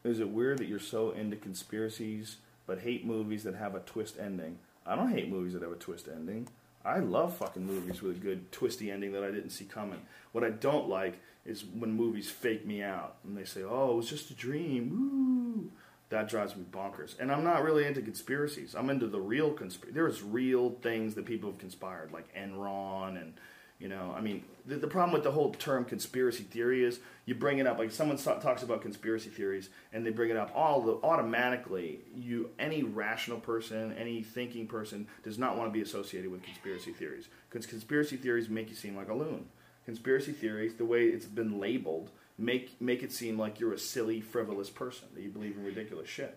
Is 0.04 0.20
it 0.20 0.28
weird 0.30 0.58
that 0.58 0.68
you're 0.68 0.78
so 0.78 1.10
into 1.10 1.36
conspiracies 1.36 2.36
but 2.66 2.80
hate 2.80 3.04
movies 3.04 3.44
that 3.44 3.54
have 3.54 3.74
a 3.74 3.80
twist 3.80 4.16
ending? 4.18 4.58
I 4.88 4.96
don't 4.96 5.12
hate 5.12 5.30
movies 5.30 5.52
that 5.52 5.62
have 5.62 5.72
a 5.72 5.76
twist 5.76 6.08
ending. 6.08 6.48
I 6.84 7.00
love 7.00 7.36
fucking 7.36 7.66
movies 7.66 8.00
with 8.00 8.16
a 8.16 8.20
good 8.20 8.50
twisty 8.50 8.90
ending 8.90 9.12
that 9.12 9.22
I 9.22 9.30
didn't 9.30 9.50
see 9.50 9.66
coming. 9.66 10.00
What 10.32 10.44
I 10.44 10.50
don't 10.50 10.88
like 10.88 11.20
is 11.44 11.64
when 11.64 11.92
movies 11.92 12.30
fake 12.30 12.66
me 12.66 12.82
out 12.82 13.16
and 13.24 13.36
they 13.36 13.44
say, 13.44 13.62
"Oh, 13.62 13.92
it 13.92 13.96
was 13.96 14.08
just 14.08 14.30
a 14.30 14.34
dream." 14.34 14.90
Woo. 14.90 15.70
That 16.10 16.28
drives 16.28 16.56
me 16.56 16.64
bonkers. 16.70 17.18
And 17.20 17.30
I'm 17.30 17.44
not 17.44 17.62
really 17.62 17.84
into 17.84 18.00
conspiracies. 18.00 18.74
I'm 18.74 18.88
into 18.88 19.06
the 19.06 19.20
real 19.20 19.52
conspiracy. 19.52 19.94
There's 19.94 20.22
real 20.22 20.70
things 20.80 21.14
that 21.16 21.26
people 21.26 21.50
have 21.50 21.58
conspired, 21.58 22.12
like 22.12 22.34
Enron 22.34 23.20
and 23.20 23.34
you 23.78 23.88
know, 23.88 24.12
I 24.16 24.20
mean, 24.20 24.42
the, 24.66 24.76
the 24.76 24.88
problem 24.88 25.12
with 25.12 25.22
the 25.22 25.30
whole 25.30 25.52
term 25.52 25.84
conspiracy 25.84 26.42
theory 26.42 26.84
is 26.84 26.98
you 27.26 27.34
bring 27.34 27.58
it 27.58 27.66
up 27.66 27.78
like 27.78 27.92
someone 27.92 28.18
so- 28.18 28.38
talks 28.38 28.62
about 28.62 28.82
conspiracy 28.82 29.30
theories 29.30 29.70
and 29.92 30.04
they 30.04 30.10
bring 30.10 30.30
it 30.30 30.36
up 30.36 30.50
all 30.54 30.82
the 30.82 30.98
automatically 31.06 32.00
you 32.14 32.50
any 32.58 32.82
rational 32.82 33.38
person, 33.38 33.94
any 33.96 34.22
thinking 34.22 34.66
person 34.66 35.06
does 35.22 35.38
not 35.38 35.56
want 35.56 35.68
to 35.68 35.72
be 35.72 35.80
associated 35.80 36.30
with 36.30 36.42
conspiracy 36.42 36.92
theories 36.92 37.28
because 37.48 37.66
conspiracy 37.66 38.16
theories 38.16 38.48
make 38.48 38.68
you 38.68 38.74
seem 38.74 38.96
like 38.96 39.08
a 39.08 39.14
loon. 39.14 39.46
Conspiracy 39.84 40.32
theories, 40.32 40.74
the 40.74 40.84
way 40.84 41.04
it's 41.04 41.26
been 41.26 41.60
labeled, 41.60 42.10
make 42.36 42.80
make 42.80 43.02
it 43.04 43.12
seem 43.12 43.38
like 43.38 43.60
you're 43.60 43.72
a 43.72 43.78
silly, 43.78 44.20
frivolous 44.20 44.70
person 44.70 45.08
that 45.14 45.22
you 45.22 45.30
believe 45.30 45.56
in 45.56 45.64
ridiculous 45.64 46.08
shit. 46.08 46.36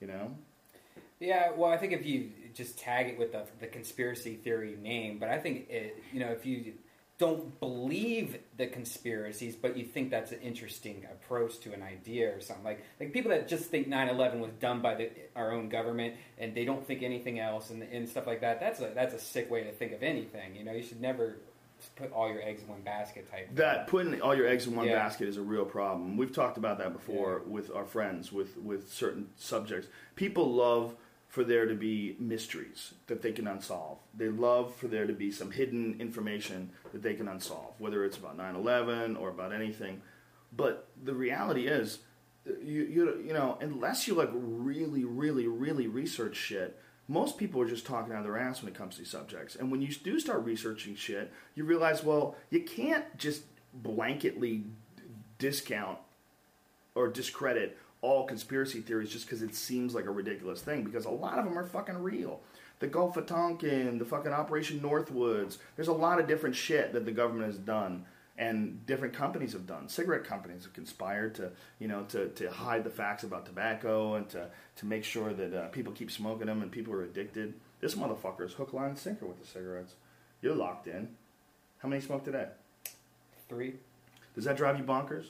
You 0.00 0.06
know? 0.06 0.36
Yeah, 1.20 1.50
well, 1.56 1.70
I 1.70 1.76
think 1.76 1.92
if 1.92 2.06
you 2.06 2.30
just 2.54 2.78
tag 2.78 3.08
it 3.08 3.18
with 3.18 3.32
the, 3.32 3.44
the 3.60 3.66
conspiracy 3.66 4.34
theory 4.34 4.76
name, 4.80 5.18
but 5.18 5.28
I 5.28 5.38
think 5.38 5.68
it, 5.70 6.02
you 6.12 6.20
know 6.20 6.28
if 6.28 6.44
you 6.46 6.74
don't 7.18 7.58
believe 7.58 8.38
the 8.56 8.68
conspiracies, 8.68 9.56
but 9.56 9.76
you 9.76 9.84
think 9.84 10.08
that's 10.08 10.30
an 10.30 10.40
interesting 10.40 11.04
approach 11.10 11.58
to 11.58 11.72
an 11.72 11.82
idea 11.82 12.32
or 12.34 12.40
something. 12.40 12.64
Like 12.64 12.84
like 13.00 13.12
people 13.12 13.30
that 13.32 13.48
just 13.48 13.64
think 13.64 13.88
9/11 13.88 14.38
was 14.38 14.52
done 14.60 14.80
by 14.80 14.94
the, 14.94 15.10
our 15.34 15.52
own 15.52 15.68
government 15.68 16.14
and 16.38 16.54
they 16.54 16.64
don't 16.64 16.86
think 16.86 17.02
anything 17.02 17.40
else 17.40 17.70
and, 17.70 17.82
and 17.82 18.08
stuff 18.08 18.26
like 18.26 18.40
that. 18.42 18.60
That's 18.60 18.80
a 18.80 18.92
that's 18.94 19.14
a 19.14 19.18
sick 19.18 19.50
way 19.50 19.64
to 19.64 19.72
think 19.72 19.92
of 19.92 20.02
anything. 20.02 20.54
You 20.54 20.64
know, 20.64 20.72
you 20.72 20.82
should 20.84 21.00
never 21.00 21.38
put 21.96 22.12
all 22.12 22.28
your 22.28 22.42
eggs 22.42 22.62
in 22.62 22.68
one 22.68 22.82
basket 22.82 23.30
type. 23.30 23.54
That 23.54 23.86
putting 23.88 24.20
all 24.20 24.34
your 24.34 24.46
eggs 24.46 24.66
in 24.66 24.74
one 24.76 24.86
Yeah. 24.86 24.94
basket 24.94 25.28
is 25.28 25.36
a 25.36 25.42
real 25.42 25.64
problem. 25.64 26.16
We've 26.16 26.32
talked 26.32 26.56
about 26.56 26.78
that 26.78 26.92
before 26.92 27.42
with 27.46 27.74
our 27.74 27.84
friends 27.84 28.32
with 28.32 28.56
with 28.58 28.92
certain 28.92 29.28
subjects. 29.36 29.88
People 30.14 30.52
love 30.52 30.94
for 31.28 31.44
there 31.44 31.66
to 31.66 31.74
be 31.74 32.16
mysteries 32.18 32.94
that 33.06 33.20
they 33.22 33.32
can 33.32 33.46
unsolve. 33.46 33.98
They 34.14 34.28
love 34.28 34.74
for 34.74 34.88
there 34.88 35.06
to 35.06 35.12
be 35.12 35.30
some 35.30 35.50
hidden 35.50 36.00
information 36.00 36.70
that 36.92 37.02
they 37.02 37.14
can 37.14 37.28
unsolve, 37.28 37.74
whether 37.78 38.04
it's 38.04 38.16
about 38.16 38.36
9/11 38.36 39.14
or 39.20 39.28
about 39.28 39.52
anything. 39.52 40.00
But 40.56 40.88
the 41.02 41.14
reality 41.14 41.66
is 41.66 42.00
you 42.46 42.82
you 42.84 43.22
you 43.26 43.32
know, 43.34 43.58
unless 43.60 44.08
you 44.08 44.14
like 44.14 44.30
really 44.32 45.04
really 45.04 45.46
really 45.46 45.86
research 45.86 46.36
shit, 46.36 46.80
most 47.08 47.36
people 47.36 47.60
are 47.60 47.68
just 47.68 47.84
talking 47.84 48.12
out 48.12 48.20
of 48.20 48.24
their 48.24 48.38
ass 48.38 48.62
when 48.62 48.72
it 48.72 48.76
comes 48.76 48.94
to 48.94 49.02
these 49.02 49.10
subjects. 49.10 49.54
And 49.54 49.70
when 49.70 49.82
you 49.82 49.88
do 49.88 50.18
start 50.18 50.44
researching 50.44 50.94
shit, 50.94 51.30
you 51.54 51.64
realize, 51.64 52.02
well, 52.02 52.36
you 52.50 52.62
can't 52.62 53.18
just 53.18 53.42
blanketly 53.82 54.64
discount 55.38 55.98
or 56.94 57.08
discredit 57.08 57.76
all 58.00 58.24
conspiracy 58.24 58.80
theories 58.80 59.10
just 59.10 59.26
because 59.26 59.42
it 59.42 59.54
seems 59.54 59.94
like 59.94 60.06
a 60.06 60.10
ridiculous 60.10 60.60
thing 60.60 60.84
because 60.84 61.04
a 61.04 61.10
lot 61.10 61.38
of 61.38 61.44
them 61.44 61.58
are 61.58 61.64
fucking 61.64 61.98
real. 61.98 62.40
The 62.78 62.86
Gulf 62.86 63.16
of 63.16 63.26
Tonkin, 63.26 63.98
the 63.98 64.04
fucking 64.04 64.32
Operation 64.32 64.80
Northwoods, 64.80 65.58
there's 65.74 65.88
a 65.88 65.92
lot 65.92 66.20
of 66.20 66.28
different 66.28 66.54
shit 66.54 66.92
that 66.92 67.04
the 67.04 67.12
government 67.12 67.46
has 67.46 67.58
done 67.58 68.04
and 68.38 68.86
different 68.86 69.14
companies 69.14 69.52
have 69.52 69.66
done. 69.66 69.88
Cigarette 69.88 70.22
companies 70.22 70.62
have 70.62 70.72
conspired 70.72 71.34
to, 71.34 71.50
you 71.80 71.88
know, 71.88 72.04
to, 72.04 72.28
to 72.28 72.48
hide 72.50 72.84
the 72.84 72.90
facts 72.90 73.24
about 73.24 73.44
tobacco 73.44 74.14
and 74.14 74.28
to, 74.28 74.48
to 74.76 74.86
make 74.86 75.02
sure 75.02 75.32
that 75.32 75.52
uh, 75.52 75.66
people 75.68 75.92
keep 75.92 76.10
smoking 76.10 76.46
them 76.46 76.62
and 76.62 76.70
people 76.70 76.92
are 76.92 77.02
addicted. 77.02 77.54
This 77.80 77.96
motherfucker 77.96 78.42
is 78.46 78.52
hook, 78.52 78.72
line, 78.72 78.90
and 78.90 78.98
sinker 78.98 79.26
with 79.26 79.40
the 79.40 79.46
cigarettes. 79.46 79.94
You're 80.40 80.54
locked 80.54 80.86
in. 80.86 81.08
How 81.78 81.88
many 81.88 82.00
smoke 82.00 82.24
today? 82.24 82.46
Three. 83.48 83.74
Does 84.36 84.44
that 84.44 84.56
drive 84.56 84.78
you 84.78 84.84
bonkers? 84.84 85.26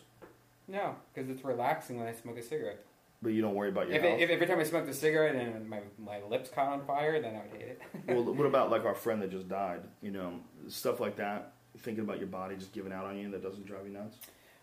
No, 0.69 0.95
because 1.13 1.31
it's 1.31 1.45
relaxing 1.45 1.99
when 1.99 2.07
I 2.07 2.13
smoke 2.13 2.37
a 2.39 2.43
cigarette. 2.43 2.85
But 3.21 3.31
you 3.31 3.43
don't 3.43 3.55
worry 3.55 3.71
about 3.71 3.89
your 3.89 3.97
If, 3.97 4.03
health. 4.03 4.21
if 4.21 4.31
every 4.31 4.47
time 4.47 4.61
I 4.61 4.65
smoked 4.65 4.89
a 4.89 4.95
cigarette 4.95 5.35
and 5.35 5.69
my, 5.69 5.81
my 5.99 6.21
lips 6.29 6.51
caught 6.51 6.69
on 6.69 6.87
fire, 6.87 7.21
then 7.21 7.35
I 7.35 7.41
would 7.41 7.61
hate 7.61 7.69
it. 7.71 7.83
well, 8.07 8.23
what 8.23 8.47
about 8.47 8.71
like 8.71 8.85
our 8.85 8.95
friend 8.95 9.21
that 9.23 9.31
just 9.31 9.49
died? 9.49 9.81
You 10.03 10.13
know, 10.13 10.35
stuff 10.69 11.01
like 11.01 11.17
that. 11.17 11.53
Thinking 11.79 12.05
about 12.05 12.19
your 12.19 12.29
body 12.29 12.55
just 12.57 12.73
giving 12.73 12.93
out 12.93 13.07
on 13.07 13.17
you 13.19 13.31
that 13.31 13.43
doesn't 13.43 13.67
drive 13.67 13.87
you 13.87 13.93
nuts. 13.93 14.19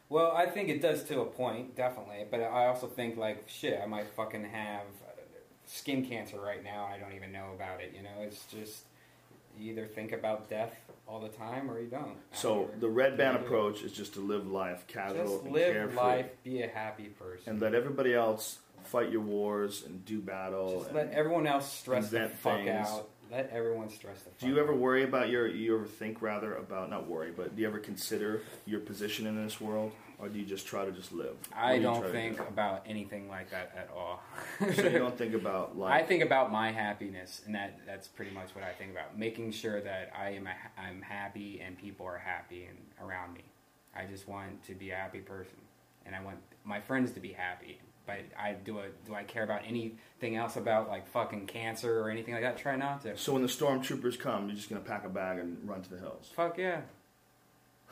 Well, 0.07 0.31
I 0.35 0.45
think 0.45 0.69
it 0.69 0.81
does 0.81 1.03
to 1.05 1.21
a 1.21 1.25
point, 1.25 1.75
definitely. 1.75 2.25
But 2.29 2.41
I 2.41 2.67
also 2.67 2.87
think 2.87 3.17
like 3.17 3.43
shit, 3.47 3.79
I 3.81 3.87
might 3.87 4.05
fucking 4.15 4.45
have 4.45 4.83
skin 5.65 6.05
cancer 6.05 6.39
right 6.39 6.63
now. 6.63 6.85
I 6.85 6.97
don't 6.97 7.13
even 7.13 7.31
know 7.31 7.51
about 7.55 7.81
it. 7.81 7.93
You 7.95 8.03
know, 8.03 8.21
it's 8.21 8.45
just 8.45 8.83
you 9.57 9.71
either 9.71 9.87
think 9.87 10.11
about 10.11 10.49
death 10.49 10.73
all 11.07 11.19
the 11.19 11.29
time 11.29 11.69
or 11.69 11.79
you 11.79 11.87
don't. 11.87 12.17
So 12.33 12.69
the 12.79 12.87
Redban 12.87 13.37
do. 13.37 13.45
approach 13.45 13.83
is 13.83 13.91
just 13.91 14.13
to 14.15 14.19
live 14.21 14.47
life 14.47 14.85
casual 14.87 15.23
just 15.25 15.43
and 15.45 15.53
live 15.53 15.73
carefree, 15.73 15.95
life, 15.97 16.25
be 16.43 16.61
a 16.63 16.67
happy 16.67 17.05
person, 17.05 17.53
and 17.53 17.61
let 17.61 17.73
everybody 17.75 18.13
else 18.13 18.59
fight 18.83 19.11
your 19.11 19.21
wars 19.21 19.83
and 19.85 20.03
do 20.05 20.19
battle. 20.21 20.77
just 20.79 20.87
and- 20.87 20.95
let 20.95 21.11
everyone 21.11 21.47
else 21.47 21.71
stress 21.71 22.09
the 22.09 22.29
fuck 22.29 22.57
things. 22.63 22.87
out. 22.87 23.09
Let 23.31 23.49
everyone 23.49 23.89
stress 23.89 24.19
the 24.19 24.29
fuck. 24.29 24.39
do 24.39 24.47
you 24.47 24.59
ever 24.59 24.71
out. 24.73 24.77
worry 24.79 25.03
about 25.03 25.29
your? 25.29 25.47
You 25.47 25.75
ever 25.77 25.85
think 25.85 26.21
rather 26.21 26.53
about 26.55 26.89
not 26.91 27.07
worry, 27.07 27.31
but 27.35 27.55
do 27.55 27.61
you 27.63 27.67
ever 27.67 27.79
consider 27.79 28.41
your 28.65 28.79
position 28.79 29.25
in 29.25 29.43
this 29.43 29.59
world, 29.59 29.91
or 30.19 30.29
do 30.29 30.39
you 30.39 30.45
just 30.45 30.65
try 30.67 30.85
to 30.85 30.91
just 30.91 31.11
live? 31.11 31.35
I 31.53 31.77
do 31.77 31.83
don't 31.83 32.11
think 32.11 32.39
about 32.39 32.83
anything 32.87 33.27
like 33.27 33.49
that 33.51 33.71
at 33.75 33.89
all. 33.95 34.21
so 34.59 34.83
you 34.83 34.99
don't 34.99 35.17
think 35.17 35.33
about 35.33 35.75
I 35.81 36.03
think 36.03 36.23
about 36.23 36.51
my 36.51 36.71
happiness, 36.71 37.41
and 37.45 37.55
that 37.55 37.79
that's 37.85 38.07
pretty 38.07 38.31
much 38.31 38.55
what 38.55 38.63
I 38.63 38.71
think 38.71 38.91
about. 38.91 39.17
Making 39.17 39.51
sure 39.51 39.81
that 39.81 40.11
I 40.17 40.31
am 40.31 40.47
a, 40.47 40.81
I'm 40.81 41.01
happy 41.01 41.61
and 41.65 41.77
people 41.77 42.05
are 42.05 42.17
happy 42.17 42.65
and 42.65 42.77
around 43.07 43.33
me. 43.33 43.43
I 43.95 44.05
just 44.05 44.27
want 44.27 44.63
to 44.65 44.73
be 44.73 44.91
a 44.91 44.95
happy 44.95 45.19
person, 45.19 45.57
and 46.05 46.15
I 46.15 46.21
want 46.21 46.37
my 46.63 46.79
friends 46.79 47.11
to 47.13 47.19
be 47.19 47.31
happy. 47.33 47.79
But 48.05 48.19
I 48.39 48.53
do 48.53 48.77
a, 48.79 48.83
do 49.07 49.15
I 49.15 49.23
care 49.23 49.43
about 49.43 49.61
anything 49.65 50.35
else 50.35 50.57
about 50.57 50.89
like 50.89 51.07
fucking 51.07 51.47
cancer 51.47 51.99
or 52.01 52.11
anything 52.11 52.35
like 52.35 52.43
that? 52.43 52.57
Try 52.57 52.75
not 52.75 53.01
to. 53.01 53.17
So 53.17 53.33
when 53.33 53.41
the 53.41 53.47
stormtroopers 53.47 54.19
come, 54.19 54.47
you're 54.47 54.55
just 54.55 54.69
gonna 54.69 54.81
pack 54.81 55.05
a 55.05 55.09
bag 55.09 55.39
and 55.39 55.67
run 55.67 55.81
to 55.81 55.89
the 55.89 55.97
hills. 55.97 56.31
Fuck 56.35 56.57
yeah. 56.59 56.81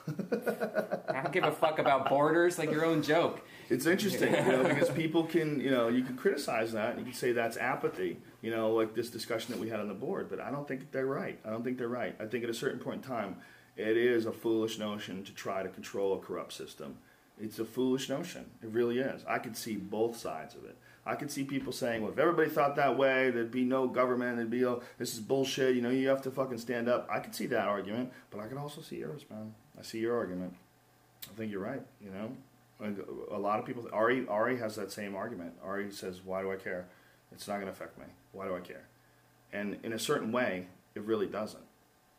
I 0.07 1.21
don't 1.21 1.31
give 1.31 1.43
a 1.43 1.51
fuck 1.51 1.79
about 1.79 2.09
borders, 2.09 2.57
like 2.57 2.71
your 2.71 2.85
own 2.85 3.01
joke. 3.01 3.41
It's 3.69 3.85
interesting, 3.85 4.33
you 4.33 4.51
know, 4.51 4.63
because 4.63 4.89
people 4.89 5.23
can, 5.23 5.59
you 5.59 5.71
know, 5.71 5.87
you 5.87 6.03
can 6.03 6.17
criticize 6.17 6.73
that. 6.73 6.97
You 6.97 7.05
can 7.05 7.13
say 7.13 7.31
that's 7.31 7.57
apathy, 7.57 8.17
you 8.41 8.51
know, 8.51 8.73
like 8.73 8.93
this 8.93 9.09
discussion 9.09 9.53
that 9.53 9.59
we 9.59 9.69
had 9.69 9.79
on 9.79 9.87
the 9.87 9.93
board. 9.93 10.29
But 10.29 10.39
I 10.41 10.51
don't 10.51 10.67
think 10.67 10.91
they're 10.91 11.05
right. 11.05 11.39
I 11.45 11.49
don't 11.49 11.63
think 11.63 11.77
they're 11.77 11.87
right. 11.87 12.15
I 12.19 12.25
think 12.25 12.43
at 12.43 12.49
a 12.49 12.53
certain 12.53 12.79
point 12.79 13.03
in 13.03 13.09
time, 13.09 13.37
it 13.77 13.97
is 13.97 14.25
a 14.25 14.31
foolish 14.31 14.77
notion 14.77 15.23
to 15.23 15.33
try 15.33 15.63
to 15.63 15.69
control 15.69 16.13
a 16.13 16.19
corrupt 16.19 16.53
system. 16.53 16.97
It's 17.39 17.57
a 17.59 17.65
foolish 17.65 18.09
notion. 18.09 18.45
It 18.61 18.69
really 18.69 18.99
is. 18.99 19.23
I 19.27 19.39
could 19.39 19.57
see 19.57 19.75
both 19.75 20.17
sides 20.17 20.53
of 20.53 20.65
it. 20.65 20.77
I 21.05 21.15
could 21.15 21.31
see 21.31 21.43
people 21.43 21.73
saying, 21.73 22.01
well, 22.01 22.11
if 22.11 22.17
everybody 22.17 22.49
thought 22.49 22.75
that 22.75 22.97
way, 22.97 23.31
there'd 23.31 23.51
be 23.51 23.65
no 23.65 23.87
government. 23.87 24.37
There'd 24.37 24.49
be, 24.49 24.65
oh, 24.65 24.83
this 24.97 25.13
is 25.13 25.19
bullshit. 25.19 25.75
You 25.75 25.81
know, 25.81 25.89
you 25.89 26.07
have 26.09 26.21
to 26.21 26.31
fucking 26.31 26.59
stand 26.59 26.87
up. 26.87 27.07
I 27.11 27.19
could 27.19 27.33
see 27.33 27.47
that 27.47 27.67
argument, 27.67 28.13
but 28.29 28.39
I 28.39 28.47
could 28.47 28.57
also 28.57 28.81
see 28.81 28.97
yours, 28.97 29.25
man. 29.29 29.53
I 29.77 29.81
see 29.83 29.99
your 29.99 30.17
argument. 30.17 30.53
I 31.29 31.37
think 31.37 31.51
you're 31.51 31.61
right. 31.61 31.81
You 32.01 32.11
know, 32.11 32.95
a 33.31 33.39
lot 33.39 33.59
of 33.59 33.65
people. 33.65 33.87
Ari 33.91 34.27
Ari 34.27 34.57
has 34.57 34.75
that 34.75 34.91
same 34.91 35.15
argument. 35.15 35.53
Ari 35.63 35.91
says, 35.91 36.21
"Why 36.23 36.41
do 36.41 36.51
I 36.51 36.55
care? 36.55 36.85
It's 37.31 37.47
not 37.47 37.55
going 37.55 37.67
to 37.67 37.71
affect 37.71 37.97
me. 37.97 38.05
Why 38.31 38.47
do 38.47 38.55
I 38.55 38.59
care?" 38.59 38.85
And 39.51 39.77
in 39.83 39.93
a 39.93 39.99
certain 39.99 40.31
way, 40.31 40.67
it 40.95 41.01
really 41.03 41.27
doesn't. 41.27 41.63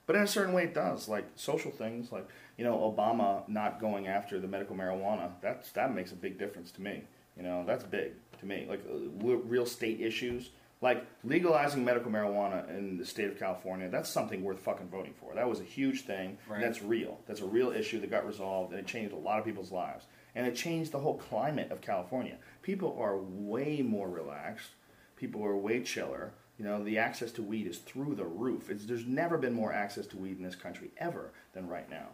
But 0.07 0.17
in 0.17 0.23
a 0.23 0.27
certain 0.27 0.53
way, 0.53 0.65
it 0.65 0.75
does. 0.75 1.09
Like 1.09 1.25
social 1.37 1.71
things, 1.71 2.13
like 2.13 2.29
you 2.57 2.65
know, 2.65 2.77
Obama 2.77 3.49
not 3.49 3.81
going 3.81 4.07
after 4.07 4.39
the 4.39 4.49
medical 4.49 4.77
marijuana. 4.77 5.31
That's 5.41 5.73
that 5.73 5.95
makes 5.95 6.13
a 6.13 6.17
big 6.17 6.39
difference 6.39 6.71
to 6.73 6.83
me. 6.83 7.05
You 7.37 7.43
know, 7.43 7.65
that's 7.67 7.85
big 7.85 8.13
to 8.41 8.47
me. 8.47 8.67
Like 8.69 8.83
uh, 8.89 9.37
real 9.37 9.67
state 9.67 10.01
issues, 10.01 10.51
like 10.85 11.07
legalizing 11.25 11.83
medical 11.83 12.13
marijuana 12.13 12.69
in 12.69 12.99
the 12.99 13.07
state 13.07 13.31
of 13.31 13.39
California. 13.39 13.89
That's 13.89 14.11
something 14.11 14.45
worth 14.45 14.61
fucking 14.61 14.89
voting 14.89 15.15
for. 15.19 15.35
That 15.35 15.49
was 15.49 15.59
a 15.61 15.65
huge 15.65 16.03
thing. 16.03 16.37
Right. 16.47 16.57
And 16.57 16.63
that's 16.63 16.83
real. 16.83 17.19
That's 17.27 17.41
a 17.41 17.47
real 17.47 17.71
issue 17.71 18.01
that 18.03 18.11
got 18.11 18.27
resolved, 18.27 18.73
and 18.73 18.79
it 18.79 18.87
changed 18.87 19.15
a 19.15 19.17
lot 19.17 19.39
of 19.39 19.47
people's 19.47 19.73
lives. 19.73 20.05
And 20.35 20.47
it 20.47 20.55
changed 20.55 20.93
the 20.93 20.99
whole 20.99 21.17
climate 21.17 21.73
of 21.73 21.81
California. 21.81 22.37
People 22.61 22.99
are 23.01 23.17
way 23.17 23.81
more 23.81 24.11
relaxed. 24.11 24.73
People 25.17 25.43
are 25.43 25.57
way 25.57 25.83
chiller. 25.83 26.35
You 26.59 26.67
know, 26.67 26.85
the 26.85 26.99
access 26.99 27.33
to 27.33 27.43
weed 27.43 27.67
is 27.67 27.79
through 27.79 28.17
the 28.17 28.27
roof. 28.27 28.69
It's, 28.69 28.85
there's 28.85 29.07
never 29.07 29.39
been 29.39 29.55
more 29.55 29.73
access 29.73 30.07
to 30.09 30.19
weed 30.19 30.37
in 30.37 30.45
this 30.45 30.55
country 30.55 30.91
ever 30.99 31.33
than 31.55 31.67
right 31.67 31.89
now. 31.89 32.09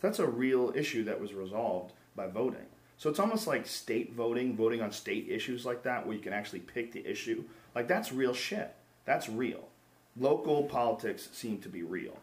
That's 0.00 0.18
a 0.18 0.26
real 0.26 0.72
issue 0.74 1.04
that 1.04 1.20
was 1.20 1.32
resolved 1.32 1.92
by 2.16 2.26
voting. 2.26 2.66
So 2.98 3.08
it's 3.08 3.20
almost 3.20 3.46
like 3.46 3.68
state 3.68 4.14
voting, 4.14 4.56
voting 4.56 4.82
on 4.82 4.90
state 4.90 5.28
issues 5.28 5.64
like 5.64 5.84
that, 5.84 6.04
where 6.04 6.16
you 6.16 6.22
can 6.22 6.32
actually 6.32 6.60
pick 6.60 6.90
the 6.90 7.06
issue. 7.06 7.44
Like 7.76 7.88
that's 7.88 8.10
real 8.10 8.32
shit. 8.32 8.74
That's 9.04 9.28
real. 9.28 9.68
Local 10.18 10.64
politics 10.64 11.28
seem 11.32 11.58
to 11.58 11.68
be 11.68 11.82
real. 11.82 12.16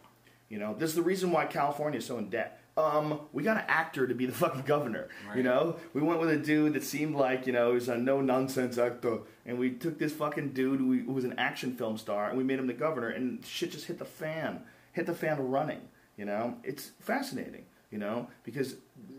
You 0.48 0.58
know, 0.58 0.74
this 0.74 0.90
is 0.90 0.96
the 0.96 1.02
reason 1.02 1.30
why 1.30 1.46
California 1.46 1.98
is 1.98 2.06
so 2.06 2.18
in 2.18 2.28
debt. 2.28 2.60
Um, 2.76 3.20
we 3.32 3.44
got 3.44 3.56
an 3.56 3.64
actor 3.68 4.08
to 4.08 4.14
be 4.16 4.26
the 4.26 4.32
fucking 4.42 4.62
governor. 4.62 5.08
You 5.34 5.44
know, 5.44 5.76
we 5.94 6.02
went 6.02 6.20
with 6.20 6.30
a 6.30 6.36
dude 6.36 6.74
that 6.74 6.82
seemed 6.82 7.14
like 7.14 7.46
you 7.46 7.52
know 7.52 7.68
he 7.68 7.76
was 7.76 7.88
a 7.88 7.96
no 7.96 8.20
nonsense 8.20 8.76
actor, 8.78 9.20
and 9.46 9.56
we 9.56 9.70
took 9.70 9.96
this 9.96 10.12
fucking 10.12 10.50
dude 10.50 10.80
who, 10.80 11.12
was 11.12 11.24
an 11.24 11.34
action 11.38 11.76
film 11.76 11.96
star, 11.98 12.28
and 12.28 12.36
we 12.36 12.42
made 12.42 12.58
him 12.58 12.66
the 12.66 12.72
governor, 12.72 13.08
and 13.08 13.46
shit 13.46 13.70
just 13.70 13.86
hit 13.86 14.00
the 14.00 14.04
fan, 14.04 14.60
hit 14.92 15.06
the 15.06 15.14
fan 15.14 15.38
running. 15.38 15.82
You 16.16 16.24
know, 16.24 16.56
it's 16.64 16.90
fascinating. 16.98 17.66
You 17.92 17.98
know, 17.98 18.26
because 18.42 18.74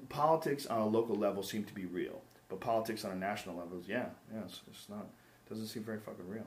politics 0.09 0.65
on 0.65 0.81
a 0.81 0.87
local 0.87 1.15
level 1.15 1.43
seem 1.43 1.63
to 1.63 1.73
be 1.73 1.85
real, 1.85 2.21
but 2.49 2.59
politics 2.59 3.05
on 3.05 3.11
a 3.11 3.15
national 3.15 3.55
level 3.55 3.79
is 3.79 3.87
yeah, 3.87 4.07
yeah, 4.33 4.41
it's, 4.43 4.59
it's 4.69 4.89
not. 4.89 5.07
Doesn't 5.49 5.67
seem 5.67 5.83
very 5.83 5.99
fucking 5.99 6.27
real. 6.27 6.45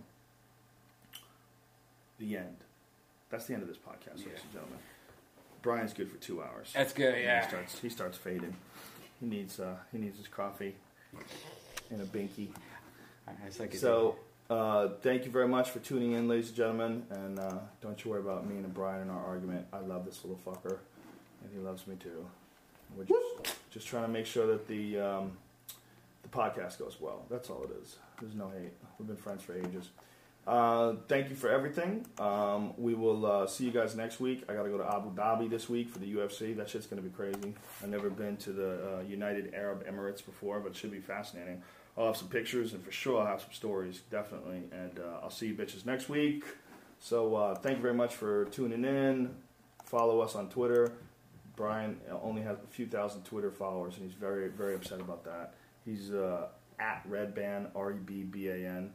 The 2.18 2.36
end. 2.36 2.56
That's 3.30 3.46
the 3.46 3.54
end 3.54 3.62
of 3.62 3.68
this 3.68 3.76
podcast, 3.76 4.18
ladies 4.18 4.40
and 4.42 4.52
gentlemen. 4.52 4.78
Brian's 5.62 5.92
good 5.92 6.10
for 6.10 6.16
two 6.18 6.42
hours. 6.42 6.72
That's 6.74 6.92
good, 6.92 7.14
He 7.16 7.22
yeah. 7.22 7.46
starts 7.46 7.78
he 7.78 7.88
starts 7.88 8.16
fading. 8.16 8.56
He 9.20 9.26
needs 9.26 9.60
uh, 9.60 9.76
he 9.92 9.98
needs 9.98 10.16
his 10.18 10.28
coffee 10.28 10.74
and 11.90 12.00
a 12.00 12.04
binky. 12.04 12.48
It's 13.46 13.60
like 13.60 13.74
So 13.74 14.16
uh, 14.48 14.88
thank 15.02 15.24
you 15.24 15.30
very 15.30 15.48
much 15.48 15.70
for 15.70 15.78
tuning 15.80 16.12
in, 16.12 16.28
ladies 16.28 16.48
and 16.48 16.56
gentlemen. 16.56 17.02
And 17.10 17.38
uh, 17.38 17.58
don't 17.82 18.02
you 18.04 18.10
worry 18.10 18.20
about 18.20 18.48
me 18.48 18.56
and 18.56 18.72
Brian 18.72 19.02
and 19.02 19.10
our 19.10 19.24
argument. 19.24 19.66
I 19.72 19.80
love 19.80 20.04
this 20.06 20.24
little 20.24 20.40
fucker, 20.46 20.78
and 21.42 21.50
he 21.52 21.58
loves 21.58 21.86
me 21.86 21.96
too. 21.96 22.26
We're 22.96 23.04
just 23.04 23.56
just 23.70 23.86
trying 23.86 24.04
to 24.04 24.08
make 24.08 24.26
sure 24.26 24.46
that 24.46 24.66
the 24.66 24.98
um, 24.98 25.32
the 26.22 26.28
podcast 26.28 26.78
goes 26.78 26.96
well. 27.00 27.24
That's 27.28 27.50
all 27.50 27.62
it 27.64 27.70
is. 27.82 27.96
There's 28.20 28.34
no 28.34 28.48
hate. 28.48 28.72
We've 28.98 29.06
been 29.06 29.16
friends 29.16 29.42
for 29.42 29.54
ages. 29.56 29.90
Uh, 30.46 30.94
thank 31.08 31.28
you 31.28 31.36
for 31.36 31.50
everything. 31.50 32.06
Um, 32.18 32.72
we 32.78 32.94
will 32.94 33.26
uh, 33.26 33.46
see 33.46 33.64
you 33.64 33.70
guys 33.70 33.94
next 33.94 34.18
week. 34.18 34.44
I 34.48 34.54
got 34.54 34.62
to 34.62 34.70
go 34.70 34.78
to 34.78 34.94
Abu 34.94 35.14
Dhabi 35.14 35.50
this 35.50 35.68
week 35.68 35.90
for 35.90 35.98
the 35.98 36.14
UFC. 36.14 36.56
That 36.56 36.70
shit's 36.70 36.86
going 36.86 37.02
to 37.02 37.06
be 37.06 37.14
crazy. 37.14 37.54
I've 37.82 37.90
never 37.90 38.08
been 38.08 38.38
to 38.38 38.52
the 38.52 38.70
uh, 38.72 39.00
United 39.02 39.52
Arab 39.54 39.86
Emirates 39.86 40.24
before, 40.24 40.58
but 40.60 40.70
it 40.72 40.76
should 40.76 40.90
be 40.90 41.00
fascinating. 41.00 41.62
I'll 41.98 42.06
have 42.06 42.16
some 42.16 42.28
pictures, 42.28 42.72
and 42.72 42.82
for 42.82 42.92
sure 42.92 43.20
I'll 43.20 43.26
have 43.26 43.42
some 43.42 43.52
stories, 43.52 44.00
definitely. 44.10 44.62
And 44.72 44.98
uh, 44.98 45.20
I'll 45.22 45.30
see 45.30 45.48
you 45.48 45.54
bitches 45.54 45.84
next 45.84 46.08
week. 46.08 46.44
So 46.98 47.34
uh, 47.34 47.54
thank 47.56 47.76
you 47.76 47.82
very 47.82 47.94
much 47.94 48.14
for 48.14 48.46
tuning 48.46 48.84
in. 48.84 49.34
Follow 49.84 50.20
us 50.20 50.34
on 50.34 50.48
Twitter. 50.48 50.92
Brian 51.56 51.98
only 52.22 52.40
has 52.42 52.56
a 52.56 52.66
few 52.68 52.86
thousand 52.86 53.22
Twitter 53.22 53.50
followers, 53.50 53.96
and 53.96 54.06
he's 54.06 54.14
very, 54.14 54.48
very 54.48 54.76
upset 54.76 55.00
about 55.00 55.24
that. 55.24 55.54
He's 55.84 56.12
uh, 56.14 56.48
at 56.80 57.08
Redban, 57.10 57.68
R 57.74 57.92
E 57.92 57.96
B 58.04 58.22
B 58.22 58.48
A 58.48 58.54
N, 58.56 58.92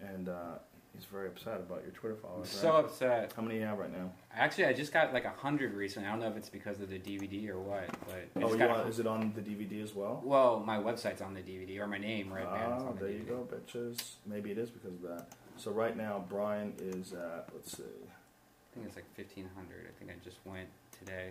and 0.00 0.28
uh, 0.28 0.58
he's 0.94 1.04
very 1.04 1.28
upset 1.28 1.56
about 1.60 1.82
your 1.82 1.92
Twitter 1.92 2.14
I'm 2.16 2.20
followers. 2.22 2.48
so 2.50 2.70
right? 2.74 2.84
upset. 2.84 3.32
How 3.36 3.42
many 3.42 3.54
do 3.56 3.60
you 3.60 3.66
have 3.66 3.78
right 3.78 3.92
now? 3.92 4.10
Actually, 4.34 4.66
I 4.66 4.72
just 4.72 4.92
got 4.92 5.12
like 5.12 5.24
a 5.24 5.30
hundred 5.30 5.74
recently. 5.74 6.08
I 6.08 6.12
don't 6.12 6.20
know 6.20 6.28
if 6.28 6.36
it's 6.36 6.48
because 6.48 6.80
of 6.80 6.88
the 6.90 6.98
DVD 6.98 7.48
or 7.50 7.58
what, 7.58 7.86
but 8.06 8.42
Oh, 8.42 8.52
you 8.52 8.58
got 8.58 8.70
want, 8.70 8.88
is 8.88 8.98
it 8.98 9.06
on 9.06 9.32
the 9.34 9.40
DVD 9.42 9.82
as 9.82 9.94
well? 9.94 10.20
well, 10.24 10.60
my 10.60 10.78
website's 10.78 11.20
on 11.22 11.34
the 11.34 11.40
DVD 11.40 11.78
or 11.80 11.86
my 11.86 11.98
name, 11.98 12.28
Redban's 12.28 12.82
Ah, 12.82 12.88
on 12.88 12.96
the 12.96 13.04
there 13.04 13.12
DVD. 13.12 13.18
you 13.18 13.24
go, 13.24 13.48
bitches. 13.50 14.12
Maybe 14.26 14.50
it 14.50 14.58
is 14.58 14.70
because 14.70 14.92
of 14.94 15.02
that. 15.02 15.26
So 15.56 15.70
right 15.70 15.96
now, 15.96 16.24
Brian 16.28 16.74
is 16.78 17.12
at, 17.14 17.48
let's 17.54 17.76
see. 17.76 17.82
I 17.82 18.74
think 18.74 18.86
it's 18.88 18.96
like 18.96 19.06
fifteen 19.14 19.48
hundred. 19.54 19.86
I 19.88 19.98
think 19.98 20.10
I 20.10 20.22
just 20.24 20.36
went 20.44 20.68
today. 20.98 21.30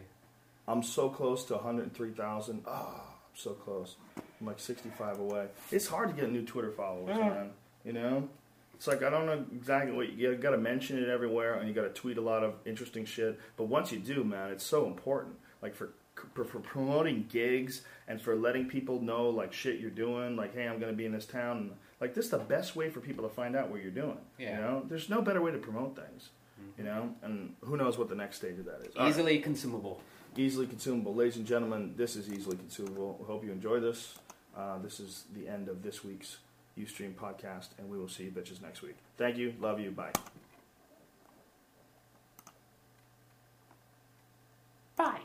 I'm 0.67 0.81
so 0.81 1.09
close 1.09 1.43
to 1.45 1.53
103,000. 1.53 2.63
Ah, 2.67 2.95
I'm 2.95 3.35
so 3.35 3.51
close. 3.51 3.97
I'm 4.39 4.47
like 4.47 4.59
65 4.59 5.19
away. 5.19 5.47
It's 5.71 5.87
hard 5.87 6.09
to 6.09 6.15
get 6.21 6.31
new 6.31 6.43
Twitter 6.43 6.71
followers, 6.71 7.15
Yeah. 7.17 7.29
man. 7.29 7.49
You 7.83 7.93
know? 7.93 8.29
It's 8.73 8.87
like, 8.87 9.03
I 9.03 9.09
don't 9.09 9.25
know 9.25 9.45
exactly 9.55 9.93
what 9.93 10.09
you, 10.13 10.31
you 10.31 10.35
got 10.35 10.51
to 10.51 10.57
mention 10.57 11.01
it 11.01 11.07
everywhere 11.07 11.55
and 11.55 11.67
you 11.67 11.73
got 11.73 11.83
to 11.83 11.89
tweet 11.89 12.17
a 12.17 12.21
lot 12.21 12.43
of 12.43 12.55
interesting 12.65 13.05
shit. 13.05 13.39
But 13.55 13.65
once 13.65 13.91
you 13.91 13.99
do, 13.99 14.23
man, 14.23 14.51
it's 14.51 14.65
so 14.65 14.85
important. 14.87 15.35
Like 15.61 15.73
for, 15.75 15.91
for, 16.33 16.43
for 16.43 16.59
promoting 16.59 17.25
gigs 17.31 17.83
and 18.09 18.21
for 18.21 18.35
letting 18.35 18.67
people 18.67 18.99
know, 19.01 19.29
like, 19.29 19.53
shit 19.53 19.79
you're 19.79 19.89
doing. 19.91 20.35
Like, 20.35 20.53
hey, 20.53 20.67
I'm 20.67 20.79
going 20.79 20.91
to 20.91 20.97
be 20.97 21.05
in 21.05 21.13
this 21.13 21.25
town. 21.25 21.71
Like, 22.01 22.13
this 22.13 22.25
is 22.25 22.31
the 22.31 22.37
best 22.39 22.75
way 22.75 22.89
for 22.89 22.99
people 22.99 23.27
to 23.27 23.33
find 23.33 23.55
out 23.55 23.69
what 23.69 23.81
you're 23.81 23.91
doing. 23.91 24.17
Yeah. 24.37 24.55
You 24.57 24.61
know? 24.61 24.83
There's 24.87 25.09
no 25.09 25.21
better 25.21 25.41
way 25.41 25.51
to 25.51 25.57
promote 25.57 25.95
things. 25.95 26.29
Mm-hmm. 26.61 26.81
You 26.81 26.85
know? 26.85 27.09
And 27.23 27.55
who 27.61 27.77
knows 27.77 27.97
what 27.97 28.09
the 28.09 28.15
next 28.15 28.37
stage 28.37 28.59
of 28.59 28.65
that 28.65 28.81
is. 28.81 28.95
All 28.97 29.03
right 29.03 29.09
Easily 29.09 29.39
consumable. 29.39 30.01
easily 30.35 30.67
consumable. 30.67 31.15
Ladies 31.15 31.37
and 31.37 31.45
gentlemen, 31.45 31.93
this 31.95 32.17
is 32.17 32.27
easily 32.29 32.57
consumable. 32.57 33.15
We 33.21 33.25
hope 33.25 33.45
you 33.45 33.53
enjoy 33.53 33.79
this. 33.79 34.15
Uh, 34.57 34.77
this 34.79 34.99
is 34.99 35.25
the 35.33 35.47
end 35.47 35.67
of 35.67 35.83
this 35.83 36.03
week's 36.03 36.37
Ustream 36.77 37.13
podcast, 37.13 37.69
and 37.77 37.89
we 37.89 37.97
will 37.97 38.07
see 38.07 38.23
you 38.25 38.31
bitches 38.31 38.61
next 38.61 38.81
week. 38.81 38.95
Thank 39.17 39.37
you. 39.37 39.53
Love 39.59 39.79
you. 39.79 39.91
Bye. 39.91 40.11
Bye. 44.95 45.21